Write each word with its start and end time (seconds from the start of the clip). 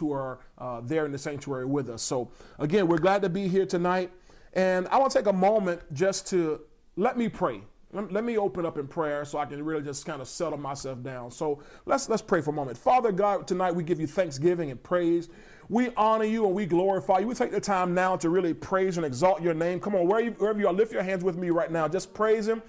who 0.00 0.12
are 0.12 0.40
uh, 0.58 0.80
there 0.82 1.06
in 1.06 1.12
the 1.12 1.18
sanctuary 1.18 1.66
with 1.66 1.88
us. 1.88 2.02
So, 2.02 2.32
again, 2.58 2.88
we're 2.88 2.98
glad 2.98 3.22
to 3.22 3.28
be 3.28 3.46
here 3.46 3.66
tonight. 3.66 4.10
And 4.54 4.88
I 4.88 4.98
want 4.98 5.12
to 5.12 5.18
take 5.18 5.28
a 5.28 5.32
moment 5.32 5.80
just 5.92 6.26
to 6.28 6.62
let 6.96 7.16
me 7.16 7.28
pray. 7.28 7.60
Let, 7.92 8.12
let 8.12 8.24
me 8.24 8.36
open 8.36 8.66
up 8.66 8.78
in 8.78 8.88
prayer 8.88 9.24
so 9.24 9.38
I 9.38 9.46
can 9.46 9.64
really 9.64 9.82
just 9.82 10.04
kind 10.06 10.20
of 10.20 10.28
settle 10.28 10.58
myself 10.58 11.02
down. 11.02 11.30
So 11.30 11.62
let's 11.86 12.08
let's 12.08 12.22
pray 12.22 12.40
for 12.40 12.50
a 12.50 12.52
moment. 12.52 12.78
Father 12.78 13.12
God, 13.12 13.46
tonight 13.46 13.72
we 13.72 13.84
give 13.84 14.00
you 14.00 14.06
thanksgiving 14.06 14.70
and 14.70 14.82
praise. 14.82 15.28
We 15.70 15.90
honor 15.96 16.24
you 16.24 16.46
and 16.46 16.54
we 16.54 16.66
glorify 16.66 17.20
you. 17.20 17.28
We 17.28 17.34
take 17.34 17.52
the 17.52 17.60
time 17.60 17.94
now 17.94 18.16
to 18.16 18.28
really 18.28 18.52
praise 18.52 18.96
and 18.96 19.06
exalt 19.06 19.40
your 19.40 19.54
name. 19.54 19.78
Come 19.78 19.94
on, 19.94 20.08
wherever 20.08 20.58
you, 20.58 20.66
are, 20.66 20.72
lift 20.72 20.92
your 20.92 21.04
hands 21.04 21.22
with 21.22 21.36
me 21.36 21.50
right 21.50 21.70
now. 21.70 21.86
Just 21.86 22.12
praise 22.12 22.48
him. 22.48 22.60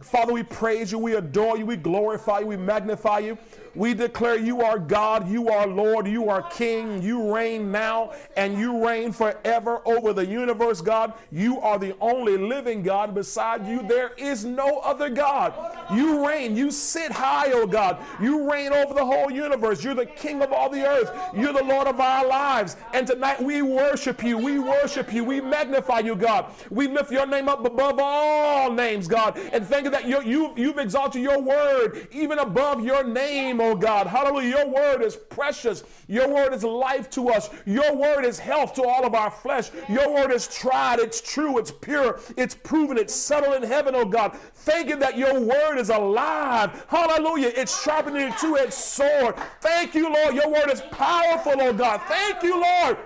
Father, 0.00 0.32
we 0.32 0.44
praise 0.44 0.92
you, 0.92 0.98
we 0.98 1.16
adore 1.16 1.58
you, 1.58 1.66
we 1.66 1.76
glorify 1.76 2.40
you, 2.40 2.46
we 2.46 2.56
magnify 2.56 3.18
you. 3.18 3.36
We 3.74 3.94
declare 3.94 4.36
you 4.36 4.62
are 4.62 4.78
God, 4.78 5.28
you 5.28 5.48
are 5.48 5.66
Lord, 5.66 6.06
you 6.06 6.28
are 6.30 6.42
King, 6.50 7.02
you 7.02 7.32
reign 7.34 7.70
now, 7.70 8.12
and 8.36 8.58
you 8.58 8.84
reign 8.84 9.12
forever 9.12 9.82
over 9.84 10.12
the 10.12 10.24
universe, 10.24 10.80
God. 10.80 11.14
You 11.30 11.60
are 11.60 11.78
the 11.78 11.96
only 12.00 12.36
living 12.36 12.82
God. 12.82 13.14
Beside 13.14 13.66
you, 13.66 13.82
there 13.86 14.12
is 14.16 14.44
no 14.44 14.78
other 14.80 15.08
God. 15.08 15.54
You 15.92 16.26
reign, 16.26 16.56
you 16.56 16.70
sit 16.70 17.12
high, 17.12 17.52
oh 17.52 17.66
God. 17.66 17.98
You 18.20 18.50
reign 18.50 18.72
over 18.72 18.94
the 18.94 19.04
whole 19.04 19.30
universe. 19.30 19.84
You're 19.84 19.94
the 19.94 20.06
King 20.06 20.42
of 20.42 20.52
all 20.52 20.70
the 20.70 20.86
earth, 20.86 21.12
you're 21.36 21.52
the 21.52 21.64
Lord 21.64 21.86
of 21.86 22.00
our 22.00 22.26
lives. 22.26 22.47
And 22.94 23.06
tonight 23.06 23.42
we 23.42 23.60
worship 23.60 24.22
you, 24.22 24.38
we 24.38 24.58
worship 24.58 25.12
you, 25.12 25.22
we 25.22 25.40
magnify 25.40 25.98
you, 26.00 26.16
God. 26.16 26.46
We 26.70 26.88
lift 26.88 27.12
your 27.12 27.26
name 27.26 27.48
up 27.48 27.64
above 27.64 27.98
all 28.00 28.72
names, 28.72 29.06
God, 29.06 29.38
and 29.52 29.66
thank 29.66 29.84
you 29.84 29.90
that 29.90 30.06
you, 30.06 30.22
you, 30.22 30.54
you've 30.56 30.78
exalted 30.78 31.22
your 31.22 31.40
word 31.40 32.08
even 32.10 32.38
above 32.38 32.82
your 32.82 33.04
name, 33.04 33.60
oh 33.60 33.74
God. 33.74 34.06
Hallelujah. 34.06 34.48
Your 34.48 34.68
word 34.68 35.02
is 35.02 35.14
precious. 35.14 35.84
Your 36.06 36.28
word 36.28 36.54
is 36.54 36.64
life 36.64 37.10
to 37.10 37.28
us. 37.28 37.50
Your 37.66 37.94
word 37.94 38.24
is 38.24 38.38
health 38.38 38.72
to 38.74 38.82
all 38.82 39.04
of 39.04 39.14
our 39.14 39.30
flesh. 39.30 39.70
Your 39.88 40.10
word 40.12 40.32
is 40.32 40.48
tried. 40.48 41.00
It's 41.00 41.20
true. 41.20 41.58
It's 41.58 41.70
pure. 41.70 42.20
It's 42.38 42.54
proven. 42.54 42.96
It's 42.96 43.14
settled 43.14 43.62
in 43.62 43.62
heaven, 43.62 43.94
oh 43.94 44.06
God. 44.06 44.34
Thank 44.54 44.88
you 44.88 44.96
that 44.96 45.18
your 45.18 45.38
word 45.38 45.76
is 45.78 45.90
alive. 45.90 46.86
Hallelujah. 46.88 47.52
It's 47.54 47.82
sharpening 47.82 48.32
a 48.32 48.36
two-edged 48.38 48.72
sword. 48.72 49.36
Thank 49.60 49.94
you, 49.94 50.10
Lord. 50.12 50.34
Your 50.34 50.50
word 50.50 50.70
is 50.70 50.80
powerful, 50.90 51.54
oh 51.56 51.72
God. 51.72 52.00
Thank 52.08 52.37
you, 52.42 52.60
Lord, 52.60 52.98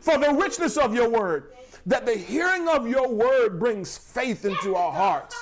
for 0.00 0.18
the 0.18 0.32
richness 0.32 0.76
of 0.76 0.94
your 0.94 1.08
word. 1.08 1.52
That 1.84 2.06
the 2.06 2.14
hearing 2.14 2.68
of 2.68 2.86
your 2.86 3.08
word 3.08 3.58
brings 3.58 3.98
faith 3.98 4.44
into 4.44 4.76
our 4.76 4.92
hearts. 4.92 5.34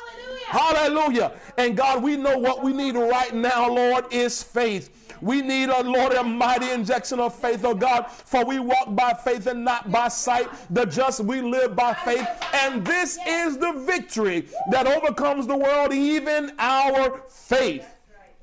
Hallelujah. 0.47 1.33
And 1.59 1.77
God, 1.77 2.03
we 2.03 2.17
know 2.17 2.39
what 2.39 2.63
we 2.63 2.73
need 2.73 2.97
right 2.97 3.35
now, 3.35 3.69
Lord, 3.69 4.07
is 4.11 4.43
faith. 4.43 5.17
We 5.21 5.43
need, 5.43 5.69
a 5.69 5.83
Lord, 5.83 6.15
a 6.15 6.25
mighty 6.25 6.71
injection 6.71 7.21
of 7.21 7.35
faith, 7.35 7.63
oh 7.65 7.75
God, 7.75 8.11
for 8.11 8.45
we 8.45 8.59
walk 8.59 8.97
by 8.97 9.13
faith 9.13 9.47
and 9.47 9.65
not 9.65 9.93
by 9.93 10.09
sight. 10.09 10.49
The 10.71 10.87
just, 10.87 11.21
we 11.21 11.43
live 11.43 11.77
by 11.77 11.93
faith. 11.93 12.27
And 12.55 12.85
this 12.87 13.19
is 13.27 13.59
the 13.59 13.73
victory 13.87 14.49
that 14.71 14.87
overcomes 14.87 15.47
the 15.47 15.57
world, 15.57 15.93
even 15.93 16.53
our 16.59 17.23
faith. 17.29 17.87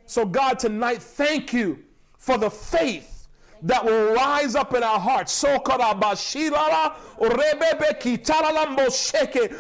So, 0.06 0.24
God, 0.24 0.60
tonight, 0.60 1.02
thank 1.02 1.52
you 1.52 1.80
for 2.18 2.38
the 2.38 2.50
faith 2.50 3.17
that 3.64 3.84
will 3.84 4.14
rise 4.14 4.56
up 4.56 4.74
in 4.74 4.84
our 4.84 5.00
hearts. 5.00 5.42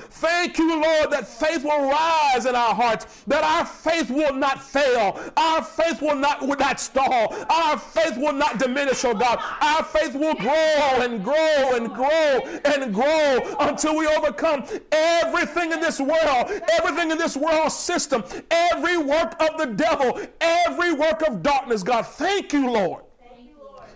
Thank 0.10 0.58
you, 0.58 0.82
Lord, 0.82 1.12
that 1.12 1.28
faith 1.28 1.64
will 1.64 1.90
rise 1.90 2.46
in 2.46 2.56
our 2.56 2.76
hearts, 2.76 3.24
that 3.28 3.44
our 3.44 3.66
faith 3.66 4.10
will 4.10 4.34
not 4.34 4.62
fail, 4.62 5.20
our 5.36 5.64
faith 5.64 6.02
will 6.02 6.16
not, 6.16 6.42
will 6.42 6.58
not 6.58 6.80
stall, 6.80 7.36
our 7.50 7.78
faith 7.78 8.18
will 8.18 8.34
not 8.34 8.60
diminish, 8.60 9.04
oh 9.06 9.14
God. 9.14 9.40
Our 9.62 9.84
faith 9.84 10.14
will 10.14 10.36
grow 10.36 11.02
and 11.02 11.24
grow 11.24 11.76
and 11.76 11.94
grow 11.94 12.40
and 12.66 12.94
grow 12.94 13.40
until 13.60 13.98
we 13.98 14.08
overcome 14.08 14.66
everything 14.92 15.72
in 15.72 15.80
this 15.80 16.00
world, 16.00 16.52
everything 16.80 17.12
in 17.12 17.18
this 17.18 17.36
world 17.36 17.72
system, 17.72 18.24
every 18.52 18.98
work 18.98 19.36
of 19.42 19.58
the 19.58 19.66
devil, 19.66 20.20
every 20.42 20.94
work 20.94 21.28
of 21.28 21.42
darkness, 21.42 21.82
God. 21.84 22.06
Thank 22.06 22.54
you, 22.54 22.70
Lord 22.70 23.07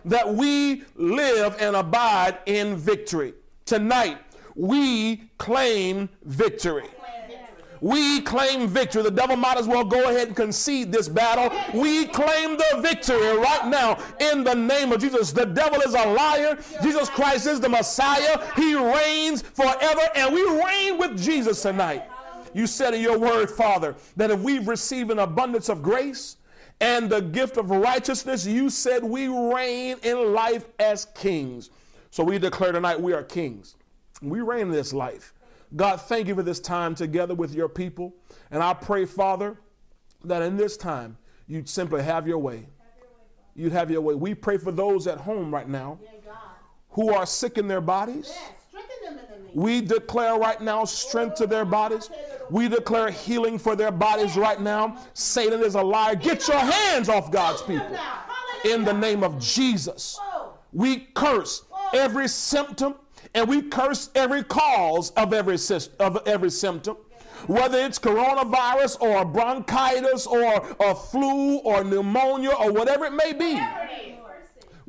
that 0.06 0.34
we 0.34 0.84
live 0.96 1.56
and 1.60 1.76
abide 1.76 2.38
in 2.46 2.76
victory. 2.76 3.34
Tonight, 3.66 4.18
we 4.56 5.30
claim 5.38 6.10
victory. 6.24 6.88
We 7.82 8.22
claim 8.22 8.68
victory. 8.68 9.02
The 9.02 9.10
devil 9.10 9.36
might 9.36 9.58
as 9.58 9.68
well 9.68 9.84
go 9.84 10.10
ahead 10.10 10.28
and 10.28 10.36
concede 10.36 10.92
this 10.92 11.10
battle. 11.10 11.52
We 11.74 12.06
claim 12.06 12.56
the 12.56 12.80
victory 12.80 13.36
right 13.38 13.68
now 13.68 13.98
in 14.20 14.44
the 14.44 14.54
name 14.54 14.92
of 14.92 15.02
Jesus. 15.02 15.32
The 15.32 15.48
devil 15.48 15.82
is 15.82 15.96
a 15.96 16.08
liar. 16.10 16.60
Jesus 16.84 17.10
Christ 17.10 17.48
is 17.48 17.60
the 17.60 17.70
Messiah. 17.70 18.40
He 18.56 18.76
reigns 18.76 19.42
forever, 19.42 20.02
and 20.16 20.32
we 20.32 20.44
reign 20.64 21.00
with 21.00 21.20
Jesus 21.20 21.64
tonight. 21.64 22.04
You 22.54 22.68
said 22.68 22.94
in 22.94 23.02
your 23.02 23.18
word, 23.18 23.50
Father, 23.50 23.96
that 24.16 24.30
if 24.30 24.40
we've 24.42 24.68
received 24.68 25.10
an 25.10 25.20
abundance 25.20 25.68
of 25.70 25.82
grace, 25.82 26.38
and 26.82 27.10
the 27.10 27.22
gift 27.22 27.58
of 27.58 27.70
righteousness, 27.70 28.46
you 28.46 28.70
said 28.70 29.04
we 29.04 29.28
reign 29.28 29.98
in 30.02 30.34
life 30.34 30.66
as 30.80 31.06
kings. 31.06 31.70
So 32.10 32.24
we 32.24 32.40
declare 32.40 32.72
tonight 32.72 33.00
we 33.00 33.14
are 33.14 33.24
kings. 33.24 33.76
We 34.22 34.42
reign 34.42 34.64
in 34.64 34.72
this 34.72 34.92
life. 34.92 35.34
God, 35.76 36.02
thank 36.02 36.28
you 36.28 36.36
for 36.36 36.44
this 36.44 36.60
time 36.60 36.96
together 36.96 37.34
with 37.36 37.54
your 37.54 37.70
people. 37.70 38.14
And 38.50 38.62
I 38.62 38.74
pray, 38.74 39.06
Father, 39.06 39.58
that 40.26 40.42
in 40.42 40.58
this 40.58 40.76
time 40.76 41.18
you'd 41.48 41.70
simply 41.70 42.04
have 42.04 42.28
your 42.28 42.40
way. 42.40 42.66
You'd 43.56 43.72
have 43.74 43.92
your 43.92 44.02
way. 44.02 44.16
We 44.16 44.34
pray 44.34 44.58
for 44.58 44.72
those 44.72 45.08
at 45.08 45.20
home 45.20 45.54
right 45.54 45.70
now 45.70 46.00
who 46.90 47.14
are 47.14 47.26
sick 47.26 47.58
in 47.58 47.68
their 47.68 47.82
bodies. 47.82 48.34
We 49.54 49.82
declare 49.82 50.38
right 50.38 50.60
now 50.62 50.86
strength 50.86 51.36
to 51.36 51.48
their 51.48 51.66
bodies. 51.66 52.10
We 52.52 52.68
declare 52.68 53.10
healing 53.10 53.58
for 53.58 53.78
their 53.78 53.92
bodies 53.92 54.36
right 54.36 54.60
now. 54.60 54.98
Satan 55.14 55.64
is 55.64 55.76
a 55.76 55.82
liar. 55.82 56.16
Get 56.16 56.50
your 56.50 56.60
hands 56.60 57.08
off 57.08 57.32
God's 57.32 57.62
people 57.62 57.98
in 58.66 58.84
the 58.84 58.94
name 58.94 59.24
of 59.24 59.40
Jesus. 59.40 60.20
We 60.74 61.08
curse 61.14 61.64
every 61.94 62.28
symptom 62.28 62.96
and 63.34 63.48
we 63.48 63.62
curse 63.62 64.10
every 64.16 64.44
cause 64.44 65.12
of 65.12 65.34
every, 65.34 65.58
of 66.00 66.22
every 66.28 66.50
symptom 66.52 66.98
whether 67.48 67.80
it's 67.80 67.98
coronavirus 67.98 69.02
or 69.02 69.26
bronchitis 69.26 70.28
or 70.28 70.76
a 70.80 70.94
flu 70.94 71.58
or 71.60 71.84
pneumonia 71.84 72.52
or 72.52 72.72
whatever 72.72 73.06
it 73.06 73.14
may 73.14 73.34
be. 73.34 73.60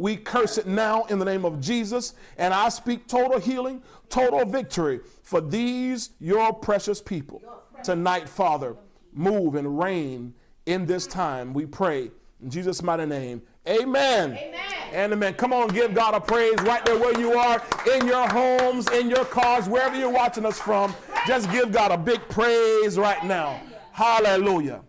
We 0.02 0.16
curse 0.16 0.58
it 0.58 0.66
now 0.66 1.04
in 1.04 1.20
the 1.20 1.24
name 1.24 1.44
of 1.44 1.60
Jesus, 1.60 2.14
and 2.36 2.52
I 2.52 2.70
speak 2.70 3.06
total 3.06 3.38
healing, 3.38 3.80
total 4.08 4.44
victory 4.44 4.98
for 5.22 5.40
these, 5.40 6.10
your 6.18 6.52
precious 6.52 7.00
people. 7.00 7.40
Tonight, 7.84 8.28
Father, 8.28 8.74
move 9.12 9.54
and 9.54 9.78
reign 9.78 10.34
in 10.66 10.86
this 10.86 11.06
time, 11.06 11.54
we 11.54 11.66
pray. 11.66 12.10
In 12.42 12.50
Jesus' 12.50 12.82
mighty 12.82 13.06
name, 13.06 13.42
amen. 13.68 14.32
Amen. 14.32 14.54
And 14.92 15.12
amen. 15.12 15.34
Come 15.34 15.52
on, 15.52 15.68
give 15.68 15.94
God 15.94 16.14
a 16.14 16.20
praise 16.20 16.60
right 16.62 16.84
there 16.84 16.98
where 16.98 17.16
you 17.20 17.38
are, 17.38 17.62
in 17.94 18.04
your 18.08 18.26
homes, 18.26 18.90
in 18.90 19.08
your 19.08 19.24
cars, 19.26 19.68
wherever 19.68 19.96
you're 19.96 20.10
watching 20.10 20.44
us 20.44 20.58
from. 20.58 20.92
Just 21.28 21.48
give 21.52 21.70
God 21.70 21.92
a 21.92 21.96
big 21.96 22.28
praise 22.28 22.98
right 22.98 23.24
now. 23.24 23.60
Hallelujah. 23.92 24.82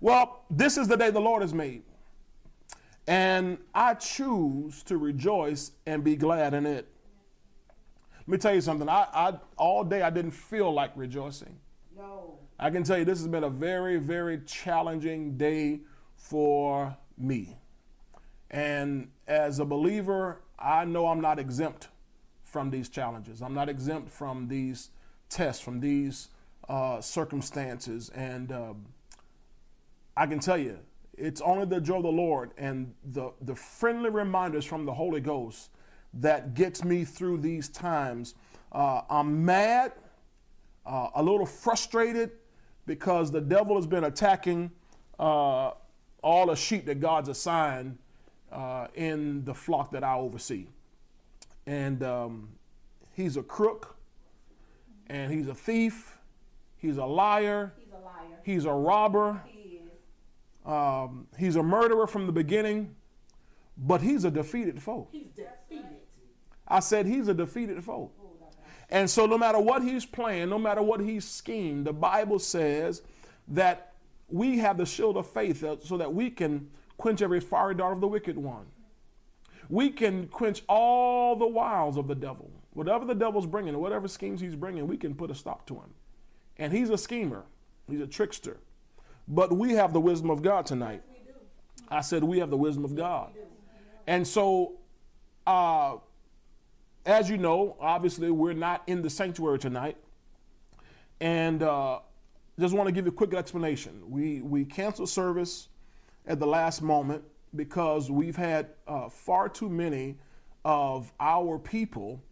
Well, 0.00 0.44
this 0.48 0.78
is 0.78 0.86
the 0.86 0.96
day 0.96 1.10
the 1.10 1.20
Lord 1.20 1.42
has 1.42 1.52
made. 1.52 1.82
And 3.10 3.58
I 3.74 3.94
choose 3.94 4.84
to 4.84 4.96
rejoice 4.96 5.72
and 5.84 6.04
be 6.04 6.14
glad 6.14 6.54
in 6.54 6.64
it. 6.64 6.86
Let 8.20 8.28
me 8.28 8.38
tell 8.38 8.54
you 8.54 8.60
something. 8.60 8.88
I, 8.88 9.08
I 9.12 9.32
all 9.56 9.82
day 9.82 10.02
I 10.02 10.10
didn't 10.10 10.30
feel 10.30 10.72
like 10.72 10.92
rejoicing. 10.94 11.58
No. 11.96 12.38
I 12.56 12.70
can 12.70 12.84
tell 12.84 12.96
you 12.96 13.04
this 13.04 13.18
has 13.18 13.26
been 13.26 13.42
a 13.42 13.50
very, 13.50 13.96
very 13.96 14.38
challenging 14.46 15.36
day 15.36 15.80
for 16.14 16.96
me. 17.18 17.56
And 18.48 19.10
as 19.26 19.58
a 19.58 19.64
believer, 19.64 20.42
I 20.56 20.84
know 20.84 21.08
I'm 21.08 21.20
not 21.20 21.40
exempt 21.40 21.88
from 22.44 22.70
these 22.70 22.88
challenges. 22.88 23.42
I'm 23.42 23.54
not 23.54 23.68
exempt 23.68 24.08
from 24.08 24.46
these 24.46 24.90
tests, 25.28 25.60
from 25.60 25.80
these 25.80 26.28
uh, 26.68 27.00
circumstances. 27.00 28.08
And 28.10 28.52
um, 28.52 28.86
I 30.16 30.28
can 30.28 30.38
tell 30.38 30.58
you, 30.58 30.78
it's 31.20 31.40
only 31.42 31.66
the 31.66 31.80
joy 31.80 31.96
of 31.96 32.02
the 32.02 32.08
Lord 32.08 32.52
and 32.56 32.92
the, 33.12 33.32
the 33.42 33.54
friendly 33.54 34.10
reminders 34.10 34.64
from 34.64 34.86
the 34.86 34.94
Holy 34.94 35.20
Ghost 35.20 35.70
that 36.14 36.54
gets 36.54 36.82
me 36.82 37.04
through 37.04 37.38
these 37.38 37.68
times. 37.68 38.34
Uh, 38.72 39.02
I'm 39.10 39.44
mad, 39.44 39.92
uh, 40.86 41.08
a 41.14 41.22
little 41.22 41.46
frustrated 41.46 42.32
because 42.86 43.30
the 43.30 43.40
devil 43.40 43.76
has 43.76 43.86
been 43.86 44.04
attacking 44.04 44.70
uh, 45.18 45.72
all 46.22 46.46
the 46.46 46.56
sheep 46.56 46.86
that 46.86 47.00
God's 47.00 47.28
assigned 47.28 47.98
uh, 48.50 48.86
in 48.94 49.44
the 49.44 49.54
flock 49.54 49.92
that 49.92 50.02
I 50.02 50.14
oversee. 50.14 50.66
And 51.66 52.02
um, 52.02 52.48
he's 53.14 53.36
a 53.36 53.42
crook, 53.42 53.96
and 55.08 55.32
he's 55.32 55.48
a 55.48 55.54
thief, 55.54 56.18
he's 56.78 56.96
a 56.96 57.04
liar, 57.04 57.74
he's 57.78 57.92
a, 57.92 58.04
liar. 58.04 58.38
He's 58.42 58.64
a 58.64 58.72
robber. 58.72 59.42
Um, 60.64 61.26
he's 61.38 61.56
a 61.56 61.62
murderer 61.62 62.06
from 62.06 62.26
the 62.26 62.32
beginning, 62.32 62.94
but 63.76 64.02
he's 64.02 64.24
a 64.24 64.30
defeated 64.30 64.82
foe. 64.82 65.08
He's 65.10 65.28
defeated. 65.28 65.86
I 66.68 66.80
said 66.80 67.06
he's 67.06 67.28
a 67.28 67.34
defeated 67.34 67.82
foe. 67.82 68.10
And 68.90 69.08
so, 69.08 69.26
no 69.26 69.38
matter 69.38 69.58
what 69.60 69.82
he's 69.82 70.04
playing, 70.04 70.50
no 70.50 70.58
matter 70.58 70.82
what 70.82 71.00
he's 71.00 71.24
schemed, 71.24 71.86
the 71.86 71.92
Bible 71.92 72.38
says 72.38 73.02
that 73.48 73.92
we 74.28 74.58
have 74.58 74.78
the 74.78 74.86
shield 74.86 75.16
of 75.16 75.26
faith 75.28 75.64
so 75.84 75.96
that 75.96 76.12
we 76.12 76.30
can 76.30 76.70
quench 76.96 77.22
every 77.22 77.40
fiery 77.40 77.74
dart 77.74 77.94
of 77.94 78.00
the 78.00 78.08
wicked 78.08 78.36
one. 78.36 78.66
We 79.68 79.90
can 79.90 80.26
quench 80.26 80.62
all 80.68 81.36
the 81.36 81.46
wiles 81.46 81.96
of 81.96 82.08
the 82.08 82.14
devil. 82.16 82.50
Whatever 82.72 83.04
the 83.04 83.14
devil's 83.14 83.46
bringing, 83.46 83.78
whatever 83.78 84.08
schemes 84.08 84.40
he's 84.40 84.56
bringing, 84.56 84.86
we 84.86 84.96
can 84.96 85.14
put 85.14 85.30
a 85.30 85.34
stop 85.34 85.66
to 85.66 85.74
him. 85.74 85.94
And 86.58 86.72
he's 86.72 86.90
a 86.90 86.98
schemer, 86.98 87.44
he's 87.88 88.00
a 88.00 88.06
trickster. 88.06 88.58
But 89.28 89.52
we 89.52 89.72
have 89.72 89.92
the 89.92 90.00
wisdom 90.00 90.30
of 90.30 90.42
God 90.42 90.66
tonight. 90.66 91.02
I 91.88 92.00
said 92.00 92.22
we 92.22 92.38
have 92.38 92.50
the 92.50 92.56
wisdom 92.56 92.84
of 92.84 92.94
God. 92.94 93.32
And 94.06 94.26
so, 94.26 94.74
uh, 95.46 95.96
as 97.06 97.30
you 97.30 97.36
know, 97.36 97.76
obviously, 97.80 98.30
we're 98.30 98.52
not 98.52 98.82
in 98.86 99.02
the 99.02 99.10
sanctuary 99.10 99.58
tonight. 99.58 99.96
And 101.20 101.62
uh, 101.62 102.00
just 102.58 102.74
want 102.74 102.88
to 102.88 102.92
give 102.92 103.06
you 103.06 103.12
a 103.12 103.14
quick 103.14 103.34
explanation. 103.34 104.02
We, 104.10 104.40
we 104.40 104.64
canceled 104.64 105.08
service 105.08 105.68
at 106.26 106.38
the 106.38 106.46
last 106.46 106.82
moment 106.82 107.24
because 107.54 108.10
we've 108.10 108.36
had 108.36 108.68
uh, 108.86 109.08
far 109.08 109.48
too 109.48 109.68
many 109.68 110.16
of 110.64 111.12
our 111.18 111.58
people 111.58 112.22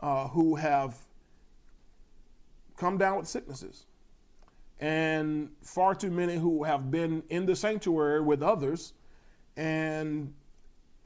uh, 0.00 0.28
who 0.28 0.56
have 0.56 0.96
come 2.76 2.98
down 2.98 3.18
with 3.18 3.28
sicknesses, 3.28 3.86
and 4.82 5.48
far 5.62 5.94
too 5.94 6.10
many 6.10 6.34
who 6.34 6.64
have 6.64 6.90
been 6.90 7.22
in 7.30 7.46
the 7.46 7.54
sanctuary 7.54 8.20
with 8.20 8.42
others 8.42 8.94
and 9.56 10.34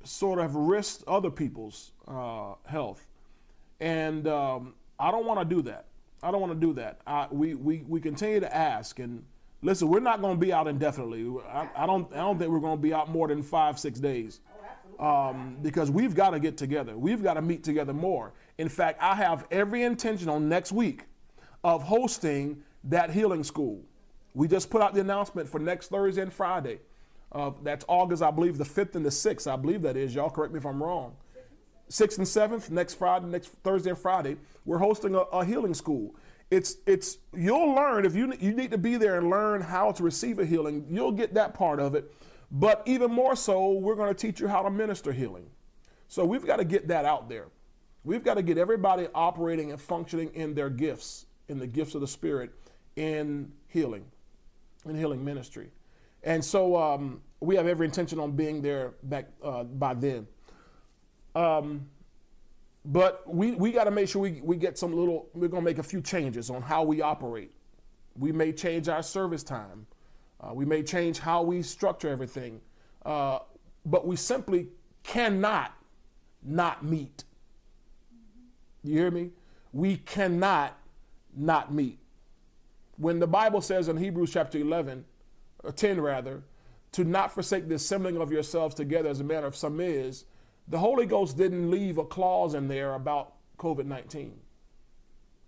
sort 0.02 0.38
of 0.38 0.56
risked 0.56 1.04
other 1.06 1.30
people's 1.30 1.92
uh, 2.08 2.54
health. 2.64 3.06
And 3.78 4.26
um, 4.28 4.72
I 4.98 5.10
don't 5.10 5.26
want 5.26 5.46
to 5.46 5.54
do 5.54 5.60
that. 5.62 5.84
I 6.22 6.30
don't 6.30 6.40
want 6.40 6.58
to 6.58 6.66
do 6.66 6.72
that. 6.72 7.00
I, 7.06 7.28
we, 7.30 7.54
we, 7.54 7.84
we 7.86 8.00
continue 8.00 8.40
to 8.40 8.56
ask 8.56 8.98
and 8.98 9.22
listen. 9.60 9.88
We're 9.88 10.00
not 10.00 10.22
going 10.22 10.40
to 10.40 10.40
be 10.40 10.54
out 10.54 10.68
indefinitely. 10.68 11.30
I, 11.46 11.68
I, 11.76 11.86
don't 11.86 12.10
I 12.14 12.16
don't 12.16 12.38
think 12.38 12.50
we're 12.50 12.60
going 12.60 12.78
to 12.78 12.82
be 12.82 12.94
out 12.94 13.10
more 13.10 13.28
than 13.28 13.42
five 13.42 13.78
six 13.78 14.00
days, 14.00 14.40
um, 14.98 15.58
because 15.60 15.90
we've 15.90 16.14
got 16.14 16.30
to 16.30 16.40
get 16.40 16.56
together. 16.56 16.96
We've 16.96 17.22
got 17.22 17.34
to 17.34 17.42
meet 17.42 17.62
together 17.62 17.92
more. 17.92 18.32
In 18.56 18.70
fact, 18.70 19.02
I 19.02 19.16
have 19.16 19.46
every 19.50 19.82
intention 19.82 20.30
on 20.30 20.48
next 20.48 20.72
week 20.72 21.04
of 21.62 21.82
hosting 21.82 22.62
that 22.86 23.10
healing 23.10 23.44
school. 23.44 23.82
We 24.34 24.48
just 24.48 24.70
put 24.70 24.82
out 24.82 24.94
the 24.94 25.00
announcement 25.00 25.48
for 25.48 25.58
next 25.58 25.88
Thursday 25.88 26.22
and 26.22 26.32
Friday. 26.32 26.80
Uh, 27.32 27.50
that's 27.62 27.84
August, 27.88 28.22
I 28.22 28.30
believe, 28.30 28.58
the 28.58 28.64
5th 28.64 28.94
and 28.94 29.04
the 29.04 29.10
6th. 29.10 29.50
I 29.50 29.56
believe 29.56 29.82
that 29.82 29.96
is. 29.96 30.14
Y'all 30.14 30.30
correct 30.30 30.52
me 30.52 30.58
if 30.58 30.66
I'm 30.66 30.82
wrong. 30.82 31.16
6th 31.90 32.18
and 32.18 32.26
7th, 32.26 32.70
next 32.70 32.94
Friday, 32.94 33.26
next 33.26 33.48
Thursday 33.62 33.90
and 33.90 33.98
Friday, 33.98 34.36
we're 34.64 34.78
hosting 34.78 35.14
a, 35.14 35.20
a 35.20 35.44
healing 35.44 35.74
school. 35.74 36.16
It's 36.50 36.76
it's 36.86 37.18
you'll 37.36 37.74
learn 37.74 38.04
if 38.04 38.14
you 38.14 38.32
you 38.38 38.52
need 38.52 38.70
to 38.70 38.78
be 38.78 38.96
there 38.96 39.18
and 39.18 39.28
learn 39.30 39.60
how 39.60 39.90
to 39.92 40.02
receive 40.02 40.38
a 40.38 40.46
healing. 40.46 40.86
You'll 40.88 41.12
get 41.12 41.34
that 41.34 41.54
part 41.54 41.80
of 41.80 41.94
it, 41.96 42.12
but 42.52 42.82
even 42.86 43.10
more 43.10 43.34
so, 43.34 43.72
we're 43.72 43.96
going 43.96 44.14
to 44.14 44.14
teach 44.14 44.40
you 44.40 44.46
how 44.46 44.62
to 44.62 44.70
minister 44.70 45.12
healing. 45.12 45.46
So 46.08 46.24
we've 46.24 46.46
got 46.46 46.56
to 46.56 46.64
get 46.64 46.88
that 46.88 47.04
out 47.04 47.28
there. 47.28 47.46
We've 48.04 48.22
got 48.22 48.34
to 48.34 48.42
get 48.42 48.58
everybody 48.58 49.08
operating 49.12 49.72
and 49.72 49.80
functioning 49.80 50.30
in 50.34 50.54
their 50.54 50.70
gifts, 50.70 51.26
in 51.48 51.58
the 51.58 51.66
gifts 51.66 51.96
of 51.96 52.00
the 52.00 52.06
Spirit, 52.06 52.52
in 52.96 53.52
healing, 53.68 54.04
in 54.88 54.96
healing 54.96 55.24
ministry. 55.24 55.70
And 56.22 56.44
so 56.44 56.76
um, 56.76 57.20
we 57.40 57.54
have 57.56 57.66
every 57.66 57.86
intention 57.86 58.18
on 58.18 58.32
being 58.32 58.62
there 58.62 58.94
back 59.04 59.28
uh, 59.42 59.64
by 59.64 59.94
then. 59.94 60.26
Um, 61.34 61.86
but 62.84 63.22
we, 63.32 63.52
we 63.52 63.72
got 63.72 63.84
to 63.84 63.90
make 63.90 64.08
sure 64.08 64.22
we, 64.22 64.40
we 64.42 64.56
get 64.56 64.78
some 64.78 64.92
little, 64.94 65.28
we're 65.34 65.48
going 65.48 65.62
to 65.62 65.64
make 65.64 65.78
a 65.78 65.82
few 65.82 66.00
changes 66.00 66.50
on 66.50 66.62
how 66.62 66.82
we 66.82 67.02
operate. 67.02 67.52
We 68.16 68.32
may 68.32 68.52
change 68.52 68.88
our 68.88 69.02
service 69.02 69.42
time. 69.42 69.86
Uh, 70.40 70.54
we 70.54 70.64
may 70.64 70.82
change 70.82 71.18
how 71.18 71.42
we 71.42 71.62
structure 71.62 72.08
everything. 72.08 72.60
Uh, 73.04 73.40
but 73.84 74.06
we 74.06 74.16
simply 74.16 74.68
cannot 75.02 75.72
not 76.42 76.84
meet. 76.84 77.24
You 78.82 78.98
hear 78.98 79.10
me? 79.10 79.30
We 79.72 79.96
cannot 79.98 80.78
not 81.36 81.72
meet. 81.72 81.98
When 82.96 83.18
the 83.18 83.26
Bible 83.26 83.60
says 83.60 83.88
in 83.88 83.96
Hebrews 83.96 84.32
chapter 84.32 84.58
11, 84.58 85.04
or 85.62 85.72
10 85.72 86.00
rather, 86.00 86.42
to 86.92 87.04
not 87.04 87.32
forsake 87.32 87.68
the 87.68 87.74
assembling 87.74 88.16
of 88.16 88.32
yourselves 88.32 88.74
together 88.74 89.10
as 89.10 89.20
a 89.20 89.24
matter 89.24 89.46
of 89.46 89.56
some 89.56 89.80
is, 89.80 90.24
the 90.68 90.78
Holy 90.78 91.06
Ghost 91.06 91.36
didn't 91.36 91.70
leave 91.70 91.98
a 91.98 92.04
clause 92.04 92.54
in 92.54 92.68
there 92.68 92.94
about 92.94 93.34
COVID 93.58 93.86
19. 93.86 94.38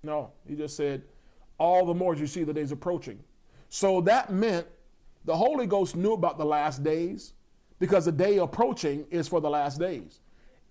No, 0.02 0.30
he 0.46 0.54
just 0.54 0.76
said, 0.76 1.02
all 1.58 1.84
the 1.86 1.94
more 1.94 2.14
as 2.14 2.20
you 2.20 2.26
see 2.26 2.44
the 2.44 2.52
days 2.52 2.70
approaching. 2.70 3.18
So 3.68 4.00
that 4.02 4.30
meant 4.30 4.66
the 5.24 5.36
Holy 5.36 5.66
Ghost 5.66 5.96
knew 5.96 6.12
about 6.12 6.38
the 6.38 6.44
last 6.44 6.82
days 6.82 7.32
because 7.78 8.04
the 8.04 8.12
day 8.12 8.38
approaching 8.38 9.06
is 9.10 9.28
for 9.28 9.40
the 9.40 9.50
last 9.50 9.78
days. 9.78 10.20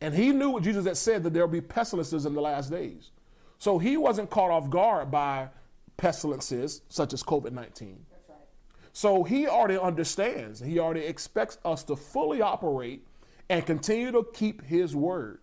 And 0.02 0.14
he 0.14 0.32
knew 0.32 0.52
what 0.52 0.64
Jesus 0.64 0.86
had 0.86 0.98
said 0.98 1.24
that 1.24 1.34
there'll 1.34 1.48
be 1.48 1.62
pestilences 1.62 2.26
in 2.26 2.34
the 2.34 2.42
last 2.42 2.70
days. 2.70 3.12
So 3.58 3.80
he 3.80 3.98
wasn't 3.98 4.30
caught 4.30 4.52
off 4.52 4.70
guard 4.70 5.10
by 5.10 5.50
pestilences 5.98 6.82
such 6.90 7.14
as 7.14 7.24
COVID 7.24 7.52
19. 7.52 8.06
Right. 8.30 8.38
So 8.94 9.24
he 9.24 9.48
already 9.48 9.78
understands, 9.78 10.60
he 10.60 10.80
already 10.80 11.02
expects 11.02 11.58
us 11.66 11.84
to 11.86 11.96
fully 11.96 12.42
operate 12.42 13.06
and 13.50 13.66
continue 13.66 14.12
to 14.12 14.26
keep 14.34 14.64
his 14.64 14.96
word, 14.96 15.40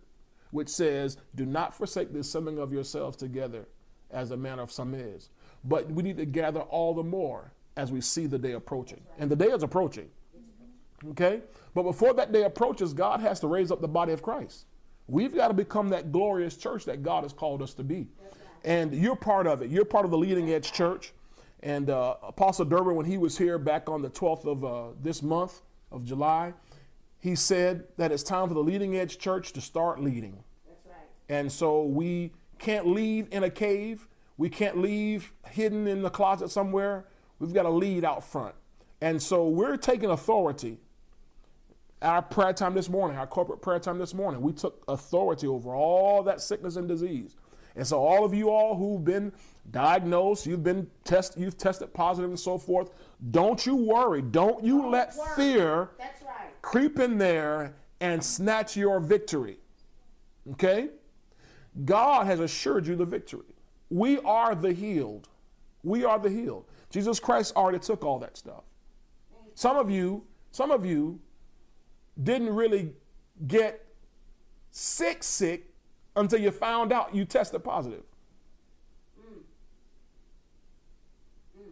which 0.50 0.68
says, 0.68 1.16
Do 1.34 1.46
not 1.46 1.74
forsake 1.74 2.12
the 2.12 2.20
assembling 2.20 2.58
of 2.58 2.72
yourselves 2.72 3.16
together 3.16 3.66
as 4.10 4.30
a 4.30 4.36
manner 4.36 4.62
of 4.62 4.72
some 4.72 4.94
is. 4.94 5.30
But 5.64 5.90
we 5.90 6.02
need 6.02 6.16
to 6.18 6.26
gather 6.26 6.60
all 6.60 6.94
the 6.94 7.02
more 7.02 7.52
as 7.76 7.90
we 7.90 8.00
see 8.00 8.26
the 8.26 8.38
day 8.38 8.52
approaching. 8.52 9.00
And 9.18 9.30
the 9.30 9.36
day 9.36 9.46
is 9.46 9.62
approaching. 9.62 10.08
Okay? 11.10 11.40
But 11.74 11.82
before 11.82 12.14
that 12.14 12.32
day 12.32 12.44
approaches, 12.44 12.92
God 12.92 13.20
has 13.20 13.40
to 13.40 13.46
raise 13.46 13.70
up 13.70 13.80
the 13.80 13.88
body 13.88 14.12
of 14.12 14.22
Christ. 14.22 14.66
We've 15.06 15.34
got 15.34 15.48
to 15.48 15.54
become 15.54 15.90
that 15.90 16.12
glorious 16.12 16.56
church 16.56 16.84
that 16.86 17.02
God 17.02 17.24
has 17.24 17.32
called 17.32 17.60
us 17.62 17.74
to 17.74 17.84
be. 17.84 18.08
And 18.64 18.94
you're 18.94 19.16
part 19.16 19.46
of 19.46 19.62
it. 19.62 19.70
You're 19.70 19.84
part 19.84 20.04
of 20.04 20.10
the 20.10 20.18
leading 20.18 20.50
edge 20.50 20.72
church. 20.72 21.12
And 21.62 21.90
uh, 21.90 22.16
Apostle 22.22 22.64
Durbin, 22.64 22.94
when 22.94 23.06
he 23.06 23.18
was 23.18 23.38
here 23.38 23.58
back 23.58 23.88
on 23.88 24.02
the 24.02 24.10
12th 24.10 24.46
of 24.46 24.64
uh, 24.64 24.94
this 25.02 25.22
month 25.22 25.62
of 25.92 26.04
July, 26.04 26.54
he 27.18 27.34
said 27.34 27.84
that 27.96 28.12
it's 28.12 28.22
time 28.22 28.48
for 28.48 28.54
the 28.54 28.62
leading 28.62 28.96
edge 28.96 29.18
church 29.18 29.52
to 29.54 29.60
start 29.60 30.00
leading. 30.00 30.44
That's 30.66 30.86
right. 30.86 30.96
And 31.28 31.50
so 31.50 31.84
we 31.84 32.32
can't 32.58 32.86
lead 32.86 33.32
in 33.32 33.44
a 33.44 33.50
cave. 33.50 34.06
We 34.36 34.50
can't 34.50 34.78
leave 34.78 35.32
hidden 35.48 35.86
in 35.86 36.02
the 36.02 36.10
closet 36.10 36.50
somewhere. 36.50 37.06
We've 37.38 37.54
got 37.54 37.62
to 37.62 37.70
lead 37.70 38.04
out 38.04 38.24
front. 38.24 38.54
And 39.00 39.22
so 39.22 39.48
we're 39.48 39.76
taking 39.76 40.10
authority. 40.10 40.78
Our 42.02 42.20
prayer 42.20 42.52
time 42.52 42.74
this 42.74 42.90
morning, 42.90 43.16
our 43.16 43.26
corporate 43.26 43.62
prayer 43.62 43.78
time 43.78 43.98
this 43.98 44.12
morning, 44.12 44.42
we 44.42 44.52
took 44.52 44.84
authority 44.88 45.46
over 45.46 45.74
all 45.74 46.22
that 46.24 46.40
sickness 46.42 46.76
and 46.76 46.86
disease. 46.86 47.36
And 47.76 47.86
so 47.86 47.98
all 47.98 48.24
of 48.24 48.32
you 48.32 48.50
all 48.50 48.76
who've 48.76 49.04
been 49.04 49.32
diagnosed, 49.70 50.46
you've 50.46 50.62
been 50.62 50.88
test, 51.04 51.36
you've 51.36 51.58
tested 51.58 51.92
positive 51.92 52.30
and 52.30 52.38
so 52.38 52.58
forth, 52.58 52.90
don't 53.30 53.64
you 53.66 53.74
worry. 53.74 54.22
Don't 54.22 54.64
you 54.64 54.82
don't 54.82 54.90
let 54.90 55.16
worry. 55.16 55.28
fear 55.36 55.90
That's 55.98 56.22
creep 56.62 56.98
in 56.98 57.18
there 57.18 57.74
and 58.00 58.22
snatch 58.22 58.76
your 58.76 59.00
victory. 59.00 59.58
Okay? 60.52 60.90
God 61.84 62.26
has 62.26 62.40
assured 62.40 62.86
you 62.86 62.96
the 62.96 63.04
victory. 63.04 63.54
We 63.90 64.18
are 64.20 64.54
the 64.54 64.72
healed. 64.72 65.28
We 65.82 66.04
are 66.04 66.18
the 66.18 66.30
healed. 66.30 66.66
Jesus 66.90 67.18
Christ 67.18 67.54
already 67.56 67.78
took 67.78 68.04
all 68.04 68.18
that 68.20 68.36
stuff. 68.36 68.64
Some 69.54 69.76
of 69.76 69.90
you, 69.90 70.24
some 70.52 70.70
of 70.70 70.84
you 70.86 71.20
didn't 72.22 72.54
really 72.54 72.92
get 73.46 73.84
sick 74.70 75.22
sick 75.22 75.73
until 76.16 76.40
you 76.40 76.50
found 76.50 76.92
out 76.92 77.14
you 77.14 77.24
tested 77.24 77.62
positive. 77.64 78.02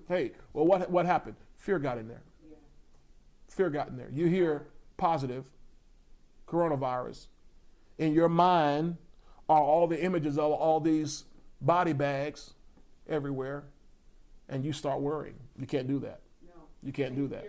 Hey, 0.08 0.32
well, 0.52 0.66
what, 0.66 0.90
what 0.90 1.06
happened? 1.06 1.36
Fear 1.56 1.78
got 1.78 1.98
in 1.98 2.08
there. 2.08 2.22
Fear 3.48 3.70
got 3.70 3.88
in 3.88 3.96
there. 3.96 4.10
You 4.10 4.26
hear 4.26 4.66
positive 4.96 5.50
coronavirus, 6.46 7.26
in 7.98 8.12
your 8.12 8.28
mind 8.28 8.96
are 9.48 9.60
all 9.60 9.86
the 9.86 10.02
images 10.02 10.38
of 10.38 10.52
all 10.52 10.80
these 10.80 11.24
body 11.60 11.92
bags 11.92 12.54
everywhere, 13.08 13.64
and 14.48 14.64
you 14.64 14.72
start 14.72 15.00
worrying. 15.00 15.36
You 15.58 15.66
can't 15.66 15.88
do 15.88 15.98
that. 16.00 16.20
No. 16.44 16.52
You 16.82 16.92
can't 16.92 17.16
do 17.16 17.28
that. 17.28 17.44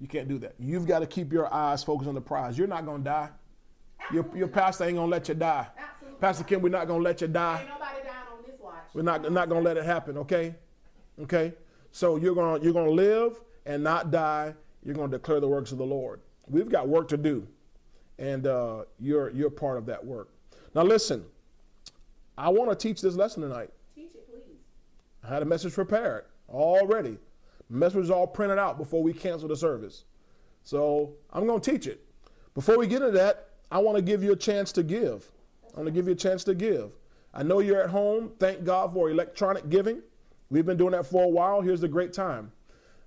You 0.00 0.08
can't 0.08 0.28
do 0.28 0.38
that. 0.38 0.54
You've 0.58 0.86
got 0.86 1.00
to 1.00 1.06
keep 1.06 1.32
your 1.32 1.52
eyes 1.52 1.84
focused 1.84 2.08
on 2.08 2.14
the 2.14 2.20
prize. 2.20 2.58
You're 2.58 2.66
not 2.66 2.84
going 2.84 3.04
to 3.04 3.10
die. 3.10 3.30
Your, 4.12 4.26
your 4.34 4.48
pastor 4.48 4.84
ain't 4.84 4.96
going 4.96 5.10
to 5.10 5.16
let 5.16 5.28
you 5.28 5.34
die. 5.34 5.66
Absolutely. 5.76 6.20
Pastor 6.20 6.44
Kim, 6.44 6.62
we're 6.62 6.68
not 6.68 6.86
going 6.86 7.00
to 7.00 7.04
let 7.04 7.20
you 7.20 7.28
die. 7.28 7.60
Ain't 7.60 7.68
nobody 7.68 8.00
dying 8.02 8.16
on 8.32 8.42
this 8.46 8.60
watch. 8.60 8.74
We're 8.94 9.02
not, 9.02 9.32
not 9.32 9.48
going 9.48 9.62
to 9.62 9.68
let 9.68 9.76
it 9.76 9.84
happen, 9.84 10.18
okay? 10.18 10.54
Okay? 11.22 11.52
So 11.92 12.16
you're 12.16 12.34
going 12.34 12.62
you're 12.62 12.72
going 12.72 12.86
to 12.86 12.92
live 12.92 13.40
and 13.66 13.82
not 13.82 14.10
die 14.10 14.54
you're 14.84 14.94
going 14.94 15.10
to 15.10 15.16
declare 15.16 15.40
the 15.40 15.48
works 15.48 15.72
of 15.72 15.78
the 15.78 15.86
Lord. 15.86 16.20
We've 16.46 16.68
got 16.68 16.88
work 16.88 17.08
to 17.08 17.16
do. 17.16 17.46
and 18.18 18.46
uh, 18.46 18.84
you're 18.98 19.30
you're 19.30 19.50
part 19.50 19.78
of 19.78 19.86
that 19.86 20.04
work. 20.04 20.28
Now 20.74 20.82
listen, 20.82 21.24
I 22.36 22.48
want 22.48 22.70
to 22.70 22.76
teach 22.76 23.00
this 23.00 23.14
lesson 23.14 23.42
tonight. 23.42 23.70
Teach 23.94 24.14
it, 24.14 24.28
please. 24.28 24.58
I 25.22 25.28
had 25.28 25.42
a 25.42 25.46
message 25.46 25.72
prepared 25.74 26.24
already. 26.48 27.18
Message 27.70 27.96
was 27.96 28.10
all 28.10 28.26
printed 28.26 28.58
out 28.58 28.76
before 28.78 29.02
we 29.02 29.12
cancel 29.12 29.48
the 29.48 29.56
service. 29.56 30.04
So 30.62 31.14
I'm 31.32 31.46
going 31.46 31.60
to 31.60 31.70
teach 31.72 31.86
it. 31.86 32.04
Before 32.54 32.78
we 32.78 32.86
get 32.86 33.02
into 33.02 33.12
that, 33.12 33.48
I 33.70 33.78
want 33.78 33.96
to 33.96 34.02
give 34.02 34.22
you 34.22 34.32
a 34.32 34.36
chance 34.36 34.72
to 34.72 34.82
give. 34.82 35.30
I 35.72 35.78
want 35.78 35.86
to 35.86 35.92
give 35.92 36.06
you 36.06 36.12
a 36.12 36.16
chance 36.16 36.44
to 36.44 36.54
give. 36.54 36.92
I 37.32 37.42
know 37.42 37.58
you're 37.58 37.82
at 37.82 37.90
home. 37.90 38.32
Thank 38.38 38.64
God 38.64 38.92
for 38.92 39.10
electronic 39.10 39.68
giving. 39.68 40.02
We've 40.50 40.64
been 40.64 40.76
doing 40.76 40.92
that 40.92 41.06
for 41.06 41.24
a 41.24 41.28
while. 41.28 41.60
Here's 41.60 41.80
the 41.80 41.88
great 41.88 42.12
time. 42.12 42.52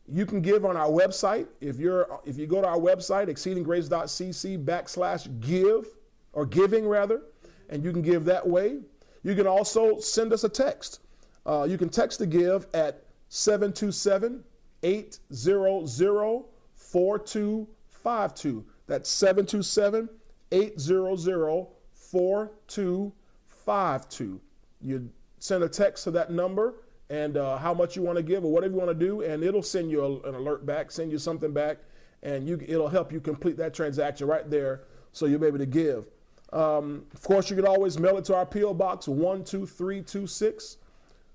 You 0.08 0.26
can 0.26 0.42
give 0.42 0.66
on 0.66 0.76
our 0.76 0.90
website. 0.90 1.48
If 1.62 1.80
you're 1.80 2.20
if 2.26 2.38
you 2.38 2.48
go 2.48 2.62
to 2.62 2.68
our 2.68 2.78
website, 2.78 3.28
exceedinggrace.cc 3.28 4.66
backslash 4.66 5.40
give 5.40 5.88
or 6.34 6.46
giving 6.46 6.88
rather, 6.88 7.22
and 7.70 7.84
you 7.84 7.92
can 7.92 8.02
give 8.02 8.26
that 8.26 8.46
way. 8.48 8.80
You 9.24 9.36
can 9.36 9.48
also 9.48 10.00
send 10.00 10.34
us 10.34 10.44
a 10.44 10.50
text. 10.50 11.02
Uh, 11.46 11.66
you 11.70 11.78
can 11.78 11.90
text 11.90 12.20
to 12.20 12.26
give 12.26 12.68
at 12.74 13.04
727 13.30 14.44
800 14.84 16.44
4252. 16.76 18.66
That's 18.88 19.10
727 19.10 20.10
800 20.52 21.68
4252. 21.94 24.42
You 24.82 25.10
send 25.40 25.64
a 25.64 25.70
text 25.70 26.04
to 26.06 26.12
that 26.12 26.32
number 26.32 26.76
and 27.10 27.38
uh, 27.38 27.58
how 27.58 27.74
much 27.74 27.96
you 27.96 28.02
want 28.02 28.18
to 28.18 28.24
give 28.24 28.44
or 28.44 28.52
whatever 28.52 28.74
you 28.74 28.80
want 28.80 28.90
to 28.90 29.06
do, 29.06 29.22
and 29.22 29.44
it'll 29.44 29.64
send 29.64 29.90
you 29.90 30.04
a, 30.04 30.28
an 30.28 30.36
alert 30.36 30.66
back, 30.66 30.92
send 30.92 31.12
you 31.12 31.18
something 31.18 31.54
back, 31.54 31.78
and 32.24 32.48
you, 32.48 32.60
it'll 32.68 32.90
help 32.90 33.12
you 33.12 33.20
complete 33.20 33.58
that 33.58 33.74
transaction 33.74 34.28
right 34.28 34.50
there 34.50 34.84
so 35.14 35.26
you'll 35.26 35.40
be 35.40 35.48
able 35.48 35.58
to 35.58 35.66
give. 35.66 36.06
Um, 36.54 37.06
of 37.14 37.22
course, 37.24 37.50
you 37.50 37.56
can 37.56 37.66
always 37.66 38.00
mail 38.00 38.18
it 38.18 38.26
to 38.26 38.36
our 38.36 38.46
P.O. 38.46 38.74
Box 38.74 39.06
12326, 39.06 40.78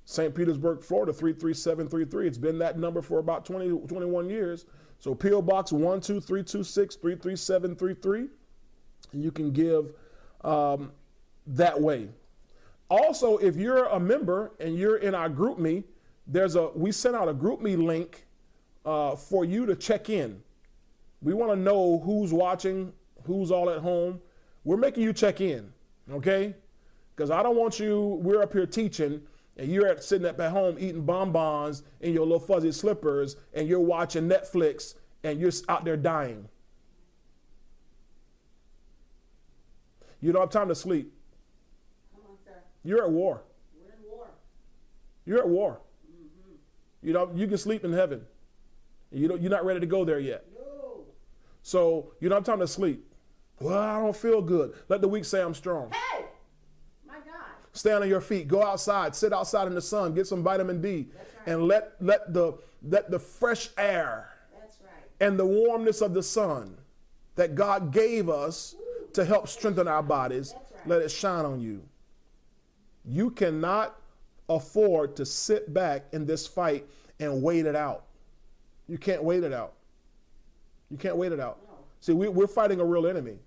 St. 0.04 0.34
Petersburg, 0.34 0.82
Florida 0.82 1.12
33733. 1.12 2.26
It's 2.26 2.38
been 2.38 2.58
that 2.58 2.78
number 2.78 3.02
for 3.02 3.18
about 3.18 3.44
20, 3.44 3.86
21 3.86 4.30
years. 4.30 4.66
So 4.98 5.14
P.O. 5.14 5.42
Box 5.42 5.70
12326 5.70 6.96
33733. 6.96 8.28
You 9.12 9.30
can 9.30 9.52
give 9.52 9.92
um, 10.42 10.92
that 11.46 11.80
way. 11.80 12.08
Also, 12.88 13.38
if 13.38 13.56
you're 13.56 13.86
a 13.86 13.98
member 13.98 14.52
and 14.60 14.76
you're 14.76 14.96
in 14.96 15.14
our 15.14 15.30
GroupMe, 15.30 15.84
there's 16.26 16.56
a 16.56 16.68
we 16.74 16.92
sent 16.92 17.16
out 17.16 17.28
a 17.28 17.34
GroupMe 17.34 17.82
link 17.82 18.26
uh, 18.84 19.16
for 19.16 19.44
you 19.44 19.66
to 19.66 19.74
check 19.74 20.10
in. 20.10 20.42
We 21.20 21.34
want 21.34 21.52
to 21.52 21.56
know 21.56 22.00
who's 22.04 22.32
watching, 22.32 22.92
who's 23.24 23.50
all 23.50 23.70
at 23.70 23.78
home. 23.78 24.20
We're 24.64 24.76
making 24.76 25.04
you 25.04 25.12
check 25.12 25.40
in, 25.40 25.72
okay? 26.10 26.54
Because 27.14 27.30
I 27.30 27.42
don't 27.42 27.56
want 27.56 27.78
you. 27.78 28.20
We're 28.22 28.42
up 28.42 28.52
here 28.52 28.66
teaching, 28.66 29.22
and 29.56 29.70
you're 29.70 29.86
at, 29.86 30.02
sitting 30.02 30.26
up 30.26 30.40
at 30.40 30.50
home 30.50 30.76
eating 30.78 31.04
bonbons 31.04 31.82
in 32.00 32.12
your 32.12 32.24
little 32.24 32.40
fuzzy 32.40 32.72
slippers, 32.72 33.36
and 33.54 33.68
you're 33.68 33.80
watching 33.80 34.28
Netflix, 34.28 34.94
and 35.24 35.40
you're 35.40 35.52
out 35.68 35.84
there 35.84 35.96
dying. 35.96 36.48
You 40.22 40.32
don't 40.32 40.40
have 40.40 40.50
time 40.50 40.68
to 40.68 40.74
sleep. 40.74 41.12
Come 42.14 42.22
on. 42.30 42.36
You're 42.84 43.02
at 43.04 43.10
war. 43.10 43.42
We're 43.76 43.92
in 43.92 44.10
war. 44.10 44.26
You're 45.26 45.38
at 45.40 45.48
war. 45.48 45.80
Mm-hmm. 46.08 47.06
You 47.06 47.12
know, 47.12 47.30
you 47.34 47.46
can 47.48 47.58
sleep 47.58 47.84
in 47.84 47.92
heaven. 47.92 48.22
You 49.10 49.28
don't, 49.28 49.42
you're 49.42 49.50
not 49.50 49.66
ready 49.66 49.80
to 49.80 49.86
go 49.86 50.04
there 50.04 50.20
yet. 50.20 50.46
No. 50.54 51.00
So 51.62 52.12
you 52.20 52.28
don't 52.28 52.36
have 52.38 52.44
time 52.46 52.60
to 52.60 52.68
sleep. 52.68 53.04
Well, 53.60 53.78
I 53.78 53.98
don't 54.00 54.16
feel 54.16 54.40
good. 54.40 54.74
Let 54.88 55.00
the 55.02 55.08
weak 55.08 55.24
say 55.24 55.42
I'm 55.42 55.54
strong. 55.54 55.90
Hey! 55.90 56.24
My 57.06 57.14
God. 57.16 57.24
Stand 57.72 58.02
on 58.04 58.08
your 58.08 58.20
feet. 58.20 58.48
Go 58.48 58.62
outside. 58.62 59.14
Sit 59.14 59.32
outside 59.32 59.66
in 59.66 59.74
the 59.74 59.82
sun. 59.82 60.14
Get 60.14 60.26
some 60.26 60.42
vitamin 60.42 60.80
D, 60.80 61.08
That's 61.14 61.34
right. 61.46 61.54
and 61.54 61.64
let 61.64 61.92
let 62.00 62.32
the 62.32 62.54
let 62.82 63.10
the 63.10 63.18
fresh 63.18 63.70
air 63.76 64.30
That's 64.58 64.78
right. 64.82 65.04
and 65.20 65.38
the 65.38 65.46
warmness 65.46 66.00
of 66.00 66.14
the 66.14 66.22
sun 66.22 66.76
that 67.36 67.54
God 67.54 67.92
gave 67.92 68.28
us 68.28 68.74
to 69.14 69.24
help 69.24 69.48
strengthen 69.48 69.88
our 69.88 70.02
bodies, 70.02 70.54
right. 70.54 70.88
let 70.88 71.02
it 71.02 71.10
shine 71.10 71.44
on 71.44 71.60
you. 71.60 71.82
You 73.04 73.30
cannot 73.30 73.96
afford 74.48 75.16
to 75.16 75.26
sit 75.26 75.72
back 75.72 76.04
in 76.12 76.26
this 76.26 76.46
fight 76.46 76.86
and 77.20 77.42
wait 77.42 77.66
it 77.66 77.76
out. 77.76 78.04
You 78.88 78.98
can't 78.98 79.22
wait 79.22 79.44
it 79.44 79.52
out. 79.52 79.74
You 80.90 80.98
can't 80.98 81.16
wait 81.16 81.32
it 81.32 81.40
out. 81.40 81.58
No. 81.66 81.74
See, 82.00 82.12
we, 82.12 82.28
we're 82.28 82.46
fighting 82.46 82.80
a 82.80 82.84
real 82.84 83.06
enemy. 83.06 83.38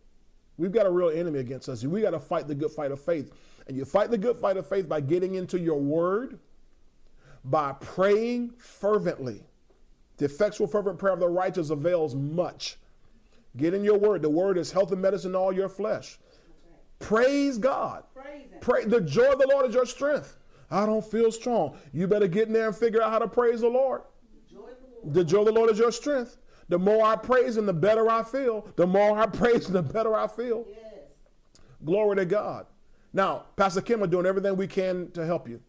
We've 0.57 0.71
got 0.71 0.85
a 0.85 0.89
real 0.89 1.09
enemy 1.09 1.39
against 1.39 1.69
us. 1.69 1.83
We 1.83 2.01
got 2.01 2.11
to 2.11 2.19
fight 2.19 2.47
the 2.47 2.55
good 2.55 2.71
fight 2.71 2.91
of 2.91 3.01
faith. 3.01 3.31
And 3.67 3.75
you 3.75 3.85
fight 3.85 4.09
the 4.09 4.17
good 4.17 4.37
fight 4.37 4.57
of 4.57 4.67
faith 4.67 4.87
by 4.87 5.01
getting 5.01 5.35
into 5.35 5.59
your 5.59 5.79
word, 5.79 6.39
by 7.43 7.73
praying 7.73 8.53
fervently. 8.57 9.43
The 10.17 10.25
effectual, 10.25 10.67
fervent 10.67 10.97
prayer 10.97 11.13
of 11.13 11.19
the 11.19 11.27
righteous 11.27 11.69
avails 11.69 12.15
much. 12.15 12.77
Get 13.57 13.73
in 13.73 13.83
your 13.83 13.97
word. 13.97 14.21
The 14.21 14.29
word 14.29 14.57
is 14.57 14.71
health 14.71 14.91
and 14.91 15.01
medicine 15.01 15.33
to 15.33 15.37
all 15.37 15.53
your 15.53 15.69
flesh. 15.69 16.19
Praise 16.99 17.57
God. 17.57 18.03
Praise 18.13 18.47
Pray. 18.61 18.85
The 18.85 19.01
joy 19.01 19.33
of 19.33 19.39
the 19.39 19.47
Lord 19.47 19.67
is 19.67 19.75
your 19.75 19.85
strength. 19.85 20.37
I 20.71 20.85
don't 20.85 21.05
feel 21.05 21.31
strong. 21.31 21.77
You 21.93 22.07
better 22.07 22.27
get 22.27 22.47
in 22.47 22.53
there 22.53 22.67
and 22.67 22.75
figure 22.75 23.01
out 23.01 23.11
how 23.11 23.19
to 23.19 23.27
praise 23.27 23.61
the 23.61 23.69
Lord. 23.69 24.01
Joy 24.51 24.59
of 24.59 24.63
the 24.63 25.03
Lord. 25.03 25.13
The 25.13 25.23
joy 25.23 25.39
of 25.39 25.45
the 25.45 25.51
Lord 25.51 25.69
is 25.69 25.77
your 25.77 25.91
strength. 25.91 26.37
The 26.69 26.79
more 26.79 27.05
I 27.05 27.15
praise 27.15 27.57
Him, 27.57 27.65
the 27.65 27.73
better 27.73 28.09
I 28.09 28.23
feel. 28.23 28.67
The 28.75 28.87
more 28.87 29.17
I 29.17 29.25
praise 29.27 29.67
Him, 29.67 29.73
the 29.73 29.83
better 29.83 30.15
I 30.15 30.27
feel. 30.27 30.65
Yes. 30.67 30.79
Glory 31.83 32.15
to 32.17 32.25
God. 32.25 32.65
Now, 33.13 33.45
Pastor 33.55 33.81
Kim 33.81 34.03
are 34.03 34.07
doing 34.07 34.25
everything 34.25 34.55
we 34.57 34.67
can 34.67 35.11
to 35.11 35.25
help 35.25 35.47
you. 35.47 35.61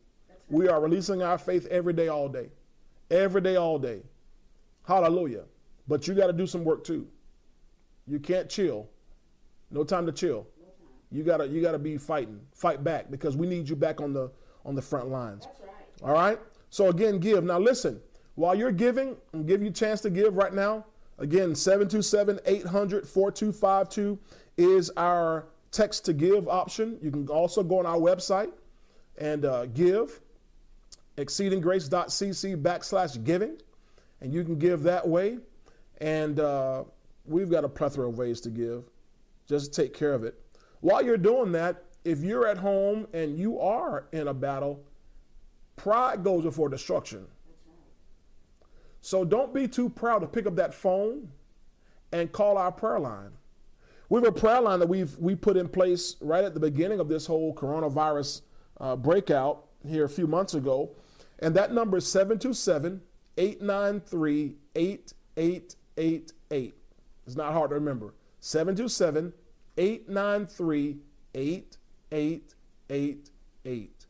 We 0.48 0.68
are 0.68 0.80
releasing 0.80 1.22
our 1.22 1.38
faith 1.38 1.66
every 1.66 1.92
day, 1.92 2.08
all 2.08 2.28
day. 2.28 2.50
Every 3.10 3.40
day, 3.40 3.56
all 3.56 3.78
day. 3.78 4.00
Hallelujah. 4.86 5.44
But 5.86 6.08
you 6.08 6.14
got 6.14 6.28
to 6.28 6.32
do 6.32 6.46
some 6.46 6.64
work 6.64 6.84
too. 6.84 7.06
You 8.06 8.18
can't 8.18 8.48
chill. 8.48 8.88
No 9.70 9.84
time 9.84 10.06
to 10.06 10.12
chill. 10.12 10.46
No 10.58 10.66
time. 10.66 10.72
You 11.10 11.24
gotta 11.24 11.46
you 11.46 11.60
gotta 11.60 11.78
be 11.78 11.98
fighting. 11.98 12.40
Fight 12.52 12.82
back 12.84 13.10
because 13.10 13.36
we 13.36 13.46
need 13.46 13.68
you 13.68 13.76
back 13.76 14.00
on 14.00 14.12
the 14.12 14.30
on 14.64 14.74
the 14.74 14.82
front 14.82 15.10
lines. 15.10 15.46
That's 15.46 15.60
right. 15.60 15.70
All 16.02 16.12
right? 16.12 16.40
So 16.70 16.88
again, 16.88 17.18
give. 17.18 17.44
Now 17.44 17.58
listen, 17.58 18.00
while 18.34 18.54
you're 18.54 18.72
giving, 18.72 19.16
I'm 19.32 19.46
give 19.46 19.62
you 19.62 19.68
a 19.68 19.72
chance 19.72 20.00
to 20.02 20.10
give 20.10 20.36
right 20.36 20.52
now. 20.52 20.84
Again, 21.18 21.52
727-800-4252 21.52 24.18
is 24.58 24.90
our 24.98 25.46
text 25.70 26.04
to 26.04 26.12
give 26.12 26.46
option. 26.46 26.98
You 27.00 27.10
can 27.10 27.26
also 27.28 27.62
go 27.62 27.78
on 27.78 27.86
our 27.86 27.96
website 27.96 28.52
and 29.16 29.46
uh, 29.46 29.64
give 29.66 30.20
exceedinggrace.cc 31.16 32.62
backslash 32.62 33.24
giving, 33.24 33.56
and 34.20 34.32
you 34.32 34.44
can 34.44 34.58
give 34.58 34.82
that 34.82 35.08
way. 35.08 35.38
And 35.98 36.38
uh, 36.38 36.84
we've 37.26 37.50
got 37.50 37.64
a 37.64 37.68
plethora 37.68 38.08
of 38.08 38.18
ways 38.18 38.40
to 38.42 38.50
give. 38.50 38.84
Just 39.48 39.74
take 39.74 39.94
care 39.94 40.12
of 40.12 40.24
it. 40.24 40.38
While 40.80 41.04
you're 41.04 41.16
doing 41.16 41.52
that, 41.52 41.84
if 42.04 42.20
you're 42.20 42.46
at 42.46 42.58
home 42.58 43.06
and 43.12 43.38
you 43.38 43.58
are 43.58 44.06
in 44.12 44.28
a 44.28 44.34
battle, 44.34 44.84
pride 45.76 46.22
goes 46.22 46.44
before 46.44 46.68
destruction. 46.68 47.26
So 49.00 49.24
don't 49.24 49.54
be 49.54 49.68
too 49.68 49.88
proud 49.88 50.20
to 50.20 50.26
pick 50.26 50.46
up 50.46 50.56
that 50.56 50.74
phone 50.74 51.28
and 52.12 52.30
call 52.32 52.58
our 52.58 52.72
prayer 52.72 52.98
line. 52.98 53.30
We 54.08 54.20
have 54.20 54.28
a 54.28 54.32
prayer 54.32 54.60
line 54.60 54.80
that 54.80 54.88
we've 54.88 55.16
we 55.18 55.34
put 55.34 55.56
in 55.56 55.68
place 55.68 56.16
right 56.20 56.44
at 56.44 56.54
the 56.54 56.60
beginning 56.60 57.00
of 57.00 57.08
this 57.08 57.26
whole 57.26 57.54
coronavirus 57.54 58.42
uh, 58.80 58.94
breakout 58.94 59.66
here 59.84 60.04
a 60.04 60.08
few 60.08 60.26
months 60.26 60.54
ago. 60.54 60.90
And 61.40 61.54
that 61.54 61.72
number 61.72 61.98
is 61.98 62.10
727 62.10 63.02
893 63.36 64.54
8888. 64.74 66.74
It's 67.26 67.36
not 67.36 67.52
hard 67.52 67.70
to 67.70 67.74
remember. 67.74 68.14
727 68.40 69.32
893 69.76 70.98
8888. 71.34 74.06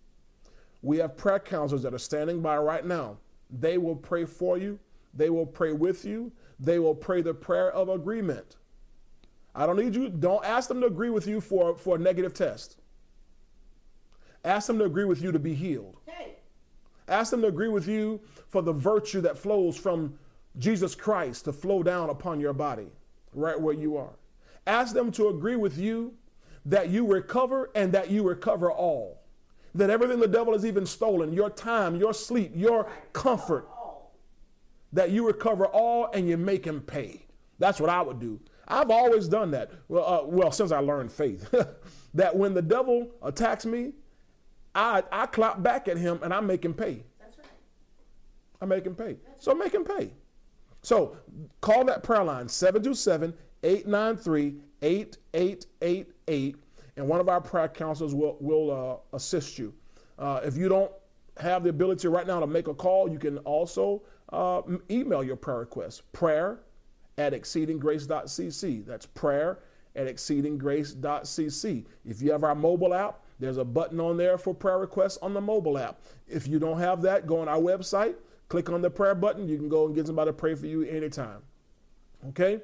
We 0.83 0.99
have 0.99 1.17
prayer 1.17 1.41
counselors 1.41 1.83
that 1.83 1.95
are 1.95 1.99
standing 1.99 2.41
by 2.41 2.59
right 2.59 2.85
now. 2.85 3.17
They 3.51 3.79
will 3.79 3.97
pray 3.97 4.25
for 4.25 4.59
you, 4.59 4.79
they 5.15 5.31
will 5.31 5.47
pray 5.47 5.73
with 5.73 6.05
you, 6.05 6.31
they 6.61 6.79
will 6.79 6.95
pray 6.95 7.23
the 7.23 7.35
prayer 7.35 7.73
of 7.73 7.89
agreement. 7.89 8.57
I 9.55 9.67
don't 9.67 9.77
need 9.77 9.95
you, 9.95 10.11
don't 10.11 10.45
ask 10.45 10.69
them 10.69 10.81
to 10.83 10.87
agree 10.87 11.11
with 11.11 11.27
you 11.27 11.41
for, 11.41 11.77
for 11.77 11.97
a 11.97 11.99
negative 11.99 12.35
test. 12.35 12.77
Ask 14.45 14.67
them 14.67 14.79
to 14.79 14.85
agree 14.85 15.07
with 15.07 15.23
you 15.23 15.33
to 15.33 15.39
be 15.39 15.55
healed. 15.55 15.97
Hey! 16.07 16.37
Ask 17.09 17.31
them 17.31 17.41
to 17.43 17.49
agree 17.49 17.69
with 17.69 17.89
you 17.89 18.21
for 18.49 18.63
the 18.63 18.73
virtue 18.73 19.21
that 19.23 19.39
flows 19.39 19.77
from 19.77 20.19
Jesus 20.59 20.95
Christ 20.95 21.45
to 21.47 21.53
flow 21.53 21.83
down 21.83 22.11
upon 22.11 22.41
your 22.41 22.53
body, 22.53 22.89
right 23.37 23.61
where 23.61 23.75
you 23.75 23.97
are. 23.97 24.15
Ask 24.67 24.95
them 24.95 25.13
to 25.13 25.29
agree 25.29 25.57
with 25.57 25.79
you 25.79 26.15
that 26.65 26.89
you 26.89 27.07
recover 27.07 27.71
and 27.75 27.93
that 27.93 28.11
you 28.11 28.25
recover 28.25 28.73
all. 28.73 29.23
That 29.75 29.91
everything 29.91 30.19
the 30.19 30.27
devil 30.27 30.55
has 30.55 30.65
even 30.65 30.87
stolen, 30.87 31.33
your 31.33 31.51
time, 31.51 31.97
your 31.97 32.15
sleep, 32.15 32.53
your 32.55 32.89
comfort, 33.13 33.69
that 34.93 35.11
you 35.11 35.27
recover 35.27 35.67
all 35.67 36.11
and 36.13 36.29
you 36.29 36.37
make 36.37 36.65
him 36.65 36.81
pay. 36.81 37.27
That's 37.59 37.79
what 37.79 37.91
I 37.91 38.03
would 38.03 38.19
do. 38.19 38.41
I've 38.67 38.91
always 38.91 39.29
done 39.29 39.53
that. 39.53 39.71
Well, 39.89 40.05
uh, 40.05 40.27
well, 40.27 40.51
since 40.51 40.73
I 40.73 40.79
learned 40.79 41.13
faith, 41.13 41.55
that 42.15 42.35
when 42.35 42.55
the 42.55 42.63
devil 42.63 43.11
attacks 43.23 43.65
me, 43.65 43.93
I 44.75 45.05
I 45.13 45.27
clap 45.27 45.63
back 45.63 45.89
at 45.89 45.97
him 45.97 46.19
and 46.23 46.35
I 46.35 46.41
make 46.41 46.65
him 46.65 46.75
pay. 46.75 47.05
That's 47.21 47.39
right. 47.39 47.47
I 48.61 48.65
make 48.65 48.85
him 48.85 48.97
pay. 48.97 49.17
So 49.39 49.55
make 49.55 49.73
him 49.73 49.85
pay. 49.85 50.11
So 50.87 51.17
call 51.63 51.85
that 51.87 52.05
prayer 52.05 52.23
line 52.23 52.49
727 52.49 53.35
893 53.65 54.55
8888 54.83 56.57
and 56.97 57.09
one 57.09 57.19
of 57.19 57.29
our 57.29 57.41
prayer 57.41 57.67
counselors 57.67 58.15
will, 58.15 58.37
will 58.39 58.71
uh, 58.71 59.17
assist 59.17 59.59
you. 59.59 59.75
Uh, 60.17 60.39
if 60.45 60.57
you 60.57 60.69
don't 60.69 60.93
have 61.39 61.65
the 61.65 61.71
ability 61.71 62.07
right 62.07 62.25
now 62.25 62.39
to 62.39 62.47
make 62.47 62.69
a 62.69 62.75
call, 62.75 63.11
you 63.11 63.19
can 63.19 63.39
also 63.39 64.01
uh, 64.33 64.63
email 64.89 65.25
your 65.25 65.35
prayer 65.35 65.59
request 65.59 66.05
prayer 66.13 66.61
at 67.19 67.33
exceedinggrace.cc. 67.33 68.87
That's 68.87 69.07
prayer 69.07 69.59
at 69.97 70.07
exceedinggrace.cc. 70.07 71.85
If 72.05 72.23
you 72.23 72.31
have 72.31 72.45
our 72.45 72.55
mobile 72.55 72.95
app, 72.95 73.25
there's 73.41 73.57
a 73.57 73.65
button 73.65 73.99
on 73.99 74.17
there 74.19 74.39
for 74.39 74.55
prayer 74.55 74.79
requests 74.79 75.19
on 75.21 75.35
the 75.35 75.41
mobile 75.41 75.79
app. 75.79 76.01
If 76.29 76.47
you 76.47 76.61
don't 76.61 76.79
have 76.79 77.03
that, 77.03 77.27
go 77.27 77.41
on 77.41 77.49
our 77.49 77.59
website, 77.59 78.15
click 78.49 78.71
on 78.71 78.83
the 78.83 78.91
prayer 78.91 79.15
button. 79.15 79.49
You 79.49 79.57
can 79.57 79.69
go 79.69 79.87
and 79.87 79.95
get 79.95 80.07
somebody 80.07 80.29
to 80.29 80.33
pray 80.33 80.55
for 80.55 80.67
you 80.67 80.83
anytime. 80.83 81.43
Okay? 82.29 82.61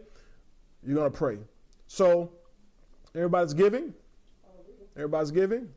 You're 0.84 0.96
going 0.96 1.10
to 1.10 1.16
pray. 1.16 1.38
So, 1.86 2.32
everybody's 3.14 3.54
giving? 3.54 3.94
Everybody's 4.96 5.30
giving? 5.30 5.68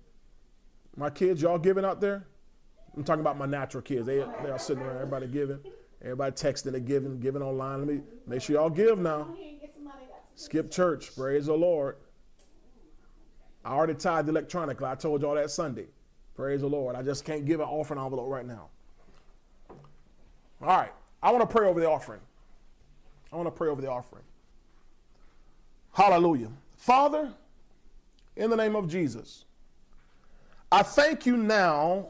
My 0.97 1.09
kids, 1.09 1.41
y'all 1.41 1.57
giving 1.57 1.85
out 1.85 1.99
there? 2.01 2.27
I'm 2.95 3.03
talking 3.03 3.21
about 3.21 3.37
my 3.37 3.45
natural 3.45 3.81
kids. 3.81 4.05
They, 4.05 4.17
they 4.43 4.49
are 4.49 4.59
sitting 4.59 4.81
around, 4.81 4.95
everybody 4.95 5.27
giving. 5.27 5.59
Everybody 6.01 6.31
texting 6.33 6.73
and 6.75 6.85
giving, 6.85 7.19
giving 7.19 7.41
online. 7.41 7.79
Let 7.79 7.87
me 7.87 8.01
make 8.27 8.41
sure 8.41 8.55
y'all 8.55 8.69
give 8.69 8.99
now. 8.99 9.35
Skip 10.35 10.71
church. 10.71 11.15
Praise 11.15 11.47
the 11.47 11.53
Lord. 11.53 11.97
I 13.63 13.71
already 13.71 13.95
tied 13.95 14.29
electronically. 14.29 14.85
I 14.85 14.95
told 14.95 15.21
y'all 15.21 15.35
that 15.35 15.49
Sunday. 15.49 15.87
Praise 16.35 16.61
the 16.61 16.67
Lord. 16.67 16.95
I 16.95 17.01
just 17.01 17.25
can't 17.25 17.45
give 17.45 17.59
an 17.59 17.65
offering 17.65 17.99
envelope 17.99 18.29
right 18.29 18.45
now. 18.45 18.69
All 20.61 20.67
right. 20.67 20.91
I 21.21 21.31
want 21.31 21.41
to 21.41 21.53
pray 21.53 21.67
over 21.67 21.79
the 21.79 21.89
offering. 21.89 22.21
I 23.31 23.35
want 23.35 23.47
to 23.47 23.51
pray 23.51 23.69
over 23.69 23.81
the 23.81 23.89
offering. 23.89 24.23
Hallelujah. 25.93 26.49
Father, 26.77 27.33
in 28.35 28.49
the 28.49 28.55
name 28.55 28.75
of 28.75 28.87
Jesus, 28.87 29.45
I 30.71 30.83
thank 30.83 31.25
you 31.25 31.37
now 31.37 32.09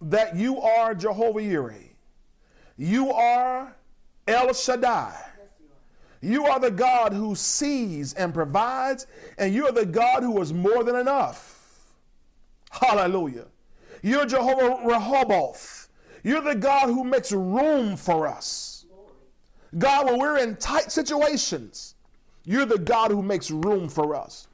that 0.00 0.36
you 0.36 0.60
are 0.60 0.94
Jehovah 0.94 1.40
Yireh. 1.40 1.88
You 2.76 3.10
are 3.12 3.74
El 4.28 4.52
Shaddai. 4.52 5.14
You 6.20 6.46
are 6.46 6.58
the 6.58 6.70
God 6.70 7.12
who 7.12 7.34
sees 7.34 8.14
and 8.14 8.32
provides, 8.32 9.06
and 9.38 9.54
you're 9.54 9.72
the 9.72 9.86
God 9.86 10.22
who 10.22 10.40
is 10.40 10.52
more 10.52 10.82
than 10.82 10.96
enough. 10.96 11.84
Hallelujah. 12.70 13.46
You're 14.02 14.26
Jehovah 14.26 14.86
Rehoboth. 14.86 15.75
You're 16.26 16.40
the 16.40 16.56
God 16.56 16.88
who 16.88 17.04
makes 17.04 17.30
room 17.30 17.96
for 17.96 18.26
us. 18.26 18.84
God, 19.78 20.06
when 20.06 20.18
we're 20.18 20.38
in 20.38 20.56
tight 20.56 20.90
situations, 20.90 21.94
you're 22.44 22.66
the 22.66 22.78
God 22.78 23.12
who 23.12 23.22
makes 23.22 23.48
room 23.52 23.88
for 23.88 24.16
us. 24.16 24.48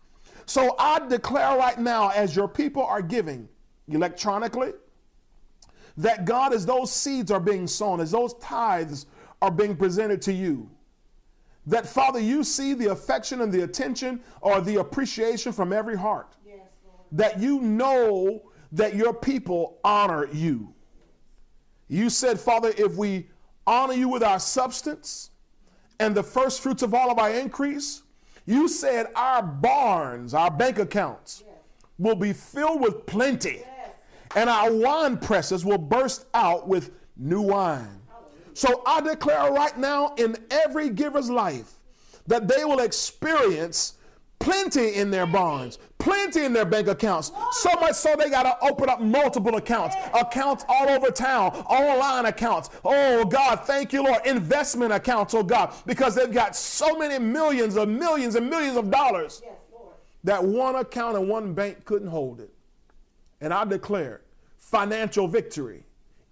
So 0.45 0.75
I 0.79 0.99
declare 1.09 1.57
right 1.57 1.79
now, 1.79 2.11
as 2.11 2.37
your 2.37 2.47
people 2.47 2.83
are 2.83 3.00
giving 3.00 3.49
electronically, 3.88 4.75
that 5.97 6.26
God, 6.26 6.52
as 6.52 6.67
those 6.67 6.93
seeds 6.93 7.31
are 7.31 7.41
being 7.41 7.67
sown, 7.67 8.00
as 8.00 8.11
those 8.11 8.35
tithes 8.35 9.07
are 9.41 9.50
being 9.50 9.75
presented 9.75 10.21
to 10.23 10.33
you, 10.35 10.69
that 11.64 11.87
Father, 11.87 12.21
you 12.21 12.45
see 12.45 12.75
the 12.75 12.88
affection 12.88 13.41
and 13.41 13.50
the 13.50 13.62
attention 13.62 14.21
or 14.43 14.61
the 14.61 14.76
appreciation 14.76 15.52
from 15.52 15.73
every 15.73 15.97
heart. 15.97 16.37
Yes, 16.45 16.59
Lord. 16.85 17.07
That 17.12 17.41
you 17.41 17.62
know 17.62 18.43
that 18.73 18.95
your 18.95 19.14
people 19.14 19.79
honor 19.83 20.29
you. 20.35 20.75
You 21.92 22.09
said, 22.09 22.40
Father, 22.40 22.72
if 22.78 22.94
we 22.96 23.26
honor 23.66 23.92
you 23.92 24.09
with 24.09 24.22
our 24.22 24.40
substance 24.40 25.28
and 26.00 26.14
the 26.14 26.22
first 26.22 26.62
fruits 26.62 26.83
of 26.83 26.94
all 26.94 27.11
of 27.11 27.18
our 27.18 27.28
increase, 27.31 28.00
you 28.46 28.66
said 28.66 29.09
our 29.14 29.42
barns, 29.42 30.33
our 30.33 30.50
bank 30.50 30.78
accounts, 30.78 31.44
will 31.98 32.14
be 32.14 32.33
filled 32.33 32.81
with 32.81 33.05
plenty, 33.05 33.61
Yes. 33.61 33.90
and 34.35 34.48
our 34.48 34.72
wine 34.72 35.18
presses 35.18 35.66
will 35.66 35.76
burst 35.76 36.24
out 36.33 36.66
with 36.66 36.92
new 37.18 37.42
wine. 37.42 38.00
So 38.55 38.83
I 38.87 39.02
declare 39.02 39.52
right 39.52 39.76
now 39.76 40.14
in 40.16 40.38
every 40.50 40.88
giver's 40.88 41.28
life 41.28 41.74
that 42.26 42.48
they 42.48 42.64
will 42.64 42.81
experience 42.81 43.98
plenty 44.42 44.96
in 44.96 45.11
their 45.11 45.26
barns, 45.26 45.78
plenty 45.98 46.44
in 46.44 46.52
their 46.52 46.64
bank 46.64 46.88
accounts. 46.88 47.31
So 47.52 47.70
much 47.81 47.94
so 47.94 48.16
they 48.16 48.28
got 48.28 48.42
to 48.42 48.66
open 48.66 48.88
up 48.88 49.00
multiple 49.00 49.57
accounts, 49.57 49.94
accounts 50.12 50.64
all 50.68 50.88
over 50.88 51.11
town, 51.11 51.52
online 51.68 52.26
accounts. 52.26 52.70
Oh 52.85 53.24
God, 53.24 53.61
thank 53.64 53.92
you, 53.92 54.02
Lord. 54.02 54.26
Investment 54.26 54.92
accounts, 54.92 55.33
oh 55.35 55.44
God, 55.44 55.72
because 55.87 56.14
they've 56.14 56.33
got 56.33 56.57
so 56.57 56.98
many 56.98 57.18
millions 57.18 57.76
of 57.76 57.88
millions 57.88 58.35
and 58.35 58.50
millions 58.50 58.76
of 58.76 58.90
dollars 58.90 59.42
Yes, 59.44 59.52
that 60.24 60.44
one 60.44 60.76
account 60.76 61.16
and 61.16 61.28
one 61.28 61.55
bank 61.55 61.85
couldn't 61.85 62.09
hold 62.09 62.40
it. 62.40 62.52
And 63.40 63.52
I 63.55 63.64
declare 63.64 64.22
financial 64.59 65.28
victory 65.28 65.85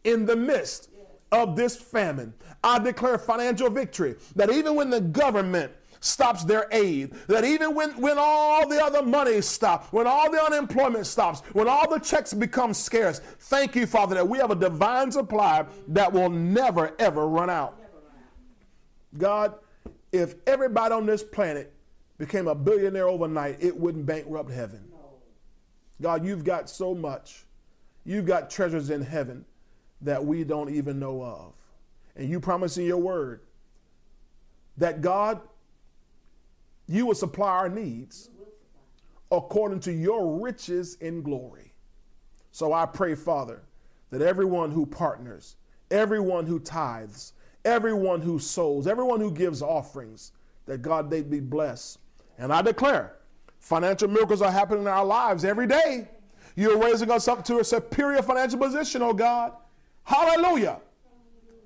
in 0.05 0.27
the 0.27 0.37
midst 0.37 0.91
of 1.33 1.57
this 1.57 1.77
famine. 1.77 2.35
I 2.65 2.79
declare 2.79 3.19
financial 3.19 3.71
victory 3.71 4.17
that 4.37 4.51
even 4.51 4.75
when 4.75 4.91
the 4.91 5.01
government 5.01 5.73
stops 6.01 6.45
their 6.45 6.67
aid, 6.73 7.13
that 7.29 7.45
even 7.45 7.75
when, 7.75 7.91
when 8.01 8.17
all 8.19 8.67
the 8.67 8.83
other 8.83 9.03
money 9.03 9.41
stops, 9.41 9.93
when 9.93 10.07
all 10.07 10.31
the 10.31 10.43
unemployment 10.43 11.07
stops, 11.07 11.41
when 11.53 11.69
all 11.69 11.89
the 11.89 11.99
checks 11.99 12.33
become 12.33 12.75
scarce, 12.75 13.21
thank 13.41 13.77
you, 13.77 13.87
Father, 13.87 14.15
that 14.15 14.29
we 14.29 14.39
have 14.39 14.51
a 14.51 14.57
divine 14.57 15.13
supply 15.13 15.65
that 15.89 16.13
will 16.13 16.31
never, 16.31 16.95
ever 16.99 17.29
run 17.29 17.51
out. 17.51 17.77
God, 19.19 19.55
if 20.13 20.35
everybody 20.47 20.95
on 20.95 21.07
this 21.07 21.23
planet 21.23 21.73
became 22.19 22.49
a 22.49 22.55
billionaire 22.55 23.09
overnight, 23.09 23.59
it 23.61 23.77
wouldn't 23.77 24.07
bankrupt 24.07 24.51
heaven. 24.51 24.87
God, 26.01 26.25
you've 26.25 26.45
got 26.45 26.71
so 26.71 26.95
much. 26.95 27.45
You've 28.05 28.27
got 28.27 28.51
treasures 28.51 28.91
in 28.91 29.03
heaven 29.03 29.45
that 30.01 30.25
we 30.25 30.45
don't 30.45 30.71
even 30.71 30.99
know 30.99 31.23
of. 31.23 31.53
And 32.17 32.29
you 32.29 32.41
promise 32.41 32.79
in 32.79 32.87
your 32.87 32.97
word 32.99 33.41
that 34.79 35.03
God, 35.03 35.41
you 36.91 37.07
will 37.07 37.15
supply 37.15 37.51
our 37.51 37.69
needs 37.69 38.31
according 39.31 39.79
to 39.81 39.93
your 39.93 40.39
riches 40.39 40.97
in 40.97 41.23
glory. 41.23 41.73
So 42.51 42.73
I 42.73 42.85
pray, 42.85 43.15
Father, 43.15 43.63
that 44.11 44.23
everyone 44.23 44.73
who 44.73 44.85
partners, 44.85 45.55
everyone 45.91 46.47
who 46.47 46.59
tithes, 46.59 47.35
everyone 47.65 48.21
who 48.21 48.41
sows, 48.41 48.89
everyone 48.89 49.21
who 49.21 49.31
gives 49.31 49.63
offerings, 49.63 50.33
that 50.67 50.83
God, 50.83 51.11
they'd 51.11 51.31
be 51.31 51.41
blessed. 51.41 51.99
And 52.39 52.53
I 52.53 52.61
declare 52.61 53.17
financial 53.61 54.09
miracles 54.09 54.43
are 54.43 54.51
happening 54.51 54.83
in 54.83 54.89
our 54.89 55.05
lives 55.05 55.45
every 55.45 55.69
day. 55.69 56.09
You're 56.57 56.79
raising 56.79 57.11
us 57.11 57.29
up 57.29 57.45
to 57.45 57.61
a 57.61 57.65
superior 57.65 58.23
financial 58.23 58.59
position, 58.59 59.01
oh 59.03 59.13
God. 59.13 59.53
Hallelujah. 60.03 60.81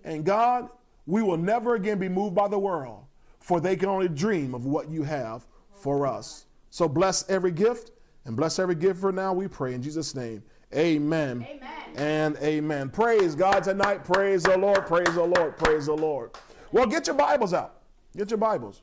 And 0.05 0.23
God, 0.23 0.69
we 1.07 1.23
will 1.23 1.39
never 1.39 1.77
again 1.77 1.99
be 1.99 2.11
moved 2.11 2.35
by 2.35 2.49
the 2.49 2.59
world, 2.59 3.05
for 3.44 3.61
they 3.61 3.76
can 3.76 3.90
only 3.90 4.09
dream 4.09 4.54
of 4.54 4.64
what 4.64 4.88
you 4.88 5.02
have 5.02 5.46
for 5.70 6.07
us. 6.07 6.46
So 6.70 6.88
bless 6.88 7.28
every 7.28 7.50
gift 7.50 7.90
and 8.24 8.35
bless 8.35 8.59
every 8.59 8.74
giver 8.74 9.12
now, 9.12 9.35
we 9.35 9.48
pray 9.48 9.74
in 9.74 9.83
Jesus' 9.83 10.14
name. 10.14 10.42
Amen. 10.74 11.46
Amen. 11.46 11.70
And 11.94 12.38
amen. 12.38 12.88
Praise 12.88 13.35
God 13.35 13.62
tonight. 13.62 14.02
Praise 14.02 14.44
the 14.44 14.57
Lord. 14.57 14.87
Praise 14.87 15.14
the 15.14 15.24
Lord. 15.24 15.59
Praise 15.59 15.85
the 15.85 15.92
Lord. 15.92 16.30
Well, 16.72 16.87
get 16.87 17.07
your 17.07 17.16
Bibles 17.16 17.52
out. 17.52 17.83
Get 18.16 18.30
your 18.30 18.38
Bibles. 18.38 18.80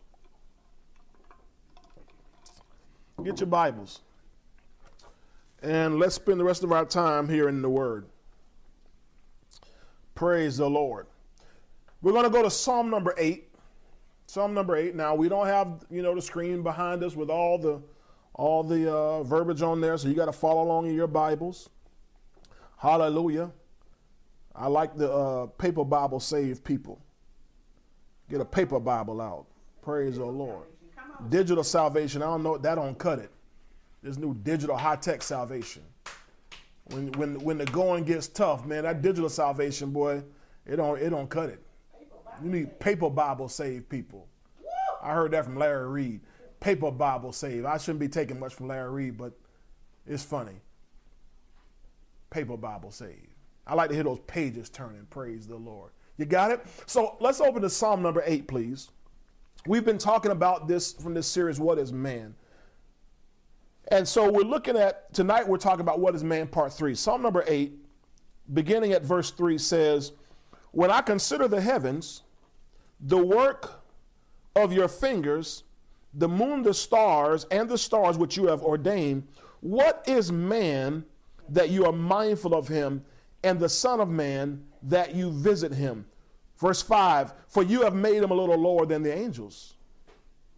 Get 3.24 3.40
your 3.40 3.48
Bibles. 3.48 4.02
And 5.64 5.98
let's 5.98 6.14
spend 6.14 6.40
the 6.40 6.44
rest 6.44 6.64
of 6.64 6.72
our 6.72 6.86
time 6.86 7.28
here 7.28 7.50
in 7.50 7.64
the 7.64 7.70
Word. 7.70 8.06
Praise 10.14 10.58
the 10.58 10.70
Lord. 10.70 11.08
We're 12.04 12.12
going 12.12 12.26
to 12.26 12.30
go 12.30 12.44
to 12.44 12.52
Psalm 12.52 12.92
number 12.92 13.16
8. 13.18 13.48
Psalm 14.32 14.54
number 14.54 14.78
8. 14.78 14.96
Now, 14.96 15.14
we 15.14 15.28
don't 15.28 15.48
have, 15.48 15.84
you 15.90 16.02
know, 16.02 16.16
the 16.16 16.22
screen 16.22 16.64
behind 16.64 17.04
us 17.04 17.18
with 17.18 17.30
all 17.30 17.58
the 17.58 17.82
all 18.34 18.64
the 18.64 18.90
uh, 18.90 19.24
verbiage 19.24 19.62
on 19.62 19.82
there, 19.82 19.98
so 19.98 20.08
you 20.08 20.14
got 20.14 20.28
to 20.28 20.32
follow 20.32 20.64
along 20.64 20.88
in 20.88 20.96
your 20.96 21.06
Bibles. 21.06 21.70
Hallelujah. 22.78 23.52
I 24.56 24.68
like 24.68 24.96
the 24.96 25.12
uh, 25.12 25.48
paper 25.48 25.84
Bible 25.84 26.22
save 26.22 26.64
people. 26.64 27.02
Get 28.30 28.40
a 28.40 28.46
paper 28.46 28.80
Bible 28.80 29.20
out. 29.20 29.48
Praise 29.82 30.16
the 30.16 30.24
Lord. 30.24 30.68
Digital 31.28 31.66
salvation, 31.66 32.24
I 32.24 32.28
don't 32.28 32.42
know, 32.42 32.58
that 32.58 32.76
don't 32.76 32.98
cut 32.98 33.20
it. 33.20 33.32
This 34.02 34.16
new 34.16 34.34
digital 34.34 34.78
high 34.78 34.96
tech 34.96 35.24
salvation. 35.24 35.84
When 36.86 37.12
when 37.14 37.38
when 37.42 37.58
the 37.58 37.66
going 37.66 38.06
gets 38.06 38.30
tough, 38.30 38.66
man, 38.66 38.84
that 38.84 39.02
digital 39.02 39.30
salvation, 39.30 39.92
boy, 39.92 40.24
it 40.66 40.78
don't 40.78 41.02
it 41.02 41.10
don't 41.10 41.30
cut 41.30 41.50
it. 41.50 41.62
You 42.44 42.50
need 42.50 42.80
paper 42.80 43.10
Bible 43.10 43.50
save 43.50 43.88
people. 43.90 44.28
I 45.02 45.14
heard 45.14 45.32
that 45.32 45.46
from 45.46 45.58
Larry 45.58 45.88
Reed. 45.88 46.22
Paper 46.60 46.92
Bible 46.92 47.32
save. 47.32 47.66
I 47.66 47.78
shouldn't 47.78 48.00
be 48.00 48.08
taking 48.08 48.40
much 48.40 48.54
from 48.54 48.68
Larry 48.68 48.92
Reed, 48.92 49.18
but 49.18 49.34
it's 50.06 50.24
funny. 50.24 50.62
Paper 52.30 52.58
Bible 52.58 52.92
save. 52.92 53.28
I 53.66 53.76
like 53.76 53.90
to 53.90 53.96
hear 53.96 54.04
those 54.04 54.20
pages 54.28 54.70
turning. 54.70 55.06
Praise 55.10 55.48
the 55.48 55.56
Lord. 55.56 55.92
You 56.18 56.26
got 56.26 56.52
it? 56.52 56.66
So 56.86 57.18
let's 57.20 57.42
open 57.42 57.62
to 57.62 57.70
Psalm 57.70 58.02
number 58.02 58.24
eight, 58.26 58.48
please. 58.48 58.90
We've 59.66 59.86
been 59.86 59.98
talking 59.98 60.32
about 60.32 60.68
this 60.68 60.94
from 60.94 61.14
this 61.14 61.28
series, 61.28 61.60
What 61.60 61.78
is 61.78 61.92
Man? 61.92 62.36
And 63.90 64.08
so 64.08 64.32
we're 64.32 64.42
looking 64.42 64.78
at, 64.78 65.14
tonight 65.14 65.48
we're 65.48 65.58
talking 65.58 65.82
about 65.82 66.00
What 66.00 66.16
is 66.16 66.24
Man, 66.24 66.48
part 66.48 66.74
three. 66.74 66.96
Psalm 66.96 67.22
number 67.22 67.44
eight, 67.48 67.74
beginning 68.54 68.94
at 68.94 69.04
verse 69.04 69.32
three, 69.32 69.58
says, 69.58 70.14
When 70.72 70.92
I 70.92 71.02
consider 71.02 71.48
the 71.48 71.62
heavens, 71.62 72.24
the 73.02 73.18
work 73.18 73.84
of 74.56 74.72
your 74.72 74.88
fingers, 74.88 75.64
the 76.14 76.28
moon, 76.28 76.62
the 76.62 76.74
stars, 76.74 77.46
and 77.52 77.70
the 77.70 77.78
stars 77.78 78.18
which 78.18 78.38
you 78.38 78.48
have 78.48 78.62
ordained, 78.62 79.28
what 79.62 80.04
is 80.08 80.32
man 80.32 81.06
that 81.50 81.70
you 81.70 81.86
are 81.86 81.92
mindful 81.92 82.54
of 82.54 82.68
him, 82.68 83.04
and 83.44 83.60
the 83.60 83.70
Son 83.70 84.00
of 84.00 84.10
Man 84.10 84.64
that 84.84 85.16
you 85.16 85.32
visit 85.32 85.74
him? 85.74 86.06
Verse 86.58 86.82
5 86.82 87.34
For 87.48 87.64
you 87.64 87.82
have 87.82 87.96
made 87.96 88.22
him 88.22 88.32
a 88.32 88.36
little 88.36 88.58
lower 88.58 88.86
than 88.86 89.04
the 89.04 89.14
angels, 89.14 89.76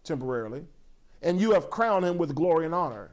temporarily, 0.02 0.64
and 1.22 1.40
you 1.40 1.52
have 1.52 1.70
crowned 1.70 2.04
him 2.04 2.18
with 2.18 2.34
glory 2.34 2.66
and 2.66 2.74
honor. 2.74 3.12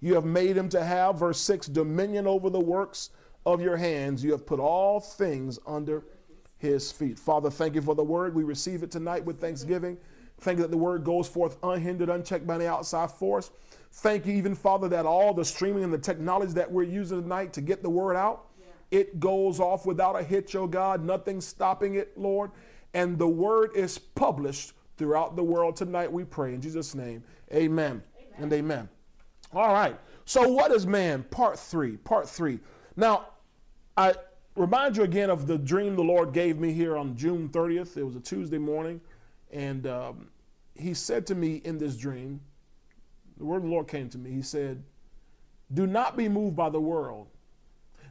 You 0.00 0.14
have 0.14 0.24
made 0.24 0.56
him 0.56 0.68
to 0.70 0.84
have, 0.84 1.18
verse 1.18 1.40
6, 1.40 1.68
dominion 1.68 2.26
over 2.26 2.50
the 2.50 2.60
works 2.60 3.10
of 3.46 3.60
your 3.60 3.76
hands. 3.76 4.22
You 4.22 4.32
have 4.32 4.44
put 4.44 4.60
all 4.60 5.00
things 5.00 5.58
under 5.66 6.04
his 6.64 6.90
feet. 6.90 7.18
Father, 7.18 7.50
thank 7.50 7.74
you 7.74 7.82
for 7.82 7.94
the 7.94 8.04
word. 8.04 8.34
We 8.34 8.42
receive 8.42 8.82
it 8.82 8.90
tonight 8.90 9.24
with 9.24 9.40
thanksgiving. 9.40 9.96
Thank 10.40 10.58
you 10.58 10.62
that 10.62 10.70
the 10.70 10.76
word 10.76 11.04
goes 11.04 11.28
forth 11.28 11.56
unhindered, 11.62 12.08
unchecked 12.08 12.46
by 12.46 12.56
any 12.56 12.66
outside 12.66 13.10
force. 13.10 13.50
Thank 13.92 14.26
you, 14.26 14.34
even 14.34 14.54
Father, 14.54 14.88
that 14.88 15.06
all 15.06 15.32
the 15.32 15.44
streaming 15.44 15.84
and 15.84 15.92
the 15.92 15.98
technology 15.98 16.52
that 16.54 16.70
we're 16.70 16.82
using 16.82 17.22
tonight 17.22 17.52
to 17.52 17.60
get 17.60 17.82
the 17.82 17.90
word 17.90 18.16
out, 18.16 18.46
yeah. 18.58 18.98
it 18.98 19.20
goes 19.20 19.60
off 19.60 19.86
without 19.86 20.18
a 20.18 20.22
hitch, 20.22 20.56
oh 20.56 20.66
God. 20.66 21.04
Nothing 21.04 21.40
stopping 21.40 21.94
it, 21.94 22.18
Lord. 22.18 22.50
And 22.92 23.16
the 23.18 23.28
word 23.28 23.70
is 23.76 23.98
published 23.98 24.72
throughout 24.96 25.36
the 25.36 25.44
world 25.44 25.76
tonight, 25.76 26.12
we 26.12 26.24
pray. 26.24 26.54
In 26.54 26.60
Jesus' 26.60 26.94
name, 26.94 27.22
amen, 27.52 28.02
amen. 28.16 28.32
and 28.38 28.52
amen. 28.52 28.88
All 29.52 29.72
right. 29.72 29.98
So, 30.24 30.48
what 30.48 30.72
is 30.72 30.86
man? 30.86 31.22
Part 31.24 31.58
three. 31.58 31.96
Part 31.98 32.28
three. 32.28 32.58
Now, 32.96 33.26
I 33.96 34.14
remind 34.56 34.96
you 34.96 35.02
again 35.02 35.30
of 35.30 35.46
the 35.46 35.58
dream 35.58 35.96
the 35.96 36.02
Lord 36.02 36.32
gave 36.32 36.58
me 36.58 36.72
here 36.72 36.96
on 36.96 37.16
June 37.16 37.48
30th. 37.48 37.96
It 37.96 38.04
was 38.04 38.16
a 38.16 38.20
Tuesday 38.20 38.58
morning. 38.58 39.00
And 39.50 39.86
um, 39.86 40.28
he 40.74 40.94
said 40.94 41.26
to 41.28 41.34
me 41.34 41.56
in 41.64 41.78
this 41.78 41.96
dream, 41.96 42.40
the 43.36 43.44
word 43.44 43.58
of 43.58 43.62
the 43.64 43.68
Lord 43.68 43.88
came 43.88 44.08
to 44.10 44.18
me. 44.18 44.30
He 44.30 44.42
said, 44.42 44.82
Do 45.72 45.86
not 45.86 46.16
be 46.16 46.28
moved 46.28 46.56
by 46.56 46.70
the 46.70 46.80
world. 46.80 47.28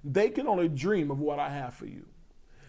They 0.04 0.30
can 0.30 0.48
only 0.48 0.68
dream 0.68 1.12
of 1.12 1.20
what 1.20 1.40
I 1.40 1.50
have 1.50 1.74
for 1.74 1.86
you. 1.86 2.06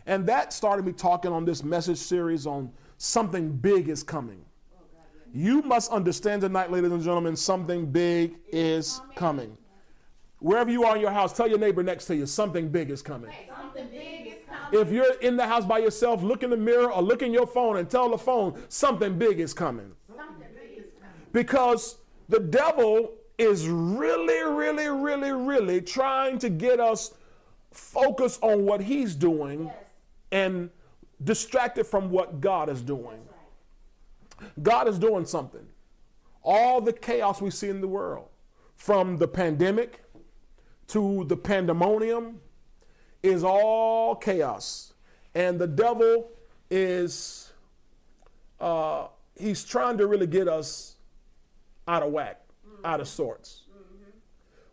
And 0.07 0.27
that 0.27 0.53
started 0.53 0.85
me 0.85 0.93
talking 0.93 1.33
on 1.33 1.45
this 1.45 1.65
message 1.65 1.99
series 1.99 2.47
on 2.47 2.71
something 2.99 3.51
big 3.51 3.89
is 3.89 4.03
coming. 4.03 4.45
You 5.33 5.63
must 5.63 5.91
understand 5.91 6.43
tonight, 6.43 6.71
ladies 6.71 6.93
and 6.93 7.03
gentlemen, 7.03 7.35
something 7.35 7.87
big 7.87 8.37
is 8.53 9.01
coming. 9.17 9.57
Wherever 10.39 10.71
you 10.71 10.85
are 10.85 10.95
in 10.95 11.01
your 11.01 11.11
house, 11.11 11.33
tell 11.33 11.49
your 11.49 11.59
neighbor 11.59 11.83
next 11.83 12.05
to 12.07 12.15
you, 12.15 12.27
something 12.27 12.69
big 12.69 12.91
is 12.91 13.03
coming. 13.03 13.33
Something 13.75 13.91
big 13.91 14.27
is 14.27 14.35
coming. 14.49 14.81
If 14.81 14.93
you're 14.93 15.15
in 15.21 15.37
the 15.37 15.47
house 15.47 15.65
by 15.65 15.79
yourself, 15.79 16.23
look 16.23 16.43
in 16.43 16.51
the 16.51 16.57
mirror 16.57 16.93
or 16.93 17.03
look 17.03 17.23
in 17.23 17.33
your 17.33 17.47
phone 17.47 17.77
and 17.77 17.89
tell 17.89 18.11
the 18.11 18.19
phone, 18.19 18.63
something 18.69 19.19
big 19.19 19.41
is 19.41 19.53
coming. 19.53 19.93
Something 20.09 20.47
big 20.55 20.79
is 20.79 20.91
coming. 21.01 21.15
Because 21.33 21.97
the 22.29 22.41
devil 22.41 23.13
is 23.39 23.69
really, 23.69 24.45
really, 24.45 24.89
really, 24.89 25.33
really 25.33 25.81
trying 25.81 26.39
to 26.39 26.49
get 26.49 26.79
us 26.79 27.15
focused 27.73 28.41
on 28.43 28.65
what 28.65 28.81
he's 28.81 29.15
doing 29.17 29.65
Yes. 29.65 29.75
and 30.31 30.71
distracted 31.23 31.85
from 31.85 32.11
what 32.11 32.41
God 32.41 32.69
is 32.69 32.81
doing. 32.81 33.21
God 34.63 34.87
is 34.89 34.99
doing 34.99 35.25
something. 35.25 35.67
All 36.43 36.81
the 36.81 36.93
chaos 36.93 37.41
we 37.41 37.51
see 37.51 37.69
in 37.69 37.81
the 37.81 37.89
world, 37.89 38.29
from 38.77 39.17
the 39.19 39.27
pandemic 39.27 40.03
to 40.89 41.25
the 41.25 41.37
pandemonium, 41.37 42.41
is 43.25 43.43
all 43.43 44.15
chaos. 44.15 44.93
And 45.35 45.59
the 45.59 45.67
devil 45.67 46.31
is, 46.71 47.53
uh, 48.61 49.09
he's 49.37 49.65
trying 49.65 49.99
to 49.99 50.07
really 50.07 50.27
get 50.27 50.47
us 50.47 50.97
out 51.89 52.03
of 52.03 52.13
whack, 52.13 52.41
mm-hmm. 52.67 52.87
out 52.87 53.01
of 53.01 53.09
sorts. 53.09 53.63
Mm-hmm. 53.71 54.11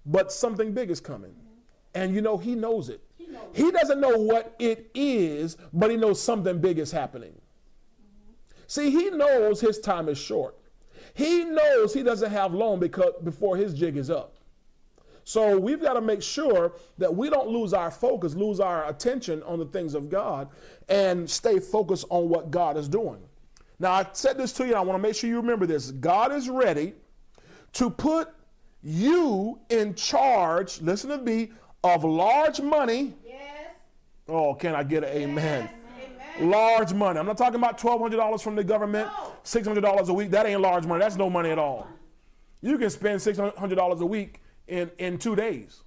But 0.05 0.31
something 0.31 0.73
big 0.73 0.91
is 0.91 0.99
coming. 0.99 1.31
Mm-hmm. 1.31 1.95
And 1.95 2.13
you 2.13 2.21
know, 2.21 2.37
he 2.37 2.53
knows 2.53 2.89
it. 2.89 3.01
He 3.53 3.71
doesn't 3.71 4.01
know 4.01 4.17
what 4.17 4.55
it 4.59 4.91
is, 4.93 5.55
but 5.71 5.89
he 5.89 5.95
knows 5.95 6.21
something 6.21 6.59
big 6.59 6.79
is 6.79 6.91
happening. 6.91 7.33
See, 8.67 8.89
he 8.89 9.09
knows 9.09 9.61
his 9.61 9.79
time 9.79 10.09
is 10.09 10.17
short. 10.17 10.57
He 11.13 11.45
knows 11.45 11.93
he 11.93 12.03
doesn't 12.03 12.31
have 12.31 12.53
long 12.53 12.79
because 12.79 13.13
before 13.23 13.55
his 13.55 13.73
jig 13.73 13.95
is 13.95 14.09
up. 14.09 14.35
So 15.23 15.57
we've 15.57 15.81
got 15.81 15.93
to 15.93 16.01
make 16.01 16.21
sure 16.21 16.73
that 16.97 17.13
we 17.13 17.29
don't 17.29 17.47
lose 17.47 17.73
our 17.73 17.91
focus, 17.91 18.35
lose 18.35 18.59
our 18.59 18.87
attention 18.89 19.43
on 19.43 19.59
the 19.59 19.65
things 19.65 19.93
of 19.93 20.09
God, 20.09 20.49
and 20.89 21.29
stay 21.29 21.59
focused 21.59 22.05
on 22.09 22.29
what 22.29 22.51
God 22.51 22.77
is 22.77 22.87
doing. 22.87 23.19
Now, 23.79 23.93
I 23.93 24.05
said 24.13 24.37
this 24.37 24.51
to 24.53 24.67
you, 24.67 24.75
I 24.75 24.81
want 24.81 25.01
to 25.01 25.01
make 25.01 25.15
sure 25.15 25.29
you 25.29 25.37
remember 25.37 25.65
this. 25.65 25.91
God 25.91 26.31
is 26.31 26.49
ready 26.49 26.93
to 27.73 27.89
put 27.89 28.29
you 28.83 29.59
in 29.69 29.95
charge, 29.95 30.81
listen 30.81 31.09
to 31.09 31.17
me, 31.17 31.51
of 31.83 32.03
large 32.03 32.61
money. 32.61 33.13
Yes. 33.25 33.71
Oh, 34.27 34.53
can 34.53 34.75
I 34.75 34.83
get 34.83 35.03
an 35.03 35.09
amen? 35.09 35.69
Yes. 35.97 36.41
Large 36.41 36.93
money. 36.93 37.19
I'm 37.19 37.25
not 37.25 37.37
talking 37.37 37.55
about 37.55 37.79
$1,200 37.79 38.41
from 38.41 38.55
the 38.55 38.63
government, 38.63 39.09
$600 39.43 40.07
a 40.07 40.13
week. 40.13 40.29
That 40.31 40.45
ain't 40.45 40.61
large 40.61 40.85
money. 40.85 41.01
That's 41.01 41.15
no 41.15 41.29
money 41.29 41.49
at 41.49 41.59
all. 41.59 41.87
You 42.61 42.77
can 42.77 42.89
spend 42.89 43.19
$600 43.19 43.99
a 43.99 44.05
week 44.05 44.41
in, 44.67 44.91
in 44.97 45.17
two 45.17 45.35
days. 45.35 45.81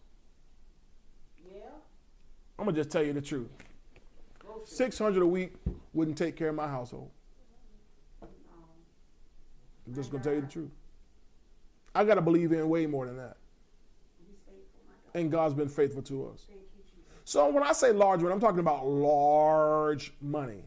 Yeah. 1.47 1.61
I'm 2.59 2.67
to 2.67 2.73
just 2.73 2.91
tell 2.91 3.03
you 3.03 3.13
the 3.13 3.23
truth. 3.23 3.51
600 4.65 5.23
a 5.23 5.27
week 5.27 5.53
wouldn't 5.93 6.17
take 6.17 6.37
care 6.37 6.49
of 6.49 6.55
my 6.55 6.69
household. 6.69 7.11
I'm 9.87 9.95
just 9.95 10.11
to 10.13 10.19
tell 10.19 10.33
you 10.33 10.41
the 10.41 10.47
truth. 10.47 10.71
I 11.95 12.05
got 12.05 12.15
to 12.15 12.23
believe 12.23 12.53
in 12.53 12.69
way 12.69 12.87
more 12.87 13.07
than 13.07 13.17
that. 13.17 13.37
He's 14.27 14.37
faithful, 14.47 14.81
my 14.87 14.95
God. 15.13 15.21
And 15.21 15.31
God's 15.31 15.55
been 15.55 15.69
faithful 15.69 16.03
to 16.03 16.29
us. 16.29 16.47
So 17.25 17.49
when 17.49 17.63
I 17.63 17.73
say 17.73 17.93
large 17.93 18.21
money, 18.21 18.35
I'm 18.35 18.41
talking 18.41 18.59
about 18.59 18.87
large 18.87 20.13
money. 20.21 20.65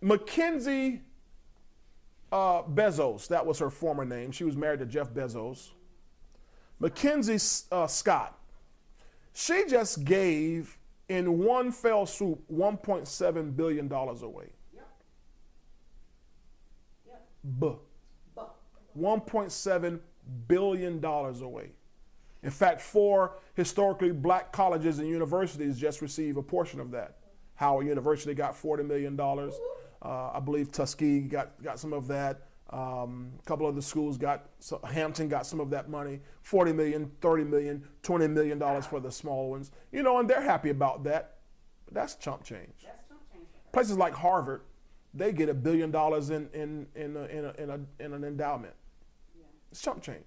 Mackenzie 0.00 1.00
uh, 2.30 2.62
Bezos, 2.62 3.28
that 3.28 3.44
was 3.44 3.58
her 3.58 3.70
former 3.70 4.04
name. 4.04 4.30
She 4.30 4.44
was 4.44 4.56
married 4.56 4.80
to 4.80 4.86
Jeff 4.86 5.10
Bezos. 5.10 5.70
Mackenzie 6.80 7.64
uh, 7.72 7.86
Scott, 7.86 8.38
she 9.32 9.64
just 9.68 10.04
gave 10.04 10.78
in 11.08 11.38
one 11.38 11.72
fell 11.72 12.06
swoop 12.06 12.42
$1.7 12.52 13.56
billion 13.56 13.90
away. 13.90 14.50
Yep. 14.74 14.88
Yep. 17.06 17.26
But 17.44 17.78
$1.7 18.98 20.00
billion 20.46 21.04
away. 21.04 21.70
In 22.42 22.50
fact, 22.50 22.80
four 22.80 23.36
historically 23.54 24.12
black 24.12 24.52
colleges 24.52 24.98
and 24.98 25.08
universities 25.08 25.78
just 25.78 26.02
receive 26.02 26.36
a 26.36 26.42
portion 26.42 26.78
of 26.78 26.90
that. 26.92 27.16
Howard 27.54 27.86
University 27.86 28.34
got 28.34 28.54
$40 28.54 28.86
million. 28.86 29.18
Uh, 29.20 30.30
I 30.32 30.40
believe 30.40 30.70
Tuskegee 30.70 31.22
got, 31.22 31.60
got 31.62 31.80
some 31.80 31.92
of 31.92 32.06
that. 32.08 32.47
Um, 32.70 33.32
a 33.38 33.42
couple 33.44 33.66
of 33.66 33.74
the 33.74 33.82
schools 33.82 34.18
got, 34.18 34.50
so 34.58 34.78
Hampton 34.84 35.28
got 35.28 35.46
some 35.46 35.58
of 35.58 35.70
that 35.70 35.88
money 35.88 36.20
40 36.42 36.72
million, 36.72 37.10
30 37.22 37.44
million, 37.44 37.82
20 38.02 38.28
million 38.28 38.58
dollars 38.58 38.84
for 38.84 39.00
the 39.00 39.10
small 39.10 39.50
ones. 39.50 39.70
You 39.90 40.02
know, 40.02 40.18
and 40.18 40.28
they're 40.28 40.42
happy 40.42 40.70
about 40.70 41.04
that. 41.04 41.38
But 41.86 41.94
that's 41.94 42.14
chump 42.16 42.44
change. 42.44 42.74
that's 42.82 43.08
not 43.08 43.20
changing. 43.32 43.48
Places 43.72 43.96
like 43.96 44.12
Harvard, 44.12 44.62
they 45.14 45.32
get 45.32 45.48
a 45.48 45.54
billion 45.54 45.90
dollars 45.90 46.28
in, 46.28 46.50
in, 46.52 46.86
in, 46.94 47.16
a, 47.16 47.24
in, 47.24 47.44
a, 47.46 47.52
in, 47.58 47.70
a, 47.70 48.04
in 48.04 48.12
an 48.12 48.24
endowment. 48.24 48.74
It's 49.70 49.80
chump 49.80 50.02
change. 50.02 50.24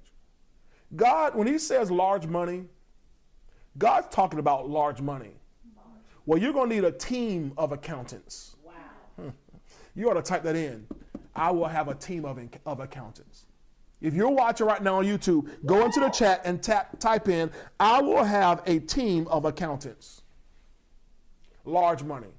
God, 0.96 1.36
when 1.36 1.48
He 1.48 1.60
says 1.60 1.92
large 1.92 2.26
money, 2.26 2.66
God's 3.78 4.08
talking 4.14 4.40
about 4.40 4.70
large 4.70 5.02
money. 5.02 5.36
Well, 6.26 6.40
you're 6.40 6.54
going 6.54 6.70
to 6.70 6.76
need 6.76 6.84
a 6.84 6.92
team 6.92 7.54
of 7.58 7.72
accountants. 7.72 8.56
Wow. 8.64 9.34
You 9.96 10.10
ought 10.10 10.14
to 10.14 10.22
type 10.22 10.44
that 10.44 10.56
in. 10.56 10.88
I 11.36 11.52
will 11.52 11.68
have 11.68 11.88
a 11.88 11.96
team 11.96 12.26
of, 12.26 12.40
of 12.66 12.80
accountants. 12.80 13.46
If 14.02 14.16
you're 14.16 14.32
watching 14.32 14.66
right 14.66 14.82
now 14.82 14.98
on 14.98 15.06
YouTube, 15.06 15.48
go 15.66 15.86
into 15.86 16.00
the 16.00 16.10
chat 16.10 16.42
and 16.44 16.62
tap, 16.62 17.00
type 17.00 17.30
in, 17.30 17.52
I 17.80 18.02
will 18.02 18.24
have 18.24 18.64
a 18.66 18.80
team 18.80 19.28
of 19.28 19.46
accountants. 19.46 20.24
Large 21.66 22.04
money. 22.04 22.34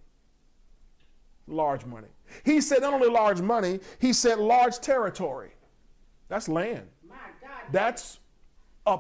Large 1.46 1.86
money. 1.86 2.08
He 2.44 2.60
said 2.60 2.80
not 2.80 2.94
only 2.94 3.08
large 3.08 3.40
money, 3.40 3.80
he 4.00 4.12
said 4.12 4.38
large 4.38 4.80
territory. 4.80 5.50
That's 6.28 6.48
land. 6.48 6.88
My 7.08 7.14
God. 7.40 7.50
That's 7.70 8.18
a, 8.86 8.98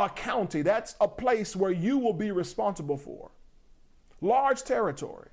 a 0.00 0.08
county. 0.08 0.62
That's 0.62 0.96
a 1.00 1.06
place 1.06 1.54
where 1.54 1.70
you 1.70 1.98
will 1.98 2.12
be 2.12 2.32
responsible 2.32 2.96
for. 2.96 3.30
Large 4.20 4.64
territory. 4.64 5.28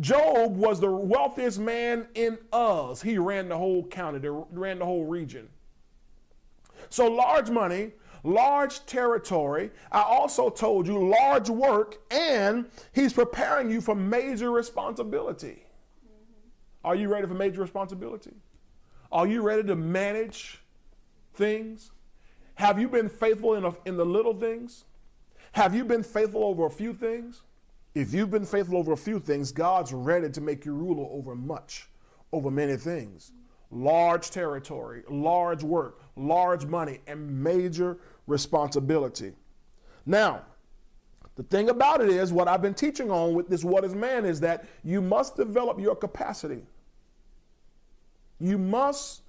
Job 0.00 0.56
was 0.56 0.80
the 0.80 0.90
wealthiest 0.90 1.58
man 1.58 2.06
in 2.14 2.38
Uz. 2.54 3.02
He 3.02 3.18
ran 3.18 3.48
the 3.48 3.56
whole 3.56 3.84
county, 3.84 4.18
they 4.18 4.28
ran 4.28 4.78
the 4.78 4.84
whole 4.84 5.04
region. 5.04 5.48
So 6.88 7.06
large 7.06 7.50
money, 7.50 7.92
large 8.24 8.84
territory. 8.86 9.70
I 9.92 10.02
also 10.02 10.48
told 10.48 10.86
you 10.86 11.08
large 11.08 11.50
work, 11.50 11.98
and 12.10 12.66
he's 12.92 13.12
preparing 13.12 13.70
you 13.70 13.80
for 13.80 13.94
major 13.94 14.50
responsibility. 14.50 15.64
Are 16.82 16.94
you 16.94 17.08
ready 17.08 17.26
for 17.26 17.34
major 17.34 17.60
responsibility? 17.60 18.32
Are 19.12 19.26
you 19.26 19.42
ready 19.42 19.64
to 19.64 19.76
manage 19.76 20.60
things? 21.34 21.90
Have 22.54 22.78
you 22.78 22.88
been 22.88 23.08
faithful 23.08 23.54
in, 23.54 23.64
a, 23.64 23.74
in 23.84 23.96
the 23.96 24.06
little 24.06 24.34
things? 24.34 24.84
Have 25.52 25.74
you 25.74 25.84
been 25.84 26.02
faithful 26.02 26.44
over 26.44 26.66
a 26.66 26.70
few 26.70 26.94
things? 26.94 27.42
If 27.94 28.14
you've 28.14 28.30
been 28.30 28.46
faithful 28.46 28.76
over 28.76 28.92
a 28.92 28.96
few 28.96 29.18
things, 29.18 29.50
God's 29.50 29.92
ready 29.92 30.30
to 30.30 30.40
make 30.40 30.64
you 30.64 30.72
ruler 30.72 31.08
over 31.10 31.34
much, 31.34 31.88
over 32.32 32.50
many 32.50 32.76
things. 32.76 33.32
Large 33.72 34.30
territory, 34.30 35.02
large 35.08 35.62
work, 35.62 36.00
large 36.16 36.66
money, 36.66 37.00
and 37.06 37.42
major 37.42 37.98
responsibility. 38.26 39.32
Now, 40.06 40.42
the 41.34 41.42
thing 41.44 41.68
about 41.68 42.00
it 42.00 42.10
is, 42.10 42.32
what 42.32 42.48
I've 42.48 42.62
been 42.62 42.74
teaching 42.74 43.10
on 43.10 43.34
with 43.34 43.48
this 43.48 43.64
What 43.64 43.84
is 43.84 43.94
Man 43.94 44.24
is 44.24 44.40
that 44.40 44.66
you 44.84 45.00
must 45.00 45.36
develop 45.36 45.80
your 45.80 45.96
capacity. 45.96 46.62
You 48.38 48.56
must, 48.58 49.22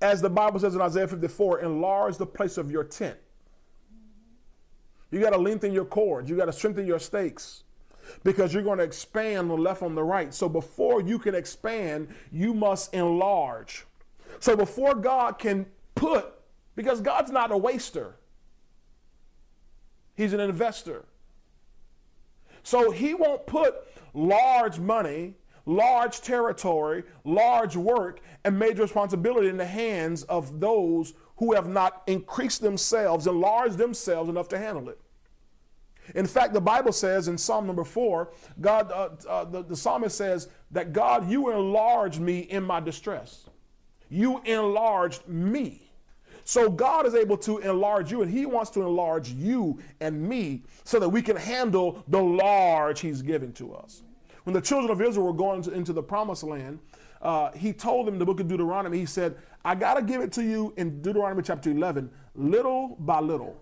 as 0.00 0.20
the 0.20 0.30
Bible 0.30 0.60
says 0.60 0.74
in 0.74 0.80
Isaiah 0.80 1.08
54, 1.08 1.60
enlarge 1.60 2.16
the 2.16 2.26
place 2.26 2.58
of 2.58 2.70
your 2.70 2.84
tent. 2.84 3.16
You 5.10 5.20
got 5.20 5.30
to 5.30 5.38
lengthen 5.38 5.72
your 5.72 5.86
cords, 5.86 6.28
you 6.28 6.36
got 6.36 6.46
to 6.46 6.52
strengthen 6.52 6.86
your 6.86 6.98
stakes 6.98 7.64
because 8.24 8.52
you're 8.52 8.62
going 8.62 8.78
to 8.78 8.84
expand 8.84 9.38
on 9.38 9.48
the 9.48 9.56
left 9.56 9.82
on 9.82 9.94
the 9.94 10.02
right. 10.02 10.32
So 10.32 10.48
before 10.48 11.00
you 11.00 11.18
can 11.18 11.34
expand, 11.34 12.08
you 12.30 12.54
must 12.54 12.92
enlarge. 12.94 13.86
So 14.40 14.56
before 14.56 14.94
God 14.94 15.38
can 15.38 15.66
put, 15.94 16.26
because 16.76 17.00
God's 17.00 17.30
not 17.30 17.50
a 17.50 17.56
waster, 17.56 18.16
He's 20.16 20.32
an 20.32 20.40
investor. 20.40 21.04
So 22.62 22.90
He 22.90 23.14
won't 23.14 23.46
put 23.46 23.74
large 24.14 24.78
money, 24.78 25.34
large 25.64 26.20
territory, 26.20 27.04
large 27.24 27.76
work, 27.76 28.20
and 28.44 28.58
major 28.58 28.82
responsibility 28.82 29.48
in 29.48 29.56
the 29.56 29.66
hands 29.66 30.24
of 30.24 30.60
those 30.60 31.14
who 31.36 31.54
have 31.54 31.68
not 31.68 32.02
increased 32.06 32.62
themselves, 32.62 33.26
enlarged 33.26 33.78
themselves 33.78 34.28
enough 34.28 34.48
to 34.48 34.58
handle 34.58 34.88
it. 34.88 35.00
In 36.14 36.26
fact, 36.26 36.54
the 36.54 36.60
Bible 36.60 36.92
says 36.92 37.28
in 37.28 37.36
Psalm 37.36 37.66
number 37.66 37.84
four, 37.84 38.32
God, 38.60 38.90
uh, 38.92 39.10
uh, 39.28 39.44
the, 39.44 39.62
the 39.62 39.76
psalmist 39.76 40.16
says 40.16 40.48
that 40.70 40.92
God, 40.92 41.28
you 41.30 41.50
enlarged 41.50 42.20
me 42.20 42.40
in 42.40 42.62
my 42.62 42.80
distress. 42.80 43.48
You 44.08 44.40
enlarged 44.44 45.26
me. 45.28 45.88
So 46.44 46.70
God 46.70 47.04
is 47.04 47.14
able 47.14 47.36
to 47.38 47.58
enlarge 47.58 48.10
you, 48.10 48.22
and 48.22 48.30
He 48.30 48.46
wants 48.46 48.70
to 48.70 48.80
enlarge 48.80 49.28
you 49.28 49.78
and 50.00 50.18
me 50.26 50.62
so 50.84 50.98
that 50.98 51.08
we 51.08 51.20
can 51.20 51.36
handle 51.36 52.02
the 52.08 52.22
large 52.22 53.00
He's 53.00 53.20
giving 53.20 53.52
to 53.54 53.74
us. 53.74 54.02
When 54.44 54.54
the 54.54 54.60
children 54.62 54.90
of 54.90 55.02
Israel 55.02 55.26
were 55.26 55.34
going 55.34 55.60
to, 55.64 55.72
into 55.72 55.92
the 55.92 56.02
promised 56.02 56.42
land, 56.42 56.78
uh, 57.20 57.50
He 57.52 57.74
told 57.74 58.06
them 58.06 58.14
in 58.14 58.18
the 58.18 58.24
book 58.24 58.40
of 58.40 58.48
Deuteronomy, 58.48 58.98
He 58.98 59.04
said, 59.04 59.36
I 59.62 59.74
got 59.74 59.94
to 59.94 60.02
give 60.02 60.22
it 60.22 60.32
to 60.32 60.42
you 60.42 60.72
in 60.78 61.02
Deuteronomy 61.02 61.42
chapter 61.42 61.70
11, 61.70 62.10
little 62.34 62.96
by 63.00 63.20
little. 63.20 63.54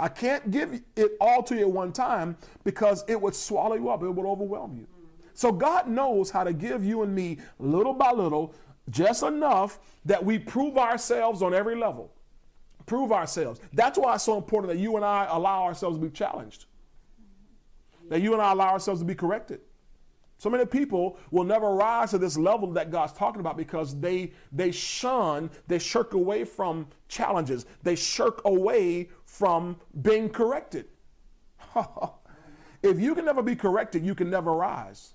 I 0.00 0.08
can't 0.08 0.50
give 0.50 0.80
it 0.96 1.12
all 1.20 1.42
to 1.42 1.54
you 1.54 1.60
at 1.60 1.70
one 1.70 1.92
time 1.92 2.38
because 2.64 3.04
it 3.06 3.20
would 3.20 3.34
swallow 3.34 3.74
you 3.74 3.90
up, 3.90 4.02
it 4.02 4.08
would 4.08 4.26
overwhelm 4.26 4.74
you. 4.74 4.86
So 5.34 5.52
God 5.52 5.88
knows 5.88 6.30
how 6.30 6.42
to 6.42 6.54
give 6.54 6.82
you 6.82 7.02
and 7.02 7.14
me 7.14 7.38
little 7.58 7.92
by 7.92 8.10
little, 8.10 8.54
just 8.88 9.22
enough 9.22 9.78
that 10.06 10.24
we 10.24 10.38
prove 10.38 10.78
ourselves 10.78 11.42
on 11.42 11.52
every 11.52 11.76
level. 11.76 12.10
Prove 12.86 13.12
ourselves. 13.12 13.60
That's 13.74 13.98
why 13.98 14.14
it's 14.14 14.24
so 14.24 14.38
important 14.38 14.72
that 14.72 14.78
you 14.78 14.96
and 14.96 15.04
I 15.04 15.28
allow 15.30 15.64
ourselves 15.64 15.98
to 15.98 16.02
be 16.02 16.10
challenged. 16.10 16.64
That 18.08 18.22
you 18.22 18.32
and 18.32 18.40
I 18.40 18.52
allow 18.52 18.70
ourselves 18.70 19.02
to 19.02 19.06
be 19.06 19.14
corrected. 19.14 19.60
So 20.40 20.48
many 20.48 20.64
people 20.64 21.18
will 21.30 21.44
never 21.44 21.74
rise 21.74 22.12
to 22.12 22.18
this 22.18 22.38
level 22.38 22.72
that 22.72 22.90
God's 22.90 23.12
talking 23.12 23.40
about 23.40 23.58
because 23.58 24.00
they 24.00 24.32
they 24.52 24.70
shun, 24.70 25.50
they 25.68 25.78
shirk 25.78 26.14
away 26.14 26.44
from 26.44 26.86
challenges. 27.08 27.66
They 27.82 27.94
shirk 27.94 28.40
away 28.46 29.10
from 29.26 29.76
being 30.00 30.30
corrected. 30.30 30.86
if 32.82 32.98
you 32.98 33.14
can 33.14 33.26
never 33.26 33.42
be 33.42 33.54
corrected, 33.54 34.02
you 34.02 34.14
can 34.14 34.30
never 34.30 34.54
rise. 34.54 35.12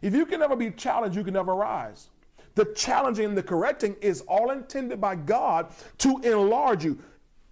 If 0.00 0.14
you 0.14 0.24
can 0.24 0.40
never 0.40 0.56
be 0.56 0.70
challenged, 0.70 1.14
you 1.14 1.24
can 1.24 1.34
never 1.34 1.54
rise. 1.54 2.08
The 2.54 2.72
challenging 2.74 3.26
and 3.26 3.36
the 3.36 3.42
correcting 3.42 3.96
is 4.00 4.22
all 4.22 4.50
intended 4.50 4.98
by 4.98 5.16
God 5.16 5.74
to 5.98 6.20
enlarge 6.24 6.86
you. 6.86 6.98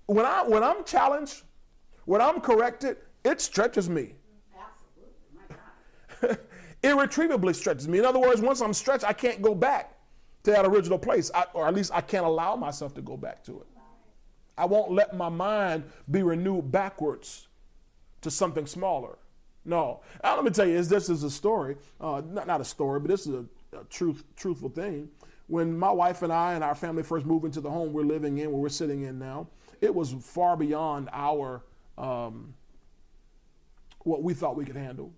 When 0.07 0.25
I 0.25 0.45
when 0.49 0.65
I'm 0.65 0.83
challenged, 0.83 1.43
when 2.07 2.23
I'm 2.23 2.41
corrected, 2.41 2.97
it 3.23 3.43
stretches 3.43 3.91
me. 3.91 4.15
Absolutely. 4.59 5.13
My 5.35 6.29
God. 6.29 6.39
irretrievably 6.83 7.55
stretches 7.55 7.89
me. 7.89 7.99
In 7.99 8.05
other 8.05 8.19
words, 8.19 8.41
once 8.41 8.61
I'm 8.61 8.75
stretched, 8.75 9.05
I 9.05 9.13
can't 9.13 9.43
go 9.43 9.55
back 9.55 9.95
to 10.45 10.51
that 10.53 10.65
original 10.65 10.99
place, 10.99 11.31
I, 11.35 11.45
or 11.55 11.67
at 11.67 11.75
least 11.75 11.91
I 11.93 12.01
can't 12.01 12.25
allow 12.25 12.57
myself 12.57 12.95
to 12.95 13.03
go 13.03 13.17
back 13.17 13.43
to 13.45 13.61
it. 13.61 13.67
I 14.59 14.65
won't 14.65 14.93
let 14.93 15.15
my 15.15 15.29
mind 15.29 15.85
be 16.11 16.23
renewed 16.23 16.73
backwards 16.73 17.49
to 18.23 18.31
something 18.31 18.67
smaller. 18.67 19.19
No. 19.65 20.01
Now, 20.23 20.37
let 20.37 20.45
me 20.45 20.51
tell 20.51 20.67
you, 20.67 20.77
is 20.77 20.89
this 20.89 21.09
is 21.09 21.25
a 21.25 21.31
story, 21.31 21.77
uh, 22.01 22.23
not, 22.31 22.47
not 22.47 22.61
a 22.61 22.65
story, 22.65 23.01
but 23.01 23.09
this 23.09 23.27
is 23.27 23.35
a, 23.35 23.45
a 23.77 23.85
truth, 23.91 24.25
truthful 24.37 24.69
thing. 24.69 25.09
When 25.49 25.77
my 25.77 25.91
wife 25.91 26.23
and 26.23 26.33
I 26.33 26.55
and 26.55 26.65
our 26.65 26.75
family 26.75 27.03
first 27.03 27.27
moved 27.27 27.45
into 27.45 27.61
the 27.61 27.71
home 27.71 27.93
we're 27.93 28.05
living 28.05 28.39
in, 28.39 28.51
where 28.51 28.61
we're 28.61 28.69
sitting 28.69 29.03
in 29.03 29.19
now, 29.19 29.49
it 29.81 29.95
was 29.95 30.13
far 30.13 30.57
beyond 30.57 31.09
our 31.13 31.63
um, 31.99 32.55
what 34.01 34.23
we 34.23 34.35
thought 34.35 34.57
we 34.57 34.65
could 34.65 34.77
handle. 34.77 35.13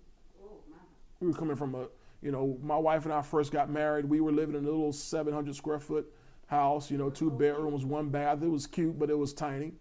We 1.19 1.27
were 1.27 1.33
coming 1.33 1.55
from 1.55 1.75
a, 1.75 1.87
you 2.21 2.31
know, 2.31 2.57
my 2.61 2.77
wife 2.77 3.03
and 3.05 3.13
I 3.13 3.21
first 3.21 3.51
got 3.51 3.69
married. 3.69 4.05
We 4.05 4.21
were 4.21 4.31
living 4.31 4.55
in 4.55 4.63
a 4.63 4.69
little 4.69 4.93
700 4.93 5.53
square 5.53 5.79
foot 5.79 6.11
house, 6.47 6.89
you 6.89 6.97
know, 6.97 7.09
two 7.09 7.29
bedrooms, 7.29 7.85
one 7.85 8.09
bath. 8.09 8.41
It 8.41 8.47
was 8.47 8.65
cute, 8.65 8.97
but 8.97 9.09
it 9.09 9.17
was 9.17 9.33
tiny. 9.33 9.73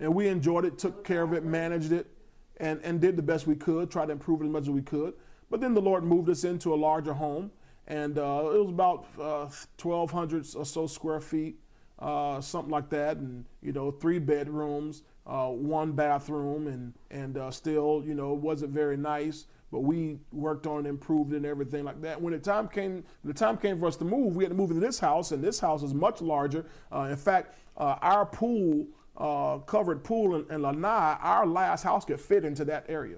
And 0.00 0.12
we 0.12 0.26
enjoyed 0.26 0.64
it, 0.64 0.76
took 0.76 1.04
care 1.04 1.22
of 1.22 1.32
it, 1.32 1.44
managed 1.44 1.92
it, 1.92 2.08
and, 2.56 2.80
and 2.82 3.00
did 3.00 3.16
the 3.16 3.22
best 3.22 3.46
we 3.46 3.54
could, 3.54 3.90
tried 3.90 4.06
to 4.06 4.12
improve 4.12 4.40
it 4.40 4.44
as 4.44 4.50
much 4.50 4.62
as 4.62 4.70
we 4.70 4.82
could. 4.82 5.14
But 5.50 5.60
then 5.60 5.72
the 5.72 5.80
Lord 5.80 6.02
moved 6.02 6.28
us 6.28 6.42
into 6.42 6.74
a 6.74 6.76
larger 6.76 7.14
home, 7.14 7.52
and 7.86 8.18
uh, 8.18 8.50
it 8.52 8.58
was 8.58 8.70
about 8.70 9.06
uh, 9.16 9.46
1,200 9.80 10.46
or 10.56 10.64
so 10.64 10.86
square 10.88 11.20
feet, 11.20 11.60
uh, 12.00 12.40
something 12.40 12.72
like 12.72 12.90
that, 12.90 13.18
and, 13.18 13.44
you 13.62 13.72
know, 13.72 13.92
three 13.92 14.18
bedrooms, 14.18 15.02
uh, 15.26 15.46
one 15.46 15.92
bathroom, 15.92 16.66
and, 16.66 16.92
and 17.12 17.38
uh, 17.38 17.52
still, 17.52 18.02
you 18.04 18.14
know, 18.14 18.32
wasn't 18.32 18.72
very 18.72 18.96
nice 18.96 19.46
but 19.74 19.80
we 19.80 20.20
worked 20.30 20.68
on 20.68 20.86
it, 20.86 20.88
improved 20.88 21.32
and 21.32 21.44
everything 21.44 21.82
like 21.82 22.00
that. 22.00 22.22
When 22.22 22.32
the 22.32 22.38
time 22.38 22.68
came, 22.68 23.02
the 23.24 23.34
time 23.34 23.56
came 23.56 23.80
for 23.80 23.86
us 23.86 23.96
to 23.96 24.04
move, 24.04 24.36
we 24.36 24.44
had 24.44 24.50
to 24.50 24.56
move 24.56 24.70
into 24.70 24.80
this 24.80 25.00
house, 25.00 25.32
and 25.32 25.42
this 25.42 25.58
house 25.58 25.82
is 25.82 25.92
much 25.92 26.22
larger. 26.22 26.64
Uh, 26.92 27.08
in 27.10 27.16
fact, 27.16 27.58
uh, 27.76 27.96
our 28.00 28.24
pool, 28.24 28.86
uh, 29.16 29.58
covered 29.66 30.04
pool 30.04 30.36
in, 30.36 30.48
in 30.48 30.62
Lanai, 30.62 31.16
our 31.20 31.44
last 31.44 31.82
house 31.82 32.04
could 32.04 32.20
fit 32.20 32.44
into 32.44 32.64
that 32.66 32.84
area. 32.88 33.16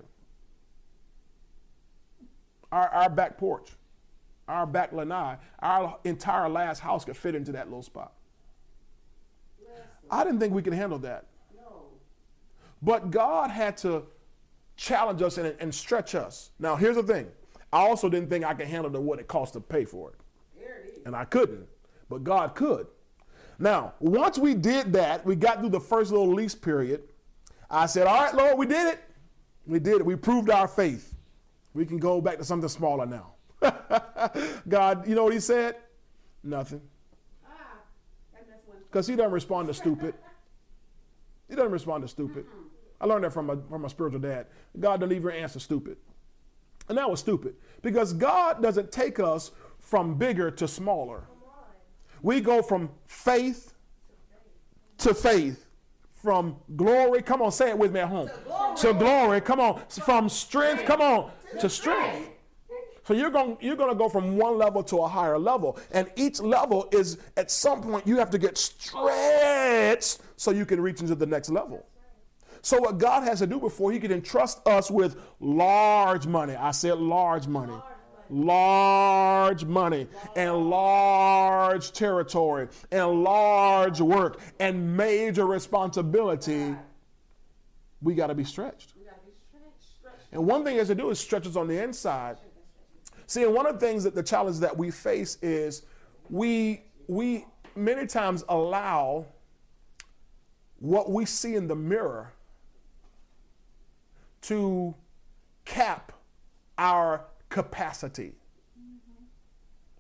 Our, 2.73 2.88
our 2.88 3.11
back 3.11 3.37
porch, 3.37 3.69
our 4.49 4.64
back 4.64 4.95
Lanai, 4.95 5.37
our 5.59 5.99
entire 6.05 6.49
last 6.49 6.81
house 6.81 7.05
could 7.05 7.19
fit 7.19 7.35
into 7.35 7.53
that 7.53 7.66
little 7.66 7.83
spot. 7.83 8.14
I 10.11 10.25
didn't 10.25 10.40
think 10.40 10.55
we 10.55 10.62
could 10.62 10.73
handle 10.73 11.01
that. 11.01 11.27
No. 11.55 11.83
But 12.81 13.11
God 13.11 13.51
had 13.51 13.77
to 13.79 14.05
challenge 14.77 15.23
us 15.23 15.39
and, 15.39 15.55
and 15.59 15.75
stretch 15.75 16.15
us. 16.15 16.51
Now, 16.59 16.77
here's 16.77 16.97
the 16.97 17.03
thing 17.03 17.29
I 17.73 17.81
also 17.81 18.09
didn't 18.09 18.31
think 18.31 18.45
I 18.45 18.55
could 18.55 18.69
handle 18.69 18.91
the, 18.91 19.01
what 19.01 19.19
it 19.19 19.29
cost 19.29 19.55
to 19.55 19.61
pay 19.61 19.85
for 19.85 20.11
it. 20.11 20.17
There 20.59 20.83
it 20.85 20.99
is. 20.99 21.07
And 21.07 21.17
I 21.17 21.25
couldn't, 21.25 21.67
but 22.09 22.25
God 22.25 22.55
could. 22.55 22.87
Now, 23.59 23.95
once 24.01 24.39
we 24.39 24.55
did 24.55 24.93
that, 24.93 25.25
we 25.25 25.35
got 25.35 25.61
through 25.61 25.71
the 25.71 25.81
first 25.81 26.11
little 26.11 26.33
lease 26.33 26.55
period. 26.55 27.03
I 27.71 27.87
said, 27.87 28.07
All 28.07 28.23
right, 28.23 28.35
Lord, 28.35 28.59
we 28.59 28.67
did 28.67 28.95
it. 28.95 29.01
We 29.67 29.81
did 29.81 29.97
it. 29.97 30.07
We 30.07 30.15
proved 30.15 30.51
our 30.51 30.69
faith. 30.69 31.15
We 31.75 31.85
can 31.85 31.99
go 31.99 32.21
back 32.21 32.39
to 32.39 32.45
something 32.45 32.69
smaller 32.69 33.07
now. 33.07 33.33
God, 34.69 35.09
you 35.09 35.15
know 35.15 35.25
what 35.25 35.33
he 35.33 35.41
said? 35.41 35.77
Nothing. 36.45 36.81
Ah, 37.45 37.51
that 38.33 38.49
mess 38.49 38.61
went. 38.67 38.85
Because 38.91 39.07
he 39.07 39.17
doesn't 39.17 39.33
respond 39.33 39.69
to 39.69 39.75
stupid. 39.75 40.15
He 41.49 41.57
doesn't 41.57 41.73
respond 41.73 42.05
to 42.05 42.09
stupid. 42.09 42.45
I 43.01 43.07
learned 43.07 43.25
that 43.25 43.33
from 43.33 43.47
my, 43.47 43.57
from 43.69 43.85
a 43.85 43.91
spiritual 43.91 44.21
dad. 44.21 44.47
God 44.79 45.01
doesn't 45.01 45.15
even 45.15 45.31
answer 45.33 45.61
stupid. 45.61 45.97
And 46.89 46.97
that 46.99 47.11
was 47.11 47.21
stupid 47.21 47.57
because 47.83 48.13
God 48.13 48.63
doesn't 48.63 48.93
take 48.93 49.19
us 49.19 49.51
from 49.79 50.15
bigger 50.15 50.51
to 50.53 50.69
smaller. 50.69 51.25
We 52.23 52.41
go 52.41 52.63
from 52.63 52.91
faith 53.07 53.75
to 54.99 55.15
faith, 55.15 55.67
from 56.23 56.57
glory, 56.75 57.23
come 57.23 57.43
on, 57.43 57.53
say 57.53 57.71
it 57.71 57.79
with 57.79 57.93
me 57.93 58.01
at 58.01 58.09
home, 58.09 58.31
to 58.79 58.95
glory, 58.95 59.41
come 59.41 59.61
on, 59.61 59.83
from 59.89 60.29
strength, 60.29 60.85
come 60.85 61.01
on, 61.01 61.31
to 61.61 61.69
strength. 61.69 62.31
So 63.05 63.15
you're 63.15 63.31
going 63.31 63.57
you're 63.61 63.77
going 63.77 63.91
to 63.91 63.97
go 63.97 64.09
from 64.09 64.37
one 64.37 64.59
level 64.59 64.83
to 64.85 64.99
a 65.03 65.09
higher 65.09 65.39
level, 65.39 65.79
and 65.93 66.11
each 66.17 66.41
level 66.41 66.89
is 66.91 67.19
at 67.37 67.51
some 67.51 67.81
point 67.81 68.07
you 68.07 68.17
have 68.17 68.31
to 68.31 68.39
get 68.39 68.59
stretched 68.59 70.19
so 70.37 70.51
you 70.51 70.67
can 70.67 70.81
reach 70.81 71.01
into 71.01 71.15
the 71.15 71.27
next 71.27 71.51
level. 71.51 71.87
So 72.66 72.81
what 72.81 72.98
God 72.98 73.22
has 73.22 73.38
to 73.38 73.46
do 73.46 73.61
before 73.61 73.92
He 73.92 74.00
can 74.00 74.11
entrust 74.11 74.66
us 74.66 74.90
with 74.90 75.16
large 75.38 76.26
money, 76.26 76.57
I 76.57 76.72
said 76.72 76.98
large 76.98 77.46
money, 77.46 77.81
large 78.29 79.64
money, 79.64 80.09
and 80.35 80.68
large 80.68 81.92
territory, 81.92 82.66
and 82.90 83.22
large 83.22 84.00
work, 84.00 84.40
and 84.59 84.96
major 84.96 85.46
responsibility, 85.46 86.74
we 88.02 88.16
got 88.16 88.26
to 88.26 88.35
be 88.35 88.42
stretched. 88.42 88.94
And 90.33 90.44
one 90.44 90.64
thing 90.64 90.76
has 90.79 90.88
to 90.88 90.96
do 90.96 91.11
is 91.11 91.20
stretch 91.20 91.46
us 91.46 91.55
on 91.55 91.68
the 91.68 91.81
inside. 91.81 92.38
See, 93.29 93.44
and 93.44 93.55
one 93.55 93.66
of 93.66 93.79
the 93.79 93.87
things 93.87 94.02
that 94.02 94.16
the 94.16 94.24
challenge 94.24 94.59
that 94.59 94.76
we 94.76 94.90
face 94.90 95.38
is 95.40 95.83
we 96.29 96.83
we 97.07 97.44
many 97.76 98.09
times 98.09 98.42
allow 98.48 99.26
what 100.81 101.12
we 101.12 101.24
see 101.24 101.55
in 101.55 101.68
the 101.68 101.76
mirror 101.76 102.33
to 104.42 104.94
cap 105.64 106.12
our 106.79 107.25
capacity. 107.49 108.33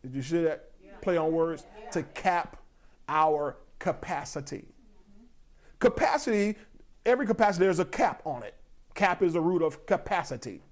Did 0.02 0.14
you 0.14 0.22
see 0.22 0.42
that 0.42 0.70
play 1.00 1.16
on 1.16 1.32
words? 1.32 1.66
To 1.92 2.02
cap 2.02 2.58
our 3.08 3.56
capacity. 3.78 4.66
Capacity, 5.78 6.56
every 7.04 7.26
capacity, 7.26 7.64
there's 7.64 7.78
a 7.78 7.84
cap 7.84 8.22
on 8.24 8.42
it. 8.42 8.54
Cap 8.94 9.22
is 9.22 9.34
the 9.34 9.40
root 9.40 9.62
of 9.62 9.84
capacity. 9.86 10.62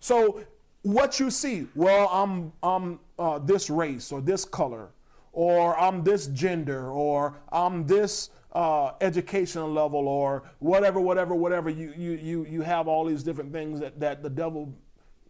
So 0.00 0.42
what 0.82 1.20
you 1.20 1.30
see, 1.30 1.66
well, 1.74 2.08
I'm 2.08 2.52
I'm 2.62 2.98
uh, 3.18 3.38
this 3.38 3.70
race 3.70 4.10
or 4.10 4.20
this 4.20 4.44
color, 4.44 4.90
or 5.32 5.78
I'm 5.78 6.02
this 6.02 6.26
gender, 6.28 6.90
or 6.90 7.38
I'm 7.52 7.86
this 7.86 8.30
uh, 8.52 8.92
educational 9.00 9.70
level, 9.70 10.06
or 10.08 10.44
whatever, 10.58 11.00
whatever, 11.00 11.34
whatever. 11.34 11.70
You 11.70 11.92
you 11.96 12.12
you 12.12 12.46
you 12.46 12.62
have 12.62 12.88
all 12.88 13.04
these 13.04 13.22
different 13.22 13.52
things 13.52 13.80
that 13.80 13.98
that 14.00 14.22
the 14.22 14.30
devil, 14.30 14.74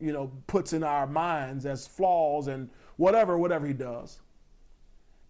you 0.01 0.13
know, 0.13 0.31
puts 0.47 0.73
in 0.73 0.83
our 0.83 1.07
minds 1.07 1.67
as 1.67 1.87
flaws 1.87 2.49
and 2.49 2.69
whatever, 2.97 3.39
whatever 3.39 3.67
he 3.67 3.73
does. 3.73 4.21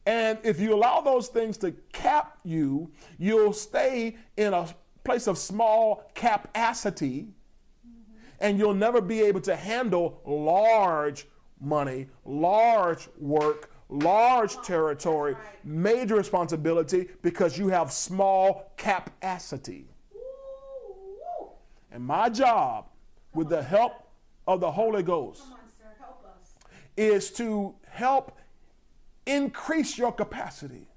And 0.05 0.39
if 0.43 0.59
you 0.59 0.75
allow 0.75 1.01
those 1.01 1.29
things 1.29 1.57
to 1.59 1.73
cap 1.93 2.39
you, 2.45 2.91
you'll 3.19 3.53
stay 3.53 4.17
in 4.37 4.53
a 4.53 4.67
place 5.05 5.29
of 5.29 5.39
small 5.39 6.11
capacity 6.15 7.29
and 8.41 8.59
you'll 8.59 8.75
never 8.75 9.01
be 9.01 9.21
able 9.21 9.41
to 9.43 9.55
handle 9.55 10.21
large 10.27 11.27
money, 11.61 12.09
large 12.25 13.09
work, 13.19 13.71
large 13.89 14.57
territory, 14.63 15.37
major 15.65 16.17
responsibility 16.17 17.09
because 17.23 17.59
you 17.59 17.69
have 17.69 17.93
small 17.93 18.73
capacity. 18.77 19.87
And 21.91 22.05
my 22.05 22.29
job, 22.31 22.87
with 23.35 23.49
the 23.51 23.63
help 23.63 23.93
of 24.47 24.61
the 24.61 24.71
Holy 24.71 25.03
Ghost, 25.03 25.43
Come 25.43 25.53
on, 25.53 25.59
sir, 25.79 25.89
help 25.99 26.25
us. 26.25 26.55
is 26.97 27.31
to 27.33 27.75
help 27.89 28.39
increase 29.27 29.99
your 29.99 30.13
capacity. 30.13 30.89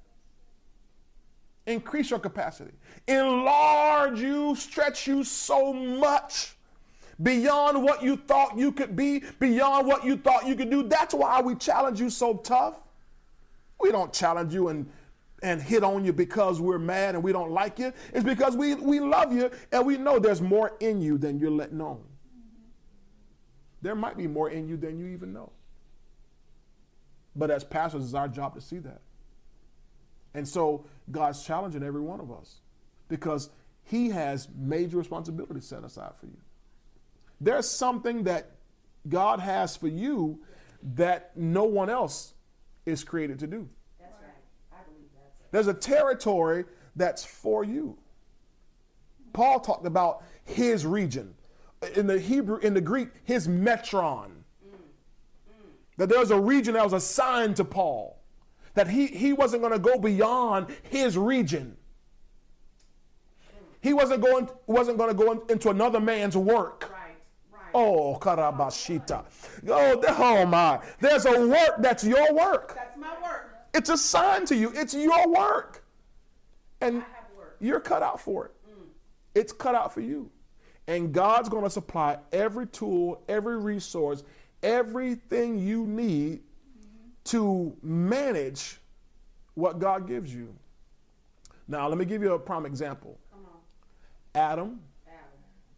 Increase 1.68 2.10
your 2.12 2.20
capacity. 2.20 2.72
Enlarge 3.08 4.22
you, 4.22 4.56
stretch 4.56 5.08
you 5.08 5.24
so 5.24 5.74
much 5.74 6.55
beyond 7.22 7.82
what 7.84 8.04
you 8.04 8.18
thought 8.18 8.58
you 8.58 8.72
could 8.72 8.96
be, 8.96 9.24
beyond 9.40 9.88
what 9.88 10.04
you 10.04 10.18
thought 10.18 10.48
you 10.48 10.56
could 10.56 10.70
do. 10.70 10.84
That's 10.84 11.14
why 11.14 11.42
we 11.42 11.56
challenge 11.56 12.00
you 12.00 12.10
so 12.10 12.36
tough. 12.38 12.76
We 13.80 13.92
don't 13.92 14.12
challenge 14.14 14.54
you 14.54 14.70
and 14.70 14.90
and 15.44 15.62
hit 15.62 15.84
on 15.84 16.04
you 16.04 16.14
because 16.14 16.60
we're 16.60 16.80
mad 16.80 17.14
and 17.14 17.24
we 17.24 17.32
don't 17.32 17.52
like 17.52 17.78
you. 17.78 17.94
It's 18.14 18.24
because 18.24 18.56
we, 18.56 18.74
we 18.74 19.00
love 19.00 19.32
you 19.32 19.52
and 19.72 19.86
we 19.86 19.98
know 19.98 20.18
there's 20.18 20.42
more 20.42 20.74
in 20.80 21.02
you 21.02 21.18
than 21.20 21.40
you're 21.40 21.52
letting 21.52 21.82
on. 21.82 22.02
There 23.82 23.94
might 23.94 24.18
be 24.18 24.26
more 24.26 24.50
in 24.50 24.68
you 24.68 24.78
than 24.78 24.98
you 24.98 25.06
even 25.08 25.34
know. 25.34 25.52
But 27.36 27.52
as 27.52 27.64
pastors, 27.64 28.06
it's 28.06 28.14
our 28.14 28.28
job 28.28 28.56
to 28.56 28.62
see 28.62 28.80
that. 28.80 29.02
And 30.34 30.48
so 30.48 30.86
God's 31.12 31.44
challenging 31.44 31.84
every 31.84 32.02
one 32.02 32.20
of 32.20 32.32
us 32.32 32.62
because 33.08 33.50
He 33.84 34.10
has 34.10 34.48
major 34.58 34.98
responsibilities 34.98 35.66
set 35.66 35.84
aside 35.84 36.14
for 36.20 36.26
you. 36.26 36.38
There's 37.42 37.70
something 37.70 38.24
that 38.24 38.52
God 39.08 39.40
has 39.40 39.76
for 39.76 39.88
you 39.88 40.40
that 40.96 41.36
no 41.36 41.64
one 41.64 41.90
else 41.90 42.34
is 42.86 43.04
created 43.04 43.40
to 43.40 43.48
do. 43.48 43.68
That's 44.00 44.14
right. 44.22 44.32
I 44.72 44.84
believe 44.88 45.10
that's 45.14 45.40
it. 45.40 45.52
There's 45.52 45.68
a 45.68 45.74
territory 45.74 46.66
that's 46.96 47.26
for 47.26 47.64
you. 47.64 47.98
Paul 49.34 49.60
talked 49.60 49.86
about 49.86 50.24
his 50.46 50.86
region. 50.86 51.34
In 51.96 52.08
the 52.08 52.20
Hebrew, 52.20 52.58
in 52.60 52.74
the 52.74 52.82
Greek, 52.82 53.10
his 53.26 53.48
metron. 53.48 54.32
That 55.98 56.10
there 56.10 56.20
was 56.20 56.32
a 56.32 56.40
region 56.40 56.74
that 56.74 56.84
was 56.84 56.94
assigned 56.94 57.56
to 57.58 57.66
Paul. 57.66 58.20
That 58.74 58.90
he, 58.90 59.08
he 59.08 59.34
wasn't 59.34 59.62
going 59.62 59.74
to 59.74 59.80
go 59.80 59.98
beyond 59.98 60.76
his 60.90 61.18
region. 61.18 61.78
He 63.82 63.94
wasn't 63.94 64.22
going 64.22 64.50
wasn't 64.66 64.98
going 64.98 65.16
to 65.16 65.16
go 65.16 65.32
in- 65.32 65.42
into 65.50 65.70
another 65.70 66.00
man's 66.00 66.36
work. 66.36 66.92
Oh, 67.78 68.18
karabashita. 68.22 69.26
Oh, 69.68 70.02
oh 70.08 70.46
my. 70.46 70.80
There's 71.02 71.26
a 71.26 71.46
work 71.46 71.76
that's 71.80 72.06
your 72.06 72.34
work. 72.34 72.74
That's 72.74 72.98
my 72.98 73.14
work. 73.22 73.54
It's 73.74 73.90
assigned 73.90 74.48
to 74.48 74.56
you. 74.56 74.72
It's 74.74 74.94
your 74.94 75.28
work. 75.28 75.84
And 76.80 77.00
work. 77.38 77.58
you're 77.60 77.82
cut 77.82 78.02
out 78.02 78.22
for 78.22 78.46
it. 78.46 78.52
Mm. 78.70 78.86
It's 79.36 79.52
cut 79.52 79.76
out 79.76 79.94
for 79.94 80.00
you. 80.00 80.32
And 80.88 81.12
God's 81.12 81.50
going 81.50 81.66
to 81.66 81.70
supply 81.70 82.18
every 82.32 82.68
tool, 82.68 83.22
every 83.28 83.58
resource, 83.58 84.24
everything 84.64 85.60
you 85.60 85.86
need 85.86 86.40
mm-hmm. 86.40 87.10
to 87.26 87.76
manage 87.82 88.80
what 89.56 89.80
God 89.80 90.08
gives 90.08 90.34
you. 90.34 90.56
Now, 91.68 91.90
let 91.90 91.98
me 91.98 92.06
give 92.06 92.22
you 92.22 92.36
a 92.36 92.40
prime 92.40 92.66
example. 92.66 93.20
Come 93.32 93.42
on, 93.46 93.60
Adam, 94.42 94.62
Adam. 94.62 94.80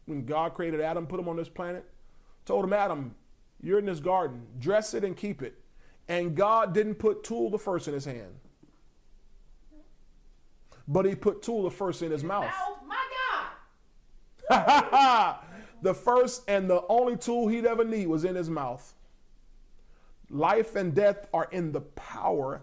When 0.08 0.26
God 0.26 0.56
created 0.56 0.82
Adam, 0.82 1.06
put 1.06 1.20
him 1.20 1.30
on 1.30 1.36
this 1.36 1.50
planet, 1.50 1.86
told 2.46 2.63
him, 2.63 2.74
Adam, 2.74 3.13
you're 3.62 3.78
in 3.78 3.86
this 3.86 4.00
garden, 4.00 4.48
dress 4.58 4.93
it 4.93 5.04
and 5.04 5.15
keep 5.15 5.43
it. 5.43 5.60
And 6.08 6.36
God 6.36 6.74
didn't 6.74 6.96
put 6.96 7.24
tool 7.24 7.50
the 7.50 7.60
first 7.60 7.88
in 7.88 7.93
his 7.93 8.06
hand, 8.06 8.34
but 10.88 11.06
he 11.06 11.13
put 11.13 11.41
tool 11.41 11.63
the 11.63 11.72
first 11.72 12.02
in 12.02 12.12
his 12.12 12.24
mouth. 12.24 12.52
Oh 12.58 12.80
my 12.88 12.96
God. 14.50 15.36
the 15.82 15.93
first 15.93 16.43
and 16.48 16.70
the 16.70 16.84
only 16.88 17.17
tool 17.17 17.50
he'd 17.50 17.65
ever 17.65 17.84
need 17.84 18.08
was 18.08 18.24
in 18.24 18.36
his 18.36 18.50
mouth. 18.50 18.93
Life 20.30 20.78
and 20.78 20.96
death 20.96 21.28
are 21.34 21.50
in 21.52 21.74
the 21.74 21.82
power 21.82 22.62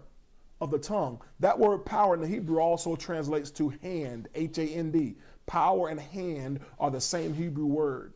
of 0.59 0.71
the 0.71 0.79
tongue. 0.79 1.21
That 1.39 1.59
word 1.59 1.85
power 1.85 2.15
in 2.15 2.21
the 2.21 2.27
Hebrew 2.27 2.59
also 2.59 2.95
translates 2.95 3.51
to 3.51 3.69
hand, 3.69 4.27
H 4.33 4.57
A 4.57 4.63
N 4.63 4.91
D. 4.91 5.17
Power 5.47 5.89
and 5.89 5.99
hand 5.99 6.59
are 6.79 6.89
the 6.89 7.01
same 7.01 7.33
Hebrew 7.33 7.65
word. 7.65 8.13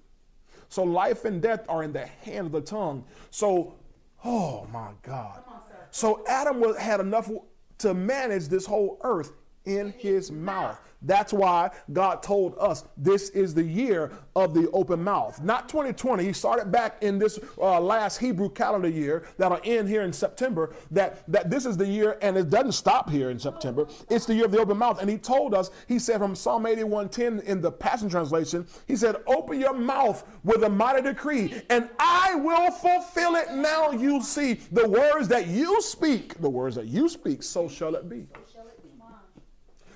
So 0.70 0.84
life 0.84 1.26
and 1.26 1.42
death 1.42 1.66
are 1.68 1.84
in 1.84 1.92
the 1.92 2.06
hand 2.06 2.48
of 2.48 2.52
the 2.52 2.62
tongue. 2.62 3.04
So, 3.32 3.76
oh 4.24 4.68
my 4.72 4.92
God. 5.04 5.44
On. 5.48 5.60
So 5.92 6.24
Adam 6.28 6.60
was, 6.60 6.78
had 6.78 7.00
enough 7.00 7.30
to 7.80 7.94
manage 7.94 8.48
this 8.48 8.66
whole 8.66 9.00
earth 9.04 9.34
in 9.66 9.94
his 9.98 10.32
mouth. 10.32 10.80
That's 11.02 11.32
why 11.32 11.72
God 11.94 12.22
told 12.22 12.56
us 12.60 12.84
this 12.98 13.30
is 13.30 13.54
the 13.54 13.64
year 13.64 14.12
of 14.36 14.54
the 14.54 14.70
open 14.72 15.04
mouth. 15.04 15.42
Not 15.42 15.70
2020. 15.70 16.24
He 16.24 16.34
started 16.34 16.72
back 16.72 17.02
in 17.02 17.18
this 17.18 17.40
uh, 17.58 17.80
last 17.80 18.18
Hebrew 18.18 18.50
calendar 18.50 18.90
year 18.90 19.26
that'll 19.38 19.62
end 19.64 19.88
here 19.88 20.02
in 20.02 20.12
September. 20.12 20.74
That, 20.92 21.24
that 21.32 21.50
this 21.50 21.66
is 21.66 21.78
the 21.78 21.86
year, 21.86 22.18
and 22.22 22.38
it 22.38 22.50
doesn't 22.50 22.74
stop 22.74 23.10
here 23.10 23.30
in 23.30 23.40
September. 23.40 23.88
It's 24.10 24.26
the 24.26 24.36
year 24.36 24.46
of 24.46 24.52
the 24.52 24.60
open 24.60 24.78
mouth. 24.78 25.00
And 25.00 25.10
he 25.10 25.18
told 25.18 25.54
us, 25.54 25.72
he 25.88 26.00
said 26.00 26.20
from 26.20 26.36
Psalm 26.36 26.66
81:10 26.66 27.44
in 27.44 27.62
the 27.62 27.72
Passion 27.72 28.10
Translation, 28.10 28.68
he 28.88 28.96
said, 28.96 29.18
Open 29.28 29.60
your 29.60 29.74
mouth 29.74 30.26
with 30.44 30.64
a 30.64 30.70
mighty 30.70 31.02
decree, 31.02 31.62
and 31.70 31.90
I 32.00 32.36
will 32.36 32.72
fulfill 32.72 33.36
it. 33.36 33.54
Now 33.54 33.92
you 33.92 34.22
see 34.22 34.56
the 34.72 34.88
words 34.88 35.28
that 35.30 35.48
you 35.48 35.82
speak, 35.82 36.40
the 36.40 36.50
words 36.50 36.76
that 36.76 36.88
you 36.88 37.08
speak, 37.10 37.44
so 37.44 37.68
shall 37.70 37.96
it 37.96 38.10
be. 38.10 38.18
Shall 38.18 38.26
it 38.26 38.40
be? 38.44 38.49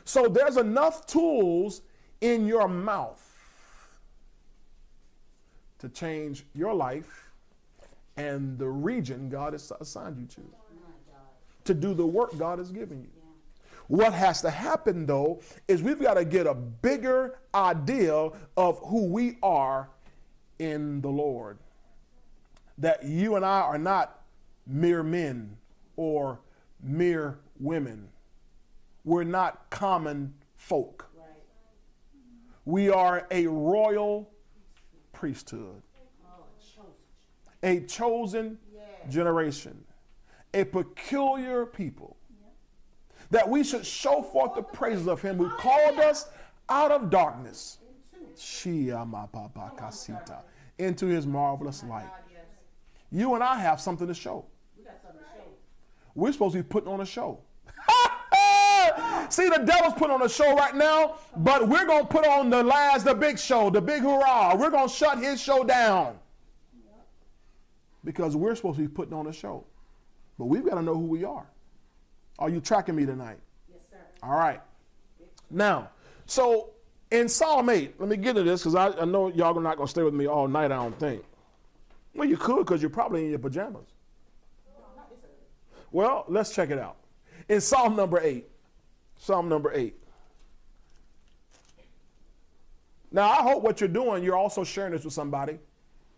So 0.06 0.28
there's 0.28 0.58
enough 0.58 1.06
tools 1.06 1.82
in 2.22 2.48
your 2.48 2.68
mouth 2.68 3.22
to 5.80 5.90
change 5.90 6.46
your 6.54 6.74
life 6.74 7.32
and 8.18 8.58
the 8.58 8.68
region 8.68 9.30
God 9.30 9.54
has 9.54 9.72
assigned 9.80 10.18
you 10.18 10.28
to, 10.28 10.42
to 11.66 11.74
do 11.74 11.94
the 11.94 12.06
work 12.06 12.38
God 12.38 12.60
has 12.60 12.72
given 12.72 13.02
you. 13.02 13.10
What 13.88 14.14
has 14.14 14.42
to 14.42 14.50
happen 14.50 15.06
though 15.06 15.42
is 15.68 15.84
we've 15.84 16.02
got 16.02 16.16
to 16.16 16.26
get 16.26 16.48
a 16.48 16.54
bigger 16.54 17.40
idea 17.54 18.30
of 18.56 18.80
who 18.86 19.06
we 19.06 19.38
are 19.44 19.90
in 20.60 21.02
the 21.02 21.10
Lord. 21.10 21.58
That 22.78 23.04
you 23.04 23.36
and 23.36 23.46
I 23.46 23.62
are 23.62 23.78
not 23.78 24.22
mere 24.66 25.04
men 25.04 25.58
or 25.96 26.40
mere 26.82 27.40
women. 27.60 28.08
We're 29.04 29.24
not 29.24 29.70
common 29.70 30.34
folk. 30.56 31.10
Right. 31.18 31.26
We 32.66 32.90
are 32.90 33.28
a 33.32 33.48
royal 33.48 34.30
priesthood, 35.12 35.82
Oh, 36.26 36.46
chosen. 36.60 36.92
a 37.64 37.86
chosen 37.86 38.60
Yeah. 38.74 38.82
generation, 39.10 39.86
a 40.54 40.64
peculiar 40.64 41.66
people. 41.66 42.18
That 43.30 43.50
we 43.50 43.64
should 43.64 43.86
show 43.86 44.22
forth 44.22 44.54
the 44.54 44.62
praises 44.62 45.08
of 45.08 45.22
him 45.22 45.38
who 45.38 45.50
called 45.50 46.00
us 46.00 46.30
out 46.70 46.92
of 46.92 47.10
darkness 47.10 47.80
Shia 48.36 49.08
ma 49.08 49.28
pa 49.28 49.48
pa 49.48 49.70
kasita, 49.72 50.44
into 50.80 51.06
his 51.08 51.28
marvelous 51.28 51.84
light. 51.84 52.10
You 53.12 53.36
and 53.36 53.44
I 53.44 53.58
have 53.58 53.80
something 53.80 54.08
to 54.08 54.14
show. 54.14 54.46
We 54.76 54.84
got 54.84 55.00
something 55.02 55.20
to 55.22 55.26
show. 55.38 55.44
We're 56.16 56.32
supposed 56.32 56.54
to 56.56 56.64
be 56.64 56.68
putting 56.68 56.92
on 56.92 57.02
a 57.02 57.06
show. 57.06 57.42
See, 59.34 59.50
the 59.50 59.58
devil's 59.58 59.96
put 59.96 60.12
on 60.12 60.22
a 60.22 60.30
show 60.30 60.56
right 60.56 60.76
now, 60.76 61.16
but 61.38 61.68
we're 61.68 61.88
going 61.88 62.04
to 62.04 62.08
put 62.08 62.24
on 62.24 62.52
the 62.52 62.62
last, 62.62 63.04
the 63.04 63.16
big 63.16 63.40
show, 63.40 63.72
the 63.72 63.82
big 63.82 64.04
hurrah. 64.04 64.56
We're 64.56 64.70
going 64.70 64.88
to 64.88 64.94
shut 64.94 65.18
his 65.18 65.42
show 65.42 65.64
down 65.64 66.20
because 68.04 68.36
we're 68.36 68.54
supposed 68.54 68.78
to 68.78 68.84
be 68.84 68.88
putting 68.88 69.16
on 69.16 69.26
a 69.26 69.34
show. 69.34 69.66
But 70.38 70.46
we've 70.46 70.64
got 70.64 70.76
to 70.76 70.84
know 70.84 70.94
who 70.94 71.08
we 71.08 71.24
are. 71.24 71.48
Are 72.38 72.48
you 72.48 72.62
tracking 72.62 72.96
me 72.96 73.08
tonight? 73.08 73.40
Yes, 73.72 73.82
sir. 73.90 73.98
All 74.22 74.38
right. 74.38 74.62
Now, 75.50 75.90
so 76.28 76.70
in 77.10 77.28
Psalm 77.28 77.72
8, 77.72 78.00
let 78.00 78.10
me 78.10 78.18
get 78.18 78.36
to 78.36 78.44
this 78.44 78.62
because 78.62 78.76
I, 78.76 78.90
I 78.90 79.06
know 79.06 79.30
y'all 79.30 79.58
are 79.58 79.62
not 79.64 79.78
going 79.78 79.88
to 79.88 79.92
stay 79.92 80.04
with 80.04 80.14
me 80.14 80.28
all 80.28 80.48
night, 80.48 80.66
I 80.66 80.76
don't 80.76 81.00
think. 81.00 81.24
Well, 82.14 82.30
you 82.30 82.38
could 82.38 82.68
because 82.68 82.84
you're 82.84 82.92
probably 82.92 83.24
in 83.24 83.30
your 83.32 83.40
pajamas. 83.40 83.88
Well, 85.92 86.26
let's 86.28 86.54
check 86.54 86.70
it 86.70 86.78
out. 86.78 86.98
In 87.50 87.62
Psalm 87.62 87.96
number 87.96 88.20
8, 88.20 88.48
Psalm 89.24 89.48
number 89.48 89.72
8. 89.74 89.96
Now, 93.10 93.30
I 93.30 93.42
hope 93.42 93.64
what 93.64 93.80
you're 93.80 93.88
doing, 93.88 94.22
you're 94.22 94.36
also 94.36 94.66
sharing 94.66 94.92
this 94.92 95.06
with 95.06 95.14
somebody. 95.14 95.60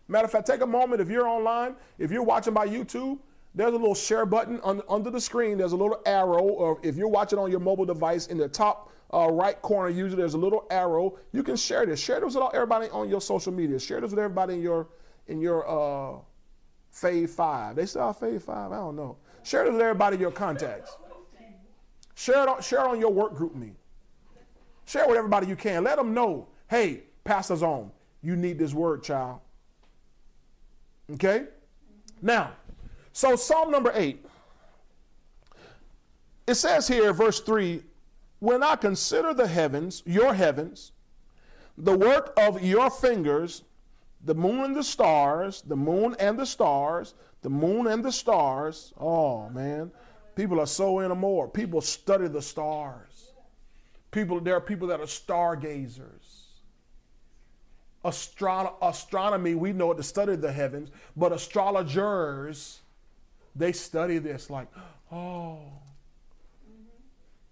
Matter 0.08 0.24
of 0.24 0.32
fact, 0.32 0.48
take 0.48 0.60
a 0.60 0.66
moment 0.66 1.00
if 1.00 1.08
you're 1.08 1.28
online, 1.28 1.76
if 1.98 2.10
you're 2.10 2.24
watching 2.24 2.52
by 2.52 2.66
YouTube, 2.66 3.20
there's 3.54 3.74
a 3.74 3.76
little 3.76 3.94
share 3.94 4.26
button 4.26 4.58
on, 4.62 4.82
under 4.88 5.10
the 5.10 5.20
screen. 5.20 5.56
There's 5.56 5.70
a 5.70 5.76
little 5.76 6.00
arrow, 6.04 6.42
or 6.42 6.80
if 6.82 6.96
you're 6.96 7.06
watching 7.08 7.38
on 7.38 7.48
your 7.48 7.60
mobile 7.60 7.84
device 7.84 8.26
in 8.26 8.38
the 8.38 8.48
top 8.48 8.90
uh, 9.14 9.28
right 9.30 9.60
corner, 9.62 9.88
usually 9.88 10.20
there's 10.20 10.34
a 10.34 10.38
little 10.38 10.66
arrow. 10.70 11.16
You 11.32 11.44
can 11.44 11.54
share 11.54 11.86
this. 11.86 12.00
Share 12.00 12.18
this 12.20 12.34
with 12.34 12.42
all- 12.42 12.50
everybody 12.54 12.88
on 12.90 13.08
your 13.08 13.20
social 13.20 13.52
media. 13.52 13.78
Share 13.78 14.00
this 14.00 14.10
with 14.10 14.18
everybody 14.18 14.54
in 14.54 14.62
your 14.62 14.88
in 15.28 15.40
your 15.40 15.64
uh, 15.68 16.18
Fave 16.92 17.30
Five. 17.30 17.76
They 17.76 17.86
still 17.86 18.08
have 18.08 18.18
Fave 18.18 18.42
Five. 18.42 18.72
I 18.72 18.76
don't 18.76 18.96
know. 18.96 19.16
Share 19.44 19.64
this 19.64 19.72
with 19.74 19.80
everybody 19.82 20.16
in 20.16 20.20
your 20.22 20.32
contacts. 20.32 20.96
Share 22.16 22.42
it 22.42 22.48
on, 22.48 22.62
share 22.62 22.80
it 22.80 22.88
on 22.88 22.98
your 22.98 23.12
work 23.12 23.34
GroupMe. 23.34 23.72
Share 24.86 25.04
it 25.04 25.08
with 25.08 25.18
everybody 25.18 25.46
you 25.46 25.54
can. 25.54 25.84
Let 25.84 25.96
them 25.96 26.14
know, 26.14 26.48
hey, 26.68 27.02
pastor's 27.24 27.62
on. 27.62 27.90
You 28.22 28.36
need 28.36 28.58
this 28.58 28.72
word, 28.72 29.02
child. 29.02 29.40
Okay? 31.12 31.44
Now, 32.22 32.52
so 33.12 33.36
Psalm 33.36 33.70
number 33.70 33.92
eight. 33.94 34.24
It 36.46 36.54
says 36.54 36.88
here, 36.88 37.12
verse 37.12 37.40
3 37.40 37.82
When 38.38 38.62
I 38.62 38.76
consider 38.76 39.34
the 39.34 39.46
heavens, 39.46 40.02
your 40.06 40.32
heavens, 40.32 40.92
the 41.76 41.96
work 41.96 42.32
of 42.38 42.62
your 42.62 42.88
fingers, 42.88 43.62
the 44.24 44.34
moon 44.34 44.64
and 44.64 44.76
the 44.76 44.84
stars, 44.84 45.62
the 45.66 45.76
moon 45.76 46.16
and 46.18 46.38
the 46.38 46.46
stars, 46.46 47.12
the 47.42 47.50
moon 47.50 47.86
and 47.86 48.02
the 48.02 48.12
stars. 48.12 48.94
Oh, 48.98 49.50
man. 49.50 49.90
People 50.36 50.60
are 50.60 50.66
so 50.66 51.00
in 51.00 51.10
more. 51.18 51.48
People 51.48 51.80
study 51.80 52.28
the 52.28 52.42
stars. 52.42 53.32
People, 54.10 54.38
there 54.38 54.54
are 54.54 54.60
people 54.60 54.86
that 54.88 55.00
are 55.00 55.06
stargazers. 55.06 56.44
Astron- 58.04 58.74
astronomy, 58.80 59.54
we 59.54 59.72
know 59.72 59.90
it 59.90 59.96
to 59.96 60.02
study 60.02 60.36
the 60.36 60.52
heavens, 60.52 60.90
but 61.16 61.32
astrologers, 61.32 62.80
they 63.56 63.72
study 63.72 64.18
this 64.18 64.48
like, 64.50 64.68
oh. 65.10 65.58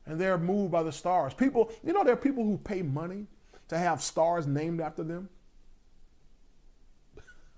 And 0.06 0.20
they're 0.20 0.36
moved 0.36 0.70
by 0.70 0.82
the 0.82 0.92
stars. 0.92 1.32
People, 1.32 1.72
you 1.82 1.94
know, 1.94 2.04
there 2.04 2.12
are 2.12 2.16
people 2.16 2.44
who 2.44 2.58
pay 2.58 2.82
money 2.82 3.26
to 3.68 3.78
have 3.78 4.02
stars 4.02 4.46
named 4.46 4.82
after 4.82 5.02
them. 5.02 5.30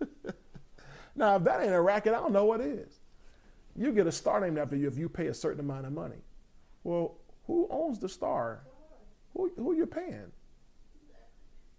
now, 1.16 1.34
if 1.34 1.42
that 1.42 1.60
ain't 1.60 1.72
a 1.72 1.80
racket, 1.80 2.14
I 2.14 2.18
don't 2.18 2.32
know 2.32 2.44
what 2.44 2.60
is. 2.60 2.95
You 3.76 3.92
get 3.92 4.06
a 4.06 4.12
star 4.12 4.40
named 4.40 4.58
after 4.58 4.76
you 4.76 4.88
if 4.88 4.96
you 4.96 5.08
pay 5.08 5.26
a 5.26 5.34
certain 5.34 5.60
amount 5.60 5.86
of 5.86 5.92
money. 5.92 6.16
Well, 6.82 7.16
who 7.46 7.68
owns 7.70 7.98
the 7.98 8.08
star? 8.08 8.60
Who, 9.34 9.52
who 9.56 9.74
you 9.74 9.86
paying? 9.86 10.32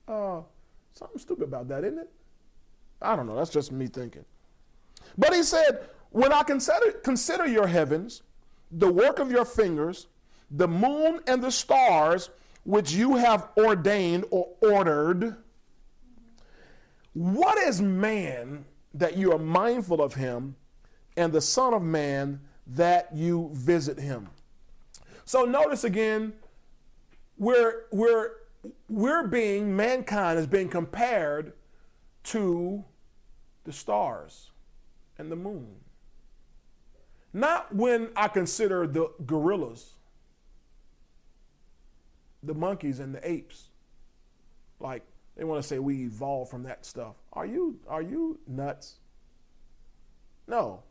Uh, 0.07 0.41
something 0.93 1.17
stupid 1.17 1.43
about 1.45 1.67
that, 1.69 1.83
isn't 1.83 1.99
it? 1.99 2.09
I 3.01 3.15
don't 3.15 3.27
know. 3.27 3.35
That's 3.35 3.49
just 3.49 3.71
me 3.71 3.87
thinking. 3.87 4.25
But 5.17 5.33
he 5.33 5.43
said, 5.43 5.87
when 6.11 6.31
I 6.31 6.43
consider, 6.43 6.91
consider 6.91 7.47
your 7.47 7.67
heavens, 7.67 8.21
the 8.71 8.91
work 8.91 9.19
of 9.19 9.31
your 9.31 9.45
fingers, 9.45 10.07
the 10.51 10.67
moon 10.67 11.19
and 11.27 11.43
the 11.43 11.51
stars, 11.51 12.29
which 12.63 12.91
you 12.91 13.15
have 13.15 13.49
ordained 13.57 14.25
or 14.29 14.49
ordered, 14.61 15.35
what 17.13 17.57
is 17.57 17.81
man 17.81 18.65
that 18.93 19.17
you 19.17 19.31
are 19.31 19.39
mindful 19.39 20.01
of 20.01 20.13
him, 20.13 20.55
and 21.17 21.33
the 21.33 21.41
Son 21.41 21.73
of 21.73 21.81
Man 21.81 22.39
that 22.67 23.09
you 23.13 23.49
visit 23.53 23.99
him? 23.99 24.29
So 25.25 25.43
notice 25.43 25.83
again, 25.83 26.33
we're, 27.37 27.85
we're, 27.91 28.31
we're 28.87 29.27
being, 29.27 29.75
mankind 29.75 30.39
is 30.39 30.47
being 30.47 30.69
compared 30.69 31.53
to 32.23 32.85
the 33.65 33.73
stars 33.73 34.51
and 35.17 35.31
the 35.31 35.35
moon. 35.35 35.67
Not 37.33 37.75
when 37.75 38.09
I 38.15 38.29
consider 38.29 38.87
the 38.87 39.11
gorillas, 39.25 39.93
the 42.41 42.53
monkeys 42.53 42.99
and 42.99 43.13
the 43.13 43.29
apes. 43.29 43.69
Like 44.79 45.03
they 45.35 45.43
want 45.43 45.61
to 45.61 45.67
say 45.67 45.79
we 45.79 46.03
evolved 46.05 46.49
from 46.49 46.63
that 46.63 46.85
stuff. 46.85 47.15
Are 47.33 47.45
you 47.45 47.79
are 47.87 48.01
you 48.01 48.39
nuts? 48.47 48.95
No. 50.47 50.83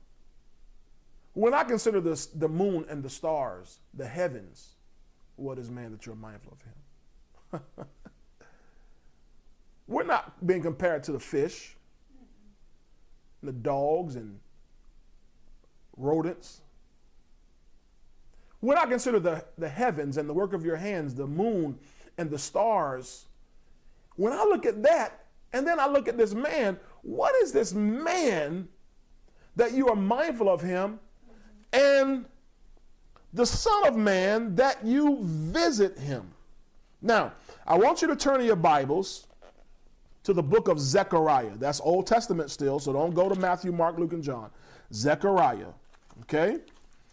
When 1.37 1.53
I 1.53 1.65
consider 1.65 2.01
this 2.01 2.25
the 2.25 2.49
moon 2.49 2.87
and 2.89 3.03
the 3.03 3.11
stars, 3.11 3.81
the 3.93 4.07
heavens, 4.07 4.71
what 5.35 5.59
is 5.59 5.71
man 5.71 5.93
that 5.93 6.07
you're 6.07 6.15
mindful 6.15 6.57
of 7.53 7.61
him? 7.61 7.87
We're 9.87 10.05
not 10.05 10.47
being 10.47 10.63
compared 10.63 11.05
to 11.05 11.13
the 11.13 11.21
fish, 11.21 11.77
the 13.43 13.53
dogs, 13.53 14.17
and 14.17 14.41
rodents. 15.99 16.63
When 18.61 18.79
I 18.79 18.87
consider 18.87 19.21
the, 19.21 19.45
the 19.59 19.69
heavens 19.69 20.17
and 20.17 20.27
the 20.27 20.33
work 20.33 20.55
of 20.55 20.65
your 20.65 20.77
hands, 20.77 21.15
the 21.15 21.27
moon 21.27 21.79
and 22.17 22.31
the 22.31 22.39
stars, 22.39 23.27
when 24.15 24.33
I 24.33 24.43
look 24.45 24.65
at 24.65 24.83
that, 24.85 25.27
and 25.53 25.67
then 25.67 25.81
I 25.81 25.87
look 25.87 26.09
at 26.09 26.17
this 26.17 26.33
man, 26.33 26.79
what 27.03 27.35
is 27.43 27.53
this 27.53 27.75
man 27.75 28.69
that 29.55 29.75
you 29.75 29.91
are 29.91 29.97
mindful 29.97 30.49
of 30.49 30.63
him, 30.63 30.99
and 31.77 32.25
the 33.33 33.47
Son 33.47 33.87
of 33.87 33.97
Man 33.97 34.55
that 34.55 34.85
you 34.85 35.19
visit 35.21 35.99
him? 35.99 36.33
Now, 37.03 37.33
I 37.67 37.77
want 37.77 38.03
you 38.03 38.09
to 38.09 38.17
turn 38.17 38.43
your 38.45 38.57
Bibles 38.57 39.27
to 40.25 40.33
the 40.33 40.43
book 40.43 40.69
of 40.69 40.81
Zechariah. 40.81 41.57
That's 41.57 41.81
Old 41.81 42.07
Testament 42.07 42.51
still, 42.51 42.79
so 42.81 42.93
don't 42.93 43.15
go 43.15 43.29
to 43.29 43.39
Matthew, 43.39 43.73
Mark, 43.73 43.99
Luke, 43.99 44.13
and 44.13 44.23
John. 44.23 44.51
Zechariah, 44.93 45.69
okay? 46.23 46.59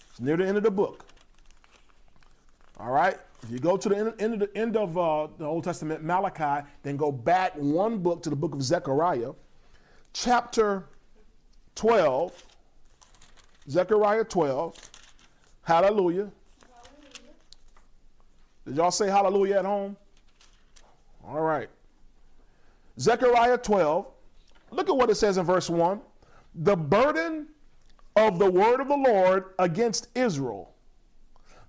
It's 0.09 0.19
near 0.19 0.37
the 0.37 0.47
end 0.47 0.57
of 0.57 0.63
the 0.63 0.71
book. 0.71 1.05
All 2.79 2.91
right? 2.91 3.17
If 3.43 3.51
you 3.51 3.59
go 3.59 3.75
to 3.75 3.89
the 3.89 3.97
end, 3.97 4.13
end 4.19 4.33
of, 4.33 4.39
the, 4.39 4.57
end 4.57 4.77
of 4.77 4.97
uh, 4.97 5.27
the 5.37 5.45
Old 5.45 5.63
Testament, 5.63 6.03
Malachi, 6.03 6.65
then 6.81 6.95
go 6.95 7.11
back 7.11 7.53
one 7.55 7.97
book 7.97 8.23
to 8.23 8.29
the 8.29 8.35
book 8.35 8.55
of 8.55 8.63
Zechariah, 8.63 9.33
chapter 10.13 10.85
12. 11.75 12.43
Zechariah 13.69 14.23
12. 14.23 14.75
Hallelujah. 15.63 16.29
Did 18.65 18.75
y'all 18.77 18.91
say 18.91 19.07
hallelujah 19.07 19.59
at 19.59 19.65
home? 19.65 19.97
All 21.27 21.41
right. 21.41 21.69
Zechariah 22.99 23.57
12. 23.57 24.05
look 24.71 24.89
at 24.89 24.95
what 24.95 25.09
it 25.09 25.15
says 25.15 25.37
in 25.37 25.45
verse 25.45 25.69
1 25.69 25.99
the 26.55 26.75
burden 26.75 27.47
of 28.15 28.37
the 28.37 28.49
word 28.49 28.79
of 28.79 28.87
the 28.87 28.95
Lord 28.95 29.45
against 29.57 30.07
Israel. 30.15 30.71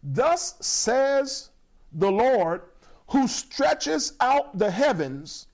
Thus 0.03 0.57
says 0.61 1.51
the 1.93 2.11
Lord, 2.11 2.63
who 3.09 3.27
stretches 3.27 4.13
out 4.21 4.59
the 4.59 4.71
heavens, 4.71 5.47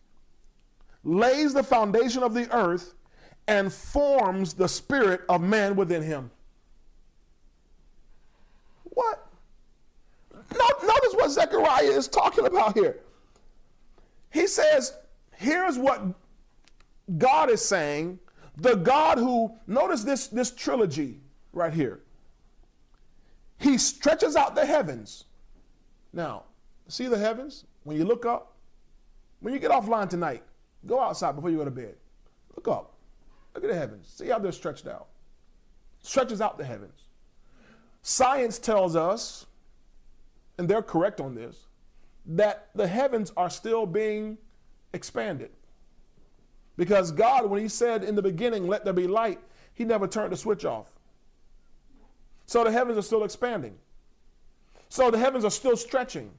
lays 1.05 1.55
the 1.55 1.62
foundation 1.62 2.22
of 2.22 2.34
the 2.34 2.53
earth, 2.55 2.95
and 3.51 3.72
forms 3.72 4.55
the 4.55 4.68
spirit 4.68 5.22
of 5.28 5.42
man 5.42 5.74
within 5.74 6.03
him. 6.03 6.30
What? 8.84 9.26
Notice 10.53 11.14
what 11.14 11.30
Zechariah 11.32 11.82
is 11.82 12.07
talking 12.07 12.46
about 12.46 12.74
here. 12.74 13.01
He 14.32 14.46
says, 14.46 14.94
here's 15.36 15.76
what 15.76 16.01
God 17.18 17.51
is 17.51 17.61
saying. 17.61 18.20
The 18.57 18.76
God 18.76 19.18
who, 19.18 19.53
notice 19.66 20.05
this, 20.05 20.28
this 20.28 20.53
trilogy 20.53 21.18
right 21.53 21.72
here. 21.72 21.98
He 23.59 23.78
stretches 23.78 24.36
out 24.36 24.55
the 24.55 24.64
heavens. 24.64 25.24
Now, 26.12 26.44
see 26.86 27.09
the 27.09 27.18
heavens? 27.18 27.64
When 27.82 27.96
you 27.96 28.05
look 28.05 28.24
up, 28.24 28.53
when 29.40 29.53
you 29.53 29.59
get 29.59 29.72
offline 29.72 30.09
tonight, 30.09 30.44
go 30.86 31.01
outside 31.01 31.32
before 31.32 31.51
you 31.51 31.57
go 31.57 31.64
to 31.64 31.70
bed. 31.72 31.96
Look 32.55 32.68
up. 32.68 32.94
Look 33.55 33.64
at 33.64 33.70
the 33.70 33.76
heavens. 33.76 34.09
See 34.09 34.28
how 34.28 34.38
they're 34.38 34.53
stretched 34.53 34.86
out. 34.86 35.09
Stretches 36.03 36.40
out 36.40 36.59
the 36.59 36.64
heavens. 36.64 37.05
Science 38.03 38.59
tells 38.59 38.96
us, 38.96 39.46
and 40.59 40.68
they're 40.68 40.82
correct 40.82 41.20
on 41.20 41.34
this, 41.34 41.66
that 42.26 42.68
the 42.74 42.86
heavens 42.86 43.32
are 43.36 43.51
still 43.51 43.86
being 43.86 44.38
expanded. 44.92 45.51
Because 46.76 47.11
God, 47.11 47.51
when 47.51 47.61
He 47.61 47.68
said 47.68 48.05
in 48.05 48.14
the 48.14 48.22
beginning, 48.22 48.66
let 48.66 48.84
there 48.84 48.94
be 48.94 49.07
light, 49.07 49.40
He 49.74 49.84
never 49.84 50.07
turned 50.07 50.32
the 50.32 50.36
switch 50.36 50.64
off. 50.64 50.86
So 52.46 52.64
the 52.64 52.72
heavens 52.72 52.98
are 52.98 53.03
still 53.03 53.24
expanding. 53.24 53.76
So 54.88 55.11
the 55.11 55.18
heavens 55.18 55.44
are 55.44 55.51
still 55.51 55.76
stretching. 55.76 56.32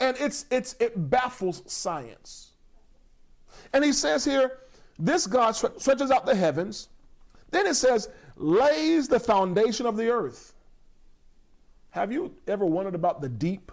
And 0.00 0.16
it's, 0.18 0.44
it's, 0.50 0.76
it 0.78 1.10
baffles 1.10 1.62
science. 1.66 2.50
And 3.72 3.84
he 3.84 3.92
says 3.92 4.24
here, 4.24 4.58
this 4.98 5.26
God 5.26 5.52
stretches 5.52 6.10
out 6.10 6.26
the 6.26 6.34
heavens. 6.34 6.88
Then 7.50 7.66
it 7.66 7.74
says, 7.74 8.08
lays 8.36 9.08
the 9.08 9.20
foundation 9.20 9.86
of 9.86 9.96
the 9.96 10.10
earth. 10.10 10.54
Have 11.90 12.12
you 12.12 12.34
ever 12.46 12.66
wondered 12.66 12.94
about 12.94 13.20
the 13.20 13.28
deep 13.28 13.72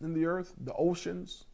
in 0.00 0.14
the 0.14 0.26
earth, 0.26 0.52
the 0.64 0.74
oceans, 0.74 1.44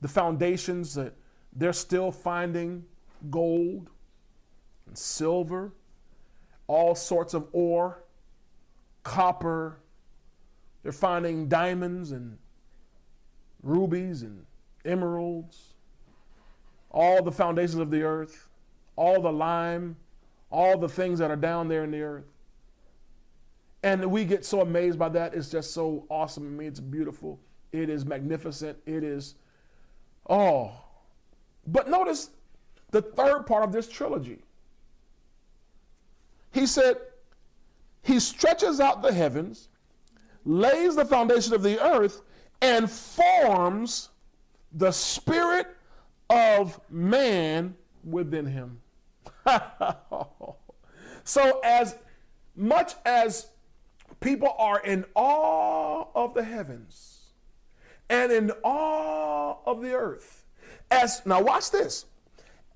the 0.00 0.08
foundations 0.08 0.94
that 0.94 1.14
they're 1.54 1.72
still 1.72 2.10
finding 2.10 2.84
gold 3.30 3.90
and 4.86 4.98
silver, 4.98 5.72
all 6.66 6.94
sorts 6.94 7.34
of 7.34 7.46
ore, 7.52 8.02
copper. 9.02 9.78
They're 10.82 10.92
finding 10.92 11.48
diamonds 11.48 12.12
and 12.12 12.38
rubies 13.62 14.22
and 14.22 14.44
emeralds, 14.84 15.71
all 16.92 17.22
the 17.22 17.32
foundations 17.32 17.78
of 17.78 17.90
the 17.90 18.02
earth, 18.02 18.48
all 18.96 19.20
the 19.20 19.32
lime, 19.32 19.96
all 20.50 20.78
the 20.78 20.88
things 20.88 21.18
that 21.18 21.30
are 21.30 21.36
down 21.36 21.68
there 21.68 21.82
in 21.82 21.90
the 21.90 22.02
earth. 22.02 22.26
And 23.82 24.04
we 24.10 24.24
get 24.24 24.44
so 24.44 24.60
amazed 24.60 24.98
by 24.98 25.08
that. 25.08 25.34
It's 25.34 25.50
just 25.50 25.72
so 25.72 26.06
awesome. 26.08 26.46
I 26.46 26.50
mean, 26.50 26.68
it's 26.68 26.78
beautiful. 26.78 27.40
It 27.72 27.88
is 27.88 28.04
magnificent. 28.04 28.78
It 28.86 29.02
is, 29.02 29.34
oh. 30.28 30.72
But 31.66 31.88
notice 31.88 32.30
the 32.90 33.02
third 33.02 33.46
part 33.46 33.64
of 33.64 33.72
this 33.72 33.88
trilogy. 33.88 34.40
He 36.52 36.66
said, 36.66 36.98
He 38.02 38.20
stretches 38.20 38.78
out 38.78 39.02
the 39.02 39.12
heavens, 39.12 39.68
lays 40.44 40.94
the 40.94 41.06
foundation 41.06 41.54
of 41.54 41.62
the 41.62 41.82
earth, 41.82 42.20
and 42.60 42.90
forms 42.90 44.10
the 44.74 44.92
spirit 44.92 45.66
of 46.32 46.80
man 46.88 47.76
within 48.02 48.46
him. 48.46 48.80
so, 51.24 51.60
as 51.62 51.96
much 52.56 52.94
as 53.04 53.48
people 54.20 54.54
are 54.58 54.80
in 54.80 55.04
awe 55.14 56.06
of 56.14 56.32
the 56.32 56.42
heavens 56.42 57.26
and 58.08 58.32
in 58.32 58.50
awe 58.62 59.56
of 59.66 59.82
the 59.82 59.92
earth, 59.92 60.44
as 60.90 61.22
now 61.26 61.42
watch 61.42 61.70
this, 61.70 62.06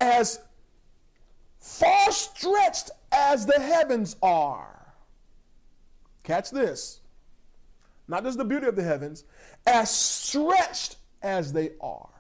as 0.01 0.41
far 1.59 2.13
stretched 2.13 2.91
as 3.11 3.47
the 3.47 3.61
heavens 3.61 4.17
are, 4.23 4.95
catch 6.25 6.51
this, 6.51 7.01
not 8.07 8.23
just 8.23 8.37
the 8.37 8.45
beauty 8.45 8.67
of 8.67 8.77
the 8.77 8.83
heavens, 8.83 9.25
as 9.67 9.91
stretched 9.91 10.97
as 11.23 11.53
they 11.53 11.71
are, 11.81 12.16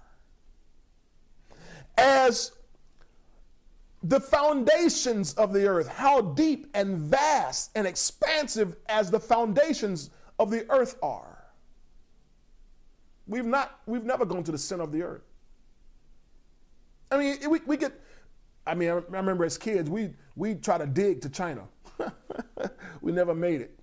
as 1.97 2.53
the 4.03 4.20
foundations 4.20 5.34
of 5.34 5.53
the 5.53 5.66
earth, 5.66 5.88
how 5.88 6.20
deep 6.20 6.68
and 6.74 6.97
vast 6.99 7.70
and 7.74 7.86
expansive 7.86 8.76
as 8.88 9.11
the 9.11 9.18
foundations 9.18 10.11
of 10.38 10.51
the 10.51 10.70
earth 10.70 10.97
are. 11.03 11.36
We've 13.26 13.47
not, 13.47 13.80
we've 13.86 14.05
never 14.05 14.24
gone 14.24 14.44
to 14.44 14.53
the 14.53 14.59
center 14.59 14.84
of 14.84 14.92
the 14.92 15.03
earth. 15.03 15.22
I 17.11 17.18
mean, 17.18 17.51
we, 17.51 17.61
we 17.66 17.76
get, 17.76 17.92
I 18.66 18.74
mean, 18.74 18.90
I 18.90 18.94
remember 19.09 19.44
as 19.44 19.59
kids, 19.59 19.90
we, 19.90 20.11
we 20.36 20.55
try 20.55 20.78
to 20.78 20.86
dig 20.86 21.20
to 21.22 21.28
China. 21.28 21.62
we 23.01 23.12
never 23.12 23.34
made 23.34 23.61
it. 23.61 23.75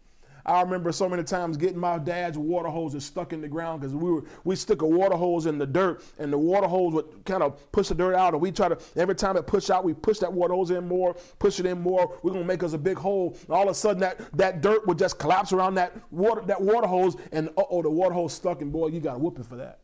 I 0.46 0.62
remember 0.62 0.92
so 0.92 1.08
many 1.08 1.24
times 1.24 1.56
getting 1.56 1.80
my 1.80 1.98
dad's 1.98 2.38
water 2.38 2.68
hoses 2.68 3.06
stuck 3.06 3.32
in 3.32 3.40
the 3.40 3.48
ground 3.48 3.80
because 3.80 3.96
we 3.96 4.12
were 4.12 4.24
we 4.44 4.58
stick 4.58 4.82
a 4.82 4.88
water 4.88 5.16
hose 5.16 5.46
in 5.46 5.58
the 5.58 5.66
dirt 5.66 6.04
and 6.20 6.34
the 6.34 6.38
water 6.38 6.68
hose 6.68 6.94
would 6.94 7.24
kind 7.26 7.42
of 7.42 7.72
push 7.72 7.88
the 7.88 7.96
dirt 7.96 8.14
out 8.14 8.34
and 8.34 8.42
we 8.42 8.52
try 8.52 8.68
to 8.68 8.78
every 8.98 9.16
time 9.16 9.38
it 9.38 9.48
pushed 9.48 9.72
out 9.72 9.86
we 9.86 9.94
push 9.94 10.20
that 10.20 10.32
water 10.32 10.54
hose 10.54 10.72
in 10.72 10.86
more 10.86 11.16
push 11.40 11.62
it 11.62 11.66
in 11.66 11.80
more 11.82 12.18
we're 12.24 12.34
gonna 12.34 12.44
make 12.44 12.62
us 12.62 12.74
a 12.74 12.78
big 12.78 12.98
hole 12.98 13.38
and 13.42 13.52
all 13.52 13.64
of 13.64 13.70
a 13.70 13.74
sudden 13.74 14.02
that 14.02 14.20
that 14.36 14.62
dirt 14.62 14.86
would 14.86 15.00
just 15.00 15.18
collapse 15.18 15.54
around 15.54 15.76
that 15.76 15.96
water 16.12 16.42
that 16.42 16.60
water 16.60 16.88
hose 16.88 17.16
and 17.32 17.50
oh 17.56 17.82
the 17.82 17.90
water 17.90 18.14
hose 18.14 18.34
stuck 18.34 18.62
and 18.62 18.72
boy 18.72 18.88
you 18.88 19.00
got 19.00 19.16
a 19.16 19.20
whooping 19.20 19.46
for 19.46 19.56
that. 19.56 19.80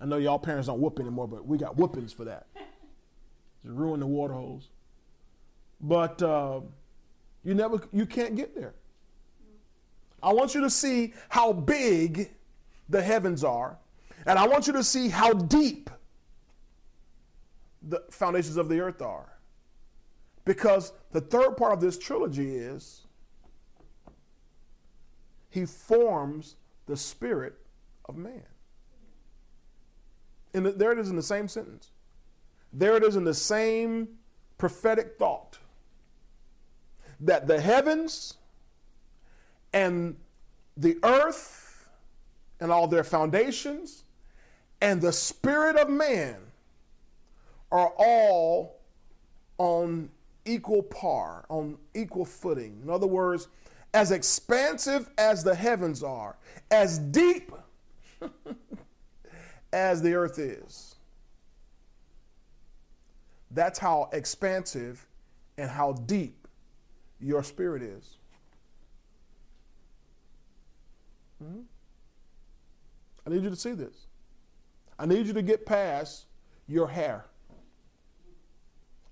I 0.00 0.04
know 0.04 0.16
y'all 0.16 0.38
parents 0.38 0.66
don't 0.66 0.80
whoop 0.80 0.98
anymore 0.98 1.28
but 1.28 1.46
we 1.46 1.58
got 1.58 1.76
whoopings 1.76 2.12
for 2.12 2.24
that. 2.24 2.48
Just 3.64 3.76
ruin 3.76 4.00
the 4.00 4.06
water 4.06 4.34
hose. 4.34 4.68
But 5.80 6.20
uh, 6.22 6.60
you 7.44 7.54
never 7.54 7.80
you 7.92 8.06
can't 8.06 8.34
get 8.34 8.56
there. 8.56 8.74
I 10.22 10.32
want 10.32 10.54
you 10.54 10.60
to 10.60 10.70
see 10.70 11.14
how 11.28 11.52
big 11.52 12.30
the 12.88 13.02
heavens 13.02 13.42
are, 13.42 13.78
and 14.26 14.38
I 14.38 14.46
want 14.46 14.66
you 14.66 14.72
to 14.74 14.84
see 14.84 15.08
how 15.08 15.32
deep 15.32 15.90
the 17.82 18.02
foundations 18.10 18.56
of 18.56 18.68
the 18.68 18.80
earth 18.80 19.02
are. 19.02 19.28
Because 20.44 20.92
the 21.12 21.20
third 21.20 21.56
part 21.56 21.72
of 21.72 21.80
this 21.80 21.98
trilogy 21.98 22.56
is 22.56 23.06
he 25.50 25.66
forms 25.66 26.56
the 26.86 26.96
spirit 26.96 27.54
of 28.06 28.16
man. 28.16 28.42
And 30.54 30.66
there 30.66 30.92
it 30.92 30.98
is 30.98 31.10
in 31.10 31.16
the 31.16 31.22
same 31.22 31.48
sentence. 31.48 31.90
There 32.72 32.96
it 32.96 33.04
is 33.04 33.16
in 33.16 33.24
the 33.24 33.34
same 33.34 34.08
prophetic 34.58 35.16
thought 35.18 35.58
that 37.20 37.46
the 37.46 37.60
heavens 37.60 38.34
and 39.72 40.16
the 40.76 40.98
earth 41.02 41.88
and 42.60 42.70
all 42.70 42.86
their 42.86 43.04
foundations 43.04 44.04
and 44.80 45.00
the 45.00 45.12
spirit 45.12 45.76
of 45.76 45.88
man 45.88 46.36
are 47.70 47.92
all 47.96 48.80
on 49.58 50.10
equal 50.44 50.82
par, 50.82 51.44
on 51.48 51.78
equal 51.94 52.24
footing. 52.24 52.80
In 52.82 52.90
other 52.90 53.06
words, 53.06 53.48
as 53.94 54.10
expansive 54.10 55.08
as 55.18 55.44
the 55.44 55.54
heavens 55.54 56.02
are, 56.02 56.36
as 56.70 56.98
deep 56.98 57.52
as 59.72 60.02
the 60.02 60.14
earth 60.14 60.38
is. 60.38 60.96
That's 63.50 63.78
how 63.78 64.08
expansive 64.12 65.06
and 65.58 65.70
how 65.70 65.92
deep 65.92 66.48
your 67.20 67.42
spirit 67.42 67.82
is. 67.82 68.16
Mm-hmm. 71.42 71.60
I 73.26 73.30
need 73.30 73.42
you 73.42 73.50
to 73.50 73.56
see 73.56 73.72
this. 73.72 74.06
I 74.98 75.06
need 75.06 75.26
you 75.26 75.32
to 75.32 75.42
get 75.42 75.66
past 75.66 76.26
your 76.68 76.86
hair. 76.86 77.24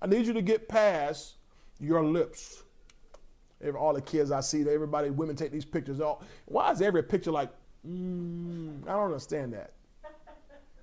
I 0.01 0.07
need 0.07 0.25
you 0.25 0.33
to 0.33 0.41
get 0.41 0.67
past 0.67 1.35
your 1.79 2.03
lips. 2.03 2.63
All 3.77 3.93
the 3.93 4.01
kids 4.01 4.31
I 4.31 4.39
see, 4.41 4.61
everybody, 4.61 5.11
women 5.11 5.35
take 5.35 5.51
these 5.51 5.65
pictures. 5.65 6.01
All 6.01 6.23
why 6.45 6.71
is 6.71 6.81
every 6.81 7.03
picture 7.03 7.31
like? 7.31 7.49
Mm, 7.87 8.87
I 8.87 8.93
don't 8.93 9.05
understand 9.05 9.53
that. 9.53 9.73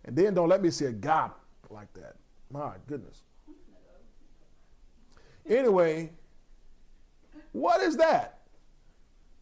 And 0.05 0.16
then 0.16 0.34
don't 0.34 0.49
let 0.49 0.62
me 0.62 0.70
see 0.70 0.86
a 0.86 0.92
guy 0.92 1.28
like 1.70 1.92
that. 1.94 2.16
My 2.51 2.72
goodness. 2.86 3.22
Anyway, 5.49 6.11
what 7.53 7.80
is 7.80 7.96
that? 7.96 8.40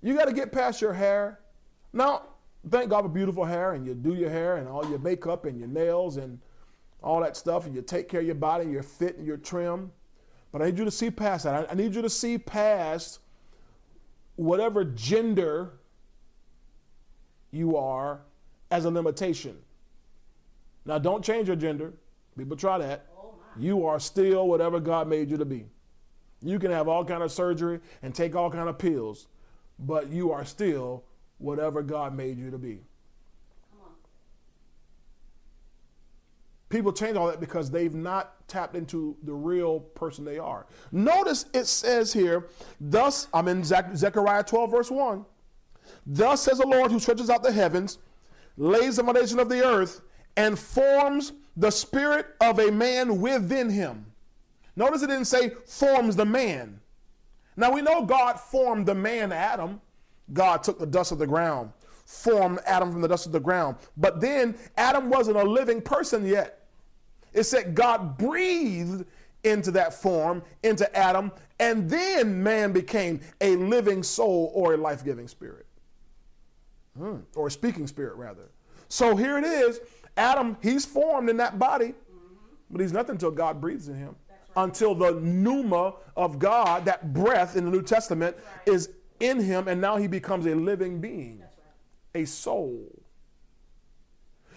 You 0.03 0.15
got 0.15 0.27
to 0.27 0.33
get 0.33 0.53
past 0.53 0.81
your 0.81 0.93
hair. 0.93 1.41
Now, 1.93 2.23
thank 2.71 2.91
God 2.91 3.03
for 3.03 3.09
beautiful 3.09 3.45
hair, 3.45 3.73
and 3.73 3.87
you 3.87 3.95
do 3.95 4.15
your 4.15 4.31
hair 4.31 4.57
and 4.57 4.69
all 4.69 4.89
your 4.89 4.99
makeup 4.99 5.45
and 5.45 5.59
your 5.59 5.69
nails 5.69 6.17
and 6.17 6.39
all 7.03 7.21
that 7.21 7.37
stuff, 7.37 7.67
and 7.67 7.75
you 7.75 7.83
take 7.83 8.09
care 8.09 8.21
of 8.21 8.27
your 8.27 8.35
body, 8.35 8.65
and 8.65 8.73
you're 8.73 8.83
fit 8.83 9.17
and 9.17 9.27
you're 9.27 9.37
trim. 9.37 9.93
But 10.53 10.63
I 10.63 10.67
need 10.67 10.79
you 10.79 10.85
to 10.85 10.91
see 10.91 11.11
past 11.11 11.45
that. 11.45 11.71
I 11.71 11.75
need 11.75 11.95
you 11.95 12.03
to 12.03 12.11
see 12.11 12.39
past 12.39 13.21
whatever 14.37 14.85
gender 14.85 15.73
you 17.51 17.77
are 17.77 18.21
as 18.71 18.85
a 18.85 18.91
limitation. 18.91 19.57
Now, 20.85 20.99
don't 20.99 21.25
change 21.25 21.49
your 21.49 21.57
gender. 21.57 21.93
People 22.37 22.57
try 22.57 22.79
that. 22.79 23.07
Oh, 23.19 23.35
you 23.59 23.87
are 23.87 23.99
still 23.99 24.49
whatever 24.49 24.79
God 24.79 25.09
made 25.09 25.31
you 25.31 25.37
to 25.37 25.45
be. 25.45 25.67
You 26.43 26.59
can 26.59 26.71
have 26.71 26.87
all 26.87 27.05
kind 27.05 27.23
of 27.23 27.33
surgery 27.33 27.81
and 28.03 28.15
take 28.15 28.37
all 28.37 28.51
kind 28.51 28.69
of 28.69 28.79
pills, 28.79 29.29
but 29.79 30.11
you 30.11 30.33
are 30.33 30.45
still 30.45 31.05
whatever 31.39 31.83
God 31.83 32.15
made 32.15 32.39
you 32.39 32.51
to 32.51 32.59
be. 32.59 32.81
People 36.69 36.93
change 36.93 37.17
all 37.17 37.29
that 37.29 37.39
because 37.39 37.71
they've 37.71 37.95
not 37.95 38.49
tapped 38.49 38.75
into 38.75 39.17
the 39.23 39.33
real 39.33 39.81
person 39.81 40.25
they 40.25 40.39
are. 40.39 40.67
Notice 40.91 41.47
it 41.55 41.67
says 41.67 42.13
here, 42.13 42.49
thus, 42.81 43.29
I'm 43.33 43.47
in 43.47 43.63
Zechariah 43.63 44.43
12, 44.43 44.71
verse 44.71 44.91
1. 44.91 45.25
Thus 46.07 46.43
says 46.43 46.59
the 46.59 46.67
Lord 46.67 46.91
who 46.91 46.99
stretches 46.99 47.31
out 47.31 47.45
the 47.45 47.53
heavens, 47.53 47.99
lays 48.57 48.97
the 48.97 49.05
foundation 49.05 49.39
of 49.39 49.49
the 49.49 49.65
earth, 49.65 50.01
and 50.37 50.59
forms 50.59 51.33
the 51.57 51.71
spirit 51.71 52.27
of 52.41 52.59
a 52.59 52.71
man 52.73 53.21
within 53.21 53.71
him. 53.71 54.07
Notice 54.75 55.03
it 55.03 55.07
didn't 55.07 55.27
say 55.27 55.51
forms 55.67 56.17
the 56.17 56.27
man. 56.27 56.81
Now 57.57 57.73
we 57.73 57.81
know 57.81 58.05
God 58.05 58.39
formed 58.39 58.87
the 58.87 58.95
man 58.95 59.33
Adam. 59.33 59.81
God 60.33 60.63
took 60.63 60.79
the 60.79 60.87
dust 60.87 61.13
of 61.13 61.19
the 61.19 61.27
ground, 61.27 61.73
formed 62.05 62.61
Adam 62.67 62.93
from 62.93 63.01
the 63.01 63.09
dust 63.09 63.27
of 63.27 63.33
the 63.33 63.41
ground. 63.41 63.77
But 63.97 64.21
then 64.21 64.57
Adam 64.77 65.09
wasn't 65.11 65.37
a 65.37 65.45
living 65.45 65.81
person 65.81 66.27
yet. 66.27 66.67
It 67.33 67.45
said 67.45 67.75
God 67.75 68.17
breathed 68.17 69.05
into 69.45 69.71
that 69.73 69.95
form, 69.95 70.43
into 70.63 70.95
Adam, 70.97 71.31
and 71.61 71.89
then 71.89 72.43
man 72.43 72.73
became 72.73 73.21
a 73.41 73.57
living 73.57 74.03
soul 74.03 74.51
or 74.55 74.75
a 74.75 74.77
life 74.77 75.05
giving 75.05 75.29
spirit. 75.29 75.67
Hmm. 76.99 77.19
Or 77.35 77.49
a 77.49 77.51
speaking 77.51 77.87
spirit, 77.87 78.17
rather. 78.17 78.51
So 78.89 79.17
here 79.17 79.39
it 79.39 79.45
is 79.45 79.81
Adam, 80.17 80.57
he's 80.63 80.87
formed 80.87 81.29
in 81.29 81.37
that 81.37 81.59
body, 81.59 81.95
but 82.71 82.81
he's 82.81 82.93
nothing 82.93 83.13
until 83.13 83.31
God 83.31 83.61
breathes 83.61 83.89
in 83.89 83.97
him. 83.97 84.17
Until 84.57 84.95
the 84.95 85.21
pneuma 85.21 85.95
of 86.17 86.39
God, 86.39 86.87
that 86.87 87.13
breath 87.13 87.57
in 87.57 87.67
the 87.67 87.71
New 87.71 87.83
Testament, 87.83 88.37
right. 88.37 88.75
is 88.75 88.91
in 89.21 89.41
him, 89.41 89.69
and 89.69 89.81
now 89.81 89.97
he 89.97 90.07
becomes 90.07 90.47
a 90.47 90.55
living 90.55 91.01
being, 91.01 91.41
right. 91.41 92.23
a 92.23 92.25
soul. 92.27 92.91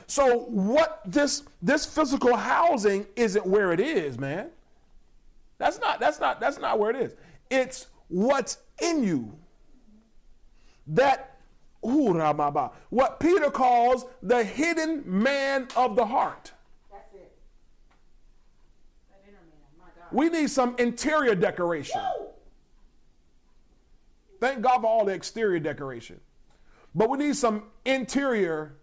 So 0.08 0.40
what 0.46 1.02
this 1.06 1.44
this 1.62 1.86
physical 1.86 2.36
housing 2.36 3.06
isn't 3.16 3.46
where 3.46 3.72
it 3.72 3.80
is, 3.80 4.18
man. 4.18 4.50
That's 5.60 5.80
not 5.80 6.00
that's 6.00 6.20
not 6.20 6.40
that's 6.40 6.58
not 6.58 6.80
where 6.80 6.90
it 6.90 6.96
is. 6.96 7.16
It's 7.52 7.88
what's 8.08 8.58
in 8.82 9.04
you. 9.04 9.38
That 10.88 11.38
what 11.82 13.20
Peter 13.20 13.52
calls 13.52 14.06
the 14.24 14.44
hidden 14.44 15.04
man 15.06 15.68
of 15.76 15.96
the 15.96 16.06
heart. 16.06 16.52
That's 16.92 17.14
it. 17.14 17.32
That 19.10 19.22
inner 19.28 19.38
man. 19.38 19.78
My 19.78 19.86
God. 19.96 20.12
We 20.12 20.30
need 20.30 20.50
some 20.50 20.76
interior 20.80 21.36
decoration. 21.36 22.02
Woo! 22.20 22.29
Thank 24.40 24.62
God 24.62 24.82
for 24.82 24.88
all 24.88 25.06
the 25.06 25.14
exterior 25.14 25.60
decoration. 25.60 26.20
But 26.96 27.10
we 27.10 27.18
need 27.18 27.36
some 27.36 27.64
interior 27.86 28.78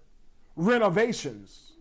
renovations. 0.54 1.72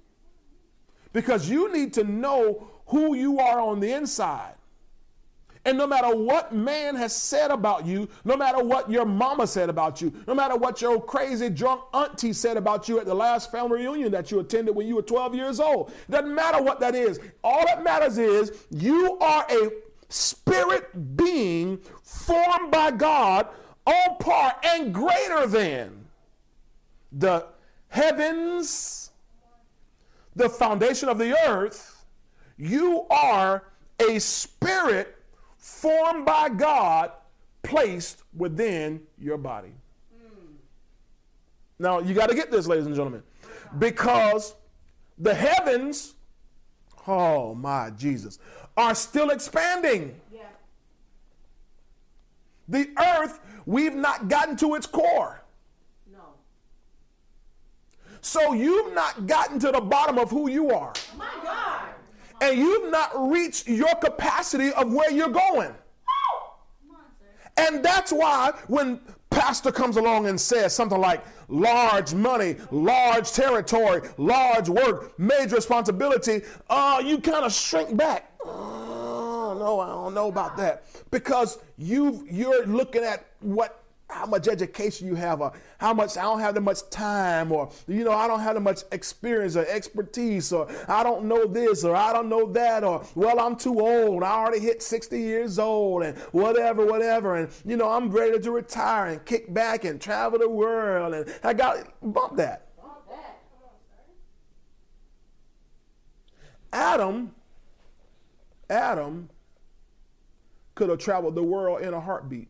Because 1.13 1.49
you 1.49 1.71
need 1.71 1.93
to 1.93 2.03
know 2.03 2.67
who 2.87 3.15
you 3.15 3.39
are 3.39 3.59
on 3.59 3.79
the 3.79 3.91
inside. 3.91 4.55
And 5.65 5.79
no 5.79 5.87
matter 5.87 6.15
what 6.15 6.53
man 6.53 6.95
has 6.95 7.15
said 7.15 7.49
about 7.49 7.87
you, 7.87 8.07
no 8.23 8.37
matter 8.37 8.63
what 8.63 8.89
your 8.89 9.03
mama 9.03 9.47
said 9.47 9.67
about 9.67 9.99
you, 9.99 10.13
no 10.27 10.35
matter 10.35 10.55
what 10.55 10.79
your 10.79 11.01
crazy 11.01 11.49
drunk 11.49 11.81
auntie 11.91 12.33
said 12.33 12.55
about 12.55 12.87
you 12.87 12.99
at 12.99 13.07
the 13.07 13.15
last 13.15 13.51
family 13.51 13.79
reunion 13.79 14.11
that 14.11 14.29
you 14.29 14.39
attended 14.39 14.75
when 14.75 14.87
you 14.87 14.95
were 14.95 15.01
12 15.01 15.33
years 15.33 15.59
old, 15.59 15.91
doesn't 16.07 16.33
matter 16.33 16.61
what 16.61 16.79
that 16.81 16.93
is. 16.93 17.19
All 17.43 17.65
that 17.65 17.83
matters 17.83 18.19
is 18.19 18.51
you 18.69 19.17
are 19.17 19.47
a 19.49 19.71
spirit 20.07 21.17
being 21.17 21.79
formed 22.03 22.69
by 22.69 22.91
God 22.91 23.47
on 23.85 24.17
par 24.17 24.55
and 24.63 24.93
greater 24.93 25.47
than 25.47 26.05
the 27.11 27.47
heavens, 27.87 29.11
the 30.35 30.49
foundation 30.49 31.09
of 31.09 31.17
the 31.17 31.37
earth. 31.47 32.05
You 32.57 33.05
are 33.09 33.63
a 33.99 34.19
spirit 34.19 35.17
formed 35.57 36.25
by 36.25 36.49
God, 36.49 37.11
placed 37.63 38.23
within 38.35 39.01
your 39.17 39.37
body. 39.37 39.73
Mm. 40.15 40.55
Now, 41.79 41.99
you 41.99 42.13
got 42.13 42.29
to 42.29 42.35
get 42.35 42.51
this, 42.51 42.67
ladies 42.67 42.85
and 42.85 42.95
gentlemen, 42.95 43.23
because 43.79 44.55
the 45.17 45.33
heavens, 45.33 46.13
oh 47.07 47.55
my 47.55 47.89
Jesus, 47.91 48.39
are 48.77 48.95
still 48.95 49.29
expanding. 49.29 50.15
The 52.67 52.89
earth, 52.97 53.39
we've 53.65 53.95
not 53.95 54.27
gotten 54.27 54.55
to 54.57 54.75
its 54.75 54.87
core. 54.87 55.43
No. 56.11 56.19
So 58.21 58.53
you've 58.53 58.93
not 58.93 59.27
gotten 59.27 59.59
to 59.59 59.71
the 59.71 59.81
bottom 59.81 60.17
of 60.17 60.29
who 60.29 60.49
you 60.49 60.71
are. 60.71 60.93
My 61.17 61.29
God 61.43 61.95
and 62.41 62.57
you've 62.57 62.91
not 62.91 63.11
reached 63.29 63.67
your 63.67 63.93
capacity 63.95 64.71
of 64.73 64.91
where 64.91 65.11
you're 65.11 65.29
going. 65.29 65.73
And 67.57 67.83
that's 67.83 68.11
why 68.11 68.51
when 68.67 68.99
pastor 69.29 69.71
comes 69.71 69.95
along 69.95 70.27
and 70.27 70.39
says 70.39 70.75
something 70.75 70.99
like 70.99 71.23
large 71.47 72.13
money, 72.13 72.57
large 72.69 73.31
territory, 73.31 74.09
large 74.17 74.67
work, 74.67 75.17
major 75.17 75.55
responsibility, 75.55 76.41
uh, 76.69 77.01
you 77.03 77.19
kind 77.19 77.45
of 77.45 77.53
shrink 77.53 77.95
back. 77.95 78.31
No, 79.65 79.79
I 79.79 79.87
don't 79.87 80.13
know 80.13 80.27
about 80.27 80.57
that. 80.57 80.83
Because 81.09 81.57
you 81.75 82.27
you're 82.29 82.67
looking 82.67 83.03
at 83.03 83.25
what 83.39 83.81
how 84.11 84.27
much 84.27 84.47
education 84.47 85.07
you 85.07 85.15
have 85.15 85.41
or 85.41 85.51
how 85.79 85.91
much 85.91 86.15
I 86.19 86.21
don't 86.21 86.39
have 86.39 86.53
that 86.53 86.61
much 86.61 86.87
time 86.91 87.51
or 87.51 87.71
you 87.87 88.03
know 88.03 88.11
I 88.11 88.27
don't 88.27 88.41
have 88.41 88.53
that 88.53 88.61
much 88.61 88.81
experience 88.91 89.55
or 89.55 89.65
expertise 89.65 90.53
or 90.53 90.67
I 90.87 91.01
don't 91.01 91.25
know 91.25 91.47
this 91.47 91.83
or 91.83 91.95
I 91.95 92.13
don't 92.13 92.29
know 92.29 92.45
that 92.51 92.83
or 92.83 93.03
well 93.15 93.39
I'm 93.39 93.55
too 93.55 93.79
old 93.79 94.21
I 94.21 94.33
already 94.33 94.59
hit 94.59 94.83
60 94.83 95.19
years 95.19 95.57
old 95.57 96.03
and 96.03 96.15
whatever 96.31 96.85
whatever 96.85 97.37
and 97.37 97.49
you 97.65 97.75
know 97.75 97.89
I'm 97.89 98.11
ready 98.11 98.37
to 98.37 98.51
retire 98.51 99.07
and 99.07 99.25
kick 99.25 99.51
back 99.51 99.83
and 99.83 99.99
travel 99.99 100.37
the 100.37 100.47
world 100.47 101.15
and 101.15 101.33
I 101.43 101.53
got. 101.53 101.77
Bump 102.03 102.35
that. 102.37 102.67
Adam 106.71 107.33
Adam 108.69 109.29
could 110.75 110.89
have 110.89 110.99
traveled 110.99 111.35
the 111.35 111.43
world 111.43 111.81
in 111.81 111.93
a 111.93 111.99
heartbeat. 111.99 112.49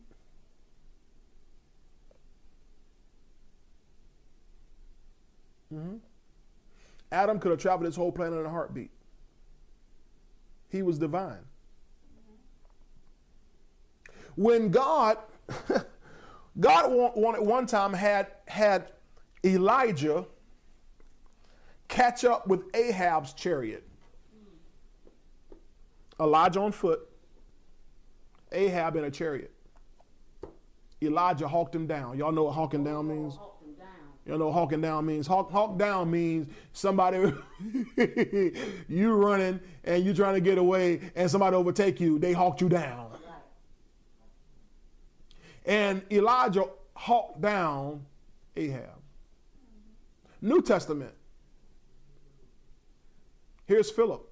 Mm-hmm. 5.72 5.96
Adam 7.12 7.38
could 7.38 7.50
have 7.50 7.60
traveled 7.60 7.86
this 7.86 7.96
whole 7.96 8.12
planet 8.12 8.38
in 8.38 8.46
a 8.46 8.50
heartbeat. 8.50 8.90
He 10.68 10.82
was 10.82 10.98
divine. 10.98 11.44
When 14.34 14.70
God, 14.70 15.18
God 16.60 16.90
wanted 16.90 17.42
one 17.42 17.66
time 17.66 17.92
had 17.92 18.32
had 18.46 18.92
Elijah 19.44 20.26
catch 21.88 22.24
up 22.24 22.46
with 22.46 22.70
Ahab's 22.74 23.32
chariot. 23.32 23.88
Elijah 26.18 26.60
on 26.60 26.72
foot, 26.72 27.08
Ahab 28.52 28.96
in 28.96 29.04
a 29.04 29.10
chariot. 29.10 29.52
Elijah 31.02 31.46
hawked 31.46 31.74
him 31.74 31.86
down. 31.86 32.16
Y'all 32.16 32.32
know 32.32 32.44
what 32.44 32.54
hawking 32.54 32.84
down 32.84 33.08
means? 33.08 33.38
Y'all 34.26 34.38
know, 34.38 34.46
what 34.46 34.54
hawking 34.54 34.80
down 34.80 35.06
means 35.06 35.24
hawk, 35.26 35.52
hawk 35.52 35.78
down 35.78 36.10
means 36.10 36.52
somebody 36.72 37.32
you 38.88 39.12
running 39.12 39.60
and 39.84 40.04
you 40.04 40.12
trying 40.12 40.34
to 40.34 40.40
get 40.40 40.58
away 40.58 41.12
and 41.14 41.30
somebody 41.30 41.54
overtake 41.54 42.00
you. 42.00 42.18
They 42.18 42.32
hawked 42.32 42.60
you 42.60 42.68
down. 42.68 43.12
And 45.64 46.02
Elijah 46.10 46.64
hawked 46.94 47.40
down 47.40 48.04
Ahab. 48.56 48.98
New 50.40 50.60
Testament. 50.60 51.12
Here's 53.66 53.90
Philip. 53.90 54.28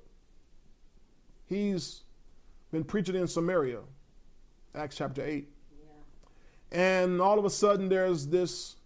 He's 1.47 2.03
been 2.73 2.85
preaching 2.85 3.15
in 3.15 3.27
Samaria, 3.27 3.81
Acts 4.75 4.97
chapter 4.97 5.25
8. 5.25 5.49
Yeah. 6.72 6.79
And 7.03 7.20
all 7.20 7.39
of 7.39 7.45
a 7.45 7.51
sudden 7.51 7.89
there's 7.89 8.27
this 8.27 8.77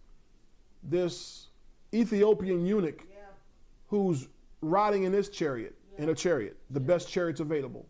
this 0.82 1.48
Ethiopian 1.92 2.64
eunuch 2.66 3.04
Yeah. 3.10 3.20
who's 3.88 4.28
riding 4.60 5.04
in 5.04 5.12
this 5.12 5.28
chariot, 5.28 5.74
in 5.96 6.08
a 6.08 6.14
chariot, 6.14 6.56
the 6.70 6.80
best 6.80 7.08
chariots 7.08 7.40
available. 7.40 7.86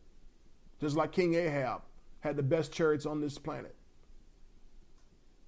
Just 0.80 0.96
like 0.96 1.12
King 1.12 1.34
Ahab 1.34 1.82
had 2.20 2.36
the 2.36 2.42
best 2.42 2.72
chariots 2.72 3.04
on 3.06 3.20
this 3.20 3.36
planet. 3.38 3.74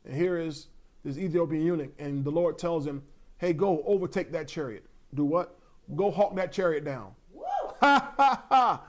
And 0.05 0.15
here 0.15 0.37
is 0.39 0.67
this 1.05 1.17
Ethiopian 1.17 1.63
eunuch, 1.65 1.93
and 1.99 2.25
the 2.25 2.31
Lord 2.31 2.59
tells 2.59 2.87
him, 2.87 3.03
Hey, 3.39 3.53
go 3.53 3.83
overtake 3.87 4.33
that 4.33 4.49
chariot. 4.49 4.85
Do 5.15 5.25
what? 5.25 5.57
Go 5.97 6.11
hawk 6.11 6.35
that 6.37 6.53
chariot 6.53 6.85
down. 6.85 7.13
Woo! 7.33 7.43
Ha 7.81 8.13
ha 8.17 8.45
ha! 8.49 8.83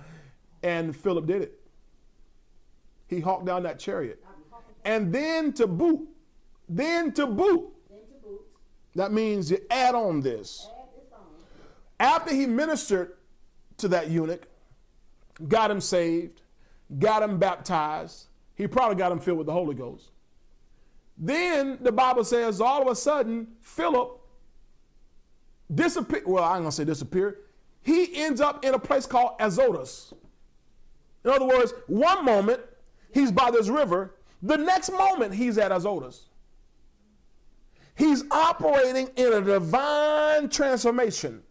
And 0.61 0.95
Philip 0.95 1.25
did 1.25 1.41
it. 1.43 1.60
He 3.11 3.19
hawked 3.19 3.45
down 3.45 3.63
that 3.63 3.77
chariot. 3.77 4.23
I'll 4.25 4.31
be 4.37 4.43
hawking 4.49 4.73
And 4.85 5.13
then 5.13 5.51
to 5.53 5.67
boot, 5.67 6.07
then 6.69 7.11
to 7.11 7.27
boot, 7.27 7.69
then 7.89 7.99
to 7.99 8.27
boot. 8.27 8.41
that 8.95 9.11
means 9.11 9.51
you 9.51 9.59
add 9.69 9.95
on 9.95 10.21
this. 10.21 10.65
Add 10.71 10.87
this 10.95 11.11
on. 11.11 11.19
After 11.99 12.33
he 12.33 12.45
ministered 12.45 13.17
to 13.77 13.89
that 13.89 14.09
eunuch, 14.09 14.47
got 15.49 15.69
him 15.69 15.81
saved, 15.81 16.41
got 16.99 17.21
him 17.21 17.37
baptized, 17.37 18.27
he 18.55 18.65
probably 18.65 18.95
got 18.95 19.11
him 19.11 19.19
filled 19.19 19.39
with 19.39 19.47
the 19.47 19.53
Holy 19.53 19.75
Ghost. 19.75 20.11
Then 21.17 21.79
the 21.81 21.91
Bible 21.91 22.23
says 22.23 22.61
all 22.61 22.81
of 22.81 22.87
a 22.87 22.95
sudden, 22.95 23.47
Philip 23.59 24.21
disappeared. 25.75 26.23
Well, 26.25 26.45
I'm 26.45 26.59
going 26.59 26.65
to 26.65 26.71
say 26.71 26.85
disappeared. 26.85 27.39
He 27.83 28.15
ends 28.23 28.39
up 28.39 28.63
in 28.63 28.73
a 28.73 28.79
place 28.79 29.05
called 29.05 29.33
Azotus. 29.41 30.13
In 31.25 31.31
other 31.31 31.45
words, 31.45 31.73
one 31.87 32.23
moment 32.23 32.61
he's 33.13 33.31
by 33.31 33.51
this 33.51 33.67
river, 33.69 34.15
the 34.41 34.57
next 34.57 34.91
moment 34.91 35.33
he's 35.33 35.57
at 35.57 35.71
Azotus. 35.71 36.29
He's 37.95 38.23
operating 38.31 39.09
in 39.15 39.33
a 39.33 39.41
divine 39.41 40.49
transformation. 40.49 41.43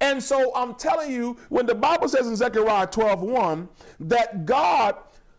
And 0.00 0.22
so 0.22 0.52
I'm 0.54 0.74
telling 0.74 1.12
you, 1.12 1.36
when 1.50 1.66
the 1.66 1.74
Bible 1.74 2.08
says 2.08 2.26
in 2.26 2.36
Zechariah 2.36 2.86
12 2.86 3.68
that 4.00 4.46
God 4.46 4.96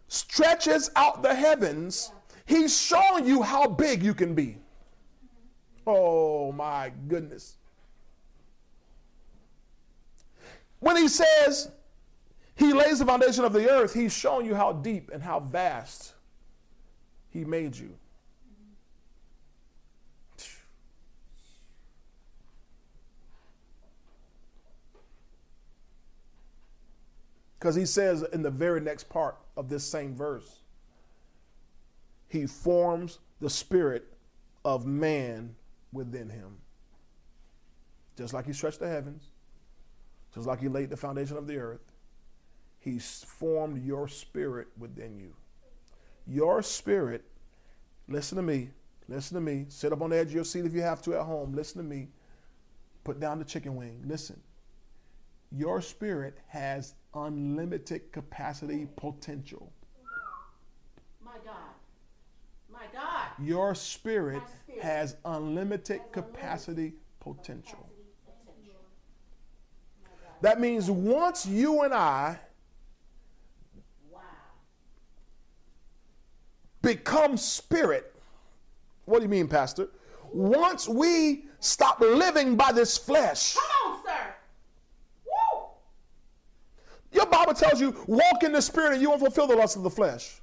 stretches 0.07 0.91
out 0.95 1.23
the 1.23 1.34
heavens, 1.34 2.11
He's 2.45 2.80
showing 2.80 3.26
you 3.26 3.41
how 3.41 3.67
big 3.67 4.03
you 4.03 4.13
can 4.13 4.36
be. 4.36 4.57
Oh 5.88 6.51
my 6.51 6.91
goodness. 7.07 7.57
When 10.80 10.95
He 10.95 11.07
says 11.07 11.71
He 12.56 12.74
lays 12.74 12.99
the 12.99 13.06
foundation 13.06 13.43
of 13.43 13.53
the 13.53 13.70
earth, 13.70 13.93
He's 13.93 14.14
showing 14.14 14.45
you 14.45 14.56
how 14.56 14.74
deep 14.74 15.12
and 15.12 15.22
how 15.22 15.39
vast 15.39 16.14
He 17.30 17.43
made 17.43 17.76
you. 17.76 17.97
Because 27.66 27.76
he 27.76 27.88
says 27.88 28.22
in 28.32 28.43
the 28.43 28.51
very 28.51 28.80
next 28.80 29.10
part 29.10 29.38
of 29.58 29.70
this 29.70 29.84
same 29.84 30.14
verse, 30.14 30.60
he 32.28 32.45
forms 32.45 33.18
the 33.41 33.49
spirit 33.49 34.06
of 34.64 34.86
man 34.86 35.56
within 35.91 36.30
him. 36.30 36.58
Just 38.16 38.36
like 38.36 38.45
he 38.45 38.53
stretched 38.53 38.80
the 38.80 38.88
heavens, 38.88 39.30
just 40.36 40.45
like 40.45 40.60
he 40.60 40.68
laid 40.68 40.91
the 40.91 40.97
foundation 40.97 41.38
of 41.38 41.47
the 41.47 41.58
earth, 41.58 41.82
he's 42.86 43.25
formed 43.27 43.86
your 43.86 44.07
spirit 44.07 44.67
within 44.77 45.19
you. 45.19 45.33
Your 46.25 46.61
spirit, 46.61 47.25
listen 48.07 48.38
to 48.38 48.41
me, 48.41 48.69
listen 49.09 49.36
to 49.36 49.41
me, 49.41 49.65
sit 49.67 49.91
up 49.91 50.01
on 50.01 50.11
the 50.11 50.17
edge 50.17 50.27
of 50.27 50.33
your 50.33 50.45
seat 50.45 50.65
if 50.65 50.73
you 50.73 50.81
have 50.81 51.01
to 51.01 51.15
at 51.15 51.25
home, 51.25 51.53
listen 51.53 51.81
to 51.81 51.88
me, 51.88 52.07
put 53.03 53.19
down 53.19 53.39
the 53.39 53.45
chicken 53.45 53.75
wing, 53.75 54.01
listen 54.07 54.39
your 55.51 55.81
spirit 55.81 56.38
has 56.47 56.95
unlimited 57.13 58.11
capacity 58.11 58.88
potential. 58.95 59.71
My 61.23 61.38
God. 61.45 61.55
My 62.71 62.86
God. 62.91 63.27
Your 63.39 63.73
spirit, 63.73 64.41
spirit 64.63 64.83
has 64.83 65.15
unlimited 65.23 66.01
has 66.01 66.07
capacity 66.11 66.93
potential. 67.19 67.89
Potential. 68.25 68.75
That 70.41 70.59
means 70.59 70.91
once 70.91 71.45
you 71.45 71.83
and 71.83 71.93
I 71.93 72.39
become 76.86 77.36
spirit, 77.36 78.13
what 79.05 79.19
do 79.19 79.23
you 79.23 79.29
mean, 79.29 79.47
Pastor? 79.47 79.89
Once 80.31 80.88
we 80.88 81.45
stop 81.59 81.99
living 81.99 82.55
by 82.55 82.71
this 82.71 82.97
flesh, 82.97 83.55
Come 83.55 83.91
on, 83.93 83.99
sir. 84.05 84.36
Woo! 85.25 85.63
your 87.11 87.25
Bible 87.25 87.53
tells 87.53 87.81
you 87.81 87.95
walk 88.07 88.43
in 88.43 88.51
the 88.51 88.61
spirit 88.61 88.93
and 88.93 89.01
you 89.01 89.09
won't 89.09 89.21
fulfill 89.21 89.47
the 89.47 89.55
lust 89.55 89.75
of 89.75 89.83
the 89.83 89.89
flesh. 89.89 90.41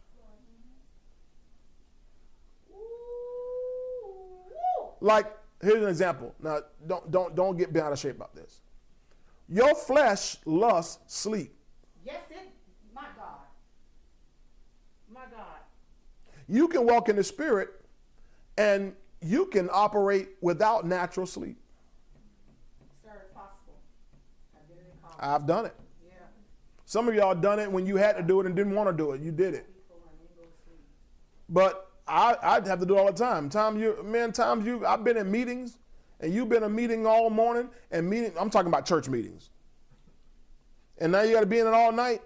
Like, 5.00 5.26
here's 5.60 5.82
an 5.82 5.88
example. 5.88 6.32
Now, 6.40 6.60
don't 6.86 7.10
don't 7.10 7.34
don't 7.34 7.56
get 7.56 7.76
out 7.76 7.92
of 7.92 7.98
shape 7.98 8.16
about 8.16 8.34
this. 8.36 8.60
Your 9.48 9.74
flesh 9.74 10.36
lusts 10.46 11.12
sleep. 11.12 11.54
Yes, 12.04 12.22
it. 12.30 12.48
My 12.94 13.06
God. 13.16 13.40
My 15.12 15.22
God. 15.22 15.58
You 16.52 16.68
can 16.68 16.84
walk 16.84 17.08
in 17.08 17.16
the 17.16 17.24
spirit 17.24 17.70
and 18.58 18.92
you 19.22 19.46
can 19.46 19.70
operate 19.72 20.28
without 20.42 20.84
natural 20.84 21.24
sleep. 21.24 21.56
Sir, 23.02 23.10
possible. 23.34 23.80
I 24.54 24.58
did 24.68 24.76
it 24.76 24.92
in 24.92 25.00
college. 25.00 25.18
I've 25.18 25.46
done 25.46 25.64
it. 25.64 25.74
yeah. 26.06 26.16
Some 26.84 27.08
of 27.08 27.14
y'all 27.14 27.34
done 27.34 27.58
it 27.58 27.72
when 27.72 27.86
you 27.86 27.96
had 27.96 28.18
to 28.18 28.22
do 28.22 28.38
it 28.40 28.44
and 28.44 28.54
didn't 28.54 28.74
want 28.74 28.90
to 28.90 28.94
do 28.94 29.12
it. 29.12 29.22
You 29.22 29.32
did 29.32 29.54
it. 29.54 29.66
Before 29.88 30.02
I 30.04 30.12
didn't 30.18 30.52
to 30.52 30.58
sleep. 30.66 30.80
But 31.48 31.90
I 32.06 32.36
I 32.42 32.68
have 32.68 32.80
to 32.80 32.86
do 32.86 32.96
it 32.96 33.00
all 33.00 33.06
the 33.06 33.12
time. 33.12 33.48
Time 33.48 33.80
you 33.80 34.02
man, 34.04 34.30
times 34.30 34.66
you 34.66 34.84
I've 34.84 35.04
been 35.04 35.16
in 35.16 35.30
meetings 35.30 35.78
and 36.20 36.34
you've 36.34 36.50
been 36.50 36.58
in 36.58 36.64
a 36.64 36.68
meeting 36.68 37.06
all 37.06 37.30
morning 37.30 37.70
and 37.90 38.10
meeting 38.10 38.30
I'm 38.38 38.50
talking 38.50 38.68
about 38.68 38.84
church 38.84 39.08
meetings. 39.08 39.48
And 40.98 41.12
now 41.12 41.22
you 41.22 41.32
gotta 41.32 41.46
be 41.46 41.60
in 41.60 41.66
it 41.66 41.72
all 41.72 41.92
night. 41.92 42.20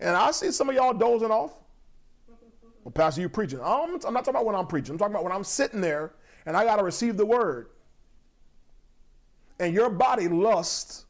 And 0.00 0.16
I 0.16 0.30
see 0.30 0.52
some 0.52 0.70
of 0.70 0.74
y'all 0.74 0.94
dozing 0.94 1.30
off. 1.30 1.52
Well, 2.84 2.92
Pastor, 2.92 3.20
you 3.20 3.28
preaching. 3.28 3.60
I'm, 3.62 3.94
I'm 4.04 4.14
not 4.14 4.24
talking 4.24 4.30
about 4.30 4.46
when 4.46 4.56
I'm 4.56 4.66
preaching. 4.66 4.92
I'm 4.92 4.98
talking 4.98 5.14
about 5.14 5.24
when 5.24 5.32
I'm 5.32 5.44
sitting 5.44 5.80
there 5.80 6.14
and 6.46 6.56
I 6.56 6.64
got 6.64 6.76
to 6.76 6.84
receive 6.84 7.16
the 7.16 7.26
word. 7.26 7.68
And 9.60 9.72
your 9.72 9.90
body 9.90 10.28
lusts 10.28 11.04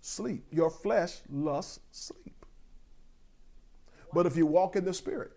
sleep. 0.00 0.46
Your 0.50 0.70
flesh 0.70 1.18
lusts 1.30 1.80
sleep. 1.90 2.46
But 4.12 4.24
if 4.24 4.36
you 4.36 4.46
walk 4.46 4.76
in 4.76 4.84
the 4.84 4.94
spirit, 4.94 5.32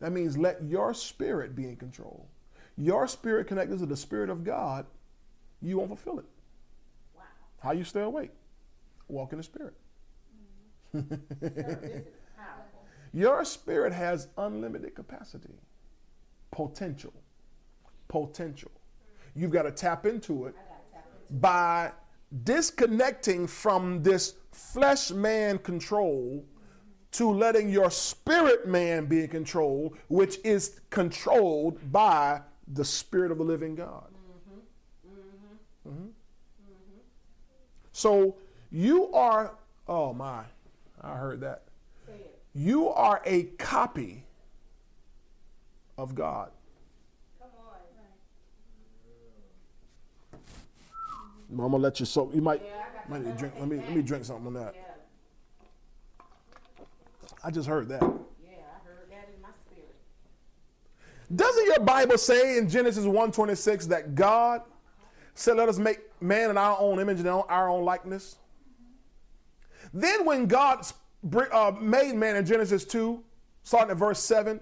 that 0.00 0.12
means 0.12 0.36
let 0.36 0.62
your 0.62 0.92
spirit 0.92 1.56
be 1.56 1.64
in 1.64 1.76
control. 1.76 2.28
Your 2.76 3.08
spirit 3.08 3.46
connected 3.46 3.78
to 3.78 3.86
the 3.86 3.96
spirit 3.96 4.28
of 4.28 4.44
God, 4.44 4.86
you 5.62 5.78
won't 5.78 5.88
fulfill 5.88 6.18
it. 6.18 6.26
Wow. 7.14 7.22
How 7.60 7.72
you 7.72 7.84
stay 7.84 8.00
awake? 8.02 8.30
Walk 9.08 9.32
in 9.32 9.38
the 9.38 9.44
spirit. 9.44 9.74
Mm-hmm. 10.94 11.08
Sir, 11.42 11.46
this 11.46 11.48
is 11.52 11.78
powerful. 11.78 12.19
Your 13.12 13.44
spirit 13.44 13.92
has 13.92 14.28
unlimited 14.38 14.94
capacity, 14.94 15.54
potential, 16.50 17.12
potential. 18.08 18.70
You've 19.34 19.50
got 19.50 19.62
to 19.62 19.70
tap 19.72 20.06
into 20.06 20.46
it 20.46 20.54
I 20.56 20.62
got 20.62 20.84
to 20.84 20.92
tap 20.92 21.04
into 21.28 21.40
by 21.40 21.92
disconnecting 22.44 23.46
from 23.46 24.02
this 24.02 24.34
flesh 24.52 25.10
man 25.10 25.58
control 25.58 26.44
to 27.12 27.30
letting 27.30 27.68
your 27.68 27.90
spirit 27.90 28.68
man 28.68 29.06
be 29.06 29.22
in 29.22 29.28
control, 29.28 29.94
which 30.08 30.38
is 30.44 30.80
controlled 30.90 31.78
by 31.90 32.40
the 32.68 32.84
spirit 32.84 33.32
of 33.32 33.38
the 33.38 33.44
living 33.44 33.74
God. 33.74 34.06
Mhm. 35.86 36.12
So 37.92 38.36
you 38.70 39.12
are, 39.12 39.56
oh 39.88 40.12
my, 40.12 40.44
I 41.00 41.16
heard 41.16 41.40
that. 41.40 41.64
You 42.54 42.88
are 42.88 43.22
a 43.24 43.44
copy 43.44 44.24
of 45.96 46.14
God. 46.14 46.50
Come 47.38 47.48
on. 51.50 51.64
I'm 51.64 51.70
gonna 51.70 51.82
let 51.82 52.00
you 52.00 52.06
soak. 52.06 52.34
you 52.34 52.40
might, 52.40 52.62
Yeah, 52.64 52.84
might 53.08 53.24
need 53.24 53.36
drink. 53.36 53.54
Let 53.58 53.68
me 53.68 53.76
let 53.76 53.94
me 53.94 54.02
drink 54.02 54.24
something 54.24 54.46
on 54.46 54.54
that. 54.54 54.74
Yeah. 54.74 54.82
I 57.42 57.50
just 57.50 57.68
heard 57.68 57.88
that. 57.88 58.02
Yeah, 58.02 58.08
I 58.08 58.86
heard 58.86 59.10
that 59.10 59.28
in 59.34 59.40
my 59.42 59.48
spirit. 59.66 59.94
Doesn't 61.34 61.66
your 61.66 61.80
Bible 61.80 62.18
say 62.18 62.58
in 62.58 62.68
Genesis 62.68 63.04
1:26 63.04 63.86
that 63.88 64.14
God 64.14 64.62
said, 65.34 65.56
"Let 65.56 65.68
us 65.68 65.78
make 65.78 66.00
man 66.20 66.50
in 66.50 66.58
our 66.58 66.78
own 66.80 66.98
image 66.98 67.20
and 67.20 67.28
our 67.28 67.68
own 67.68 67.84
likeness"? 67.84 68.36
Then 69.92 70.24
when 70.24 70.46
God 70.46 70.84
uh, 71.52 71.72
made 71.80 72.14
man 72.14 72.36
in 72.36 72.46
Genesis 72.46 72.84
2, 72.84 73.22
starting 73.62 73.90
at 73.90 73.96
verse 73.96 74.20
7, 74.20 74.60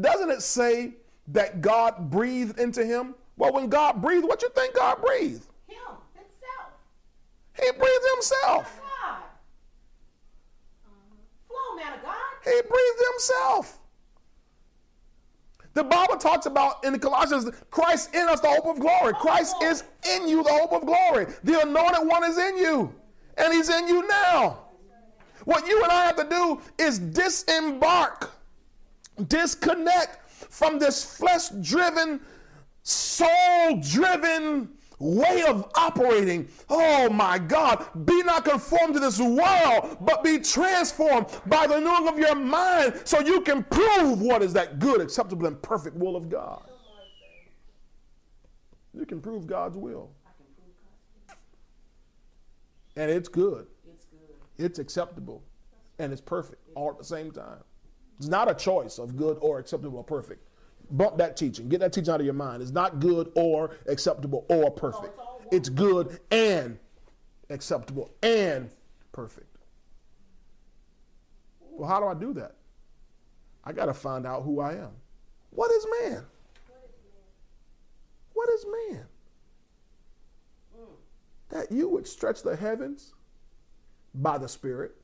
doesn't 0.00 0.30
it 0.30 0.42
say 0.42 0.94
that 1.28 1.60
God 1.60 2.10
breathed 2.10 2.58
into 2.58 2.84
him? 2.84 3.14
Well, 3.36 3.52
when 3.52 3.68
God 3.68 4.02
breathed, 4.02 4.24
what 4.24 4.42
you 4.42 4.50
think 4.50 4.74
God 4.74 5.00
breathed? 5.00 5.46
Him, 5.66 5.78
himself. 6.14 6.72
He 7.60 7.70
breathed 7.72 8.04
himself. 8.14 8.80
God. 9.04 9.22
Flow, 11.46 11.76
man 11.76 11.94
of 11.94 12.02
God. 12.02 12.14
He 12.44 12.50
breathed 12.50 13.02
himself. 13.12 13.78
The 15.74 15.84
Bible 15.84 16.16
talks 16.16 16.44
about 16.46 16.84
in 16.84 16.92
the 16.92 16.98
Colossians, 16.98 17.50
Christ 17.70 18.14
in 18.14 18.28
us, 18.28 18.40
the 18.40 18.48
hope 18.48 18.66
of 18.66 18.78
glory. 18.78 19.14
Christ 19.14 19.56
is 19.62 19.84
in 20.10 20.28
you, 20.28 20.42
the 20.42 20.52
hope 20.52 20.72
of 20.72 20.84
glory. 20.84 21.26
The 21.44 21.62
anointed 21.62 22.06
one 22.06 22.24
is 22.24 22.36
in 22.36 22.58
you, 22.58 22.94
and 23.38 23.54
he's 23.54 23.70
in 23.70 23.88
you 23.88 24.06
now. 24.06 24.58
What 25.44 25.66
you 25.66 25.82
and 25.82 25.92
I 25.92 26.06
have 26.06 26.16
to 26.16 26.28
do 26.28 26.60
is 26.78 26.98
disembark, 26.98 28.32
disconnect 29.28 30.28
from 30.30 30.78
this 30.78 31.04
flesh 31.04 31.48
driven, 31.60 32.20
soul 32.82 33.80
driven 33.80 34.70
way 35.02 35.42
of 35.48 35.70
operating. 35.74 36.48
Oh 36.70 37.10
my 37.10 37.38
God. 37.38 37.86
Be 38.04 38.22
not 38.22 38.44
conformed 38.44 38.94
to 38.94 39.00
this 39.00 39.18
world, 39.18 39.98
but 40.00 40.22
be 40.22 40.38
transformed 40.38 41.26
by 41.46 41.66
the 41.66 41.74
renewing 41.74 42.08
of 42.08 42.18
your 42.18 42.36
mind 42.36 43.00
so 43.04 43.20
you 43.20 43.40
can 43.40 43.64
prove 43.64 44.20
what 44.20 44.42
is 44.42 44.52
that 44.52 44.78
good, 44.78 45.00
acceptable, 45.00 45.46
and 45.46 45.60
perfect 45.60 45.96
will 45.96 46.14
of 46.14 46.28
God. 46.28 46.62
You 48.94 49.06
can 49.06 49.20
prove 49.20 49.46
God's 49.46 49.76
will. 49.76 50.10
And 52.94 53.10
it's 53.10 53.28
good. 53.28 53.66
It's 54.62 54.78
acceptable. 54.78 55.42
And 55.98 56.12
it's 56.12 56.20
perfect 56.20 56.62
all 56.74 56.90
at 56.90 56.98
the 56.98 57.04
same 57.04 57.32
time. 57.32 57.58
It's 58.18 58.28
not 58.28 58.50
a 58.50 58.54
choice 58.54 58.98
of 58.98 59.16
good 59.16 59.36
or 59.40 59.58
acceptable 59.58 59.98
or 59.98 60.04
perfect. 60.04 60.46
Bump 60.90 61.18
that 61.18 61.36
teaching. 61.36 61.68
Get 61.68 61.80
that 61.80 61.92
teaching 61.92 62.12
out 62.12 62.20
of 62.20 62.26
your 62.26 62.34
mind. 62.34 62.62
It's 62.62 62.70
not 62.70 63.00
good 63.00 63.32
or 63.34 63.76
acceptable 63.86 64.46
or 64.48 64.70
perfect. 64.70 65.18
It's 65.50 65.68
good 65.68 66.20
and 66.30 66.78
acceptable 67.50 68.12
and 68.22 68.70
perfect. 69.10 69.56
Well, 71.60 71.88
how 71.88 72.00
do 72.00 72.06
I 72.06 72.14
do 72.14 72.32
that? 72.34 72.56
I 73.64 73.72
got 73.72 73.86
to 73.86 73.94
find 73.94 74.26
out 74.26 74.42
who 74.42 74.60
I 74.60 74.74
am. 74.74 74.90
What 75.50 75.70
is 75.70 75.86
man? 76.00 76.24
What 78.34 78.48
is 78.50 78.66
man? 78.90 79.04
That 81.50 81.70
you 81.70 81.88
would 81.88 82.06
stretch 82.06 82.42
the 82.42 82.56
heavens 82.56 83.14
by 84.14 84.38
the 84.38 84.48
Spirit, 84.48 84.94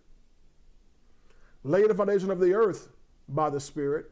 lay 1.64 1.86
the 1.86 1.94
foundation 1.94 2.30
of 2.30 2.40
the 2.40 2.52
earth 2.54 2.88
by 3.28 3.50
the 3.50 3.60
Spirit, 3.60 4.10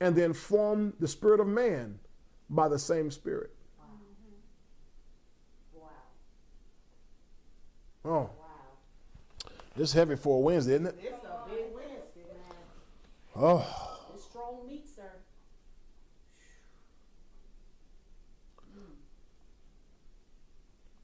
and 0.00 0.14
then 0.16 0.32
form 0.32 0.92
the 1.00 1.08
spirit 1.08 1.40
of 1.40 1.46
man 1.46 1.98
by 2.50 2.68
the 2.68 2.78
same 2.78 3.10
Spirit. 3.10 3.50
Wow. 5.74 5.88
Oh, 8.04 8.10
Wow. 8.10 8.30
this 9.76 9.90
is 9.90 9.94
heavy 9.94 10.16
for 10.16 10.36
a 10.38 10.40
Wednesday, 10.40 10.74
isn't 10.74 10.86
it? 10.86 10.96
It's 11.00 11.24
a 11.24 11.48
big 11.48 11.72
Wednesday, 11.74 12.24
man. 12.32 12.56
Oh, 13.36 14.00
It's 14.14 14.24
strong 14.24 14.66
meat, 14.66 14.86
sir. 14.94 15.02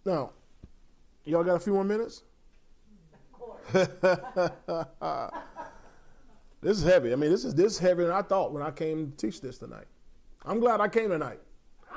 now, 0.05 0.31
y'all 1.25 1.45
got 1.45 1.57
a 1.57 1.61
few 1.61 1.75
more 1.75 1.85
minutes? 1.85 2.23
This 6.63 6.77
is 6.77 6.85
heavy. 6.85 7.13
I 7.13 7.17
mean, 7.17 7.31
this 7.31 7.45
is 7.45 7.55
this 7.55 7.73
is 7.73 7.79
heavier 7.79 8.07
than 8.07 8.15
I 8.15 8.23
thought 8.23 8.53
when 8.53 8.63
I 8.63 8.71
came 8.71 9.13
to 9.13 9.17
teach 9.17 9.41
this 9.41 9.59
tonight. 9.59 9.87
I'm 10.45 10.61
glad 10.61 10.81
I 10.81 10.89
came 10.89 11.09
tonight. 11.09 11.41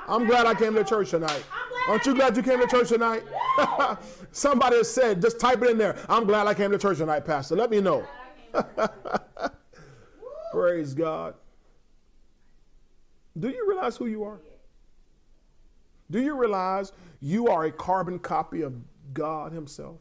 I'm 0.06 0.26
glad 0.26 0.46
I 0.46 0.54
came 0.54 0.74
to 0.74 0.84
church 0.84 1.10
tonight. 1.10 1.44
Aren't 1.88 2.04
you 2.06 2.14
glad 2.14 2.36
you 2.36 2.42
came 2.42 2.60
to 2.60 2.66
church 2.66 2.88
tonight? 2.88 3.22
Somebody 4.32 4.76
has 4.76 4.90
said, 4.90 5.22
just 5.22 5.38
type 5.38 5.62
it 5.62 5.70
in 5.70 5.78
there. 5.78 5.96
I'm 6.08 6.24
glad 6.24 6.46
I 6.46 6.54
came 6.54 6.70
to 6.70 6.78
church 6.78 6.98
tonight, 6.98 7.24
Pastor. 7.24 7.56
Let 7.56 7.70
me 7.70 7.80
know. 7.80 8.06
Praise 10.52 10.94
God. 10.94 11.34
Do 13.38 13.48
you 13.48 13.66
realize 13.68 13.96
who 13.96 14.06
you 14.06 14.24
are? 14.24 14.40
Do 16.10 16.20
you 16.20 16.36
realize 16.36 16.92
you 17.20 17.48
are 17.48 17.64
a 17.64 17.72
carbon 17.72 18.18
copy 18.18 18.62
of 18.62 18.74
God 19.12 19.52
Himself? 19.52 19.96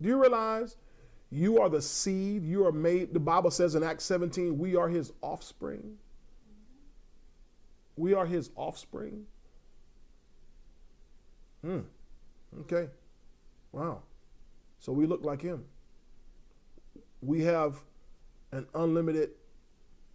Do 0.00 0.08
you 0.08 0.20
realize 0.20 0.76
you 1.30 1.60
are 1.60 1.68
the 1.68 1.82
seed? 1.82 2.44
You 2.44 2.66
are 2.66 2.72
made, 2.72 3.14
the 3.14 3.20
Bible 3.20 3.50
says 3.50 3.74
in 3.74 3.82
Acts 3.82 4.04
17, 4.04 4.58
we 4.58 4.76
are 4.76 4.88
His 4.88 5.12
offspring. 5.22 5.96
We 7.96 8.14
are 8.14 8.26
His 8.26 8.50
offspring. 8.56 9.24
Hmm. 11.62 11.80
Okay. 12.60 12.88
Wow. 13.72 14.02
So 14.78 14.92
we 14.92 15.06
look 15.06 15.24
like 15.24 15.42
Him. 15.42 15.64
We 17.22 17.42
have 17.42 17.80
an 18.52 18.66
unlimited 18.74 19.30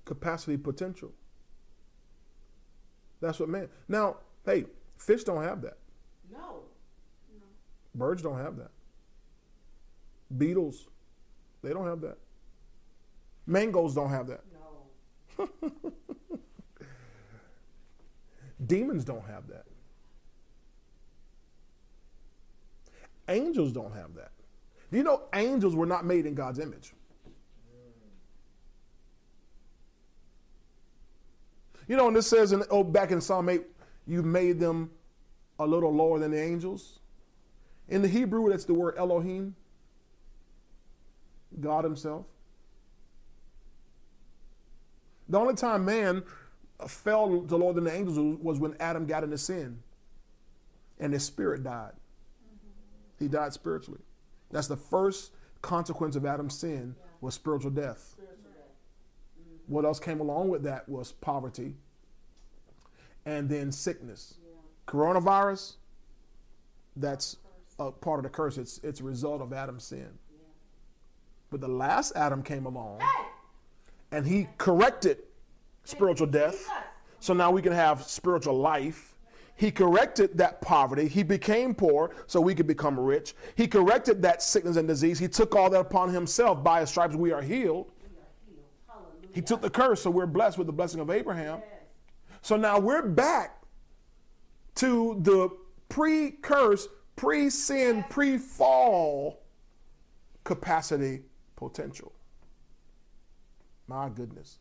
capacity 0.05 0.57
potential. 0.57 1.11
That's 3.19 3.39
what 3.39 3.49
man. 3.49 3.69
Now, 3.87 4.17
hey, 4.45 4.65
fish 4.97 5.23
don't 5.23 5.43
have 5.43 5.61
that. 5.61 5.77
No. 6.31 6.61
Birds 7.93 8.21
don't 8.21 8.37
have 8.37 8.57
that. 8.57 8.71
Beetles, 10.37 10.87
they 11.61 11.73
don't 11.73 11.87
have 11.87 12.01
that. 12.01 12.17
Mangoes 13.47 13.95
don't 13.95 14.09
have 14.09 14.27
that. 14.27 14.41
No. 15.37 15.49
Demons 18.67 19.03
don't 19.03 19.25
have 19.25 19.47
that. 19.47 19.65
Angels 23.27 23.71
don't 23.71 23.93
have 23.93 24.13
that. 24.15 24.31
Do 24.91 24.97
you 24.97 25.03
know 25.03 25.23
angels 25.33 25.75
were 25.75 25.85
not 25.85 26.05
made 26.05 26.25
in 26.25 26.35
God's 26.35 26.59
image? 26.59 26.93
You 31.87 31.97
know, 31.97 32.07
and 32.07 32.15
this 32.15 32.27
says 32.27 32.51
in 32.53 32.63
oh 32.69 32.83
back 32.83 33.11
in 33.11 33.19
Psalm 33.19 33.49
8, 33.49 33.63
you 34.07 34.21
made 34.21 34.59
them 34.59 34.91
a 35.59 35.65
little 35.65 35.93
lower 35.93 36.19
than 36.19 36.31
the 36.31 36.41
angels. 36.41 36.99
In 37.87 38.01
the 38.01 38.07
Hebrew, 38.07 38.49
that's 38.49 38.65
the 38.65 38.73
word 38.73 38.95
Elohim. 38.97 39.55
God 41.59 41.83
Himself. 41.83 42.25
The 45.29 45.39
only 45.39 45.55
time 45.55 45.85
man 45.85 46.23
fell 46.87 47.41
to 47.43 47.55
lower 47.55 47.73
than 47.73 47.85
the 47.85 47.93
angels 47.93 48.17
was 48.41 48.59
when 48.59 48.75
Adam 48.79 49.05
got 49.05 49.23
into 49.23 49.37
sin 49.37 49.79
and 50.99 51.13
his 51.13 51.23
spirit 51.23 51.63
died. 51.63 51.93
He 53.19 53.27
died 53.27 53.53
spiritually. 53.53 54.01
That's 54.51 54.67
the 54.67 54.77
first 54.77 55.31
consequence 55.61 56.15
of 56.15 56.25
Adam's 56.25 56.57
sin 56.57 56.95
was 57.21 57.33
spiritual 57.33 57.71
death. 57.71 58.15
What 59.67 59.85
else 59.85 59.99
came 59.99 60.19
along 60.19 60.49
with 60.49 60.63
that 60.63 60.89
was 60.89 61.11
poverty 61.11 61.75
and 63.25 63.47
then 63.47 63.71
sickness. 63.71 64.35
Coronavirus, 64.87 65.75
that's 66.95 67.37
a 67.79 67.91
part 67.91 68.19
of 68.19 68.23
the 68.23 68.29
curse. 68.29 68.57
It's, 68.57 68.79
it's 68.79 68.99
a 68.99 69.03
result 69.03 69.41
of 69.41 69.53
Adam's 69.53 69.83
sin. 69.83 70.09
But 71.51 71.59
the 71.59 71.67
last 71.67 72.13
Adam 72.15 72.41
came 72.41 72.65
along 72.65 73.01
and 74.11 74.25
he 74.25 74.47
corrected 74.57 75.17
spiritual 75.83 76.27
death. 76.27 76.67
So 77.19 77.33
now 77.33 77.51
we 77.51 77.61
can 77.61 77.73
have 77.73 78.03
spiritual 78.03 78.57
life. 78.57 79.15
He 79.55 79.69
corrected 79.69 80.37
that 80.37 80.61
poverty. 80.61 81.07
He 81.07 81.23
became 81.23 81.75
poor 81.75 82.15
so 82.25 82.39
we 82.39 82.55
could 82.55 82.67
become 82.67 82.97
rich. 82.97 83.35
He 83.55 83.67
corrected 83.67 84.21
that 84.21 84.41
sickness 84.41 84.77
and 84.77 84.87
disease. 84.87 85.19
He 85.19 85.27
took 85.27 85.55
all 85.55 85.69
that 85.69 85.79
upon 85.79 86.11
himself. 86.11 86.63
By 86.63 86.79
his 86.79 86.89
stripes 86.89 87.15
we 87.15 87.31
are 87.31 87.41
healed. 87.41 87.91
He 89.33 89.41
took 89.41 89.61
the 89.61 89.69
curse, 89.69 90.01
so 90.01 90.09
we're 90.09 90.25
blessed 90.25 90.57
with 90.57 90.67
the 90.67 90.73
blessing 90.73 90.99
of 90.99 91.09
Abraham. 91.09 91.61
So 92.41 92.55
now 92.55 92.79
we're 92.79 93.03
back 93.03 93.61
to 94.75 95.19
the 95.21 95.49
pre 95.89 96.31
curse, 96.31 96.87
pre 97.15 97.49
sin, 97.49 98.03
pre 98.09 98.37
fall 98.37 99.43
capacity 100.43 101.23
potential. 101.61 102.11
My 103.87 104.09
goodness. 104.09 104.57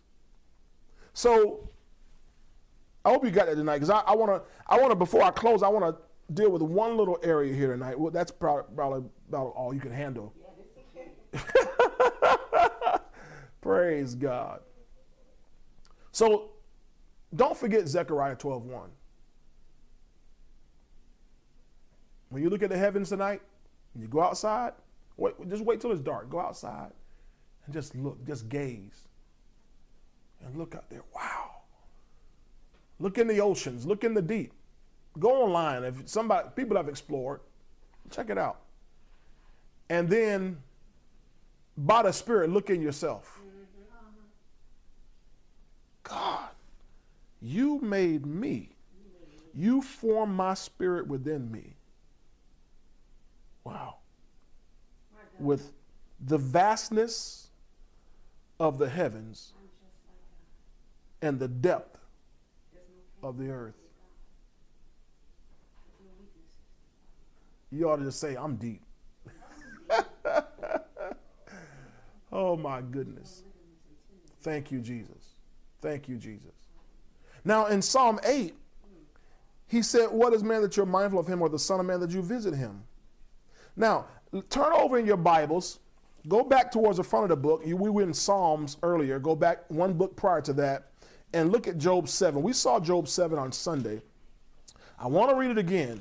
So 1.14 1.70
I 3.04 3.10
hope 3.10 3.24
you 3.24 3.30
got 3.30 3.46
that 3.46 3.54
tonight 3.54 3.76
because 3.76 3.90
I, 3.90 4.00
I 4.00 4.14
want 4.14 4.30
to, 4.30 4.42
I 4.66 4.78
want 4.78 4.90
to, 4.90 4.96
before 4.96 5.22
I 5.22 5.30
close, 5.30 5.62
I 5.62 5.68
want 5.68 5.84
to 5.96 6.34
deal 6.34 6.50
with 6.50 6.62
one 6.62 6.96
little 6.96 7.18
area 7.22 7.54
here 7.54 7.72
tonight. 7.72 7.98
Well, 7.98 8.10
that's 8.10 8.30
probably, 8.30 8.74
probably 8.76 9.08
about 9.28 9.54
all 9.56 9.72
you 9.72 9.80
can 9.80 9.92
handle. 9.92 10.34
Praise 13.62 14.14
God. 14.14 14.60
So 16.12 16.50
don't 17.34 17.56
forget 17.56 17.88
Zechariah 17.88 18.36
12:1. 18.36 18.88
When 22.28 22.42
you 22.42 22.50
look 22.50 22.62
at 22.62 22.70
the 22.70 22.78
heavens 22.78 23.08
tonight, 23.08 23.40
and 23.94 24.02
you 24.02 24.08
go 24.08 24.20
outside, 24.20 24.72
wait, 25.20 25.34
just 25.48 25.64
wait 25.64 25.80
till 25.80 25.92
it's 25.92 26.00
dark. 26.00 26.30
Go 26.30 26.40
outside 26.40 26.90
and 27.64 27.74
just 27.74 27.94
look, 27.94 28.24
just 28.26 28.48
gaze. 28.48 29.06
And 30.44 30.56
look 30.56 30.74
out 30.74 30.88
there. 30.88 31.04
Wow. 31.14 31.50
Look 32.98 33.18
in 33.18 33.28
the 33.28 33.40
oceans, 33.40 33.86
look 33.86 34.02
in 34.02 34.14
the 34.14 34.22
deep. 34.22 34.52
Go 35.18 35.42
online. 35.44 35.84
If 35.84 36.08
somebody 36.08 36.48
people 36.56 36.76
have 36.76 36.88
explored, 36.88 37.40
check 38.10 38.30
it 38.30 38.38
out. 38.38 38.60
And 39.88 40.08
then 40.08 40.58
by 41.76 42.02
the 42.02 42.12
Spirit, 42.12 42.50
look 42.50 42.70
in 42.70 42.80
yourself. 42.80 43.40
God, 46.02 46.50
you 47.40 47.80
made 47.80 48.26
me. 48.26 48.70
You 49.54 49.82
formed 49.82 50.34
my 50.34 50.54
spirit 50.54 51.06
within 51.06 51.50
me. 51.50 51.74
Wow. 53.64 53.99
With 55.40 55.72
the 56.26 56.38
vastness 56.38 57.48
of 58.58 58.78
the 58.78 58.88
heavens 58.88 59.52
and 61.22 61.38
the 61.38 61.48
depth 61.48 61.98
of 63.22 63.38
the 63.38 63.50
earth. 63.50 63.74
You 67.70 67.88
ought 67.88 67.96
to 67.96 68.04
just 68.04 68.20
say, 68.20 68.36
I'm 68.36 68.56
deep. 68.56 68.82
oh 72.32 72.56
my 72.56 72.80
goodness. 72.80 73.44
Thank 74.42 74.72
you, 74.72 74.80
Jesus. 74.80 75.34
Thank 75.80 76.08
you, 76.08 76.16
Jesus. 76.16 76.52
Now 77.44 77.66
in 77.66 77.80
Psalm 77.80 78.18
8, 78.24 78.54
he 79.68 79.82
said, 79.82 80.10
What 80.10 80.32
is 80.32 80.42
man 80.42 80.62
that 80.62 80.76
you're 80.76 80.86
mindful 80.86 81.20
of 81.20 81.26
him, 81.26 81.40
or 81.42 81.48
the 81.48 81.58
Son 81.58 81.78
of 81.78 81.86
Man 81.86 82.00
that 82.00 82.10
you 82.10 82.22
visit 82.22 82.54
him? 82.54 82.82
Now, 83.76 84.06
turn 84.48 84.72
over 84.72 84.98
in 84.98 85.06
your 85.06 85.16
Bibles, 85.16 85.80
go 86.28 86.42
back 86.42 86.70
towards 86.70 86.98
the 86.98 87.04
front 87.04 87.24
of 87.24 87.30
the 87.30 87.36
book. 87.36 87.62
we 87.64 87.74
were 87.74 88.02
in 88.02 88.14
Psalms 88.14 88.76
earlier. 88.82 89.18
Go 89.18 89.34
back 89.34 89.64
one 89.68 89.92
book 89.92 90.16
prior 90.16 90.40
to 90.42 90.52
that 90.54 90.90
and 91.32 91.52
look 91.52 91.68
at 91.68 91.78
Job 91.78 92.08
7. 92.08 92.42
We 92.42 92.52
saw 92.52 92.80
Job 92.80 93.08
7 93.08 93.38
on 93.38 93.52
Sunday. 93.52 94.02
I 94.98 95.06
want 95.06 95.30
to 95.30 95.36
read 95.36 95.50
it 95.50 95.58
again. 95.58 96.00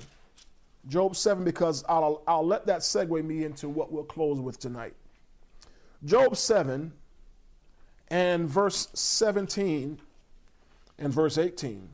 Job 0.87 1.15
7, 1.15 1.43
because 1.43 1.83
I'll, 1.87 2.23
I'll 2.27 2.45
let 2.45 2.65
that 2.67 2.79
segue 2.79 3.23
me 3.23 3.43
into 3.43 3.69
what 3.69 3.91
we'll 3.91 4.03
close 4.03 4.39
with 4.39 4.59
tonight. 4.59 4.93
Job 6.05 6.37
7 6.37 6.91
and 8.09 8.47
verse 8.47 8.87
17 8.93 9.99
and 10.97 11.13
verse 11.13 11.37
18. 11.37 11.87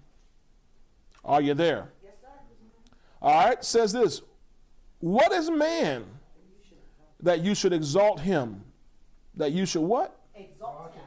Are 1.24 1.42
you 1.42 1.54
there? 1.54 1.90
Yes, 2.04 2.14
sir. 2.22 2.28
All 3.22 3.46
right, 3.46 3.64
says 3.64 3.92
this 3.92 4.22
What 5.00 5.32
is 5.32 5.50
man 5.50 6.06
that 7.22 7.42
you 7.42 7.56
should 7.56 7.74
exalt 7.74 8.20
him? 8.20 8.64
That 9.36 9.52
you 9.52 9.66
should 9.66 9.82
what? 9.82 10.20
Exalt 10.36 10.94
him. 10.94 11.04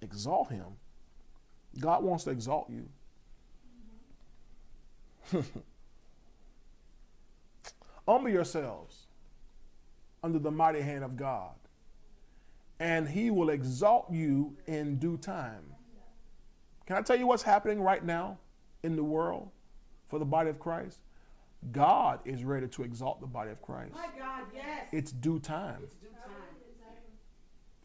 Exalt 0.00 0.50
him. 0.50 0.64
God 1.78 2.02
wants 2.02 2.24
to 2.24 2.30
exalt 2.30 2.70
you. 2.70 2.88
Humble 8.06 8.30
yourselves 8.30 9.06
under 10.22 10.38
the 10.38 10.50
mighty 10.50 10.80
hand 10.80 11.04
of 11.04 11.16
God, 11.16 11.54
and 12.80 13.08
he 13.08 13.30
will 13.30 13.50
exalt 13.50 14.10
you 14.10 14.56
in 14.66 14.96
due 14.96 15.18
time. 15.18 15.64
Can 16.86 16.96
I 16.96 17.02
tell 17.02 17.16
you 17.16 17.26
what's 17.26 17.42
happening 17.42 17.82
right 17.82 18.02
now 18.02 18.38
in 18.82 18.96
the 18.96 19.04
world 19.04 19.50
for 20.08 20.18
the 20.18 20.24
body 20.24 20.48
of 20.48 20.58
Christ? 20.58 21.00
God 21.72 22.20
is 22.24 22.44
ready 22.44 22.68
to 22.68 22.82
exalt 22.82 23.20
the 23.20 23.26
body 23.26 23.50
of 23.50 23.60
Christ. 23.60 23.94
My 23.94 24.08
God, 24.18 24.42
yes. 24.54 24.88
It's 24.92 25.12
due 25.12 25.38
time. 25.38 25.80
It's 25.82 25.94
due 25.96 26.08
time. 26.08 26.28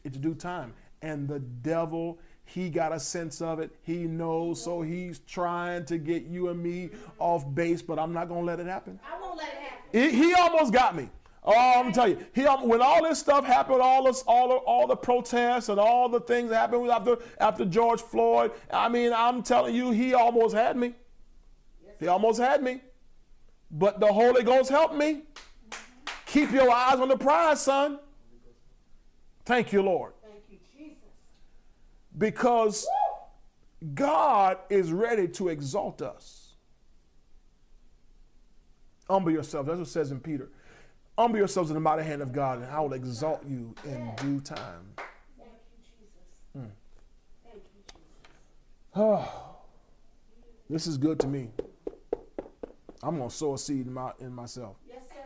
It's 0.04 0.18
due 0.18 0.36
time. 0.36 0.74
And 1.02 1.28
the 1.28 1.40
devil, 1.40 2.20
he 2.46 2.70
got 2.70 2.94
a 2.94 3.00
sense 3.00 3.42
of 3.42 3.60
it. 3.60 3.72
He 3.82 4.06
knows, 4.06 4.64
so 4.64 4.82
he's 4.82 5.20
trying 5.20 5.86
to 5.86 5.98
get 5.98 6.24
you 6.24 6.50
and 6.50 6.62
me 6.62 6.92
off 7.20 7.46
base, 7.54 7.82
but 7.82 8.00
I'm 8.00 8.14
not 8.14 8.30
going 8.30 8.42
to 8.42 8.46
let 8.46 8.60
it 8.60 8.68
happen. 8.68 9.00
I 9.06 9.20
won't 9.20 9.38
let 9.38 9.48
it 9.48 9.54
happen. 9.56 10.18
He, 10.18 10.28
he 10.28 10.34
almost 10.34 10.72
got 10.72 10.96
me. 10.96 11.10
Oh, 11.46 11.82
I'm 11.82 11.92
tell 11.92 12.08
you, 12.08 12.26
he 12.34 12.44
when 12.44 12.82
all 12.82 13.04
this 13.04 13.20
stuff 13.20 13.46
happened, 13.46 13.82
all 13.82 14.06
this, 14.06 14.24
all 14.26 14.48
the, 14.48 14.56
all 14.56 14.88
the 14.88 14.96
protests 14.96 15.68
and 15.68 15.78
all 15.78 16.08
the 16.08 16.22
things 16.22 16.50
that 16.52 16.56
happened 16.56 16.90
after 16.90 17.18
after 17.38 17.66
George 17.66 18.02
Floyd. 18.02 18.52
I 18.72 18.88
mean, 18.88 19.12
I'm 19.14 19.44
telling 19.44 19.76
you, 19.76 19.92
he 19.92 20.14
almost 20.14 20.56
had 20.56 20.78
me. 20.78 20.94
He 22.00 22.08
almost 22.08 22.40
had 22.40 22.64
me. 22.64 22.82
But 23.74 24.00
the 24.00 24.06
Holy 24.06 24.44
Ghost 24.44 24.70
helped 24.70 24.96
me. 24.96 25.24
Keep 26.28 26.52
your 26.52 26.70
eyes 26.70 27.00
on 27.00 27.08
the 27.08 27.18
prize, 27.18 27.62
son. 27.62 28.00
Thank 29.46 29.74
you, 29.74 29.82
Lord. 29.82 30.14
Thank 30.22 30.44
you, 30.50 30.58
Jesus. 30.78 30.98
Because 32.16 32.88
God 33.96 34.60
is 34.70 34.94
ready 34.94 35.28
to 35.30 35.50
exalt 35.50 36.04
us. 36.04 36.54
Humble 39.10 39.32
yourselves. 39.32 39.68
That's 39.68 39.80
what 39.80 39.88
it 39.88 39.92
says 39.92 40.12
in 40.12 40.20
Peter. 40.20 40.50
Humble 41.18 41.40
yourselves 41.40 41.72
in 41.72 41.74
the 41.74 41.82
mighty 41.82 42.04
hand 42.04 42.22
of 42.22 42.32
God, 42.32 42.60
and 42.60 42.72
I 42.72 42.80
will 42.80 42.94
exalt 42.94 43.44
you 43.46 43.74
in 43.86 44.12
due 44.18 44.40
time. 44.40 44.94
Thank 45.38 45.50
you, 45.50 45.84
Jesus. 45.84 46.54
Hmm. 46.54 46.66
Thank 47.44 47.64
you, 47.76 47.82
Jesus. 47.88 48.02
Oh, 48.96 49.56
this 50.70 50.88
is 50.88 50.98
good 50.98 51.20
to 51.20 51.28
me. 51.28 51.50
I'm 53.04 53.18
going 53.18 53.30
to 53.30 53.36
sow 53.36 53.54
a 53.54 53.58
seed 53.58 53.86
in, 53.86 53.94
my, 53.94 54.12
in 54.20 54.34
myself. 54.34 54.78
Yes, 54.88 55.04
sir. 55.10 55.20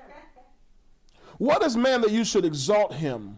What 1.37 1.63
is 1.63 1.77
man 1.77 2.01
that 2.01 2.11
you 2.11 2.23
should 2.23 2.45
exalt 2.45 2.93
him? 2.93 3.37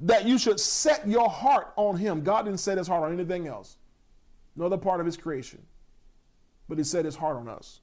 That 0.00 0.26
you 0.26 0.38
should 0.38 0.60
set 0.60 1.08
your 1.08 1.28
heart 1.28 1.72
on 1.76 1.96
him. 1.96 2.22
God 2.22 2.44
didn't 2.44 2.60
set 2.60 2.78
his 2.78 2.86
heart 2.86 3.04
on 3.04 3.12
anything 3.12 3.48
else, 3.48 3.78
no 4.54 4.66
other 4.66 4.76
part 4.76 5.00
of 5.00 5.06
his 5.06 5.16
creation. 5.16 5.60
But 6.68 6.78
he 6.78 6.84
set 6.84 7.04
his 7.04 7.16
heart 7.16 7.36
on 7.36 7.48
us. 7.48 7.80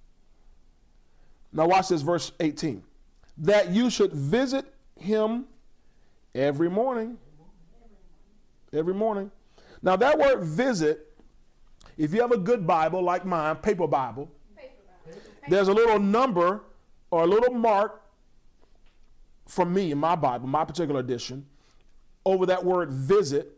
Now, 1.52 1.68
watch 1.68 1.90
this, 1.90 2.02
verse 2.02 2.32
18 2.40 2.84
that 3.40 3.72
you 3.72 3.90
should 3.90 4.14
visit 4.14 4.66
him 5.00 5.46
every 6.36 6.70
morning. 6.70 7.18
Every 8.72 8.94
morning. 8.94 9.32
Now, 9.82 9.96
that 9.96 10.18
word 10.18 10.44
visit, 10.44 11.12
if 11.98 12.14
you 12.14 12.22
have 12.22 12.32
a 12.32 12.38
good 12.38 12.66
Bible 12.66 13.02
like 13.02 13.26
mine, 13.26 13.56
paper 13.58 13.88
Bible, 13.88 14.32
there's 15.48 15.68
a 15.68 15.74
little 15.74 16.00
number 16.00 16.62
or 17.12 17.24
a 17.24 17.28
little 17.28 17.54
mark 17.54 18.02
from 19.48 19.74
me 19.74 19.92
in 19.92 19.98
my 19.98 20.16
Bible, 20.16 20.48
my 20.48 20.66
particular 20.66 21.00
edition, 21.00 21.46
over 22.26 22.46
that 22.46 22.64
word 22.64 22.92
visit. 22.92 23.58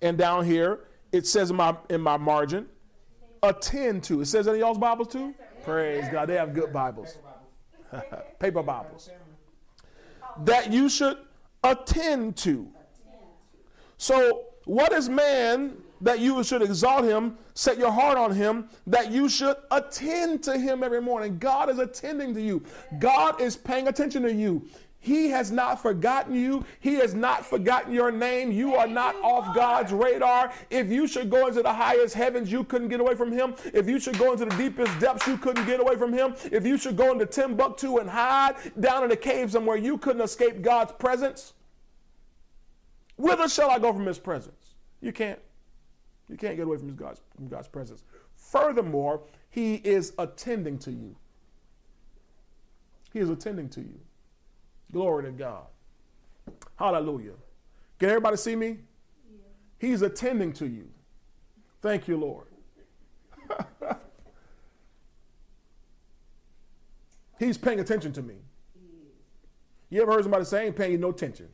And 0.00 0.16
down 0.16 0.44
here, 0.44 0.80
it 1.12 1.26
says 1.26 1.50
in 1.50 1.56
my 1.56 1.76
in 1.90 2.00
my 2.00 2.16
margin, 2.16 2.66
attend 3.42 4.04
to. 4.04 4.20
It 4.20 4.26
says 4.26 4.46
in 4.46 4.56
y'all's 4.56 4.78
Bibles 4.78 5.08
too? 5.08 5.34
Praise 5.64 6.06
God. 6.10 6.28
They 6.28 6.34
have 6.34 6.54
good 6.54 6.72
Bibles. 6.72 7.18
paper 8.38 8.62
Bibles, 8.62 9.10
that 10.44 10.72
you 10.72 10.88
should 10.88 11.18
attend 11.64 12.36
to. 12.36 12.68
So, 13.96 14.44
what 14.64 14.92
is 14.92 15.08
man 15.08 15.76
that 16.00 16.20
you 16.20 16.42
should 16.44 16.62
exalt 16.62 17.04
him, 17.04 17.36
set 17.54 17.78
your 17.78 17.92
heart 17.92 18.18
on 18.18 18.32
him, 18.32 18.68
that 18.86 19.10
you 19.10 19.28
should 19.28 19.56
attend 19.70 20.42
to 20.44 20.58
him 20.58 20.82
every 20.82 21.00
morning? 21.00 21.38
God 21.38 21.68
is 21.70 21.78
attending 21.78 22.34
to 22.34 22.40
you, 22.40 22.62
God 22.98 23.40
is 23.40 23.56
paying 23.56 23.88
attention 23.88 24.22
to 24.22 24.32
you. 24.32 24.68
He 25.00 25.30
has 25.30 25.52
not 25.52 25.80
forgotten 25.80 26.34
you. 26.34 26.64
He 26.80 26.94
has 26.94 27.14
not 27.14 27.46
forgotten 27.46 27.92
your 27.92 28.10
name. 28.10 28.50
You 28.50 28.74
are 28.74 28.86
not 28.86 29.14
off 29.22 29.54
God's 29.54 29.92
radar. 29.92 30.52
If 30.70 30.88
you 30.88 31.06
should 31.06 31.30
go 31.30 31.46
into 31.46 31.62
the 31.62 31.72
highest 31.72 32.14
heavens, 32.14 32.50
you 32.50 32.64
couldn't 32.64 32.88
get 32.88 33.00
away 33.00 33.14
from 33.14 33.30
Him. 33.30 33.54
If 33.72 33.88
you 33.88 34.00
should 34.00 34.18
go 34.18 34.32
into 34.32 34.44
the 34.44 34.56
deepest 34.56 34.98
depths, 34.98 35.26
you 35.26 35.38
couldn't 35.38 35.66
get 35.66 35.80
away 35.80 35.96
from 35.96 36.12
Him. 36.12 36.34
If 36.50 36.66
you 36.66 36.76
should 36.76 36.96
go 36.96 37.12
into 37.12 37.26
Timbuktu 37.26 37.98
and 37.98 38.10
hide 38.10 38.56
down 38.80 39.04
in 39.04 39.12
a 39.12 39.16
cave 39.16 39.52
somewhere, 39.52 39.76
you 39.76 39.98
couldn't 39.98 40.22
escape 40.22 40.62
God's 40.62 40.92
presence. 40.92 41.52
Whither 43.16 43.48
shall 43.48 43.70
I 43.70 43.78
go 43.78 43.92
from 43.92 44.06
His 44.06 44.18
presence? 44.18 44.74
You 45.00 45.12
can't. 45.12 45.40
You 46.28 46.36
can't 46.36 46.56
get 46.56 46.66
away 46.66 46.76
from, 46.76 46.88
his 46.88 46.96
God's, 46.96 47.20
from 47.36 47.48
God's 47.48 47.68
presence. 47.68 48.04
Furthermore, 48.34 49.22
He 49.50 49.76
is 49.76 50.12
attending 50.18 50.78
to 50.80 50.90
you. 50.90 51.16
He 53.12 53.20
is 53.20 53.30
attending 53.30 53.68
to 53.70 53.80
you. 53.80 53.98
Glory 54.92 55.24
to 55.24 55.30
God. 55.30 55.64
Hallelujah. 56.76 57.32
Can 57.98 58.10
everybody 58.10 58.36
see 58.36 58.54
me? 58.56 58.68
Yeah. 58.68 58.76
He's 59.78 60.02
attending 60.02 60.52
to 60.54 60.66
you. 60.66 60.88
Thank 61.80 62.08
you, 62.08 62.16
Lord. 62.16 62.46
He's 67.38 67.56
paying 67.56 67.80
attention 67.80 68.12
to 68.14 68.22
me. 68.22 68.34
You 69.90 70.02
ever 70.02 70.12
heard 70.12 70.22
somebody 70.22 70.44
say, 70.44 70.62
I 70.62 70.66
ain't 70.66 70.76
paying 70.76 70.92
you 70.92 70.98
no 70.98 71.10
attention? 71.10 71.48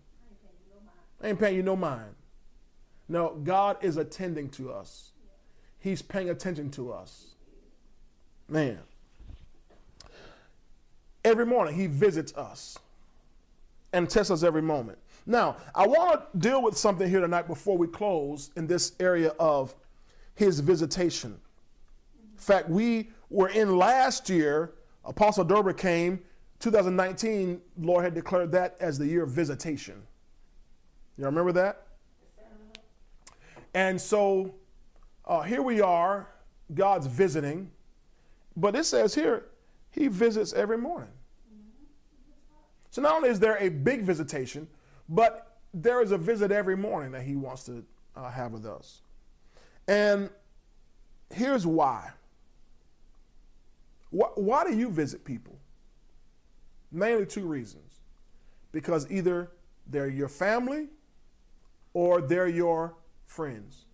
I 1.23 1.29
ain't 1.29 1.39
paying 1.39 1.57
you 1.57 1.63
no 1.63 1.77
mind. 1.77 2.15
No, 3.09 3.37
God 3.45 3.77
is 3.83 3.97
attending 3.97 4.49
to 4.51 4.73
us. 4.73 5.13
He's 5.79 6.03
paying 6.03 6.31
attention 6.31 6.71
to 6.73 6.93
us. 6.93 7.35
Man. 8.49 8.79
every 11.25 11.47
morning. 11.47 11.75
He 11.75 11.87
visits 11.87 12.35
us 12.35 12.79
and 13.93 14.09
tests 14.09 14.31
us 14.31 14.43
every 14.43 14.63
moment. 14.63 14.99
Now, 15.27 15.57
I 15.75 15.87
want 15.87 16.33
to 16.33 16.39
deal 16.39 16.63
with 16.63 16.77
something 16.77 17.09
here 17.09 17.21
tonight 17.21 17.47
before 17.49 17.79
we 17.79 17.87
close 17.87 18.51
in 18.57 18.67
this 18.67 18.93
area 19.01 19.31
of 19.39 19.75
his 20.35 20.61
visitation. 20.61 21.41
In 22.33 22.39
fact, 22.39 22.69
we 22.69 23.11
were 23.31 23.49
in 23.49 23.79
last 23.79 24.29
year, 24.29 24.75
Apostle 25.05 25.45
Derber 25.45 25.73
came, 25.77 26.21
2019, 26.61 27.61
Lord 27.79 28.05
had 28.05 28.15
declared 28.15 28.53
that 28.53 28.77
as 28.81 28.99
the 28.99 29.07
year 29.07 29.23
of 29.23 29.31
visitation. 29.31 30.03
You 31.17 31.25
remember 31.27 31.53
that? 31.53 31.87
And 33.75 34.01
so 34.01 34.55
uh, 35.25 35.43
here 35.43 35.63
we 35.63 35.81
are, 35.81 36.29
God's 36.73 37.07
visiting, 37.07 37.71
but 38.57 38.77
it 38.77 38.85
says 38.85 39.15
here, 39.15 39.47
He 39.91 40.07
visits 40.07 40.53
every 40.53 40.79
morning. 40.79 41.11
So 42.91 43.03
not 43.03 43.17
only 43.17 43.29
is 43.29 43.41
there 43.41 43.57
a 43.57 43.69
big 43.69 44.03
visitation, 44.03 44.69
but 45.09 45.59
there 45.75 46.01
is 46.01 46.13
a 46.13 46.19
visit 46.19 46.53
every 46.53 46.77
morning 46.77 47.11
that 47.13 47.23
He 47.23 47.35
wants 47.35 47.65
to 47.65 47.85
uh, 48.15 48.31
have 48.31 48.53
with 48.53 48.65
us. 48.65 49.03
And 49.89 50.31
here's 51.33 51.67
why. 51.67 52.11
why. 54.11 54.29
Why 54.37 54.65
do 54.65 54.77
you 54.77 54.89
visit 54.89 55.25
people? 55.25 55.59
Mainly 56.93 57.27
two 57.27 57.47
reasons. 57.47 58.01
Because 58.71 59.11
either 59.11 59.51
they're 59.89 60.09
your 60.09 60.29
family 60.29 60.89
or 61.93 62.21
they're 62.21 62.49
your 62.49 62.95
friends. 63.35 63.87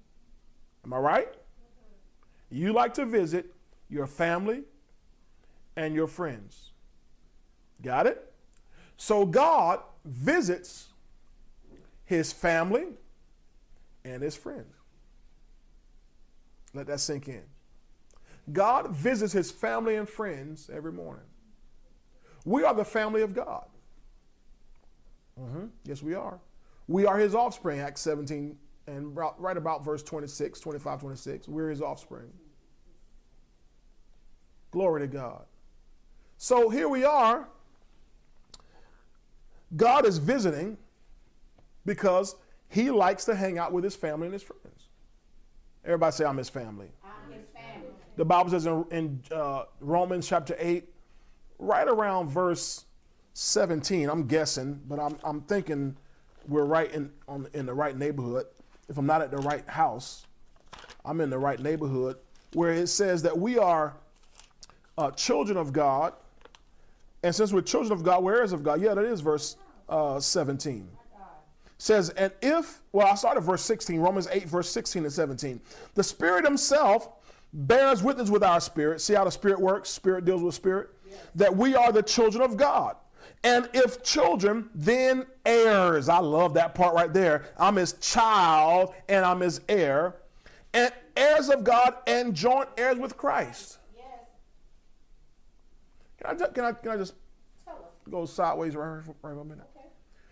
Am 0.85 0.93
I 0.93 0.99
right? 0.99 1.29
You 2.51 2.73
like 2.73 2.95
to 2.95 3.07
visit 3.07 3.53
your 3.89 4.07
family 4.07 4.63
and 5.77 5.95
your 5.95 6.07
friends. 6.07 6.71
Got 7.83 8.07
it? 8.07 8.33
So 8.97 9.25
God 9.25 9.81
visits 10.05 10.89
his 12.05 12.33
family 12.33 12.87
and 14.05 14.23
his 14.23 14.37
friends. 14.37 14.75
Let 16.75 16.87
that 16.87 17.01
sink 17.01 17.29
in. 17.29 17.43
God 18.53 18.91
visits 18.91 19.33
his 19.33 19.51
family 19.51 19.97
and 19.97 20.09
friends 20.09 20.71
every 20.73 20.93
morning. 20.93 21.25
We 22.45 22.65
are 22.65 22.75
the 22.75 22.85
family 22.85 23.23
of 23.23 23.35
God. 23.35 23.67
Mm-hmm. 25.41 25.67
Yes, 25.85 26.03
we 26.03 26.15
are. 26.15 26.41
We 26.89 27.07
are 27.07 27.19
his 27.19 27.35
offspring, 27.35 27.81
Acts 27.81 28.01
17 28.03 28.57
and 28.91 29.17
right 29.17 29.57
about 29.57 29.85
verse 29.85 30.03
26, 30.03 30.61
25, 30.61 31.01
26. 31.01 31.49
We're 31.49 31.71
his 31.71 31.81
offspring. 31.81 32.31
Glory 34.71 35.01
to 35.03 35.07
God. 35.07 35.45
So 36.37 36.69
here 36.69 36.89
we 36.89 37.05
are. 37.05 37.49
God 39.77 40.07
is 40.07 40.19
visiting 40.19 40.77
because 41.85 42.37
he 42.69 42.91
likes 42.91 43.25
to 43.27 43.35
hang 43.35 43.59
out 43.59 43.73
with 43.73 43.85
his 43.85 43.97
family 43.97 44.27
and 44.27 44.33
his 44.33 44.43
friends. 44.43 44.89
Everybody 45.85 46.13
say, 46.13 46.25
I'm 46.25 46.37
his 46.37 46.49
family. 46.49 46.89
I'm 47.05 47.33
his 47.33 47.47
family. 47.55 47.89
The 48.17 48.25
Bible 48.25 48.51
says 48.51 48.67
in, 48.67 48.85
in 48.91 49.23
uh, 49.33 49.65
Romans 49.81 50.29
chapter 50.29 50.55
8, 50.59 50.89
right 51.59 51.89
around 51.89 52.29
verse 52.29 52.85
17, 53.35 54.09
I'm 54.09 54.27
guessing, 54.27 54.81
but 54.87 54.99
I'm, 54.99 55.17
I'm 55.25 55.41
thinking 55.43 55.97
we're 56.49 56.65
right 56.65 56.93
in, 56.93 57.11
on, 57.29 57.49
in 57.55 57.67
the 57.67 57.75
right 57.75 57.97
neighborhood. 57.97 58.47
If 58.91 58.99
I'm 58.99 59.07
not 59.07 59.23
at 59.23 59.31
the 59.31 59.39
right 59.39 59.67
house, 59.67 60.27
I'm 61.05 61.23
in 61.23 61.31
the 61.31 61.39
right 61.39 61.59
neighborhood, 61.59 62.17
where 62.53 62.73
it 62.73 62.89
says 62.89 63.23
that 63.23 63.39
we 63.39 63.57
are 63.57 63.97
uh, 64.99 65.11
children 65.13 65.57
of 65.57 65.73
God. 65.73 66.13
And 67.23 67.35
since 67.35 67.53
we're 67.53 67.63
children 67.63 67.93
of 67.93 68.03
God, 68.03 68.23
we're 68.23 68.37
heirs 68.37 68.53
of 68.53 68.63
God. 68.63 68.83
Yeah, 68.83 68.93
that 68.93 69.05
is 69.05 69.23
verse 69.23 69.57
uh, 69.89 70.21
17 70.21 70.89
says, 71.81 72.11
and 72.11 72.31
if, 72.43 72.83
well, 72.93 73.07
I 73.07 73.15
started 73.15 73.41
verse 73.41 73.63
16, 73.63 74.01
Romans 74.01 74.29
8, 74.31 74.45
verse 74.47 74.71
16 74.71 75.05
and 75.05 75.13
17. 75.13 75.61
The 75.95 76.03
Spirit 76.03 76.45
Himself 76.45 77.09
bears 77.55 78.03
witness 78.03 78.29
with 78.29 78.45
our 78.45 78.61
spirit. 78.61 79.01
See 79.01 79.15
how 79.15 79.25
the 79.25 79.31
Spirit 79.31 79.59
works? 79.59 79.89
Spirit 79.89 80.27
deals 80.27 80.43
with 80.43 80.55
Spirit. 80.55 80.91
Yes. 81.09 81.19
That 81.37 81.57
we 81.57 81.75
are 81.75 81.91
the 81.91 82.03
children 82.03 82.43
of 82.43 82.59
God. 82.59 82.97
And 83.43 83.69
if 83.73 84.03
children, 84.03 84.69
then 84.75 85.27
heirs. 85.47 86.09
I 86.09 86.19
love 86.19 86.55
that 86.55 86.75
part 86.75 86.95
right 86.95 87.13
there. 87.13 87.47
I'm 87.57 87.77
his 87.77 87.95
child 87.95 88.95
and 89.09 89.25
I'm 89.25 89.41
his 89.41 89.63
heir. 89.69 90.17
And 90.75 90.93
heirs 91.17 91.49
of 91.49 91.65
God 91.65 91.95
and 92.07 92.35
joint 92.35 92.69
heirs 92.77 92.99
with 92.99 93.17
Christ. 93.17 93.79
Yes. 93.97 94.05
Can 96.19 96.43
I, 96.43 96.49
can 96.49 96.65
I, 96.65 96.73
can 96.73 96.91
I 96.93 96.97
just 96.99 97.15
go 98.11 98.27
sideways 98.27 98.77
right, 98.77 98.87
right 98.89 99.17
for 99.21 99.33
a 99.33 99.45
minute? 99.45 99.67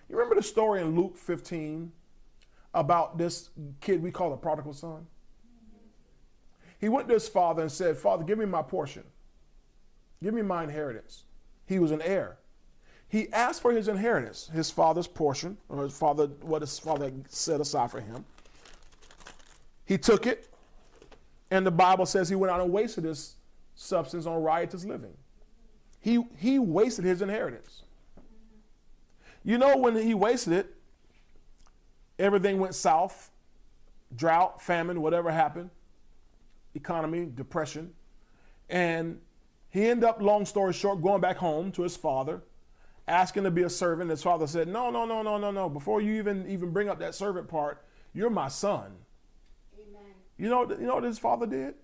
You 0.09 0.17
remember 0.17 0.35
the 0.35 0.43
story 0.43 0.81
in 0.81 0.95
Luke 0.95 1.17
15 1.17 1.93
about 2.75 3.19
this 3.19 3.51
kid 3.81 4.03
we 4.03 4.11
call 4.11 4.31
the 4.31 4.37
prodigal 4.37 4.73
son? 4.73 4.91
Mm-hmm. 4.91 5.79
He 6.79 6.89
went 6.89 7.09
to 7.09 7.15
his 7.15 7.29
father 7.29 7.63
and 7.63 7.73
said, 7.73 7.97
Father, 7.97 8.25
give 8.25 8.39
me 8.39 8.47
my 8.47 8.63
portion. 8.63 9.05
Give 10.23 10.35
me 10.35 10.43
my 10.43 10.65
inheritance. 10.65 11.25
He 11.67 11.79
was 11.79 11.91
an 11.91 12.03
heir. 12.03 12.39
He 13.09 13.33
asked 13.33 13.63
for 13.63 13.73
his 13.73 13.89
inheritance, 13.89 14.51
his 14.53 14.71
father's 14.71 15.07
portion, 15.07 15.57
or 15.69 15.83
his 15.83 15.97
father, 15.97 16.27
what 16.43 16.61
his 16.61 16.79
father 16.79 17.11
set 17.29 17.61
aside 17.61 17.91
for 17.91 18.01
him. 18.01 18.25
He 19.87 19.97
took 19.97 20.27
it, 20.27 20.49
and 21.51 21.67
the 21.67 21.71
Bible 21.71 22.05
says 22.05 22.29
he 22.29 22.35
went 22.35 22.53
out 22.53 22.61
and 22.61 22.71
wasted 22.71 23.05
his 23.05 23.37
substance 23.75 24.27
on 24.27 24.43
riotous 24.43 24.85
living. 24.85 25.15
He, 26.01 26.23
he 26.37 26.59
wasted 26.59 27.05
his 27.05 27.23
inheritance. 27.23 27.83
You 29.43 29.57
know, 29.57 29.79
when 29.79 29.97
he 29.97 30.13
wasted 30.13 30.53
it, 30.53 30.75
everything 32.19 32.59
went 32.59 32.75
south 32.75 33.31
drought, 34.17 34.63
famine, 34.63 35.01
whatever 35.01 35.31
happened, 35.31 35.71
economy, 36.75 37.29
depression. 37.35 37.93
And 38.69 39.21
he 39.71 39.89
ended 39.89 40.05
up, 40.05 40.21
long 40.21 40.47
story 40.47 40.73
short, 40.73 41.03
going 41.03 41.21
back 41.21 41.37
home 41.37 41.73
to 41.73 41.83
his 41.83 41.97
father, 41.97 42.43
asking 43.09 43.45
to 43.45 43.51
be 43.51 43.63
a 43.63 43.71
servant. 43.71 44.11
His 44.11 44.23
father 44.23 44.47
said, 44.47 44.69
No, 44.69 44.91
no, 44.91 45.05
no, 45.05 45.23
no, 45.23 45.39
no, 45.39 45.51
no. 45.51 45.69
Before 45.69 46.01
you 46.01 46.15
even, 46.15 46.49
even 46.49 46.71
bring 46.71 46.89
up 46.89 46.99
that 47.01 47.15
servant 47.15 47.49
part, 47.49 47.85
you're 48.15 48.31
my 48.31 48.49
son. 48.49 48.93
Amen. 49.75 50.03
You 50.37 50.49
know, 50.49 50.69
you 50.71 50.87
know 50.87 50.97
what 50.97 51.05
his 51.05 51.19
father 51.19 51.47
did? 51.47 51.75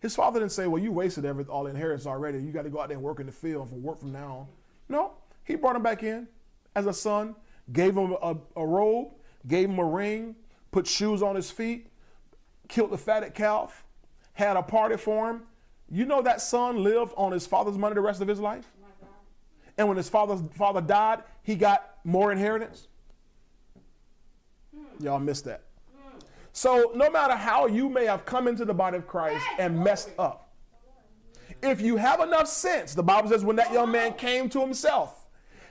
His 0.00 0.14
father 0.14 0.40
didn't 0.40 0.52
say, 0.52 0.66
Well, 0.66 0.82
you 0.82 0.92
wasted 0.92 1.24
every, 1.24 1.44
all 1.44 1.64
the 1.64 1.70
inheritance 1.70 2.06
already. 2.06 2.38
You 2.38 2.52
got 2.52 2.62
to 2.62 2.70
go 2.70 2.80
out 2.80 2.88
there 2.88 2.96
and 2.96 3.04
work 3.04 3.20
in 3.20 3.26
the 3.26 3.32
field 3.32 3.68
for 3.68 3.76
work 3.76 4.00
from 4.00 4.12
now 4.12 4.36
on. 4.38 4.46
No, 4.88 5.12
he 5.44 5.56
brought 5.56 5.76
him 5.76 5.82
back 5.82 6.02
in 6.02 6.26
as 6.74 6.86
a 6.86 6.92
son, 6.92 7.34
gave 7.72 7.96
him 7.96 8.16
a, 8.22 8.36
a 8.56 8.66
robe, 8.66 9.08
gave 9.46 9.68
him 9.68 9.78
a 9.78 9.84
ring, 9.84 10.36
put 10.70 10.86
shoes 10.86 11.22
on 11.22 11.36
his 11.36 11.50
feet, 11.50 11.88
killed 12.68 12.90
the 12.90 12.98
fatted 12.98 13.34
calf, 13.34 13.84
had 14.32 14.56
a 14.56 14.62
party 14.62 14.96
for 14.96 15.30
him. 15.30 15.42
You 15.90 16.04
know 16.04 16.22
that 16.22 16.40
son 16.40 16.82
lived 16.82 17.12
on 17.16 17.32
his 17.32 17.46
father's 17.46 17.76
money 17.76 17.94
the 17.94 18.00
rest 18.00 18.20
of 18.20 18.28
his 18.28 18.38
life? 18.38 18.70
And 19.80 19.88
when 19.88 19.96
his 19.96 20.10
father's 20.10 20.42
father 20.58 20.82
died, 20.82 21.22
he 21.42 21.56
got 21.56 21.96
more 22.04 22.30
inheritance. 22.32 22.86
Hmm. 24.76 25.02
Y'all 25.02 25.18
missed 25.18 25.46
that. 25.46 25.62
So, 26.52 26.92
no 26.94 27.10
matter 27.10 27.34
how 27.34 27.66
you 27.66 27.88
may 27.88 28.04
have 28.04 28.26
come 28.26 28.46
into 28.46 28.66
the 28.66 28.74
body 28.74 28.98
of 28.98 29.06
Christ 29.06 29.42
and 29.58 29.82
messed 29.82 30.10
up, 30.18 30.52
if 31.62 31.80
you 31.80 31.96
have 31.96 32.20
enough 32.20 32.46
sense, 32.46 32.92
the 32.92 33.02
Bible 33.02 33.30
says 33.30 33.42
when 33.42 33.56
that 33.56 33.72
young 33.72 33.90
man 33.90 34.12
came 34.12 34.50
to 34.50 34.60
himself, 34.60 35.19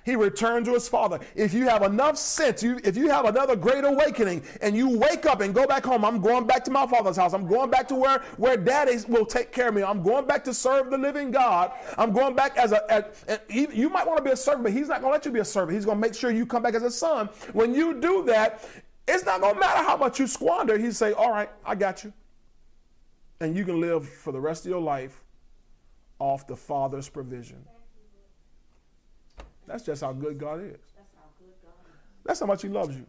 he 0.06 0.16
returned 0.16 0.66
to 0.66 0.74
his 0.74 0.88
father. 0.88 1.20
If 1.36 1.54
you 1.54 1.68
have 1.68 1.84
enough 1.84 2.18
sense, 2.18 2.64
you, 2.64 2.80
if 2.84 2.96
you 2.98 3.10
have 3.10 3.26
another 3.26 3.56
great 3.56 3.84
awakening 3.84 4.44
and 4.62 4.76
you 4.76 4.98
wake 4.98 5.26
up 5.26 5.42
and 5.42 5.54
go 5.54 5.68
back 5.68 5.86
home, 5.86 6.04
I'm 6.06 6.22
going 6.22 6.48
back 6.48 6.64
to 6.66 6.72
my 6.72 6.88
father's 6.88 7.18
house. 7.18 7.34
I'm 7.34 7.48
going 7.48 7.70
back 7.70 7.88
to 7.90 7.96
where, 7.96 8.20
where 8.38 8.58
daddy 8.58 8.98
will 9.08 9.26
take 9.26 9.52
care 9.52 9.70
of 9.70 9.76
me. 9.76 9.84
I'm 9.84 10.02
going 10.04 10.26
back 10.26 10.44
to 10.46 10.54
serve 10.54 10.90
the 10.90 10.98
living 10.98 11.32
God. 11.32 11.72
I'm 11.98 12.12
going 12.12 12.36
back 12.36 12.58
as 12.58 12.72
a, 12.72 12.92
as, 12.92 13.40
you 13.50 13.90
might 13.90 14.08
want 14.08 14.18
to 14.18 14.24
be 14.24 14.32
a 14.32 14.38
servant, 14.38 14.64
but 14.64 14.74
he's 14.74 14.88
not 14.88 15.02
going 15.02 15.12
to 15.12 15.16
let 15.16 15.26
you 15.26 15.32
be 15.32 15.40
a 15.40 15.46
servant. 15.46 15.76
He's 15.76 15.86
going 15.86 15.98
to 15.98 16.02
make 16.02 16.16
sure 16.16 16.32
you 16.32 16.46
come 16.46 16.64
back 16.64 16.74
as 16.74 16.84
a 16.84 16.92
son. 16.92 17.30
When 17.54 17.74
you 17.74 18.00
do 18.00 18.24
that, 18.26 18.68
it's 19.08 19.26
not 19.26 19.42
going 19.42 19.56
to 19.56 19.60
matter 19.60 19.84
how 19.84 19.98
much 19.98 20.20
you 20.20 20.28
squander. 20.28 20.78
He 20.78 20.92
say, 20.92 21.14
all 21.14 21.32
right, 21.32 21.50
I 21.66 21.76
got 21.76 22.04
you. 22.04 22.14
And 23.42 23.56
you 23.56 23.66
can 23.66 23.80
live 23.80 24.08
for 24.08 24.32
the 24.32 24.40
rest 24.40 24.66
of 24.66 24.70
your 24.70 24.82
life 24.82 25.24
off 26.20 26.46
the 26.46 26.56
father's 26.56 27.10
provision. 27.10 27.66
That's 29.70 29.84
just 29.84 30.02
how 30.02 30.12
good 30.14 30.40
God 30.40 30.62
is. 30.62 30.80
That's 30.98 31.14
how 31.16 31.30
good 31.38 31.54
God 31.62 31.74
is. 31.86 32.26
That's 32.26 32.40
how 32.40 32.48
much 32.48 32.64
He 32.64 32.70
loves 32.70 32.96
you. 32.98 33.06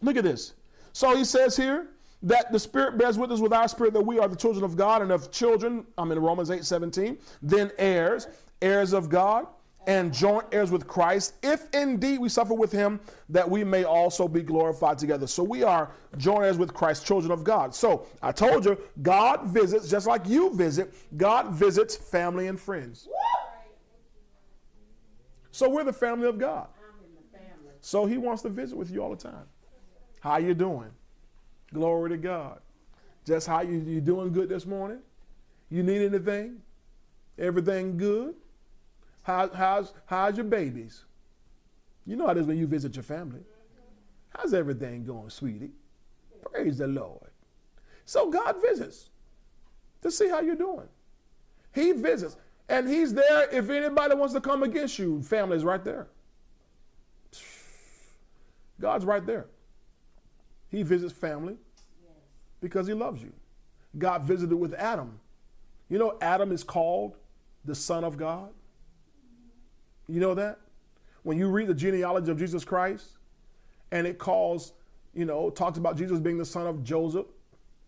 Look 0.00 0.16
at 0.16 0.22
this. 0.22 0.54
So 0.92 1.16
He 1.16 1.24
says 1.24 1.56
here 1.56 1.88
that 2.22 2.52
the 2.52 2.60
Spirit 2.60 2.96
bears 2.96 3.18
witness 3.18 3.40
with 3.40 3.52
our 3.52 3.66
spirit 3.66 3.92
that 3.94 4.06
we 4.06 4.20
are 4.20 4.28
the 4.28 4.36
children 4.36 4.64
of 4.64 4.76
God 4.76 5.02
and 5.02 5.10
of 5.10 5.32
children. 5.32 5.84
I'm 5.98 6.12
in 6.12 6.20
Romans 6.20 6.52
8 6.52 6.64
17. 6.64 7.18
Then 7.42 7.72
heirs, 7.76 8.28
heirs 8.62 8.92
of 8.92 9.08
God, 9.08 9.48
and 9.88 10.14
joint 10.14 10.46
heirs 10.52 10.70
with 10.70 10.86
Christ, 10.86 11.34
if 11.42 11.68
indeed 11.74 12.20
we 12.20 12.28
suffer 12.28 12.54
with 12.54 12.72
him, 12.72 13.00
that 13.28 13.50
we 13.50 13.64
may 13.64 13.82
also 13.82 14.28
be 14.28 14.42
glorified 14.42 14.96
together. 14.96 15.26
So 15.26 15.42
we 15.42 15.64
are 15.64 15.90
joint 16.16 16.44
heirs 16.44 16.56
with 16.56 16.72
Christ, 16.72 17.04
children 17.04 17.32
of 17.32 17.42
God. 17.42 17.74
So 17.74 18.06
I 18.22 18.32
told 18.32 18.64
you, 18.64 18.78
God 19.02 19.46
visits, 19.48 19.90
just 19.90 20.06
like 20.06 20.26
you 20.26 20.54
visit, 20.54 20.94
God 21.16 21.50
visits 21.50 21.96
family 21.96 22.46
and 22.46 22.58
friends. 22.58 23.08
So 25.54 25.68
we're 25.68 25.84
the 25.84 25.92
family 25.92 26.26
of 26.26 26.36
God. 26.36 26.66
I'm 26.76 27.04
in 27.04 27.14
the 27.14 27.38
family. 27.38 27.74
So 27.80 28.06
he 28.06 28.18
wants 28.18 28.42
to 28.42 28.48
visit 28.48 28.76
with 28.76 28.90
you 28.90 29.00
all 29.00 29.10
the 29.10 29.16
time. 29.16 29.46
How 30.18 30.38
you 30.38 30.52
doing? 30.52 30.90
Glory 31.72 32.10
to 32.10 32.16
God. 32.16 32.58
Just 33.24 33.46
how 33.46 33.60
you 33.60 33.78
you 33.78 34.00
doing 34.00 34.32
good 34.32 34.48
this 34.48 34.66
morning? 34.66 34.98
You 35.70 35.84
need 35.84 36.02
anything? 36.02 36.60
Everything 37.38 37.96
good? 37.96 38.34
How, 39.22 39.48
how's 39.48 39.94
how's 40.06 40.36
your 40.36 40.44
babies? 40.44 41.04
You 42.04 42.16
know 42.16 42.26
how 42.26 42.32
it 42.32 42.38
is 42.38 42.46
when 42.46 42.58
you 42.58 42.66
visit 42.66 42.96
your 42.96 43.04
family. 43.04 43.44
How's 44.30 44.54
everything 44.54 45.04
going, 45.04 45.30
sweetie? 45.30 45.70
Praise 46.50 46.78
the 46.78 46.88
Lord. 46.88 47.30
So 48.06 48.28
God 48.28 48.56
visits 48.60 49.10
to 50.02 50.10
see 50.10 50.28
how 50.28 50.40
you're 50.40 50.56
doing. 50.56 50.88
He 51.72 51.92
visits. 51.92 52.36
And 52.68 52.88
he's 52.88 53.12
there 53.12 53.48
if 53.50 53.68
anybody 53.68 54.14
wants 54.14 54.34
to 54.34 54.40
come 54.40 54.62
against 54.62 54.98
you. 54.98 55.22
Family's 55.22 55.64
right 55.64 55.84
there. 55.84 56.08
God's 58.80 59.04
right 59.04 59.24
there. 59.24 59.46
He 60.70 60.82
visits 60.82 61.12
family 61.12 61.56
because 62.60 62.86
he 62.86 62.94
loves 62.94 63.22
you. 63.22 63.32
God 63.98 64.22
visited 64.22 64.56
with 64.56 64.74
Adam. 64.74 65.20
You 65.88 65.98
know, 65.98 66.18
Adam 66.20 66.50
is 66.50 66.64
called 66.64 67.16
the 67.64 67.74
Son 67.74 68.02
of 68.02 68.16
God. 68.16 68.50
You 70.08 70.20
know 70.20 70.34
that? 70.34 70.58
When 71.22 71.38
you 71.38 71.48
read 71.48 71.68
the 71.68 71.74
genealogy 71.74 72.30
of 72.30 72.38
Jesus 72.38 72.64
Christ, 72.64 73.18
and 73.90 74.06
it 74.06 74.18
calls, 74.18 74.72
you 75.14 75.24
know, 75.24 75.50
talks 75.50 75.78
about 75.78 75.96
Jesus 75.96 76.18
being 76.18 76.36
the 76.36 76.44
son 76.44 76.66
of 76.66 76.82
Joseph, 76.82 77.26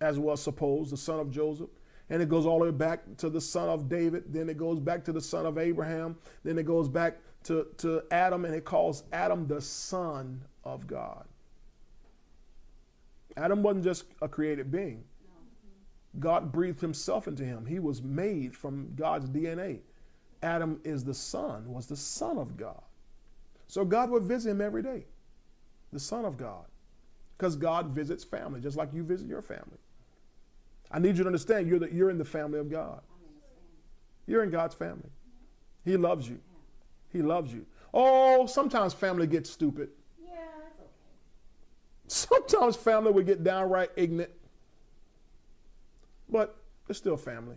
as 0.01 0.19
was 0.19 0.41
supposed, 0.41 0.93
the 0.93 0.97
son 0.97 1.19
of 1.19 1.31
Joseph. 1.31 1.69
And 2.09 2.23
it 2.23 2.29
goes 2.29 2.47
all 2.47 2.61
the 2.61 2.67
way 2.67 2.71
back 2.71 3.17
to 3.19 3.29
the 3.29 3.41
son 3.41 3.69
of 3.69 3.89
David. 3.89 4.25
Then 4.33 4.49
it 4.49 4.57
goes 4.57 4.79
back 4.79 5.05
to 5.05 5.13
the 5.13 5.21
son 5.21 5.45
of 5.45 5.59
Abraham. 5.59 6.17
Then 6.45 6.59
it 6.59 6.65
goes 6.65 6.89
back 6.89 7.19
to, 7.45 7.67
to 7.79 8.03
Adam, 8.11 8.45
and 8.45 8.55
it 8.55 8.65
calls 8.65 9.05
Adam 9.13 9.47
the 9.47 9.61
son 9.61 10.43
of 10.65 10.87
God. 10.87 11.25
Adam 13.37 13.63
wasn't 13.63 13.85
just 13.85 14.05
a 14.23 14.29
created 14.29 14.71
being. 14.71 15.05
God 16.19 16.53
breathed 16.53 16.81
himself 16.81 17.29
into 17.29 17.45
him. 17.45 17.67
He 17.67 17.79
was 17.79 18.03
made 18.03 18.57
from 18.57 18.93
God's 18.97 19.29
DNA. 19.29 19.81
Adam 20.43 20.81
is 20.85 21.05
the 21.05 21.15
son, 21.15 21.73
was 21.73 21.87
the 21.87 21.97
son 21.97 22.39
of 22.39 22.57
God. 22.57 22.83
So 23.67 23.85
God 23.85 24.11
would 24.11 24.23
visit 24.23 24.51
him 24.51 24.61
every 24.61 24.83
day, 24.83 25.07
the 25.93 26.01
son 26.01 26.25
of 26.25 26.37
God. 26.37 26.67
Because 27.37 27.57
God 27.57 27.89
visits 27.89 28.25
family, 28.25 28.61
just 28.61 28.77
like 28.77 28.95
you 28.95 29.03
visit 29.03 29.29
your 29.29 29.43
family. 29.43 29.79
I 30.91 30.99
need 30.99 31.17
you 31.17 31.25
to 31.25 31.29
understand 31.29 31.69
you're, 31.69 31.79
the, 31.79 31.93
you're 31.93 32.11
in 32.11 32.19
the 32.19 32.25
family 32.25 32.59
of 32.59 32.71
God. 32.71 33.01
I'm 33.11 33.25
in 33.25 33.35
the 33.35 33.41
family. 33.41 34.27
You're 34.27 34.43
in 34.43 34.51
God's 34.51 34.75
family. 34.75 35.11
He 35.85 35.97
loves 35.97 36.29
you. 36.29 36.41
He 37.13 37.23
loves 37.23 37.53
you. 37.53 37.67
Oh, 37.93 38.47
sometimes 38.47 38.93
family 38.93 39.27
gets 39.27 39.51
stupid. 39.51 39.89
Yeah, 40.23 40.35
it's 42.07 42.25
okay. 42.27 42.41
Sometimes 42.49 42.77
family 42.77 43.13
would 43.13 43.27
get 43.27 43.43
downright 43.43 43.91
ignorant. 43.97 44.31
But 46.29 46.57
they're 46.87 46.95
still 46.95 47.17
family. 47.17 47.57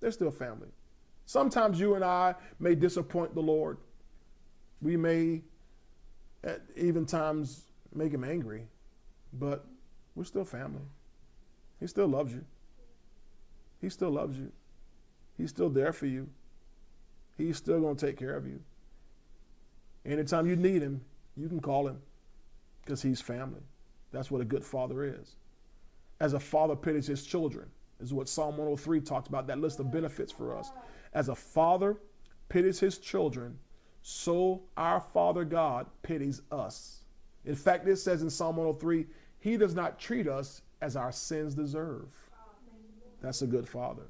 They're 0.00 0.10
still 0.10 0.30
family. 0.30 0.68
Sometimes 1.26 1.78
you 1.78 1.94
and 1.94 2.04
I 2.04 2.34
may 2.58 2.74
disappoint 2.74 3.34
the 3.34 3.42
Lord. 3.42 3.78
We 4.80 4.96
may, 4.96 5.42
at 6.42 6.62
even 6.76 7.04
times, 7.04 7.64
make 7.94 8.12
him 8.12 8.24
angry, 8.24 8.66
but 9.32 9.66
we're 10.14 10.24
still 10.24 10.44
family. 10.44 10.82
He 11.80 11.86
still 11.86 12.08
loves 12.08 12.32
you. 12.32 12.44
He 13.80 13.88
still 13.88 14.10
loves 14.10 14.38
you. 14.38 14.52
He's 15.36 15.50
still 15.50 15.70
there 15.70 15.92
for 15.92 16.06
you. 16.06 16.28
He's 17.36 17.56
still 17.56 17.80
going 17.80 17.96
to 17.96 18.06
take 18.06 18.16
care 18.16 18.34
of 18.34 18.46
you. 18.46 18.60
Anytime 20.04 20.46
you 20.46 20.56
need 20.56 20.82
him, 20.82 21.02
you 21.36 21.48
can 21.48 21.60
call 21.60 21.86
him 21.86 21.98
because 22.84 23.02
he's 23.02 23.20
family. 23.20 23.60
That's 24.10 24.30
what 24.30 24.40
a 24.40 24.44
good 24.44 24.64
father 24.64 25.04
is. 25.04 25.36
As 26.20 26.32
a 26.32 26.40
father 26.40 26.74
pities 26.74 27.06
his 27.06 27.24
children, 27.24 27.68
is 28.00 28.12
what 28.12 28.28
Psalm 28.28 28.56
103 28.56 29.00
talks 29.00 29.28
about, 29.28 29.46
that 29.46 29.60
list 29.60 29.80
of 29.80 29.92
benefits 29.92 30.32
for 30.32 30.56
us. 30.56 30.70
As 31.12 31.28
a 31.28 31.34
father 31.34 31.96
pities 32.48 32.80
his 32.80 32.98
children, 32.98 33.58
so 34.02 34.62
our 34.76 35.00
Father 35.00 35.44
God 35.44 35.86
pities 36.02 36.42
us. 36.50 37.02
In 37.44 37.54
fact, 37.54 37.86
it 37.86 37.96
says 37.96 38.22
in 38.22 38.30
Psalm 38.30 38.56
103, 38.56 39.06
He 39.38 39.56
does 39.56 39.74
not 39.74 39.98
treat 39.98 40.26
us 40.26 40.62
as 40.80 40.96
our 40.96 41.12
sins 41.12 41.54
deserve. 41.54 42.06
That's 43.20 43.42
a 43.42 43.46
good 43.46 43.68
father. 43.68 44.04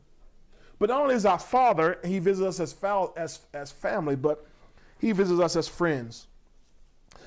But 0.78 0.90
not 0.90 1.00
only 1.00 1.14
is 1.14 1.26
our 1.26 1.38
father, 1.38 1.98
he 2.04 2.18
visits 2.18 2.46
us 2.46 2.60
as, 2.60 2.72
foul, 2.72 3.12
as, 3.16 3.40
as 3.52 3.72
family, 3.72 4.16
but 4.16 4.46
he 5.00 5.12
visits 5.12 5.40
us 5.40 5.56
as 5.56 5.66
friends. 5.66 6.28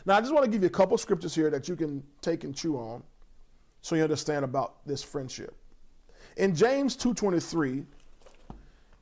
Now, 0.05 0.17
I 0.17 0.21
just 0.21 0.33
want 0.33 0.45
to 0.45 0.51
give 0.51 0.61
you 0.61 0.67
a 0.67 0.71
couple 0.71 0.97
scriptures 0.97 1.35
here 1.35 1.49
that 1.49 1.67
you 1.67 1.75
can 1.75 2.03
take 2.21 2.43
and 2.43 2.55
chew 2.55 2.77
on 2.77 3.03
so 3.81 3.95
you 3.95 4.03
understand 4.03 4.45
about 4.45 4.85
this 4.85 5.03
friendship. 5.03 5.53
In 6.37 6.55
James 6.55 6.95
2.23, 6.95 7.83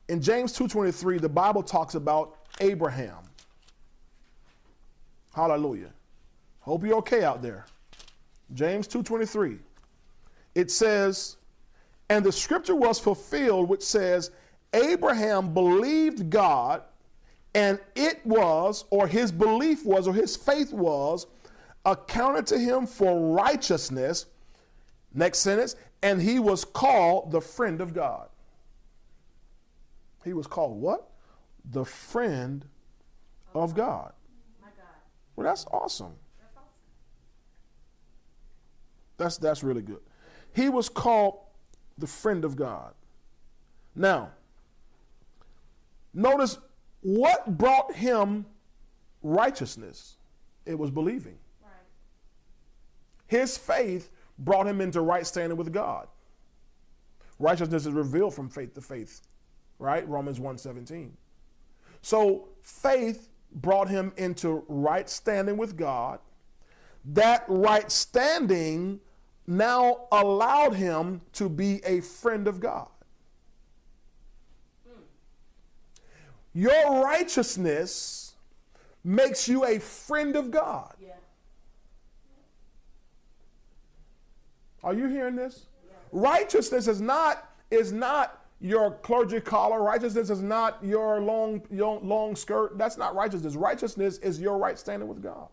in 0.08 0.20
James 0.20 0.56
2.23, 0.58 1.20
the 1.20 1.28
Bible 1.28 1.62
talks 1.62 1.94
about 1.94 2.36
Abraham. 2.60 3.18
Hallelujah. 5.32 5.92
Hope 6.60 6.84
you're 6.84 6.96
okay 6.96 7.22
out 7.22 7.40
there. 7.40 7.66
James 8.52 8.88
2.23. 8.88 9.58
It 10.54 10.70
says, 10.70 11.36
and 12.08 12.24
the 12.24 12.32
scripture 12.32 12.74
was 12.74 12.98
fulfilled, 12.98 13.68
which 13.68 13.82
says, 13.82 14.30
Abraham 14.72 15.54
believed 15.54 16.30
God, 16.30 16.82
and 17.54 17.78
it 17.94 18.24
was, 18.24 18.84
or 18.90 19.06
his 19.06 19.32
belief 19.32 19.84
was, 19.84 20.06
or 20.06 20.14
his 20.14 20.36
faith 20.36 20.72
was, 20.72 21.26
accounted 21.84 22.46
to 22.48 22.58
him 22.58 22.86
for 22.86 23.34
righteousness. 23.34 24.26
Next 25.12 25.40
sentence, 25.40 25.74
and 26.02 26.22
he 26.22 26.38
was 26.38 26.64
called 26.64 27.32
the 27.32 27.40
friend 27.40 27.80
of 27.80 27.92
God. 27.92 28.28
He 30.24 30.32
was 30.32 30.46
called 30.46 30.80
what? 30.80 31.10
The 31.64 31.84
friend 31.84 32.64
of 33.54 33.74
God. 33.74 34.12
Well, 35.34 35.46
that's 35.46 35.64
awesome. 35.72 36.12
That's 36.38 36.56
awesome. 36.56 36.68
That's 39.16 39.38
that's 39.38 39.62
really 39.64 39.82
good. 39.82 40.00
He 40.52 40.68
was 40.68 40.88
called 40.88 41.40
the 41.98 42.06
friend 42.06 42.44
of 42.44 42.56
God. 42.56 42.94
Now, 43.94 44.30
notice 46.14 46.58
what 47.02 47.58
brought 47.58 47.92
him 47.94 48.46
righteousness. 49.22 50.16
It 50.66 50.78
was 50.78 50.90
believing. 50.90 51.38
Right. 51.62 51.72
His 53.26 53.56
faith 53.56 54.10
brought 54.38 54.66
him 54.66 54.80
into 54.80 55.00
right 55.00 55.26
standing 55.26 55.56
with 55.56 55.72
God. 55.72 56.08
Righteousness 57.38 57.86
is 57.86 57.92
revealed 57.92 58.34
from 58.34 58.48
faith 58.48 58.74
to 58.74 58.80
faith, 58.80 59.22
right? 59.78 60.06
Romans 60.08 60.38
1:17. 60.38 61.16
So 62.02 62.48
faith 62.62 63.28
brought 63.52 63.88
him 63.88 64.12
into 64.16 64.64
right 64.68 65.08
standing 65.08 65.56
with 65.56 65.76
God. 65.76 66.20
That 67.04 67.44
right 67.48 67.90
standing 67.90 69.00
now 69.50 70.06
allowed 70.12 70.74
him 70.74 71.20
to 71.32 71.48
be 71.48 71.80
a 71.84 72.00
friend 72.00 72.46
of 72.46 72.60
God. 72.60 72.86
Your 76.54 77.02
righteousness 77.02 78.34
makes 79.04 79.48
you 79.48 79.64
a 79.64 79.78
friend 79.78 80.36
of 80.36 80.50
God. 80.50 80.94
Yeah. 81.00 81.10
Are 84.82 84.94
you 84.94 85.06
hearing 85.08 85.36
this? 85.36 85.66
Righteousness 86.12 86.88
is 86.88 87.00
not 87.00 87.48
is 87.70 87.92
not 87.92 88.44
your 88.60 88.92
clergy 89.02 89.40
collar. 89.40 89.82
Righteousness 89.82 90.30
is 90.30 90.42
not 90.42 90.78
your 90.82 91.20
long 91.20 91.62
your 91.70 92.00
long 92.00 92.34
skirt. 92.34 92.78
That's 92.78 92.96
not 92.96 93.14
righteousness. 93.14 93.54
Righteousness 93.54 94.18
is 94.18 94.40
your 94.40 94.58
right 94.58 94.78
standing 94.78 95.08
with 95.08 95.22
God. 95.22 95.48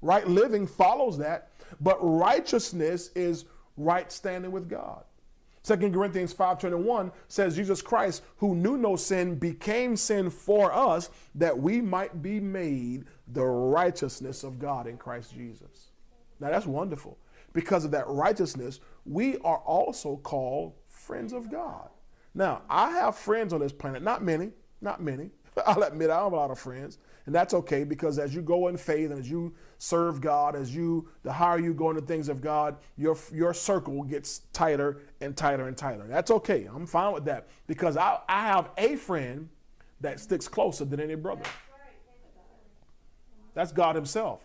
Right 0.00 0.26
living 0.26 0.66
follows 0.66 1.18
that, 1.18 1.51
but 1.80 1.98
righteousness 2.00 3.10
is 3.14 3.44
right 3.76 4.10
standing 4.10 4.52
with 4.52 4.68
God. 4.68 5.04
2 5.64 5.76
Corinthians 5.92 6.32
5:21 6.32 7.12
says 7.28 7.54
Jesus 7.54 7.80
Christ 7.80 8.22
who 8.38 8.54
knew 8.54 8.76
no 8.76 8.96
sin 8.96 9.36
became 9.36 9.96
sin 9.96 10.28
for 10.28 10.72
us 10.72 11.10
that 11.36 11.56
we 11.56 11.80
might 11.80 12.20
be 12.20 12.40
made 12.40 13.04
the 13.28 13.44
righteousness 13.44 14.42
of 14.42 14.58
God 14.58 14.86
in 14.86 14.96
Christ 14.96 15.32
Jesus. 15.32 15.90
Now 16.40 16.50
that's 16.50 16.66
wonderful. 16.66 17.16
Because 17.52 17.84
of 17.84 17.90
that 17.92 18.08
righteousness, 18.08 18.80
we 19.04 19.38
are 19.38 19.58
also 19.58 20.16
called 20.16 20.72
friends 20.88 21.32
of 21.32 21.50
God. 21.50 21.88
Now, 22.34 22.62
I 22.70 22.90
have 22.92 23.16
friends 23.16 23.52
on 23.52 23.60
this 23.60 23.72
planet, 23.72 24.02
not 24.02 24.22
many, 24.22 24.52
not 24.80 25.02
many. 25.02 25.30
I'll 25.66 25.82
admit 25.82 26.10
I 26.10 26.22
have 26.22 26.32
a 26.32 26.36
lot 26.36 26.50
of 26.50 26.58
friends, 26.58 26.98
and 27.26 27.34
that's 27.34 27.54
okay 27.54 27.84
because 27.84 28.18
as 28.18 28.34
you 28.34 28.42
go 28.42 28.68
in 28.68 28.76
faith 28.76 29.10
and 29.10 29.20
as 29.20 29.30
you 29.30 29.54
serve 29.78 30.20
God, 30.20 30.56
as 30.56 30.74
you 30.74 31.08
the 31.22 31.32
higher 31.32 31.58
you 31.58 31.74
go 31.74 31.90
into 31.90 32.02
things 32.02 32.28
of 32.28 32.40
God, 32.40 32.76
your 32.96 33.16
your 33.32 33.54
circle 33.54 34.02
gets 34.02 34.40
tighter 34.52 34.98
and 35.20 35.36
tighter 35.36 35.68
and 35.68 35.76
tighter. 35.76 36.04
That's 36.08 36.30
okay. 36.30 36.68
I'm 36.72 36.86
fine 36.86 37.12
with 37.12 37.24
that 37.26 37.48
because 37.66 37.96
I, 37.96 38.18
I 38.28 38.42
have 38.42 38.70
a 38.76 38.96
friend 38.96 39.48
that 40.00 40.20
sticks 40.20 40.48
closer 40.48 40.84
than 40.84 41.00
any 41.00 41.14
brother. 41.14 41.44
That's 43.54 43.72
God 43.72 43.94
Himself. 43.94 44.40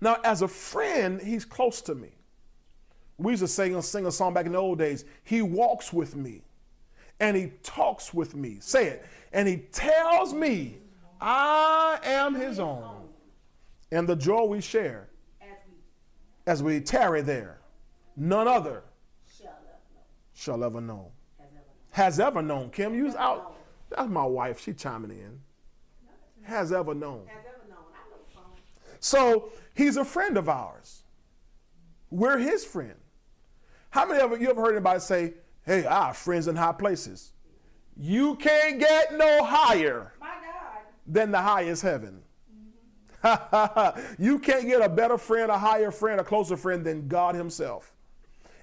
Now, 0.00 0.18
as 0.24 0.42
a 0.42 0.48
friend, 0.48 1.20
He's 1.20 1.44
close 1.44 1.80
to 1.82 1.94
me. 1.94 2.10
We 3.16 3.32
used 3.32 3.42
to 3.42 3.48
sing, 3.48 3.80
sing 3.82 4.06
a 4.06 4.10
song 4.10 4.34
back 4.34 4.46
in 4.46 4.52
the 4.52 4.58
old 4.58 4.78
days. 4.78 5.04
He 5.22 5.40
walks 5.42 5.92
with 5.92 6.16
me 6.16 6.42
and 7.20 7.36
He 7.36 7.52
talks 7.62 8.12
with 8.12 8.34
me. 8.34 8.58
Say 8.60 8.86
it. 8.88 9.06
And 9.32 9.48
He 9.48 9.58
tells 9.58 10.34
me 10.34 10.78
I 11.26 11.98
am 12.04 12.34
His 12.34 12.60
own. 12.60 13.08
And 13.90 14.06
the 14.06 14.14
joy 14.14 14.44
we 14.44 14.60
share 14.60 15.08
as 16.46 16.62
we 16.62 16.80
tarry 16.80 17.22
there, 17.22 17.60
none 18.16 18.46
other 18.46 18.82
shall 20.34 20.62
ever 20.62 20.80
know. 20.80 21.12
Has 21.92 22.20
ever 22.20 22.42
known. 22.42 22.70
Kim, 22.70 22.94
use 22.94 23.14
out. 23.14 23.56
That's 23.88 24.10
my 24.10 24.24
wife. 24.24 24.60
She 24.60 24.74
chiming 24.74 25.12
in. 25.12 25.40
Has 26.42 26.72
ever 26.72 26.94
known. 26.94 27.22
So 29.00 29.50
he's 29.74 29.96
a 29.96 30.04
friend 30.04 30.36
of 30.36 30.48
ours. 30.48 31.04
We're 32.10 32.38
his 32.38 32.64
friend. 32.64 32.94
How 33.90 34.06
many 34.06 34.20
of 34.20 34.38
you 34.40 34.50
ever 34.50 34.60
heard 34.60 34.72
anybody 34.72 35.00
say, 35.00 35.34
hey, 35.64 35.86
our 35.86 36.12
friends 36.12 36.48
in 36.48 36.56
high 36.56 36.72
places? 36.72 37.32
You 37.96 38.34
can't 38.36 38.80
get 38.80 39.16
no 39.16 39.44
higher 39.44 40.13
than 41.06 41.30
the 41.30 41.40
highest 41.40 41.82
heaven. 41.82 42.22
you 44.18 44.38
can't 44.38 44.66
get 44.66 44.82
a 44.82 44.88
better 44.88 45.16
friend, 45.16 45.50
a 45.50 45.58
higher 45.58 45.90
friend, 45.90 46.20
a 46.20 46.24
closer 46.24 46.56
friend 46.56 46.84
than 46.84 47.08
God 47.08 47.34
Himself. 47.34 47.94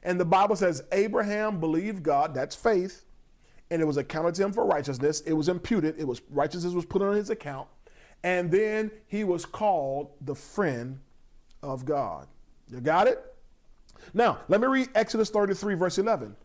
And 0.04 0.20
the 0.20 0.26
Bible 0.26 0.56
says 0.56 0.84
Abraham 0.92 1.60
believed 1.60 2.04
God, 2.04 2.34
that's 2.34 2.56
faith, 2.56 3.06
and 3.70 3.82
it 3.82 3.86
was 3.86 3.98
accounted 3.98 4.36
to 4.36 4.44
him 4.44 4.54
for 4.54 4.66
righteousness. 4.66 5.22
It 5.22 5.34
was 5.34 5.48
imputed, 5.48 5.96
it 5.98 6.08
was 6.08 6.22
righteousness 6.30 6.74
was 6.74 6.86
put 6.86 7.02
on 7.02 7.16
his 7.16 7.30
account. 7.30 7.68
And 8.24 8.52
then 8.52 8.92
he 9.08 9.24
was 9.24 9.46
called 9.46 10.12
the 10.22 10.36
friend 10.36 11.00
of 11.64 11.86
God. 11.86 12.28
You 12.70 12.82
got 12.82 13.08
it? 13.08 13.24
Now, 14.14 14.40
let 14.48 14.62
me 14.62 14.68
read 14.68 14.90
Exodus 14.96 15.30
33, 15.30 15.76
verse 15.76 15.98
11. 15.98 16.36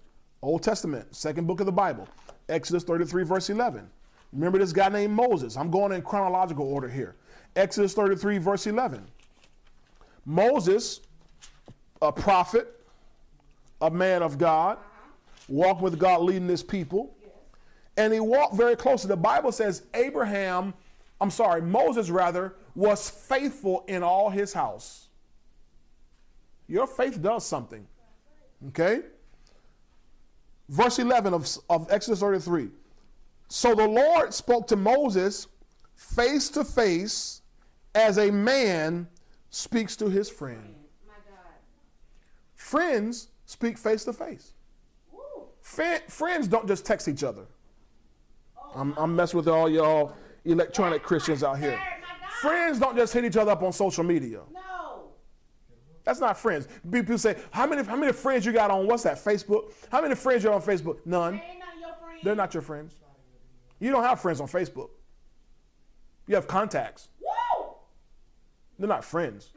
Old 0.43 0.62
Testament, 0.62 1.14
second 1.14 1.47
book 1.47 1.60
of 1.60 1.66
the 1.66 1.73
Bible. 1.73 2.09
Exodus 2.48 2.85
33, 2.85 3.24
verse 3.24 3.51
11. 3.51 3.90
Remember 4.32 4.59
this 4.59 4.73
guy 4.73 4.89
named 4.89 5.15
Moses. 5.15 5.57
I'm 5.57 5.70
going 5.70 5.93
in 5.93 6.03
chronological 6.03 6.66
order 6.66 6.89
here. 6.89 7.16
Exodus 7.55 7.94
33, 7.94 8.39
verse 8.39 8.66
11. 8.66 9.07
Moses, 10.24 11.01
a 12.03 12.12
prophet, 12.12 12.85
a 13.81 13.90
man 13.90 14.23
of 14.23 14.39
God, 14.39 14.78
walked 15.48 15.81
with 15.81 15.98
God 15.98 16.23
leading 16.23 16.48
his 16.48 16.62
people. 16.62 17.15
And 17.97 18.12
he 18.12 18.20
walked 18.20 18.55
very 18.55 18.77
closely. 18.77 19.09
The 19.09 19.16
Bible 19.16 19.53
says 19.53 19.85
Abraham 19.94 20.74
I'm 21.20 21.31
sorry, 21.31 21.62
Moses 21.62 22.11
rather, 22.11 22.55
was 22.74 23.09
faithful 23.09 23.85
in 23.89 24.03
all 24.03 24.28
his 24.31 24.53
house. 24.53 25.09
Your 26.69 26.86
faith 26.86 27.23
does 27.23 27.47
something. 27.47 27.86
Okay? 28.69 29.03
Verse 30.69 30.98
11 30.98 31.32
of, 31.32 31.48
of 31.70 31.90
Exodus 31.90 32.20
33. 32.20 32.69
So 33.48 33.74
the 33.74 33.86
Lord 33.86 34.35
spoke 34.35 34.66
to 34.68 34.77
Moses 34.77 35.47
face 35.94 36.48
to 36.51 36.64
face 36.64 37.43
as 37.94 38.18
a 38.18 38.31
man 38.31 39.09
speaks 39.51 39.97
to 39.97 40.09
his 40.09 40.28
friend. 40.28 40.74
Friends 42.55 43.28
speak 43.47 43.78
face 43.78 44.05
to 44.05 44.12
face. 44.12 44.52
Friends 45.62 46.48
don't 46.48 46.66
just 46.66 46.85
text 46.85 47.09
each 47.09 47.23
other. 47.23 47.47
I'm, 48.74 48.94
I'm 48.98 49.16
messing 49.16 49.39
with 49.39 49.48
all 49.48 49.70
y'all 49.70 50.12
electronic 50.44 51.02
Christians 51.02 51.43
out 51.43 51.59
here. 51.59 51.81
Friends 52.40 52.78
don't 52.78 52.97
just 52.97 53.12
hit 53.12 53.24
each 53.24 53.36
other 53.36 53.52
up 53.52 53.62
on 53.62 53.73
social 53.73 54.05
media. 54.05 54.40
No. 54.52 55.05
That's 56.05 56.20
not 56.20 56.39
friends. 56.39 56.68
People 56.90 57.18
say, 57.18 57.36
how 57.51 57.66
many, 57.66 57.82
how 57.82 57.97
many 57.97 58.12
friends 58.12 58.44
you 58.44 58.52
got 58.52 58.70
on 58.70 58.86
what's 58.86 59.05
that, 59.05 59.16
Facebook? 59.16 59.73
How 59.90 60.02
many 60.02 60.14
friends 60.14 60.44
you 60.44 60.52
on 60.52 60.60
Facebook? 60.60 60.98
None. 61.05 61.40
They're 62.23 62.36
not 62.36 62.52
your 62.52 62.62
friends. 62.62 62.94
You 63.78 63.90
don't 63.90 64.03
have 64.03 64.20
friends 64.20 64.40
on 64.40 64.48
Facebook. 64.48 64.90
You 66.27 66.35
have 66.35 66.47
contacts. 66.47 67.09
Woo! 67.20 67.66
They're 68.78 68.89
not 68.89 69.05
friends. 69.05 69.51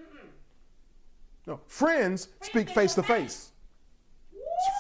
No, 1.48 1.60
friends 1.66 2.30
speak 2.42 2.70
face 2.70 2.94
to 2.96 3.04
face. 3.04 3.52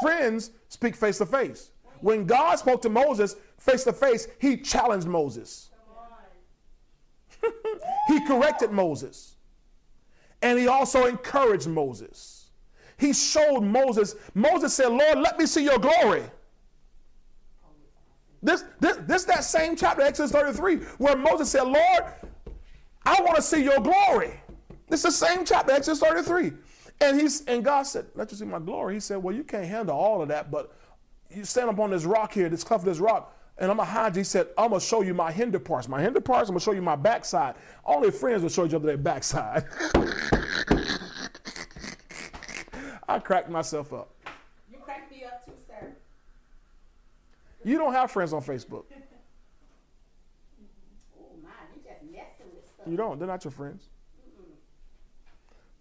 Friends 0.01 0.51
speak 0.67 0.95
face 0.95 1.17
to 1.17 1.25
face. 1.25 1.71
When 2.01 2.25
God 2.25 2.59
spoke 2.59 2.81
to 2.83 2.89
Moses 2.89 3.35
face 3.57 3.83
to 3.85 3.93
face, 3.93 4.27
he 4.39 4.57
challenged 4.57 5.07
Moses. 5.07 5.69
he 8.07 8.25
corrected 8.27 8.71
Moses. 8.71 9.35
And 10.41 10.57
he 10.59 10.67
also 10.67 11.05
encouraged 11.05 11.67
Moses. 11.67 12.51
He 12.97 13.13
showed 13.13 13.61
Moses, 13.61 14.15
Moses 14.33 14.73
said, 14.73 14.89
Lord, 14.89 15.19
let 15.19 15.39
me 15.39 15.45
see 15.45 15.63
your 15.63 15.79
glory. 15.79 16.23
This, 18.41 18.63
this, 18.79 18.97
this 19.07 19.23
that 19.25 19.43
same 19.43 19.75
chapter, 19.75 20.01
Exodus 20.01 20.31
33, 20.31 20.77
where 20.97 21.17
Moses 21.17 21.49
said, 21.49 21.63
Lord, 21.63 22.03
I 23.05 23.21
want 23.21 23.35
to 23.35 23.41
see 23.41 23.63
your 23.63 23.79
glory. 23.79 24.39
Is 24.89 25.03
the 25.03 25.11
same 25.11 25.45
chapter, 25.45 25.71
Exodus 25.71 25.99
33. 25.99 26.53
And 27.01 27.19
he's 27.19 27.45
and 27.45 27.63
God 27.63 27.83
said, 27.83 28.07
Let 28.15 28.31
you 28.31 28.37
see 28.37 28.45
my 28.45 28.59
glory. 28.59 28.95
He 28.95 28.99
said, 28.99 29.17
Well, 29.17 29.35
you 29.35 29.43
can't 29.43 29.65
handle 29.65 29.95
all 29.95 30.21
of 30.21 30.27
that, 30.29 30.51
but 30.51 30.75
you 31.29 31.45
stand 31.45 31.69
up 31.69 31.79
on 31.79 31.91
this 31.91 32.05
rock 32.05 32.33
here, 32.33 32.49
this 32.49 32.63
cleft 32.63 32.81
of 32.81 32.85
this 32.85 32.99
rock 32.99 33.33
and 33.59 33.69
I'm 33.69 33.77
gonna 33.77 33.89
hide 33.89 34.15
you. 34.15 34.21
He 34.21 34.23
said, 34.23 34.47
I'm 34.57 34.69
gonna 34.69 34.79
show 34.81 35.01
you 35.01 35.13
my 35.13 35.31
hinder 35.31 35.59
parts. 35.59 35.87
My 35.89 36.01
hinder 36.01 36.21
parts, 36.21 36.49
I'm 36.49 36.53
gonna 36.53 36.61
show 36.61 36.71
you 36.71 36.81
my 36.81 36.95
backside. 36.95 37.55
Only 37.85 38.09
friends 38.09 38.41
will 38.41 38.49
show 38.49 38.65
each 38.65 38.73
other 38.73 38.87
their 38.87 38.97
backside. 38.97 39.65
I 43.07 43.19
cracked 43.19 43.49
myself 43.49 43.91
up. 43.91 44.15
You 44.71 44.77
cracked 44.77 45.11
me 45.11 45.25
up 45.25 45.45
too, 45.45 45.51
sir. 45.67 45.93
You 47.63 47.77
don't 47.77 47.93
have 47.93 48.11
friends 48.11 48.33
on 48.33 48.41
Facebook. 48.41 48.85
Oh 51.19 51.25
my, 51.43 51.49
you 51.75 51.81
just 51.81 52.03
messing 52.11 52.53
with 52.55 52.63
stuff. 52.73 52.87
You 52.87 52.97
don't. 52.97 53.19
They're 53.19 53.27
not 53.27 53.43
your 53.43 53.51
friends. 53.51 53.89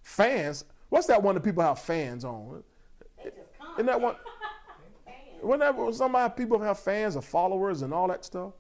Fans. 0.03 0.65
What's 0.89 1.07
that 1.07 1.23
one 1.23 1.35
that 1.35 1.43
people 1.45 1.63
have 1.63 1.79
fans 1.79 2.25
on? 2.25 2.63
They 3.23 3.31
just 3.31 3.51
come. 3.59 3.73
Isn't 3.75 3.87
that 3.87 4.01
one? 4.01 4.15
Fans. 5.05 5.17
Whenever 5.43 5.93
somebody 5.93 6.33
people 6.37 6.59
have 6.61 6.79
fans 6.79 7.17
or 7.17 7.23
followers 7.23 7.83
and 7.83 7.93
all 7.93 8.09
that 8.09 8.25
stuff. 8.25 8.53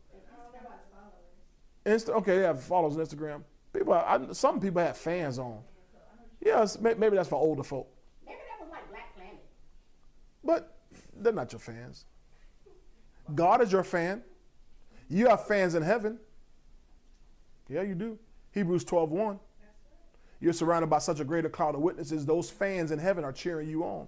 Insta, 1.86 2.10
okay, 2.10 2.36
they 2.38 2.42
have 2.44 2.62
followers 2.62 2.96
on 2.96 3.04
Instagram. 3.06 3.42
People, 3.72 3.94
I, 3.94 4.20
some 4.32 4.60
people 4.60 4.82
have 4.82 4.96
fans 4.96 5.38
on. 5.38 5.60
Yes, 6.44 6.78
may- 6.78 6.94
maybe 6.94 7.16
that's 7.16 7.28
for 7.28 7.36
older 7.36 7.62
folk, 7.62 7.88
Maybe 8.26 8.38
that 8.50 8.62
was 8.64 8.70
like 8.70 8.88
Black 8.90 9.14
Planet. 9.16 9.38
but 10.44 10.76
they're 11.16 11.32
not 11.32 11.50
your 11.52 11.60
fans. 11.60 12.04
God 13.34 13.60
is 13.60 13.72
your 13.72 13.84
fan. 13.84 14.22
You 15.08 15.28
have 15.28 15.46
fans 15.46 15.74
in 15.74 15.82
heaven. 15.82 16.18
Yeah, 17.68 17.82
you 17.82 17.94
do. 17.94 18.18
Hebrews 18.52 18.84
12 18.84 19.10
1. 19.10 19.40
You're 20.40 20.52
surrounded 20.52 20.88
by 20.88 20.98
such 20.98 21.20
a 21.20 21.24
greater 21.24 21.48
cloud 21.48 21.74
of 21.74 21.80
witnesses. 21.80 22.24
Those 22.24 22.50
fans 22.50 22.90
in 22.90 22.98
heaven 22.98 23.24
are 23.24 23.32
cheering 23.32 23.68
you 23.68 23.84
on. 23.84 24.06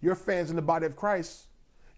Your 0.00 0.14
fans 0.14 0.50
in 0.50 0.56
the 0.56 0.62
body 0.62 0.86
of 0.86 0.96
Christ, 0.96 1.48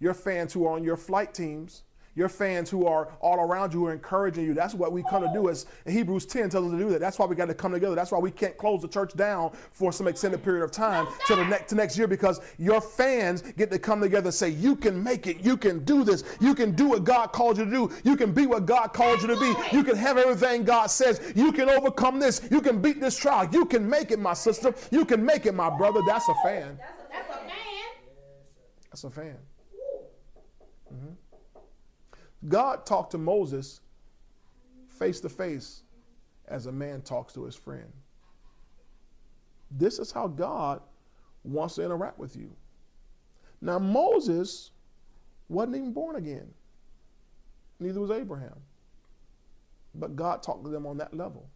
your 0.00 0.14
fans 0.14 0.52
who 0.52 0.66
are 0.66 0.72
on 0.74 0.82
your 0.82 0.96
flight 0.96 1.32
teams, 1.32 1.82
your 2.14 2.28
fans 2.28 2.68
who 2.68 2.86
are 2.86 3.12
all 3.20 3.38
around 3.38 3.72
you 3.72 3.80
who 3.80 3.86
are 3.86 3.92
encouraging 3.92 4.44
you. 4.44 4.54
That's 4.54 4.74
what 4.74 4.92
we 4.92 5.02
come 5.04 5.22
to 5.22 5.30
do. 5.32 5.48
As 5.48 5.66
Hebrews 5.86 6.26
10 6.26 6.50
tells 6.50 6.66
us 6.66 6.72
to 6.72 6.78
do 6.78 6.90
that. 6.90 7.00
That's 7.00 7.18
why 7.18 7.26
we 7.26 7.36
got 7.36 7.46
to 7.46 7.54
come 7.54 7.72
together. 7.72 7.94
That's 7.94 8.10
why 8.10 8.18
we 8.18 8.30
can't 8.30 8.56
close 8.56 8.82
the 8.82 8.88
church 8.88 9.14
down 9.14 9.52
for 9.72 9.92
some 9.92 10.08
extended 10.08 10.42
period 10.42 10.64
of 10.64 10.70
time 10.70 11.06
to 11.26 11.36
the 11.36 11.44
next 11.44 11.70
to 11.70 11.74
next 11.76 11.96
year 11.96 12.08
because 12.08 12.40
your 12.58 12.80
fans 12.80 13.42
get 13.42 13.70
to 13.70 13.78
come 13.78 14.00
together 14.00 14.26
and 14.26 14.34
say, 14.34 14.48
You 14.48 14.76
can 14.76 15.02
make 15.02 15.26
it, 15.26 15.40
you 15.40 15.56
can 15.56 15.84
do 15.84 16.04
this, 16.04 16.24
you 16.40 16.54
can 16.54 16.72
do 16.72 16.88
what 16.88 17.04
God 17.04 17.28
called 17.28 17.58
you 17.58 17.64
to 17.64 17.70
do, 17.70 17.90
you 18.04 18.16
can 18.16 18.32
be 18.32 18.46
what 18.46 18.66
God 18.66 18.88
called 18.92 19.22
you 19.22 19.28
to 19.28 19.36
be, 19.36 19.54
you 19.76 19.84
can 19.84 19.96
have 19.96 20.18
everything 20.18 20.64
God 20.64 20.86
says, 20.88 21.32
you 21.34 21.52
can 21.52 21.68
overcome 21.68 22.18
this, 22.18 22.42
you 22.50 22.60
can 22.60 22.82
beat 22.82 23.00
this 23.00 23.16
trial, 23.16 23.48
you 23.52 23.64
can 23.64 23.88
make 23.88 24.10
it, 24.10 24.18
my 24.18 24.34
sister, 24.34 24.74
you 24.90 25.04
can 25.04 25.24
make 25.24 25.46
it, 25.46 25.54
my 25.54 25.70
brother. 25.70 26.00
That's 26.06 26.28
a 26.28 26.34
fan. 26.42 26.78
That's 27.10 27.28
a 27.28 27.46
man. 27.46 27.54
That's 28.90 29.04
a 29.04 29.10
fan. 29.10 29.36
Mm-hmm. 30.92 31.12
God 32.48 32.86
talked 32.86 33.12
to 33.12 33.18
Moses 33.18 33.80
face 34.88 35.20
to 35.20 35.28
face 35.28 35.82
as 36.48 36.66
a 36.66 36.72
man 36.72 37.02
talks 37.02 37.32
to 37.34 37.44
his 37.44 37.54
friend. 37.54 37.92
This 39.70 39.98
is 39.98 40.10
how 40.10 40.26
God 40.26 40.80
wants 41.44 41.76
to 41.76 41.84
interact 41.84 42.18
with 42.18 42.36
you. 42.36 42.50
Now, 43.60 43.78
Moses 43.78 44.72
wasn't 45.48 45.76
even 45.76 45.92
born 45.92 46.16
again, 46.16 46.48
neither 47.78 48.00
was 48.00 48.10
Abraham. 48.10 48.56
But 49.94 50.16
God 50.16 50.42
talked 50.42 50.64
to 50.64 50.70
them 50.70 50.86
on 50.86 50.98
that 50.98 51.14
level. 51.14 51.48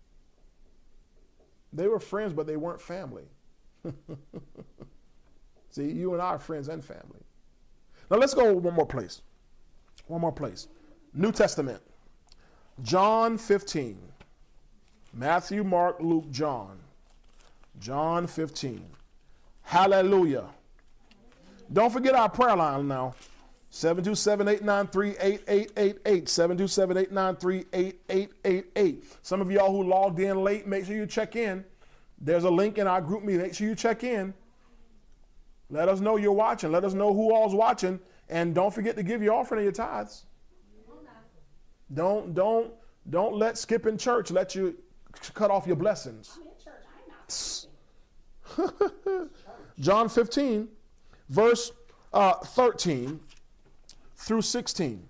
They 1.73 1.89
were 1.89 2.01
friends, 2.01 2.33
but 2.33 2.47
they 2.47 2.57
weren't 2.57 2.81
family. 2.81 3.25
See, 5.71 5.91
you 5.91 6.13
and 6.13 6.23
I 6.23 6.27
are 6.27 6.39
friends 6.39 6.69
and 6.69 6.85
family. 6.85 7.21
Now, 8.11 8.19
let's 8.19 8.35
go 8.35 8.53
one 8.55 8.75
more 8.75 8.87
place. 8.87 9.23
One 10.07 10.21
more 10.21 10.33
place. 10.33 10.69
New 11.13 11.33
Testament. 11.33 11.83
John 12.83 13.39
15. 13.39 13.99
Matthew, 15.13 15.65
Mark, 15.65 15.97
Luke, 16.01 16.31
John. 16.31 16.79
John 17.81 18.27
15. 18.27 18.85
Hallelujah. 19.63 20.47
Don't 21.73 21.93
forget 21.93 22.15
our 22.15 22.29
prayer 22.29 22.57
line 22.57 22.89
now. 22.89 23.15
727-893-8888. 23.73 26.05
727-893-8888. 26.05 29.05
Some 29.23 29.41
of 29.41 29.51
y'all 29.51 29.73
who 29.73 29.89
logged 29.89 30.21
in 30.21 30.45
late, 30.45 30.67
make 30.67 30.85
sure 30.85 30.95
you 30.95 31.07
check 31.07 31.35
in. 31.35 31.65
There's 32.21 32.45
a 32.45 32.51
link 32.51 32.77
in 32.79 32.87
our 32.87 33.01
group 33.01 33.25
meeting. 33.25 33.43
Make 33.43 33.55
sure 33.55 33.67
you 33.67 33.75
check 33.75 34.05
in. 34.05 34.35
Let 35.71 35.89
us 35.89 36.01
know 36.01 36.17
you're 36.17 36.33
watching. 36.33 36.71
Let 36.71 36.85
us 36.85 36.95
know 36.95 37.13
who 37.13 37.35
all's 37.35 37.55
watching. 37.55 37.99
And 38.29 38.55
don't 38.55 38.73
forget 38.73 38.97
to 38.97 39.03
give 39.03 39.23
your 39.23 39.35
offering 39.35 39.61
of 39.61 39.65
your 39.65 39.73
tithes. 39.73 40.25
Don't 41.93 42.35
don't 42.35 42.73
don't 43.11 43.37
let 43.37 43.59
skipping 43.59 43.99
church 43.99 44.31
let 44.31 44.55
you 44.55 44.75
cut 45.35 45.51
off 45.51 45.67
your 45.67 45.77
blessings. 45.77 46.39
John 49.81 50.09
15, 50.09 50.69
verse 51.29 51.73
uh, 52.13 52.35
13 52.35 53.21
through 54.17 54.43
16. 54.43 55.03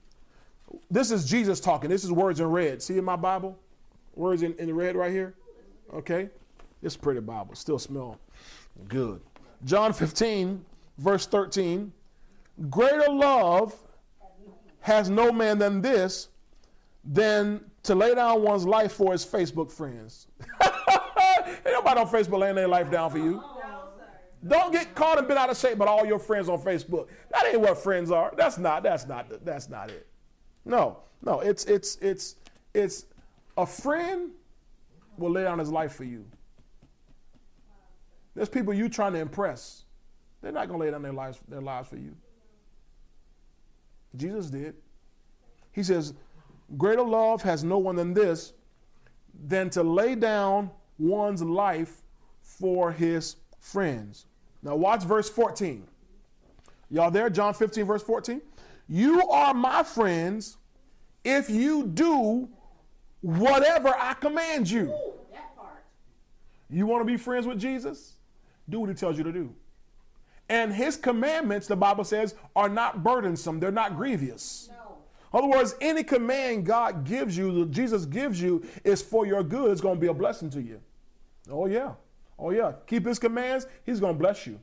This 0.90 1.10
is 1.10 1.24
Jesus 1.24 1.60
talking. 1.60 1.90
This 1.90 2.04
is 2.04 2.10
words 2.10 2.40
in 2.40 2.46
red. 2.46 2.82
See 2.82 2.98
in 2.98 3.04
my 3.04 3.16
Bible? 3.16 3.58
Words 4.14 4.42
in, 4.42 4.54
in 4.54 4.74
red 4.74 4.96
right 4.96 5.12
here? 5.12 5.34
Okay. 5.92 6.28
It's 6.82 6.96
a 6.96 6.98
pretty 6.98 7.20
Bible. 7.20 7.54
Still 7.54 7.78
smell 7.78 8.18
good. 8.88 9.20
John 9.64 9.92
15, 9.92 10.64
verse 10.98 11.26
13. 11.26 11.92
Greater 12.70 13.10
love 13.10 13.74
has 14.80 15.10
no 15.10 15.32
man 15.32 15.58
than 15.58 15.80
this, 15.80 16.28
than 17.04 17.64
to 17.82 17.94
lay 17.94 18.14
down 18.14 18.42
one's 18.42 18.66
life 18.66 18.92
for 18.92 19.12
his 19.12 19.24
Facebook 19.24 19.70
friends. 19.70 20.28
Ain't 20.60 21.64
nobody 21.66 22.00
on 22.00 22.08
Facebook 22.08 22.38
laying 22.40 22.54
their 22.54 22.68
life 22.68 22.90
down 22.90 23.10
for 23.10 23.18
you. 23.18 23.42
Don't 24.46 24.72
get 24.72 24.94
caught 24.94 25.18
and 25.18 25.26
been 25.26 25.38
out 25.38 25.50
of 25.50 25.56
shape 25.56 25.78
by 25.78 25.86
all 25.86 26.04
your 26.04 26.18
friends 26.18 26.48
on 26.48 26.60
Facebook. 26.60 27.08
That 27.32 27.46
ain't 27.46 27.60
what 27.60 27.78
friends 27.78 28.10
are. 28.10 28.32
That's 28.36 28.58
not. 28.58 28.82
That's 28.82 29.06
not. 29.06 29.44
That's 29.44 29.70
not 29.70 29.90
it. 29.90 30.06
No, 30.66 30.98
no. 31.22 31.40
It's 31.40 31.64
it's 31.64 31.96
it's 31.96 32.36
it's 32.74 33.06
a 33.56 33.64
friend 33.64 34.32
will 35.16 35.30
lay 35.30 35.44
down 35.44 35.58
his 35.58 35.70
life 35.70 35.94
for 35.94 36.04
you. 36.04 36.26
There's 38.34 38.50
people 38.50 38.74
you 38.74 38.88
trying 38.88 39.14
to 39.14 39.20
impress. 39.20 39.84
They're 40.42 40.52
not 40.52 40.68
gonna 40.68 40.80
lay 40.80 40.90
down 40.90 41.02
their 41.02 41.12
lives 41.12 41.38
their 41.48 41.62
lives 41.62 41.88
for 41.88 41.96
you. 41.96 42.14
Jesus 44.16 44.50
did. 44.50 44.76
He 45.72 45.82
says, 45.82 46.14
"Greater 46.76 47.02
love 47.02 47.42
has 47.42 47.64
no 47.64 47.78
one 47.78 47.96
than 47.96 48.14
this, 48.14 48.52
than 49.46 49.70
to 49.70 49.82
lay 49.82 50.14
down 50.14 50.70
one's 50.98 51.42
life 51.42 52.02
for 52.40 52.92
his 52.92 53.36
friends." 53.58 54.26
Now, 54.62 54.76
watch 54.76 55.02
verse 55.02 55.28
14. 55.28 55.86
Y'all 56.90 57.10
there? 57.10 57.28
John 57.28 57.54
15, 57.54 57.84
verse 57.84 58.02
14. 58.02 58.40
You 58.88 59.28
are 59.28 59.52
my 59.52 59.82
friends 59.82 60.58
if 61.24 61.50
you 61.50 61.86
do 61.86 62.48
whatever 63.20 63.88
I 63.88 64.14
command 64.14 64.70
you. 64.70 64.92
Ooh, 64.92 65.14
that 65.32 65.56
part. 65.56 65.84
You 66.68 66.86
want 66.86 67.00
to 67.00 67.04
be 67.04 67.16
friends 67.16 67.46
with 67.46 67.58
Jesus? 67.58 68.18
Do 68.68 68.80
what 68.80 68.90
he 68.90 68.94
tells 68.94 69.18
you 69.18 69.24
to 69.24 69.32
do. 69.32 69.54
And 70.48 70.72
his 70.72 70.96
commandments, 70.96 71.66
the 71.66 71.76
Bible 71.76 72.04
says, 72.04 72.34
are 72.54 72.68
not 72.68 73.02
burdensome, 73.02 73.60
they're 73.60 73.72
not 73.72 73.96
grievous. 73.96 74.68
No. 74.70 74.96
In 75.32 75.44
other 75.44 75.58
words, 75.58 75.74
any 75.80 76.04
command 76.04 76.66
God 76.66 77.04
gives 77.04 77.36
you, 77.36 77.60
that 77.60 77.70
Jesus 77.70 78.04
gives 78.04 78.40
you, 78.40 78.64
is 78.84 79.02
for 79.02 79.26
your 79.26 79.42
good. 79.42 79.70
It's 79.70 79.80
going 79.80 79.96
to 79.96 80.00
be 80.00 80.08
a 80.08 80.14
blessing 80.14 80.50
to 80.50 80.62
you. 80.62 80.80
Oh, 81.50 81.66
yeah. 81.66 81.92
Oh, 82.38 82.50
yeah. 82.50 82.72
Keep 82.86 83.06
his 83.06 83.18
commands, 83.18 83.66
he's 83.84 84.00
going 84.00 84.14
to 84.14 84.18
bless 84.18 84.46
you. 84.46 84.60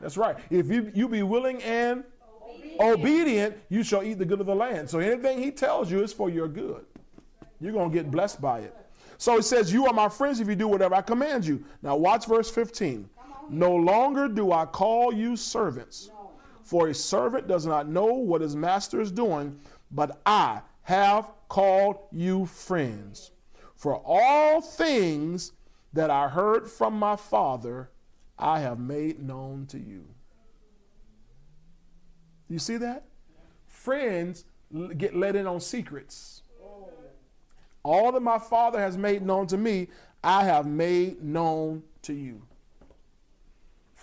That's 0.00 0.16
right. 0.16 0.36
If 0.50 0.68
you, 0.68 0.90
you 0.94 1.08
be 1.08 1.22
willing 1.22 1.62
and 1.62 2.04
obedient. 2.80 3.56
you 3.68 3.82
shall 3.82 4.02
eat 4.02 4.18
the 4.18 4.24
good 4.24 4.40
of 4.40 4.46
the 4.46 4.54
land. 4.54 4.88
So 4.88 4.98
anything 4.98 5.42
he 5.42 5.50
tells 5.50 5.90
you 5.90 6.02
is 6.02 6.12
for 6.12 6.30
your 6.30 6.48
good. 6.48 6.84
You're 7.60 7.72
going 7.72 7.90
to 7.90 7.94
get 7.94 8.10
blessed 8.10 8.40
by 8.40 8.60
it. 8.60 8.74
So 9.18 9.36
he 9.36 9.42
says, 9.42 9.72
You 9.72 9.86
are 9.86 9.92
my 9.92 10.08
friends 10.08 10.40
if 10.40 10.48
you 10.48 10.54
do 10.54 10.68
whatever 10.68 10.94
I 10.94 11.02
command 11.02 11.44
you. 11.44 11.64
Now, 11.82 11.96
watch 11.96 12.26
verse 12.26 12.50
15. 12.50 13.08
No 13.50 13.74
longer 13.74 14.28
do 14.28 14.52
I 14.52 14.66
call 14.66 15.12
you 15.12 15.36
servants, 15.36 16.10
for 16.62 16.88
a 16.88 16.94
servant 16.94 17.48
does 17.48 17.66
not 17.66 17.88
know 17.88 18.06
what 18.06 18.40
his 18.40 18.54
master 18.54 19.00
is 19.00 19.10
doing, 19.10 19.58
but 19.90 20.20
I 20.26 20.60
have 20.82 21.30
called 21.48 21.98
you 22.12 22.46
friends. 22.46 23.32
For 23.74 24.02
all 24.04 24.60
things 24.60 25.52
that 25.92 26.10
I 26.10 26.28
heard 26.28 26.68
from 26.68 26.98
my 26.98 27.16
Father, 27.16 27.90
I 28.38 28.60
have 28.60 28.78
made 28.78 29.22
known 29.22 29.66
to 29.66 29.78
you. 29.78 30.04
You 32.48 32.58
see 32.58 32.76
that? 32.78 33.04
Friends 33.66 34.44
get 34.96 35.14
let 35.16 35.36
in 35.36 35.46
on 35.46 35.60
secrets. 35.60 36.42
All 37.82 38.12
that 38.12 38.20
my 38.20 38.38
Father 38.38 38.78
has 38.78 38.98
made 38.98 39.22
known 39.22 39.46
to 39.46 39.56
me, 39.56 39.88
I 40.22 40.44
have 40.44 40.66
made 40.66 41.22
known 41.22 41.82
to 42.02 42.12
you. 42.12 42.42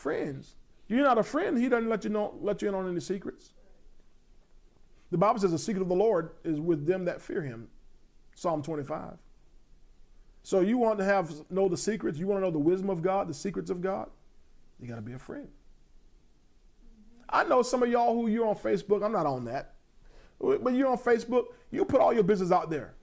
Friends. 0.06 0.54
You're 0.88 1.02
not 1.02 1.18
a 1.18 1.24
friend, 1.24 1.58
he 1.58 1.68
doesn't 1.68 1.90
let 1.90 2.04
you 2.04 2.12
know 2.12 2.36
let 2.40 2.62
you 2.62 2.68
in 2.68 2.76
on 2.76 2.88
any 2.88 3.00
secrets. 3.00 3.54
The 5.10 5.18
Bible 5.18 5.40
says 5.40 5.50
the 5.50 5.58
secret 5.58 5.82
of 5.82 5.88
the 5.88 5.96
Lord 5.96 6.30
is 6.44 6.60
with 6.60 6.86
them 6.86 7.06
that 7.06 7.24
fear 7.24 7.42
him. 7.42 7.70
Psalm 8.36 8.62
25. 8.62 9.18
So 10.44 10.60
you 10.60 10.78
want 10.78 11.00
to 11.00 11.06
have 11.06 11.34
know 11.50 11.68
the 11.68 11.76
secrets, 11.76 12.20
you 12.20 12.28
want 12.28 12.38
to 12.38 12.46
know 12.46 12.52
the 12.52 12.60
wisdom 12.60 12.92
of 12.92 13.02
God, 13.02 13.28
the 13.28 13.34
secrets 13.34 13.72
of 13.72 13.82
God, 13.82 14.08
you 14.80 14.88
got 14.88 14.98
to 14.98 15.02
be 15.02 15.14
a 15.14 15.18
friend. 15.18 15.48
I 17.28 17.44
know 17.44 17.64
some 17.64 17.82
of 17.82 17.90
y'all 17.90 18.14
who 18.14 18.28
you're 18.28 18.48
on 18.48 18.58
Facebook, 18.58 19.04
I'm 19.04 19.12
not 19.12 19.26
on 19.26 19.46
that. 19.46 19.74
But 20.40 20.76
you're 20.76 20.90
on 20.90 21.00
Facebook, 21.00 21.46
you 21.72 21.84
put 21.84 22.00
all 22.00 22.14
your 22.14 22.22
business 22.22 22.52
out 22.52 22.70
there. 22.70 22.94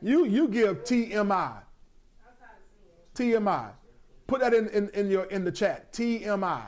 You 0.00 0.24
you 0.24 0.48
give 0.48 0.82
TMI. 0.82 1.58
TMI. 3.14 3.72
Put 4.30 4.42
that 4.42 4.54
in, 4.54 4.68
in, 4.68 4.88
in 4.90 5.10
your 5.10 5.24
in 5.24 5.42
the 5.42 5.50
chat. 5.50 5.92
TMI. 5.92 6.62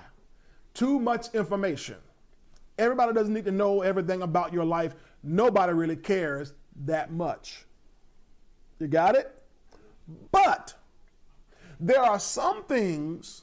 Too 0.75 0.99
much 0.99 1.33
information. 1.33 1.95
Everybody 2.77 3.13
doesn't 3.13 3.33
need 3.33 3.45
to 3.45 3.53
know 3.53 3.83
everything 3.83 4.23
about 4.23 4.53
your 4.53 4.65
life. 4.65 4.97
Nobody 5.23 5.73
really 5.73 5.95
cares 5.95 6.55
that 6.85 7.13
much. 7.13 7.65
You 8.81 8.89
got 8.89 9.15
it? 9.15 9.33
But 10.33 10.75
there 11.79 12.01
are 12.01 12.19
some 12.19 12.65
things 12.65 13.43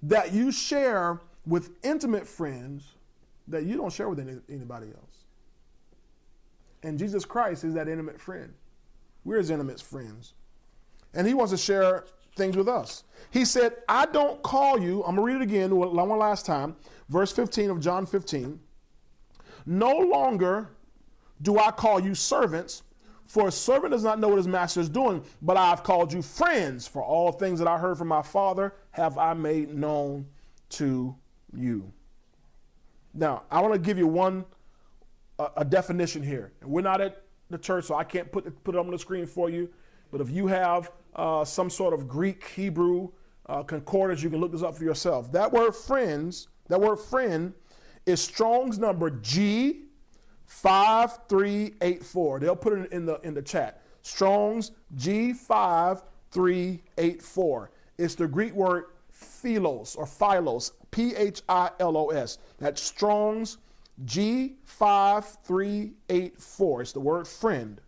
that 0.00 0.32
you 0.32 0.52
share 0.52 1.20
with 1.44 1.70
intimate 1.82 2.28
friends 2.28 2.94
that 3.48 3.64
you 3.64 3.76
don't 3.76 3.92
share 3.92 4.08
with 4.08 4.20
any, 4.20 4.36
anybody 4.48 4.86
else. 4.86 5.24
And 6.84 7.00
Jesus 7.00 7.24
Christ 7.24 7.64
is 7.64 7.74
that 7.74 7.88
intimate 7.88 8.20
friend. 8.20 8.54
We're 9.24 9.38
his 9.38 9.50
intimate 9.50 9.80
friends. 9.80 10.34
And 11.14 11.26
he 11.26 11.34
wants 11.34 11.50
to 11.50 11.58
share 11.58 12.04
things 12.36 12.56
with 12.56 12.68
us. 12.68 13.04
He 13.30 13.44
said, 13.44 13.76
I 13.88 14.06
don't 14.06 14.42
call 14.42 14.80
you, 14.80 15.02
I'm 15.04 15.16
going 15.16 15.26
to 15.26 15.34
read 15.34 15.36
it 15.36 15.42
again 15.42 15.74
one 15.74 16.18
last 16.18 16.46
time, 16.46 16.76
verse 17.08 17.32
15 17.32 17.70
of 17.70 17.80
John 17.80 18.06
15. 18.06 18.60
No 19.64 19.96
longer 19.96 20.70
do 21.42 21.58
I 21.58 21.70
call 21.70 21.98
you 21.98 22.14
servants, 22.14 22.82
for 23.24 23.48
a 23.48 23.52
servant 23.52 23.90
does 23.90 24.04
not 24.04 24.20
know 24.20 24.28
what 24.28 24.36
his 24.36 24.46
master 24.46 24.80
is 24.80 24.88
doing, 24.88 25.24
but 25.42 25.56
I 25.56 25.70
have 25.70 25.82
called 25.82 26.12
you 26.12 26.22
friends, 26.22 26.86
for 26.86 27.02
all 27.02 27.32
things 27.32 27.58
that 27.58 27.66
I 27.66 27.76
heard 27.76 27.98
from 27.98 28.08
my 28.08 28.22
Father 28.22 28.74
have 28.92 29.18
I 29.18 29.34
made 29.34 29.74
known 29.74 30.26
to 30.70 31.14
you. 31.52 31.92
Now, 33.12 33.42
I 33.50 33.60
want 33.60 33.74
to 33.74 33.80
give 33.80 33.98
you 33.98 34.06
one 34.06 34.44
a, 35.38 35.48
a 35.58 35.64
definition 35.64 36.22
here. 36.22 36.52
We're 36.62 36.82
not 36.82 37.00
at 37.00 37.22
the 37.50 37.58
church, 37.58 37.86
so 37.86 37.94
I 37.94 38.04
can't 38.04 38.30
put 38.30 38.62
put 38.62 38.74
it 38.74 38.78
on 38.78 38.90
the 38.90 38.98
screen 38.98 39.26
for 39.26 39.50
you. 39.50 39.68
But 40.10 40.20
if 40.20 40.30
you 40.30 40.46
have 40.46 40.90
uh, 41.16 41.44
some 41.44 41.68
sort 41.68 41.92
of 41.92 42.06
Greek, 42.06 42.46
Hebrew 42.48 43.08
uh, 43.46 43.62
concordance, 43.62 44.22
you 44.22 44.30
can 44.30 44.40
look 44.40 44.52
this 44.52 44.62
up 44.62 44.76
for 44.76 44.84
yourself. 44.84 45.32
That 45.32 45.52
word 45.52 45.74
friends, 45.74 46.48
that 46.68 46.80
word 46.80 46.96
friend, 46.96 47.52
is 48.04 48.20
Strong's 48.20 48.78
number 48.78 49.10
G 49.10 49.86
5384. 50.46 52.40
They'll 52.40 52.56
put 52.56 52.78
it 52.78 52.92
in 52.92 53.04
the 53.04 53.20
in 53.22 53.34
the 53.34 53.42
chat. 53.42 53.82
Strong's 54.02 54.70
G5384. 54.96 57.68
It's 57.98 58.14
the 58.14 58.28
Greek 58.28 58.52
word 58.52 58.84
philos 59.10 59.96
or 59.96 60.06
philos, 60.06 60.72
P 60.90 61.14
H 61.16 61.42
I 61.48 61.70
L 61.80 61.96
O 61.96 62.10
S. 62.10 62.38
That's 62.58 62.80
Strong's 62.80 63.58
G5384. 64.04 66.80
It's 66.80 66.92
the 66.92 67.00
word 67.00 67.26
friend. 67.26 67.80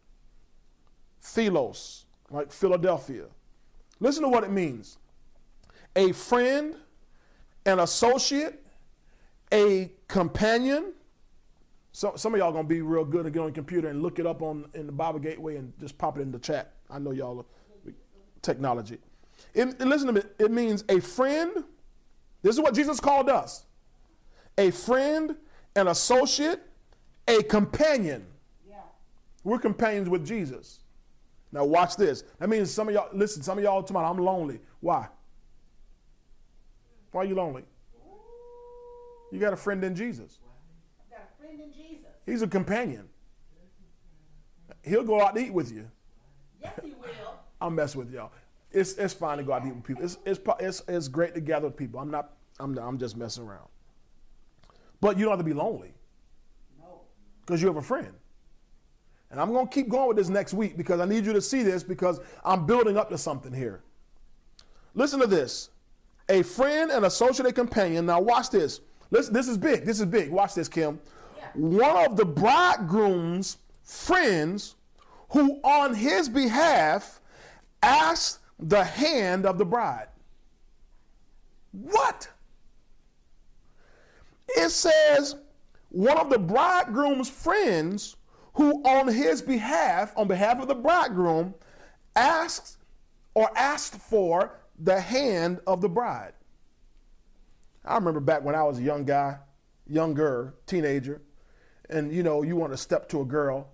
Philos, 1.20 2.06
like 2.30 2.52
Philadelphia. 2.52 3.26
Listen 4.00 4.22
to 4.22 4.28
what 4.28 4.44
it 4.44 4.50
means 4.50 4.98
a 5.96 6.12
friend, 6.12 6.76
an 7.66 7.80
associate, 7.80 8.64
a 9.52 9.90
companion, 10.06 10.92
Some, 11.92 12.16
some 12.16 12.34
of 12.34 12.38
y'all 12.38 12.52
gonna 12.52 12.68
be 12.68 12.82
real 12.82 13.04
good 13.04 13.24
and 13.24 13.34
get 13.34 13.40
on 13.40 13.46
the 13.46 13.52
computer 13.52 13.88
and 13.88 14.02
look 14.02 14.18
it 14.18 14.26
up 14.26 14.42
on 14.42 14.68
in 14.74 14.86
the 14.86 14.92
Bible 14.92 15.18
Gateway 15.18 15.56
and 15.56 15.72
just 15.80 15.98
pop 15.98 16.18
it 16.18 16.22
in 16.22 16.30
the 16.30 16.38
chat. 16.38 16.74
I 16.88 16.98
know 16.98 17.10
y'all 17.10 17.40
are 17.40 17.92
technology. 18.42 18.98
It, 19.54 19.80
listen 19.80 20.06
to 20.08 20.12
me. 20.12 20.22
It 20.38 20.50
means 20.50 20.84
a 20.88 21.00
friend. 21.00 21.64
This 22.42 22.54
is 22.54 22.60
what 22.60 22.74
Jesus 22.74 23.00
called 23.00 23.28
us: 23.28 23.64
a 24.56 24.70
friend, 24.70 25.34
an 25.74 25.88
associate, 25.88 26.60
a 27.26 27.42
companion. 27.42 28.26
Yeah. 28.68 28.76
We're 29.42 29.58
companions 29.58 30.08
with 30.08 30.24
Jesus. 30.24 30.80
Now 31.52 31.64
watch 31.64 31.96
this. 31.96 32.24
That 32.38 32.48
means 32.48 32.70
some 32.70 32.88
of 32.88 32.94
y'all 32.94 33.08
listen. 33.12 33.42
Some 33.42 33.58
of 33.58 33.64
y'all 33.64 33.82
tomorrow. 33.82 34.08
I'm 34.08 34.18
lonely. 34.18 34.60
Why? 34.80 35.08
Why 37.12 37.22
are 37.22 37.24
you 37.24 37.34
lonely? 37.34 37.64
You 39.32 39.38
got 39.38 39.52
a 39.52 39.56
friend 39.56 39.82
in 39.84 39.94
Jesus. 39.94 40.38
I've 41.00 41.18
got 41.18 41.28
a 41.32 41.42
friend 41.42 41.60
in 41.60 41.72
Jesus. 41.72 42.06
He's 42.26 42.42
a 42.42 42.48
companion. 42.48 43.08
He'll 44.82 45.04
go 45.04 45.20
out 45.22 45.34
to 45.34 45.40
eat 45.40 45.52
with 45.52 45.72
you. 45.72 45.90
Yes, 46.62 46.78
he 46.82 46.90
will. 46.90 47.34
I'm 47.60 47.74
messing 47.74 47.98
with 48.00 48.12
y'all. 48.12 48.32
It's 48.70 48.94
it's 48.94 49.14
fine 49.14 49.38
to 49.38 49.44
go 49.44 49.52
out 49.52 49.62
to 49.62 49.68
eat 49.68 49.74
with 49.74 49.84
people. 49.84 50.04
It's 50.04 50.18
it's 50.24 50.40
it's, 50.60 50.82
it's 50.88 51.08
great 51.08 51.34
to 51.34 51.40
gather 51.40 51.66
with 51.66 51.76
people. 51.76 52.00
I'm 52.00 52.10
not. 52.10 52.34
I'm 52.60 52.74
not, 52.74 52.86
I'm 52.86 52.98
just 52.98 53.16
messing 53.16 53.44
around. 53.44 53.68
But 55.00 55.16
you 55.16 55.24
don't 55.24 55.32
have 55.32 55.38
to 55.38 55.44
be 55.44 55.52
lonely 55.52 55.92
No. 56.80 57.02
because 57.40 57.62
you 57.62 57.68
have 57.68 57.76
a 57.76 57.82
friend. 57.82 58.12
And 59.30 59.40
I'm 59.40 59.52
going 59.52 59.68
to 59.68 59.72
keep 59.72 59.88
going 59.88 60.08
with 60.08 60.16
this 60.16 60.28
next 60.28 60.54
week 60.54 60.76
because 60.76 61.00
I 61.00 61.04
need 61.04 61.26
you 61.26 61.32
to 61.34 61.40
see 61.40 61.62
this 61.62 61.82
because 61.82 62.20
I'm 62.44 62.66
building 62.66 62.96
up 62.96 63.10
to 63.10 63.18
something 63.18 63.52
here. 63.52 63.82
Listen 64.94 65.20
to 65.20 65.26
this. 65.26 65.70
A 66.30 66.42
friend 66.42 66.90
and 66.90 67.04
associate 67.04 67.54
companion. 67.54 68.06
Now 68.06 68.20
watch 68.20 68.50
this. 68.50 68.80
Listen, 69.10 69.32
this 69.34 69.48
is 69.48 69.56
big. 69.56 69.84
This 69.84 70.00
is 70.00 70.06
big. 70.06 70.30
Watch 70.30 70.54
this, 70.54 70.68
Kim. 70.68 71.00
Yeah. 71.36 71.48
One 71.54 72.06
of 72.06 72.16
the 72.16 72.24
bridegroom's 72.24 73.58
friends 73.82 74.76
who 75.30 75.60
on 75.62 75.94
his 75.94 76.28
behalf 76.28 77.20
asked 77.82 78.40
the 78.58 78.82
hand 78.82 79.46
of 79.46 79.58
the 79.58 79.64
bride. 79.64 80.08
What? 81.72 82.28
It 84.48 84.70
says 84.70 85.36
one 85.90 86.18
of 86.18 86.30
the 86.30 86.38
bridegroom's 86.38 87.28
friends 87.28 88.16
who 88.58 88.82
on 88.82 89.06
his 89.06 89.40
behalf, 89.40 90.12
on 90.16 90.26
behalf 90.26 90.60
of 90.60 90.66
the 90.66 90.74
bridegroom, 90.74 91.54
asks 92.16 92.76
or 93.34 93.48
asked 93.56 93.94
for 93.94 94.58
the 94.80 95.00
hand 95.00 95.60
of 95.64 95.80
the 95.80 95.88
bride. 95.88 96.32
I 97.84 97.94
remember 97.94 98.18
back 98.18 98.42
when 98.42 98.56
I 98.56 98.64
was 98.64 98.80
a 98.80 98.82
young 98.82 99.04
guy, 99.04 99.38
younger, 99.86 100.54
teenager, 100.66 101.22
and 101.88 102.12
you 102.12 102.24
know, 102.24 102.42
you 102.42 102.56
want 102.56 102.72
to 102.72 102.76
step 102.76 103.08
to 103.10 103.20
a 103.20 103.24
girl. 103.24 103.68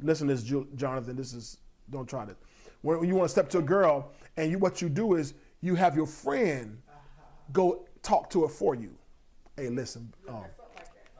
Listen 0.00 0.26
to 0.26 0.34
this, 0.34 0.42
Jonathan. 0.74 1.14
This 1.14 1.32
is 1.32 1.58
don't 1.88 2.08
try 2.08 2.24
this. 2.24 2.36
When 2.82 3.04
you 3.04 3.14
want 3.14 3.26
to 3.26 3.32
step 3.32 3.48
to 3.50 3.58
a 3.58 3.62
girl, 3.62 4.10
and 4.36 4.50
you 4.50 4.58
what 4.58 4.82
you 4.82 4.88
do 4.88 5.14
is 5.14 5.34
you 5.60 5.76
have 5.76 5.94
your 5.94 6.06
friend 6.06 6.82
go 7.52 7.86
talk 8.02 8.30
to 8.30 8.42
her 8.42 8.48
for 8.48 8.74
you. 8.74 8.96
Hey, 9.54 9.68
listen, 9.68 10.12
um, 10.28 10.44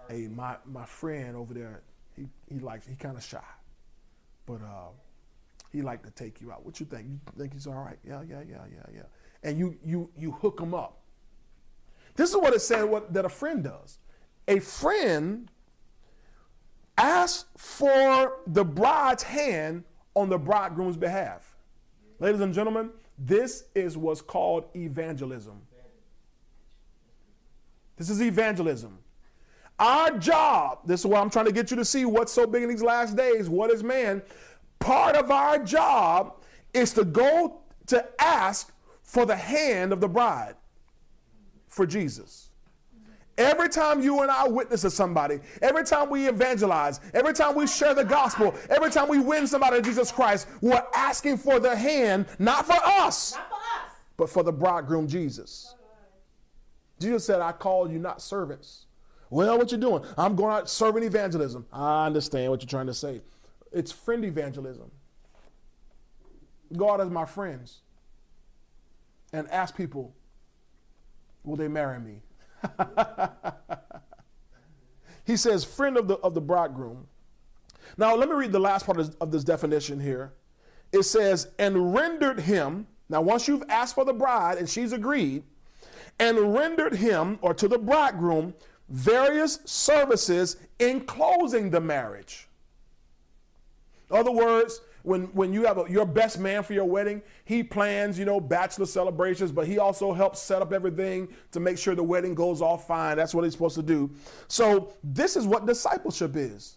hey, 0.09 0.27
my 0.27 0.57
my 0.67 0.85
friend 0.85 1.37
over 1.37 1.55
there, 1.55 1.83
he 2.19 2.55
he 2.55 2.61
likes 2.61 2.87
he 2.87 2.95
kind 2.95 3.17
of 3.17 3.25
shy, 3.25 3.39
but 4.47 4.61
uh, 4.63 4.91
he 5.73 5.83
like 5.83 6.03
to 6.03 6.11
take 6.11 6.41
you 6.41 6.53
out. 6.53 6.65
What 6.65 6.81
you 6.81 6.87
think? 6.87 7.07
You 7.07 7.19
think 7.37 7.53
he's 7.53 7.67
all 7.67 7.75
right? 7.75 7.99
Yeah, 8.07 8.23
yeah, 8.29 8.43
yeah, 8.49 8.65
yeah, 8.71 8.95
yeah. 8.95 9.03
And 9.43 9.59
you 9.59 9.77
you 9.85 10.11
you 10.17 10.33
hook 10.33 10.61
him 10.61 10.75
up. 10.75 11.01
This 12.17 12.31
is 12.31 12.37
what 12.37 12.55
it 12.55 12.61
said 12.61 12.83
what 12.85 13.13
that 13.13 13.25
a 13.25 13.29
friend 13.29 13.63
does. 13.63 13.99
A 14.49 14.59
friend 14.59 15.51
asks 16.97 17.45
for 17.57 18.39
the 18.47 18.65
bride's 18.65 19.23
hand 19.23 19.85
on 20.15 20.29
the 20.29 20.39
bridegroom's 20.39 20.97
behalf. 20.97 21.57
Ladies 22.19 22.41
and 22.41 22.53
gentlemen, 22.53 22.91
this 23.17 23.65
is 23.75 23.97
what's 23.97 24.21
called 24.21 24.65
evangelism. 24.75 25.61
This 27.97 28.11
is 28.11 28.23
evangelism. 28.23 28.99
Our 29.79 30.19
job, 30.19 30.81
this 30.87 31.01
is 31.01 31.07
what 31.07 31.21
I'm 31.21 31.31
trying 31.31 31.45
to 31.47 31.53
get 31.53 31.71
you 31.71 31.77
to 31.77 31.85
see 31.85 32.05
what's 32.05 32.33
so 32.33 32.47
big 32.47 32.63
in 32.65 32.69
these 32.69 32.83
last 32.83 33.17
days. 33.17 33.49
What 33.49 33.71
is 33.71 33.85
man? 33.85 34.23
Part 34.81 35.15
of 35.17 35.31
our 35.31 35.59
job 35.63 36.35
is 36.75 36.93
to 36.95 37.05
go 37.05 37.61
to 37.87 38.05
ask 38.21 38.73
for 39.03 39.25
the 39.25 39.37
hand 39.37 39.93
of 39.93 40.01
the 40.01 40.09
bride 40.09 40.55
for 41.69 41.87
Jesus. 41.87 42.51
Every 43.37 43.69
time 43.69 44.03
you 44.03 44.23
and 44.23 44.33
I 44.33 44.49
witness 44.49 44.81
to 44.81 44.91
somebody, 44.91 45.39
every 45.63 45.85
time 45.85 46.11
we 46.11 46.29
evangelize, 46.29 46.99
every 47.15 47.33
time 47.33 47.55
we 47.55 47.69
share 47.69 47.95
the 47.95 48.05
gospel, 48.05 48.53
every 48.69 48.91
time 48.91 49.09
we 49.09 49.21
win 49.21 49.47
somebody 49.47 49.77
to 49.77 49.83
Jesus 49.83 50.11
Christ, 50.11 50.49
we're 50.61 50.83
asking 50.93 51.37
for 51.37 51.61
the 51.61 51.75
hand, 51.77 52.27
not 52.41 52.67
for 52.67 52.75
us, 52.85 53.37
Not 53.37 53.49
for 53.49 53.55
us. 53.55 53.93
but 54.17 54.29
for 54.29 54.43
the 54.43 54.51
bridegroom 54.53 55.07
Jesus. 55.07 55.77
Jesus 56.99 57.25
said, 57.25 57.41
I 57.41 57.53
call 57.53 57.89
you 57.89 58.01
not 58.01 58.21
servants. 58.21 58.87
Well, 59.31 59.59
what 59.59 59.71
you 59.71 59.79
doing? 59.79 60.05
I'm 60.17 60.35
going 60.37 60.53
out 60.53 60.71
serving 60.71 61.03
evangelism. 61.03 61.67
I 61.73 62.07
understand 62.07 62.51
what 62.51 62.63
you're 62.63 62.69
trying 62.69 62.87
to 62.87 62.95
say. 62.95 63.21
It's 63.73 63.93
friend 63.93 64.25
evangelism. 64.25 64.91
God 66.77 67.01
as 67.01 67.11
my 67.11 67.25
friends. 67.25 67.81
And 69.33 69.49
ask 69.51 69.77
people, 69.77 70.15
will 71.45 71.57
they 71.57 71.69
marry 71.69 72.01
me? 72.01 72.23
he 75.25 75.37
says, 75.37 75.65
friend 75.65 75.99
of 75.99 76.09
the, 76.09 76.15
of 76.17 76.35
the 76.35 76.41
bridegroom. 76.41 77.07
Now, 77.99 78.15
let 78.15 78.29
me 78.29 78.35
read 78.35 78.53
the 78.53 78.59
last 78.59 78.87
part 78.87 78.99
of, 78.99 79.15
of 79.21 79.31
this 79.31 79.45
definition 79.45 80.01
here. 80.01 80.33
It 80.93 81.03
says, 81.03 81.49
and 81.59 81.95
rendered 81.95 82.41
him. 82.41 82.87
Now, 83.11 83.21
once 83.21 83.47
you've 83.47 83.65
asked 83.69 83.95
for 83.95 84.05
the 84.07 84.15
bride 84.15 84.57
and 84.57 84.69
she's 84.69 84.93
agreed, 84.93 85.43
and 86.19 86.55
rendered 86.55 86.95
him 86.95 87.39
or 87.43 87.55
to 87.55 87.69
the 87.69 87.79
bridegroom 87.79 88.55
various 88.89 89.61
services 89.65 90.57
in 90.79 91.01
closing 91.01 91.71
the 91.71 91.81
marriage. 91.81 92.49
In 94.11 94.17
other 94.17 94.33
words, 94.33 94.81
when, 95.03 95.25
when 95.27 95.53
you 95.53 95.65
have 95.65 95.79
a, 95.79 95.85
your 95.89 96.07
best 96.07 96.39
man 96.39 96.63
for 96.63 96.73
your 96.73 96.85
wedding, 96.85 97.23
he 97.45 97.63
plans, 97.63 98.19
you 98.19 98.25
know, 98.25 98.41
bachelor 98.41 98.87
celebrations, 98.87 99.53
but 99.53 99.67
he 99.67 99.79
also 99.79 100.13
helps 100.13 100.41
set 100.41 100.61
up 100.61 100.73
everything 100.73 101.29
to 101.53 101.61
make 101.61 101.79
sure 101.79 101.95
the 101.95 102.03
wedding 102.03 102.35
goes 102.35 102.61
off 102.61 102.87
fine. 102.87 103.17
That's 103.17 103.35
what 103.35 103.45
he's 103.45 103.53
supposed 103.53 103.77
to 103.77 103.83
do. 103.83 104.11
So 104.49 104.93
this 105.05 105.37
is 105.37 105.47
what 105.47 105.67
discipleship 105.67 106.37
is. 106.37 106.77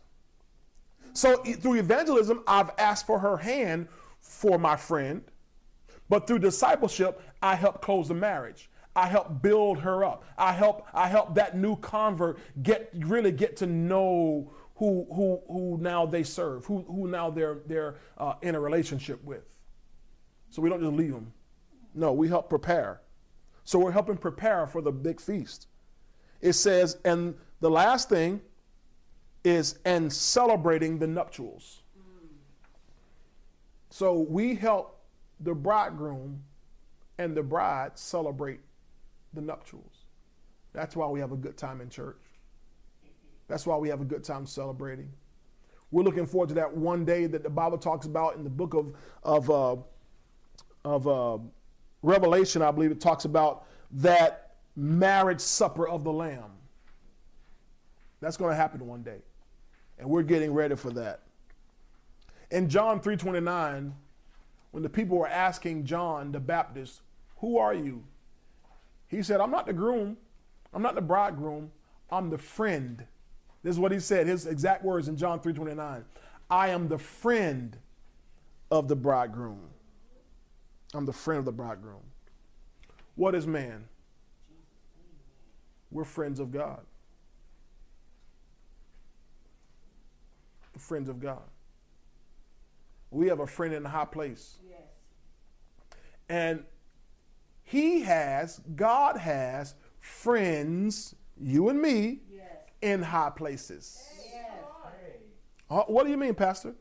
So 1.14 1.38
through 1.44 1.76
evangelism, 1.76 2.44
I've 2.48 2.72
asked 2.78 3.06
for 3.06 3.20
her 3.20 3.38
hand 3.38 3.88
for 4.22 4.58
my 4.58 4.76
friend, 4.76 5.24
but 6.08 6.28
through 6.28 6.40
discipleship, 6.40 7.22
I 7.42 7.56
help 7.56 7.82
close 7.82 8.08
the 8.08 8.14
marriage. 8.14 8.70
I 8.96 9.08
help 9.08 9.42
build 9.42 9.80
her 9.80 10.04
up. 10.04 10.26
I 10.38 10.52
help 10.52 10.88
I 10.94 11.08
help 11.08 11.36
that 11.36 11.56
new 11.56 11.76
convert 11.78 12.40
get 12.62 12.90
really 12.94 13.32
get 13.32 13.58
to 13.58 13.66
know 13.68 14.52
who 14.76 15.08
who 15.14 15.42
who 15.48 15.78
now 15.80 16.06
they 16.06 16.24
serve, 16.24 16.66
who 16.66 16.84
who 16.84 17.08
now 17.08 17.30
they're 17.30 17.60
they're 17.68 17.96
uh, 18.18 18.34
in 18.42 18.56
a 18.56 18.60
relationship 18.60 19.24
with. 19.24 19.44
So 20.50 20.62
we 20.62 20.70
don't 20.70 20.82
just 20.82 20.94
leave 20.94 21.14
them. 21.14 21.32
No, 21.94 22.12
we 22.14 22.28
help 22.28 22.50
prepare. 22.50 23.02
So 23.64 23.80
we're 23.80 23.92
helping 23.92 24.18
prepare 24.18 24.68
for 24.68 24.82
the 24.82 24.92
big 24.92 25.22
feast. 25.22 25.68
It 26.42 26.54
says, 26.54 26.98
and 27.06 27.36
the 27.60 27.70
last 27.70 28.10
thing 28.10 28.42
is 29.44 29.80
and 29.86 30.12
celebrating 30.12 31.00
the 31.00 31.08
nuptials. 31.08 31.82
So 33.90 34.20
we 34.20 34.56
help 34.56 35.00
the 35.40 35.54
bridegroom 35.54 36.44
and 37.18 37.36
the 37.36 37.44
bride 37.44 37.98
celebrate 37.98 38.62
the 39.34 39.42
nuptials. 39.42 40.06
That's 40.74 40.96
why 40.96 41.08
we 41.08 41.20
have 41.20 41.32
a 41.32 41.38
good 41.38 41.58
time 41.58 41.82
in 41.82 41.90
church. 41.90 42.22
That's 43.48 43.66
why 43.66 43.78
we 43.78 43.90
have 43.90 44.02
a 44.02 44.06
good 44.06 44.24
time 44.24 44.46
celebrating. 44.46 45.12
We're 45.92 46.04
looking 46.04 46.26
forward 46.26 46.50
to 46.50 46.56
that 46.56 46.76
one 46.76 47.04
day 47.04 47.26
that 47.26 47.44
the 47.44 47.50
Bible 47.50 47.78
talks 47.78 48.06
about 48.06 48.36
in 48.36 48.44
the 48.44 48.50
book 48.50 48.74
of 48.74 48.94
of 49.24 49.50
uh, 49.50 49.76
of 50.86 51.08
uh, 51.08 51.38
Revelation. 52.02 52.62
I 52.62 52.72
believe 52.72 52.92
it 52.92 53.02
talks 53.02 53.26
about 53.26 53.66
that 53.92 54.56
marriage 54.78 55.42
supper 55.42 55.88
of 55.88 56.06
the 56.06 56.14
Lamb. 56.14 56.52
That's 58.22 58.38
going 58.38 58.52
to 58.52 58.56
happen 58.56 58.88
one 58.88 59.04
day, 59.04 59.20
and 60.00 60.10
we're 60.10 60.24
getting 60.24 60.54
ready 60.54 60.76
for 60.76 60.92
that. 60.92 61.24
In 62.52 62.70
John 62.70 63.02
three 63.02 63.18
twenty 63.18 63.42
nine, 63.42 63.94
when 64.72 64.84
the 64.84 64.90
people 64.90 65.18
were 65.18 65.28
asking 65.28 65.84
John 65.84 66.32
the 66.32 66.40
Baptist, 66.40 67.02
"Who 67.40 67.58
are 67.58 67.74
you?" 67.74 68.04
He 69.12 69.22
said, 69.22 69.42
I'm 69.42 69.52
not 69.52 69.66
the 69.66 69.74
groom. 69.74 70.16
I'm 70.74 70.82
not 70.82 70.96
the 70.96 71.02
bridegroom. 71.02 71.72
I'm 72.10 72.30
the 72.30 72.38
friend. 72.38 73.06
This 73.62 73.72
is 73.76 73.80
what 73.80 73.92
he 73.92 74.00
said, 74.00 74.26
his 74.26 74.48
exact 74.48 74.84
words 74.84 75.10
in 75.10 75.18
John 75.18 75.40
3:29. 75.42 76.04
I 76.50 76.70
am 76.70 76.88
the 76.88 76.98
friend 76.98 77.78
of 78.72 78.88
the 78.88 78.96
bridegroom. 78.96 79.60
I'm 80.94 81.06
the 81.06 81.14
friend 81.14 81.40
of 81.40 81.46
the 81.46 81.52
bridegroom. 81.52 82.02
What 83.16 83.36
is 83.36 83.46
man? 83.46 83.86
We're 85.92 86.06
friends 86.06 86.40
of 86.40 86.52
God. 86.52 86.80
The 90.74 90.80
friends 90.80 91.10
of 91.10 91.20
God. 91.20 91.44
We 93.12 93.28
have 93.28 93.42
a 93.42 93.48
friend 93.48 93.74
in 93.74 93.86
a 93.86 93.90
high 93.90 94.06
place. 94.06 94.58
Yes. 94.70 94.80
And 96.30 96.64
he 97.72 98.02
has, 98.02 98.60
God 98.76 99.16
has 99.16 99.76
friends, 100.02 101.16
you 101.40 101.70
and 101.70 101.82
me, 101.82 102.20
Yes. 102.30 102.48
in 102.82 103.02
high 103.02 103.30
places. 103.30 104.04
Yes. 104.26 104.52
Uh, 105.70 105.84
What 105.84 106.04
do 106.04 106.10
you 106.12 106.18
mean, 106.18 106.36
Pastor? 106.36 106.76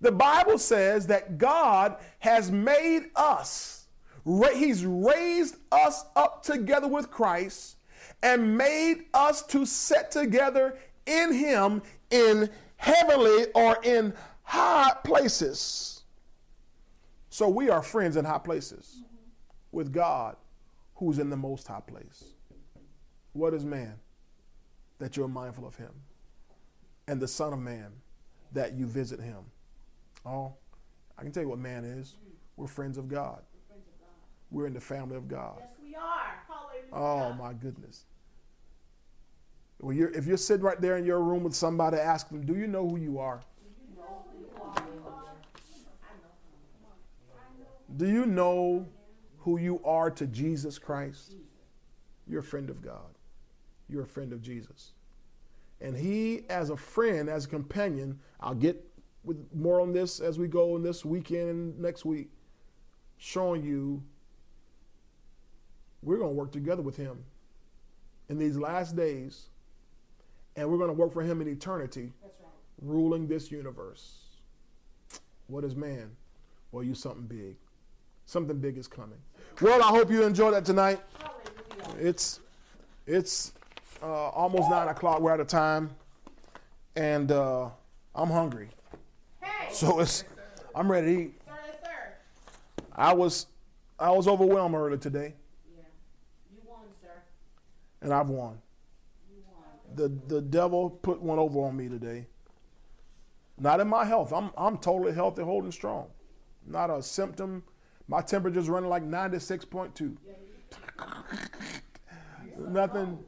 The 0.00 0.10
Bible 0.10 0.58
says 0.58 1.06
that 1.06 1.38
God 1.38 1.98
has 2.18 2.50
made 2.50 3.10
us, 3.14 3.86
He's 4.24 4.84
raised 4.84 5.54
us 5.70 6.04
up 6.16 6.42
together 6.42 6.88
with 6.88 7.12
Christ 7.12 7.76
and 8.20 8.58
made 8.58 9.04
us 9.14 9.44
to 9.46 9.64
set 9.64 10.10
together 10.10 10.78
in 11.06 11.32
Him 11.32 11.80
in 12.10 12.50
heavenly 12.76 13.46
or 13.54 13.78
in 13.84 14.12
high 14.42 14.96
places. 15.04 16.02
So 17.30 17.48
we 17.48 17.70
are 17.70 17.82
friends 17.82 18.16
in 18.16 18.24
high 18.24 18.38
places 18.38 19.04
with 19.72 19.92
God 19.92 20.36
who's 20.96 21.18
in 21.18 21.30
the 21.30 21.36
most 21.36 21.66
high 21.66 21.80
place. 21.80 22.24
What 23.32 23.54
is 23.54 23.64
man? 23.64 23.94
That 24.98 25.16
you're 25.16 25.28
mindful 25.28 25.66
of 25.66 25.76
him. 25.76 25.92
And 27.06 27.20
the 27.20 27.28
Son 27.28 27.52
of 27.52 27.60
Man, 27.60 27.92
that 28.52 28.74
you 28.74 28.86
visit 28.86 29.20
him. 29.20 29.44
Oh, 30.26 30.54
I 31.16 31.22
can 31.22 31.32
tell 31.32 31.42
you 31.42 31.48
what 31.48 31.58
man 31.58 31.84
is. 31.84 32.16
We're 32.56 32.66
friends 32.66 32.98
of 32.98 33.08
God. 33.08 33.42
Friends 33.68 33.86
of 33.86 34.00
God. 34.00 34.10
We're 34.50 34.66
in 34.66 34.74
the 34.74 34.80
family 34.80 35.16
of 35.16 35.28
God. 35.28 35.58
Yes, 35.60 35.68
we 35.82 35.94
are. 35.94 36.42
Hallelujah. 36.48 36.92
Oh 36.92 37.32
my 37.34 37.52
goodness. 37.52 38.04
Well, 39.80 39.94
you're, 39.94 40.10
if 40.10 40.26
you're 40.26 40.36
sitting 40.36 40.64
right 40.64 40.80
there 40.80 40.96
in 40.96 41.04
your 41.04 41.20
room 41.20 41.44
with 41.44 41.54
somebody, 41.54 41.98
ask 41.98 42.28
them, 42.28 42.44
"Do 42.44 42.56
you 42.56 42.66
know 42.66 42.88
who 42.88 42.96
you 42.96 43.20
are? 43.20 43.40
You 43.62 43.96
know 43.96 44.24
who 44.32 44.40
you 44.40 44.48
are. 44.60 44.72
I 44.74 44.80
know. 47.60 47.96
Do 47.96 48.06
you 48.10 48.26
know 48.26 48.88
who 49.38 49.58
you 49.58 49.80
are 49.84 50.10
to 50.10 50.26
Jesus 50.26 50.78
Christ? 50.78 51.34
You're 52.26 52.40
a 52.40 52.44
friend 52.44 52.70
of 52.70 52.82
God. 52.82 53.14
You're 53.88 54.02
a 54.02 54.06
friend 54.06 54.32
of 54.32 54.42
Jesus. 54.42 54.92
And 55.80 55.96
he, 55.96 56.42
as 56.50 56.70
a 56.70 56.76
friend, 56.76 57.28
as 57.28 57.44
a 57.44 57.48
companion, 57.48 58.18
I'll 58.40 58.54
get 58.54 58.84
with 59.24 59.46
more 59.54 59.80
on 59.80 59.92
this 59.92 60.20
as 60.20 60.38
we 60.38 60.48
go 60.48 60.76
in 60.76 60.82
this 60.82 61.04
weekend 61.04 61.48
and 61.48 61.78
next 61.78 62.04
week, 62.04 62.30
showing 63.18 63.62
you 63.62 64.02
we're 66.02 66.18
going 66.18 66.30
to 66.30 66.34
work 66.34 66.52
together 66.52 66.82
with 66.82 66.96
him 66.96 67.18
in 68.28 68.38
these 68.38 68.56
last 68.56 68.94
days, 68.94 69.48
and 70.56 70.68
we're 70.70 70.78
going 70.78 70.88
to 70.88 70.94
work 70.94 71.12
for 71.12 71.22
him 71.22 71.40
in 71.40 71.48
eternity, 71.48 72.12
That's 72.22 72.34
right. 72.40 72.50
ruling 72.82 73.26
this 73.26 73.50
universe. 73.50 74.18
What 75.46 75.64
is 75.64 75.74
man? 75.74 76.10
Well, 76.70 76.84
you 76.84 76.94
something 76.94 77.26
big. 77.26 77.56
Something 78.28 78.58
big 78.58 78.76
is 78.76 78.86
coming. 78.86 79.16
Well, 79.62 79.82
I 79.82 79.86
hope 79.86 80.10
you 80.10 80.22
enjoyed 80.22 80.52
that 80.52 80.66
tonight. 80.66 81.00
It's 81.98 82.40
it's 83.06 83.54
uh, 84.02 84.06
almost 84.28 84.68
nine 84.68 84.86
o'clock. 84.88 85.20
We're 85.20 85.32
out 85.32 85.40
of 85.40 85.46
time, 85.46 85.88
and 86.94 87.32
uh, 87.32 87.70
I'm 88.14 88.28
hungry. 88.28 88.68
Hey. 89.40 89.72
So 89.72 90.00
it's 90.00 90.24
I'm 90.74 90.92
ready 90.92 91.06
to 91.06 91.22
eat. 91.22 91.40
Sir, 91.46 91.52
sir. 91.82 92.84
I 92.94 93.14
was 93.14 93.46
I 93.98 94.10
was 94.10 94.28
overwhelmed 94.28 94.74
earlier 94.74 94.98
today, 94.98 95.32
Yeah. 95.74 95.84
You 96.52 96.58
won, 96.68 96.80
sir. 97.00 97.08
and 98.02 98.12
I've 98.12 98.28
won. 98.28 98.58
You 99.30 99.42
won. 99.54 100.18
The 100.28 100.34
the 100.34 100.42
devil 100.42 100.90
put 100.90 101.22
one 101.22 101.38
over 101.38 101.60
on 101.60 101.74
me 101.78 101.88
today. 101.88 102.26
Not 103.58 103.80
in 103.80 103.88
my 103.88 104.04
health. 104.04 104.34
I'm 104.34 104.50
I'm 104.54 104.76
totally 104.76 105.14
healthy, 105.14 105.40
holding 105.42 105.72
strong. 105.72 106.08
Not 106.66 106.90
a 106.90 107.02
symptom. 107.02 107.62
My 108.08 108.22
temperature's 108.22 108.68
running 108.68 108.88
like 108.88 109.04
96.2. 109.04 110.16
Nothing. 112.58 113.18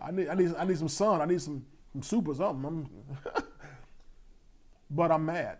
I 0.00 0.10
need 0.10 0.28
I 0.28 0.34
need 0.34 0.54
I 0.56 0.64
need 0.64 0.78
some 0.78 0.88
sun. 0.88 1.20
I 1.22 1.24
need 1.24 1.40
some, 1.40 1.64
some 1.92 2.02
soup 2.02 2.28
or 2.28 2.34
something. 2.34 2.64
I'm- 2.64 3.44
but 4.90 5.10
I'm 5.12 5.24
mad 5.24 5.58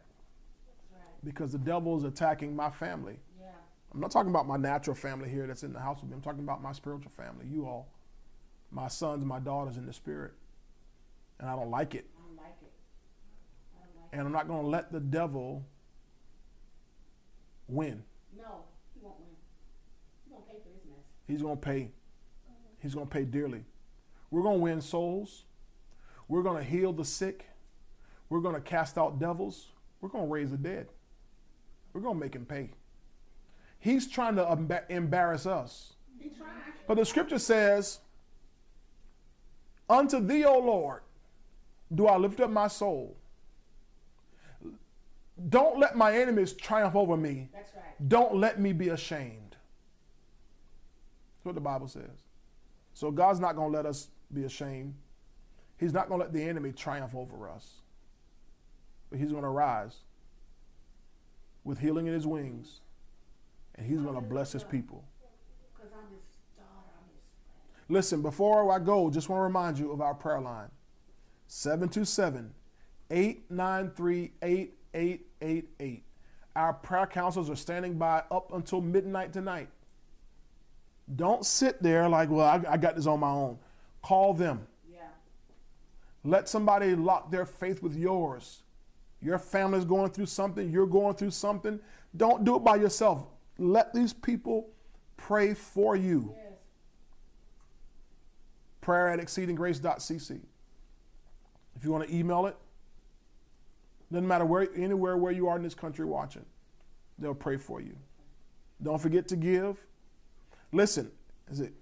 because 1.24 1.52
the 1.52 1.59
devil 1.59 1.97
is 1.97 2.05
attacking 2.05 2.55
my 2.55 2.70
family. 2.70 3.18
Yeah. 3.40 3.47
I'm 3.94 4.01
not 4.01 4.10
talking 4.10 4.30
about 4.30 4.47
my 4.47 4.56
natural 4.56 4.97
family 4.97 5.30
here 5.30 5.47
that's 5.47 5.62
in 5.62 5.72
the 5.72 5.78
house 5.80 6.01
with 6.01 6.10
me. 6.10 6.16
I'm 6.16 6.22
talking 6.22 6.43
about 6.43 6.62
my 6.62 6.72
spiritual 6.72 7.12
family, 7.12 7.47
you 7.47 7.64
all, 7.64 7.89
my 8.70 8.89
sons, 8.89 9.24
my 9.24 9.39
daughters 9.39 9.76
in 9.76 9.86
the 9.86 9.93
spirit. 9.93 10.32
And 11.39 11.48
I 11.48 11.55
don't 11.56 11.70
like 11.70 11.94
it. 11.94 12.06
I 12.16 12.26
don't 12.26 12.36
like 12.36 12.56
it. 12.62 12.72
I 13.74 13.84
don't 13.86 14.02
like 14.02 14.10
And 14.12 14.20
I'm 14.22 14.32
not 14.32 14.48
going 14.48 14.62
to 14.62 14.68
let 14.68 14.93
the 14.93 15.01
devil 15.01 15.64
win. 17.73 18.03
No, 18.36 18.65
he 18.94 19.01
won't 19.03 19.19
win. 19.19 19.28
He 20.27 20.32
won't 20.32 20.47
pay 20.47 20.57
for 20.62 20.70
his 20.74 20.85
mess. 20.89 21.05
He's 21.27 21.43
going 21.43 21.57
to 21.57 21.61
pay. 21.61 21.90
He's 22.81 22.94
going 22.94 23.07
to 23.07 23.12
pay 23.12 23.24
dearly. 23.24 23.65
We're 24.31 24.43
going 24.43 24.59
to 24.59 24.62
win 24.62 24.81
souls. 24.81 25.44
We're 26.28 26.43
going 26.43 26.62
to 26.62 26.69
heal 26.69 26.93
the 26.93 27.05
sick. 27.05 27.47
We're 28.28 28.40
going 28.40 28.55
to 28.55 28.61
cast 28.61 28.97
out 28.99 29.19
devils. 29.19 29.69
We're 30.01 30.09
going 30.09 30.24
to 30.24 30.32
raise 30.32 30.51
the 30.51 30.57
dead. 30.57 30.89
We're 31.93 32.01
going 32.01 32.15
to 32.15 32.20
make 32.20 32.35
him 32.35 32.47
pay. 32.47 32.70
He's 33.78 34.09
trying 34.09 34.36
to 34.36 34.82
embarrass 34.89 35.47
us. 35.47 35.94
But 36.86 36.97
the 36.97 37.05
scripture 37.05 37.39
says, 37.39 38.01
Unto 39.89 40.24
thee, 40.24 40.44
O 40.44 40.59
Lord, 40.59 41.03
do 41.94 42.07
I 42.07 42.16
lift 42.16 42.40
up 42.40 42.51
my 42.51 42.69
soul. 42.69 43.16
Don't 45.48 45.78
let 45.78 45.97
my 45.97 46.16
enemies 46.16 46.52
triumph 46.52 46.94
over 46.94 47.16
me. 47.16 47.48
That's 47.52 47.74
right. 47.74 48.09
Don't 48.09 48.36
let 48.36 48.60
me 48.60 48.73
be 48.73 48.90
ashamed. 48.90 49.56
That's 51.36 51.44
what 51.44 51.55
the 51.55 51.60
Bible 51.60 51.89
says. 51.89 52.24
So 52.94 53.10
God's 53.10 53.40
not 53.40 53.56
going 53.56 53.73
to 53.73 53.77
let 53.77 53.86
us 53.86 54.09
be 54.32 54.44
ashamed. 54.44 54.94
He's 55.78 55.93
not 55.93 56.09
going 56.09 56.20
to 56.20 56.27
let 56.27 56.32
the 56.32 56.43
enemy 56.43 56.73
triumph 56.73 57.14
over 57.14 57.48
us. 57.48 57.81
But 59.10 59.19
he's 59.19 59.32
going 59.32 59.43
to 59.43 59.48
rise 59.48 59.97
with 61.64 61.78
healing 61.78 62.06
in 62.06 62.12
his 62.12 62.27
wings. 62.27 62.81
And 63.74 63.86
he's 63.86 64.01
going 64.01 64.14
to 64.14 64.20
bless 64.20 64.52
his 64.52 64.62
people. 64.62 65.02
Because 65.74 65.90
I'm 65.93 66.14
his 66.14 66.23
daughter. 66.56 66.69
I'm 66.97 67.09
his 67.12 67.23
friend. 67.43 67.85
Listen, 67.89 68.23
before 68.23 68.70
I 68.70 68.78
go, 68.78 69.10
just 69.10 69.28
want 69.28 69.40
to 69.40 69.44
remind 69.44 69.78
you 69.78 69.90
of 69.90 70.01
our 70.01 70.14
prayer 70.14 70.40
line 70.40 70.70
727 71.48 72.52
893 73.10 74.32
8888. 74.43 75.27
Our 76.55 76.74
prayer 76.74 77.06
counselors 77.06 77.48
are 77.48 77.56
standing 77.56 77.98
by 77.98 78.23
up 78.31 78.52
until 78.52 78.81
midnight 78.81 79.32
tonight. 79.32 79.69
Don't 81.16 81.44
sit 81.44 81.82
there 81.82 82.09
like, 82.09 82.31
well, 82.31 82.47
I, 82.47 82.73
I 82.73 82.77
got 82.77 82.97
this 82.97 83.06
on 83.06 83.20
my 83.20 83.31
own. 83.31 83.59
Call 84.02 84.35
them. 84.35 84.66
Yeah. 84.90 85.01
Let 86.24 86.48
somebody 86.48 86.94
lock 86.94 87.31
their 87.31 87.47
faith 87.47 87.82
with 87.82 87.97
yours. 87.97 88.62
Your 89.20 89.39
family's 89.39 89.85
going 89.85 90.10
through 90.10 90.27
something, 90.27 90.70
you're 90.70 90.86
going 90.86 91.14
through 91.14 91.31
something. 91.31 91.81
Don't 92.16 92.44
do 92.44 92.56
it 92.56 92.64
by 92.64 92.77
yourself. 92.77 93.24
Let 93.59 93.94
these 93.94 94.12
people 94.12 94.69
pray 95.16 95.55
for 95.55 95.97
you. 95.97 96.35
Yes. 96.36 96.52
prayer 98.81 99.09
at 99.09 99.20
exceedinggrace.cc. 99.20 100.40
If 101.77 101.85
you 101.85 101.90
want 101.90 102.09
to 102.09 102.14
email 102.14 102.47
it, 102.47 102.56
doesn't 104.12 104.28
matter 104.28 104.44
where, 104.44 104.68
anywhere 104.76 105.16
where 105.16 105.32
you 105.32 105.48
are 105.48 105.56
in 105.56 105.62
this 105.62 105.74
country 105.74 106.05
watching, 106.05 106.44
they'll 107.18 107.34
pray 107.34 107.56
for 107.56 107.80
you. 107.80 107.97
Don't 108.82 109.01
forget 109.01 109.28
to 109.28 109.36
give. 109.36 109.78
Listen, 110.72 111.10
as 111.51 111.60
it 111.60 111.72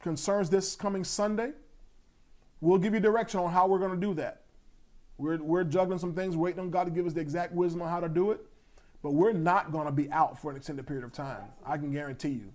concerns 0.00 0.50
this 0.50 0.76
coming 0.76 1.04
Sunday, 1.04 1.52
we'll 2.60 2.78
give 2.78 2.94
you 2.94 3.00
direction 3.00 3.40
on 3.40 3.50
how 3.50 3.66
we're 3.66 3.78
going 3.78 3.98
to 3.98 4.06
do 4.06 4.14
that. 4.14 4.42
We're, 5.18 5.42
we're 5.42 5.64
juggling 5.64 5.98
some 5.98 6.14
things, 6.14 6.36
waiting 6.36 6.60
on 6.60 6.70
God 6.70 6.84
to 6.84 6.90
give 6.90 7.06
us 7.06 7.12
the 7.12 7.20
exact 7.20 7.52
wisdom 7.52 7.82
on 7.82 7.88
how 7.88 8.00
to 8.00 8.08
do 8.08 8.30
it, 8.32 8.40
but 9.02 9.12
we're 9.12 9.32
not 9.32 9.72
going 9.72 9.86
to 9.86 9.92
be 9.92 10.10
out 10.10 10.40
for 10.40 10.50
an 10.50 10.56
extended 10.56 10.86
period 10.86 11.04
of 11.04 11.12
time. 11.12 11.44
I 11.64 11.76
can 11.76 11.92
guarantee 11.92 12.30
you. 12.30 12.52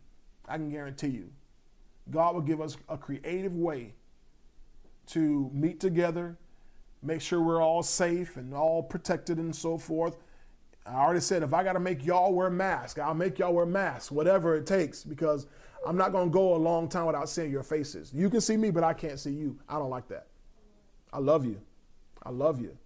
I 0.48 0.58
can 0.58 0.70
guarantee 0.70 1.10
you. 1.10 1.30
God 2.10 2.36
will 2.36 2.42
give 2.42 2.62
us 2.62 2.78
a 2.88 2.98
creative 2.98 3.54
way 3.54 3.94
to 5.08 5.50
meet 5.54 5.80
together, 5.80 6.38
make 7.08 7.22
sure 7.22 7.42
we're 7.42 7.62
all 7.62 7.82
safe 7.82 8.36
and 8.36 8.54
all 8.54 8.84
protected 8.84 9.38
and 9.38 9.56
so 9.56 9.78
forth. 9.78 10.18
I 10.86 10.96
already 10.96 11.22
said 11.22 11.42
if 11.42 11.54
I 11.54 11.64
got 11.64 11.74
to 11.74 11.80
make 11.80 12.06
y'all 12.06 12.34
wear 12.34 12.50
masks, 12.50 13.00
I'll 13.00 13.14
make 13.14 13.40
y'all 13.40 13.54
wear 13.54 13.66
masks, 13.66 14.12
whatever 14.12 14.56
it 14.56 14.66
takes, 14.66 15.04
because 15.04 15.48
I'm 15.86 15.96
not 15.98 16.12
going 16.12 16.30
to 16.30 16.34
go 16.34 16.56
a 16.56 16.58
long 16.58 16.90
time 16.90 17.06
without 17.06 17.30
seeing 17.30 17.52
your 17.52 17.64
faces. 17.64 18.12
You 18.14 18.30
can 18.30 18.42
see 18.42 18.58
me, 18.58 18.72
but 18.72 18.84
I 18.84 18.94
can't 18.94 19.20
see 19.20 19.32
you. 19.32 19.58
I 19.70 19.80
don't 19.80 19.90
like 19.90 20.08
that. 20.10 20.28
I 21.14 21.20
love 21.20 21.46
you. 21.46 21.62
I 22.24 22.30
love 22.30 22.62
you. 22.62 22.78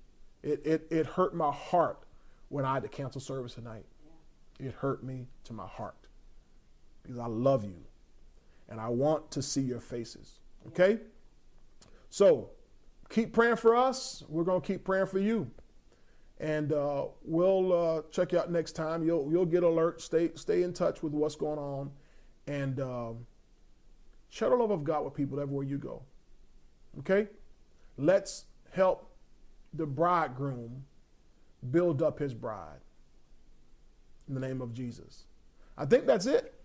It, 0.44 0.66
it, 0.66 0.88
it 0.92 1.06
hurt 1.06 1.36
my 1.36 1.52
heart 1.52 2.00
when 2.50 2.64
I 2.64 2.76
had 2.76 2.84
to 2.84 2.90
cancel 2.90 3.22
service 3.22 3.56
tonight. 3.56 3.86
It 4.60 4.74
hurt 4.74 5.04
me 5.04 5.28
to 5.46 5.54
my 5.54 5.66
heart 5.66 6.08
because 7.02 7.18
I 7.18 7.26
love 7.26 7.64
you 7.64 7.84
and 8.70 8.80
I 8.80 8.90
want 8.90 9.32
to 9.32 9.42
see 9.42 9.62
your 9.62 9.80
faces. 9.80 10.40
Okay? 10.68 11.00
So, 12.10 12.50
keep 13.12 13.34
praying 13.34 13.58
for 13.58 13.76
us. 13.76 14.24
We're 14.28 14.44
going 14.44 14.62
to 14.62 14.66
keep 14.66 14.84
praying 14.84 15.08
for 15.08 15.20
you. 15.20 15.52
And 16.40 16.74
uh, 16.74 17.06
we'll 17.24 17.74
uh, 17.74 18.02
check 18.10 18.32
you 18.32 18.40
out 18.40 18.52
next 18.52 18.72
time. 18.72 19.06
You'll 19.06 19.30
you'll 19.32 19.46
get 19.46 19.62
alert. 19.62 20.02
Stay 20.02 20.32
stay 20.34 20.64
in 20.64 20.74
touch 20.74 21.04
with 21.04 21.14
what's 21.14 21.36
going 21.36 21.60
on, 21.60 21.92
and 22.48 22.80
um, 22.80 23.28
share 24.30 24.50
the 24.50 24.56
love 24.56 24.72
of 24.72 24.84
God 24.84 25.06
with 25.06 25.14
people 25.14 25.40
everywhere 25.40 25.66
you 25.66 25.78
go. 25.78 26.02
Okay, 26.98 27.28
let's 27.96 28.46
help 28.72 29.12
the 29.76 29.86
bridegroom 29.86 30.84
build 31.70 32.02
up 32.02 32.18
his 32.18 32.34
bride. 32.34 32.80
In 34.28 34.34
the 34.34 34.42
name 34.42 34.62
of 34.62 34.74
Jesus, 34.74 35.26
I 35.78 35.86
think 35.86 36.08
that's 36.08 36.26
it. 36.26 36.56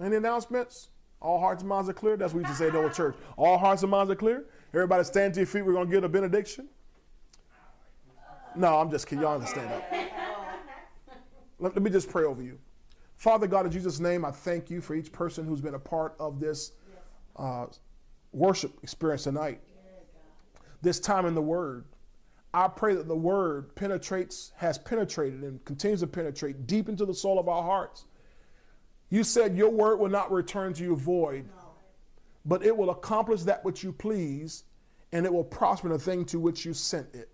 Any 0.00 0.16
announcements? 0.16 0.88
All 1.20 1.38
hearts 1.38 1.60
and 1.60 1.68
minds 1.68 1.90
are 1.90 1.94
clear. 1.94 2.16
That's 2.16 2.32
what 2.32 2.42
we 2.42 2.48
used 2.48 2.58
to 2.58 2.64
say 2.64 2.70
the 2.70 2.82
old 2.82 2.94
church. 2.94 3.16
All 3.36 3.58
hearts 3.58 3.82
and 3.82 3.90
minds 3.90 4.10
are 4.10 4.16
clear. 4.16 4.46
Everybody 4.76 5.04
stand 5.04 5.32
to 5.34 5.40
your 5.40 5.46
feet. 5.46 5.64
We're 5.64 5.72
going 5.72 5.88
to 5.88 5.92
get 5.92 6.04
a 6.04 6.08
benediction. 6.08 6.68
No, 8.54 8.78
I'm 8.78 8.90
just 8.90 9.06
kidding. 9.06 9.22
Y'all 9.22 9.34
understand 9.34 9.70
that. 9.70 9.90
Let, 11.58 11.74
let 11.74 11.82
me 11.82 11.90
just 11.90 12.10
pray 12.10 12.24
over 12.24 12.42
you. 12.42 12.58
Father 13.16 13.46
God, 13.46 13.64
in 13.64 13.72
Jesus' 13.72 14.00
name, 14.00 14.22
I 14.22 14.30
thank 14.30 14.70
you 14.70 14.82
for 14.82 14.94
each 14.94 15.10
person 15.12 15.46
who's 15.46 15.62
been 15.62 15.74
a 15.74 15.78
part 15.78 16.14
of 16.20 16.40
this 16.40 16.72
uh, 17.36 17.66
worship 18.32 18.78
experience 18.82 19.24
tonight. 19.24 19.62
This 20.82 21.00
time 21.00 21.24
in 21.24 21.34
the 21.34 21.40
Word. 21.40 21.86
I 22.52 22.68
pray 22.68 22.94
that 22.94 23.08
the 23.08 23.16
Word 23.16 23.74
penetrates, 23.76 24.52
has 24.56 24.76
penetrated, 24.76 25.40
and 25.42 25.64
continues 25.64 26.00
to 26.00 26.06
penetrate 26.06 26.66
deep 26.66 26.90
into 26.90 27.06
the 27.06 27.14
soul 27.14 27.38
of 27.38 27.48
our 27.48 27.62
hearts. 27.62 28.04
You 29.08 29.24
said 29.24 29.56
your 29.56 29.70
word 29.70 29.96
will 30.00 30.10
not 30.10 30.30
return 30.30 30.74
to 30.74 30.82
you 30.82 30.96
void, 30.96 31.48
but 32.44 32.64
it 32.64 32.76
will 32.76 32.90
accomplish 32.90 33.42
that 33.42 33.64
which 33.64 33.82
you 33.82 33.92
please, 33.92 34.64
and 35.16 35.24
it 35.24 35.32
will 35.32 35.44
prosper 35.44 35.86
in 35.86 35.94
the 35.94 35.98
thing 35.98 36.26
to 36.26 36.38
which 36.38 36.66
you 36.66 36.74
sent 36.74 37.14
it. 37.14 37.30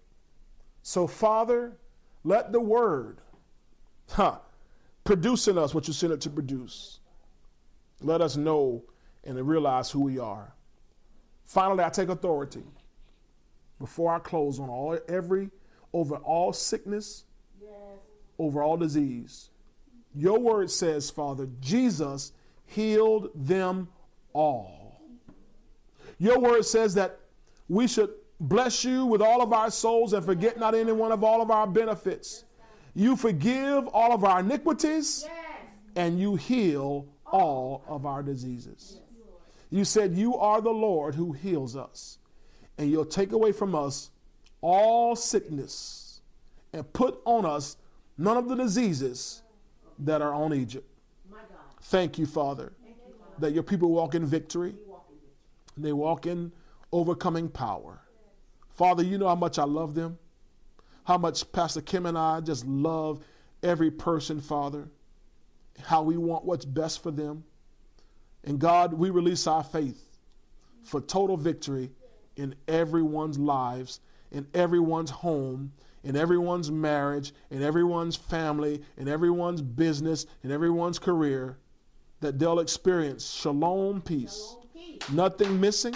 So, 0.83 1.09
Father, 1.09 1.73
let 2.23 2.53
the 2.53 2.61
word 2.61 3.21
huh, 4.09 4.39
produce 5.03 5.49
in 5.49 5.59
us 5.59 5.75
what 5.75 5.89
you 5.89 5.93
sent 5.93 6.13
it 6.13 6.21
to 6.21 6.31
produce. 6.31 7.01
Let 8.01 8.21
us 8.21 8.37
know 8.37 8.85
and 9.25 9.37
realize 9.49 9.91
who 9.91 9.99
we 9.99 10.21
are. 10.21 10.55
Finally, 11.45 11.83
I 11.83 11.89
take 11.89 12.09
authority 12.09 12.63
before 13.81 14.15
I 14.15 14.21
close 14.21 14.61
on 14.61 14.69
all 14.69 14.97
every 15.09 15.51
over 15.93 16.15
all 16.19 16.53
sickness, 16.53 17.25
yes. 17.61 17.73
over 18.39 18.63
all 18.63 18.77
disease. 18.77 19.51
Your 20.15 20.39
word 20.39 20.71
says, 20.71 21.11
Father, 21.11 21.49
Jesus 21.61 22.31
healed 22.65 23.31
them 23.35 23.89
all. 24.33 25.01
Your 26.21 26.39
word 26.39 26.65
says 26.65 26.95
that 26.95 27.19
we 27.69 27.87
should 27.87 28.11
bless 28.41 28.85
you 28.85 29.07
with 29.07 29.23
all 29.23 29.41
of 29.41 29.53
our 29.53 29.71
souls 29.71 30.13
and 30.13 30.25
forget 30.25 30.59
not 30.59 30.75
any 30.75 30.93
one 30.93 31.13
of 31.13 31.23
all 31.23 31.41
of 31.41 31.51
our 31.51 31.67
benefits. 31.67 32.45
You 32.95 33.17
forgive 33.17 33.87
all 33.89 34.13
of 34.13 34.25
our 34.25 34.41
iniquities 34.41 35.27
and 35.97 36.19
you 36.19 36.37
heal 36.37 37.07
all 37.27 37.85
of 37.89 38.05
our 38.05 38.23
diseases. 38.23 39.01
You 39.71 39.85
said 39.85 40.15
you 40.15 40.37
are 40.37 40.61
the 40.61 40.71
Lord 40.71 41.15
who 41.15 41.33
heals 41.33 41.77
us, 41.77 42.19
and 42.77 42.91
you'll 42.91 43.07
take 43.07 43.33
away 43.33 43.53
from 43.53 43.75
us 43.75 44.11
all 44.61 45.17
sickness 45.17 46.21
and 46.75 46.91
put 46.93 47.21
on 47.25 47.47
us 47.47 47.77
none 48.19 48.37
of 48.37 48.49
the 48.49 48.55
diseases 48.55 49.43
that 50.01 50.21
are 50.21 50.35
on 50.35 50.53
Egypt. 50.53 50.87
Thank 51.85 52.19
you, 52.19 52.27
Father, 52.27 52.73
that 53.39 53.53
your 53.53 53.63
people 53.63 53.91
walk 53.91 54.15
in 54.15 54.27
victory. 54.27 54.75
They 55.77 55.93
walk 55.93 56.27
in 56.27 56.53
overcoming 56.93 57.49
power. 57.49 58.01
Father, 58.71 59.03
you 59.03 59.19
know 59.19 59.29
how 59.29 59.35
much 59.35 59.59
I 59.59 59.65
love 59.65 59.95
them, 59.95 60.19
how 61.05 61.19
much 61.19 61.51
Pastor 61.53 61.81
Kim 61.81 62.07
and 62.07 62.17
I 62.17 62.41
just 62.41 62.65
love 62.67 63.25
every 63.63 63.91
person, 63.91 64.41
Father, 64.41 64.89
how 65.85 66.03
we 66.03 66.17
want 66.17 66.45
what's 66.45 66.65
best 66.65 67.03
for 67.03 67.11
them. 67.11 67.45
And 68.45 68.59
God, 68.59 68.95
we 68.95 69.11
release 69.11 69.47
our 69.47 69.63
faith 69.63 70.19
for 70.83 71.01
total 71.01 71.37
victory 71.37 71.91
in 72.37 72.55
everyone's 72.67 73.39
lives, 73.39 74.01
in 74.31 74.47
everyone's 74.55 75.11
home, 75.11 75.73
in 76.03 76.17
everyone's 76.17 76.71
marriage, 76.71 77.33
in 77.51 77.63
everyone's 77.63 78.17
family, 78.17 78.83
in 78.97 79.07
everyone's 79.07 79.63
business, 79.63 80.27
in 80.43 80.51
everyone's 80.51 80.99
career, 80.99 81.59
that 82.21 82.39
they'll 82.39 82.59
experience 82.59 83.31
shalom 83.31 84.01
peace. 84.01 84.57
Nothing 85.13 85.61
missing, 85.61 85.95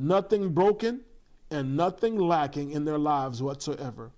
nothing 0.00 0.52
broken, 0.52 1.00
and 1.50 1.76
nothing 1.76 2.16
lacking 2.16 2.70
in 2.70 2.84
their 2.84 2.98
lives 2.98 3.42
whatsoever. 3.42 4.10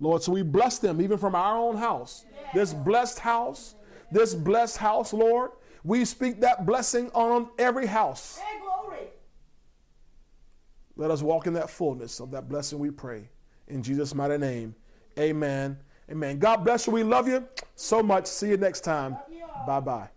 Lord, 0.00 0.22
so 0.22 0.32
we 0.32 0.42
bless 0.42 0.78
them 0.78 1.00
even 1.00 1.16
from 1.16 1.34
our 1.34 1.56
own 1.56 1.76
house. 1.76 2.24
This 2.52 2.74
blessed 2.74 3.20
house, 3.20 3.74
this 4.10 4.34
blessed 4.34 4.76
house, 4.76 5.12
Lord, 5.12 5.52
we 5.84 6.04
speak 6.04 6.40
that 6.40 6.66
blessing 6.66 7.10
on 7.14 7.48
every 7.58 7.86
house. 7.86 8.40
Let 10.96 11.10
us 11.10 11.22
walk 11.22 11.46
in 11.46 11.52
that 11.54 11.70
fullness 11.70 12.20
of 12.20 12.30
that 12.32 12.48
blessing, 12.48 12.78
we 12.78 12.90
pray. 12.90 13.28
In 13.68 13.82
Jesus' 13.82 14.14
mighty 14.14 14.38
name, 14.38 14.74
amen. 15.18 15.78
Amen. 16.10 16.38
God 16.38 16.58
bless 16.58 16.86
you. 16.86 16.92
We 16.92 17.02
love 17.02 17.26
you 17.26 17.46
so 17.74 18.02
much. 18.02 18.26
See 18.26 18.48
you 18.48 18.56
next 18.56 18.82
time. 18.82 19.16
Bye 19.66 19.80
bye. 19.80 20.08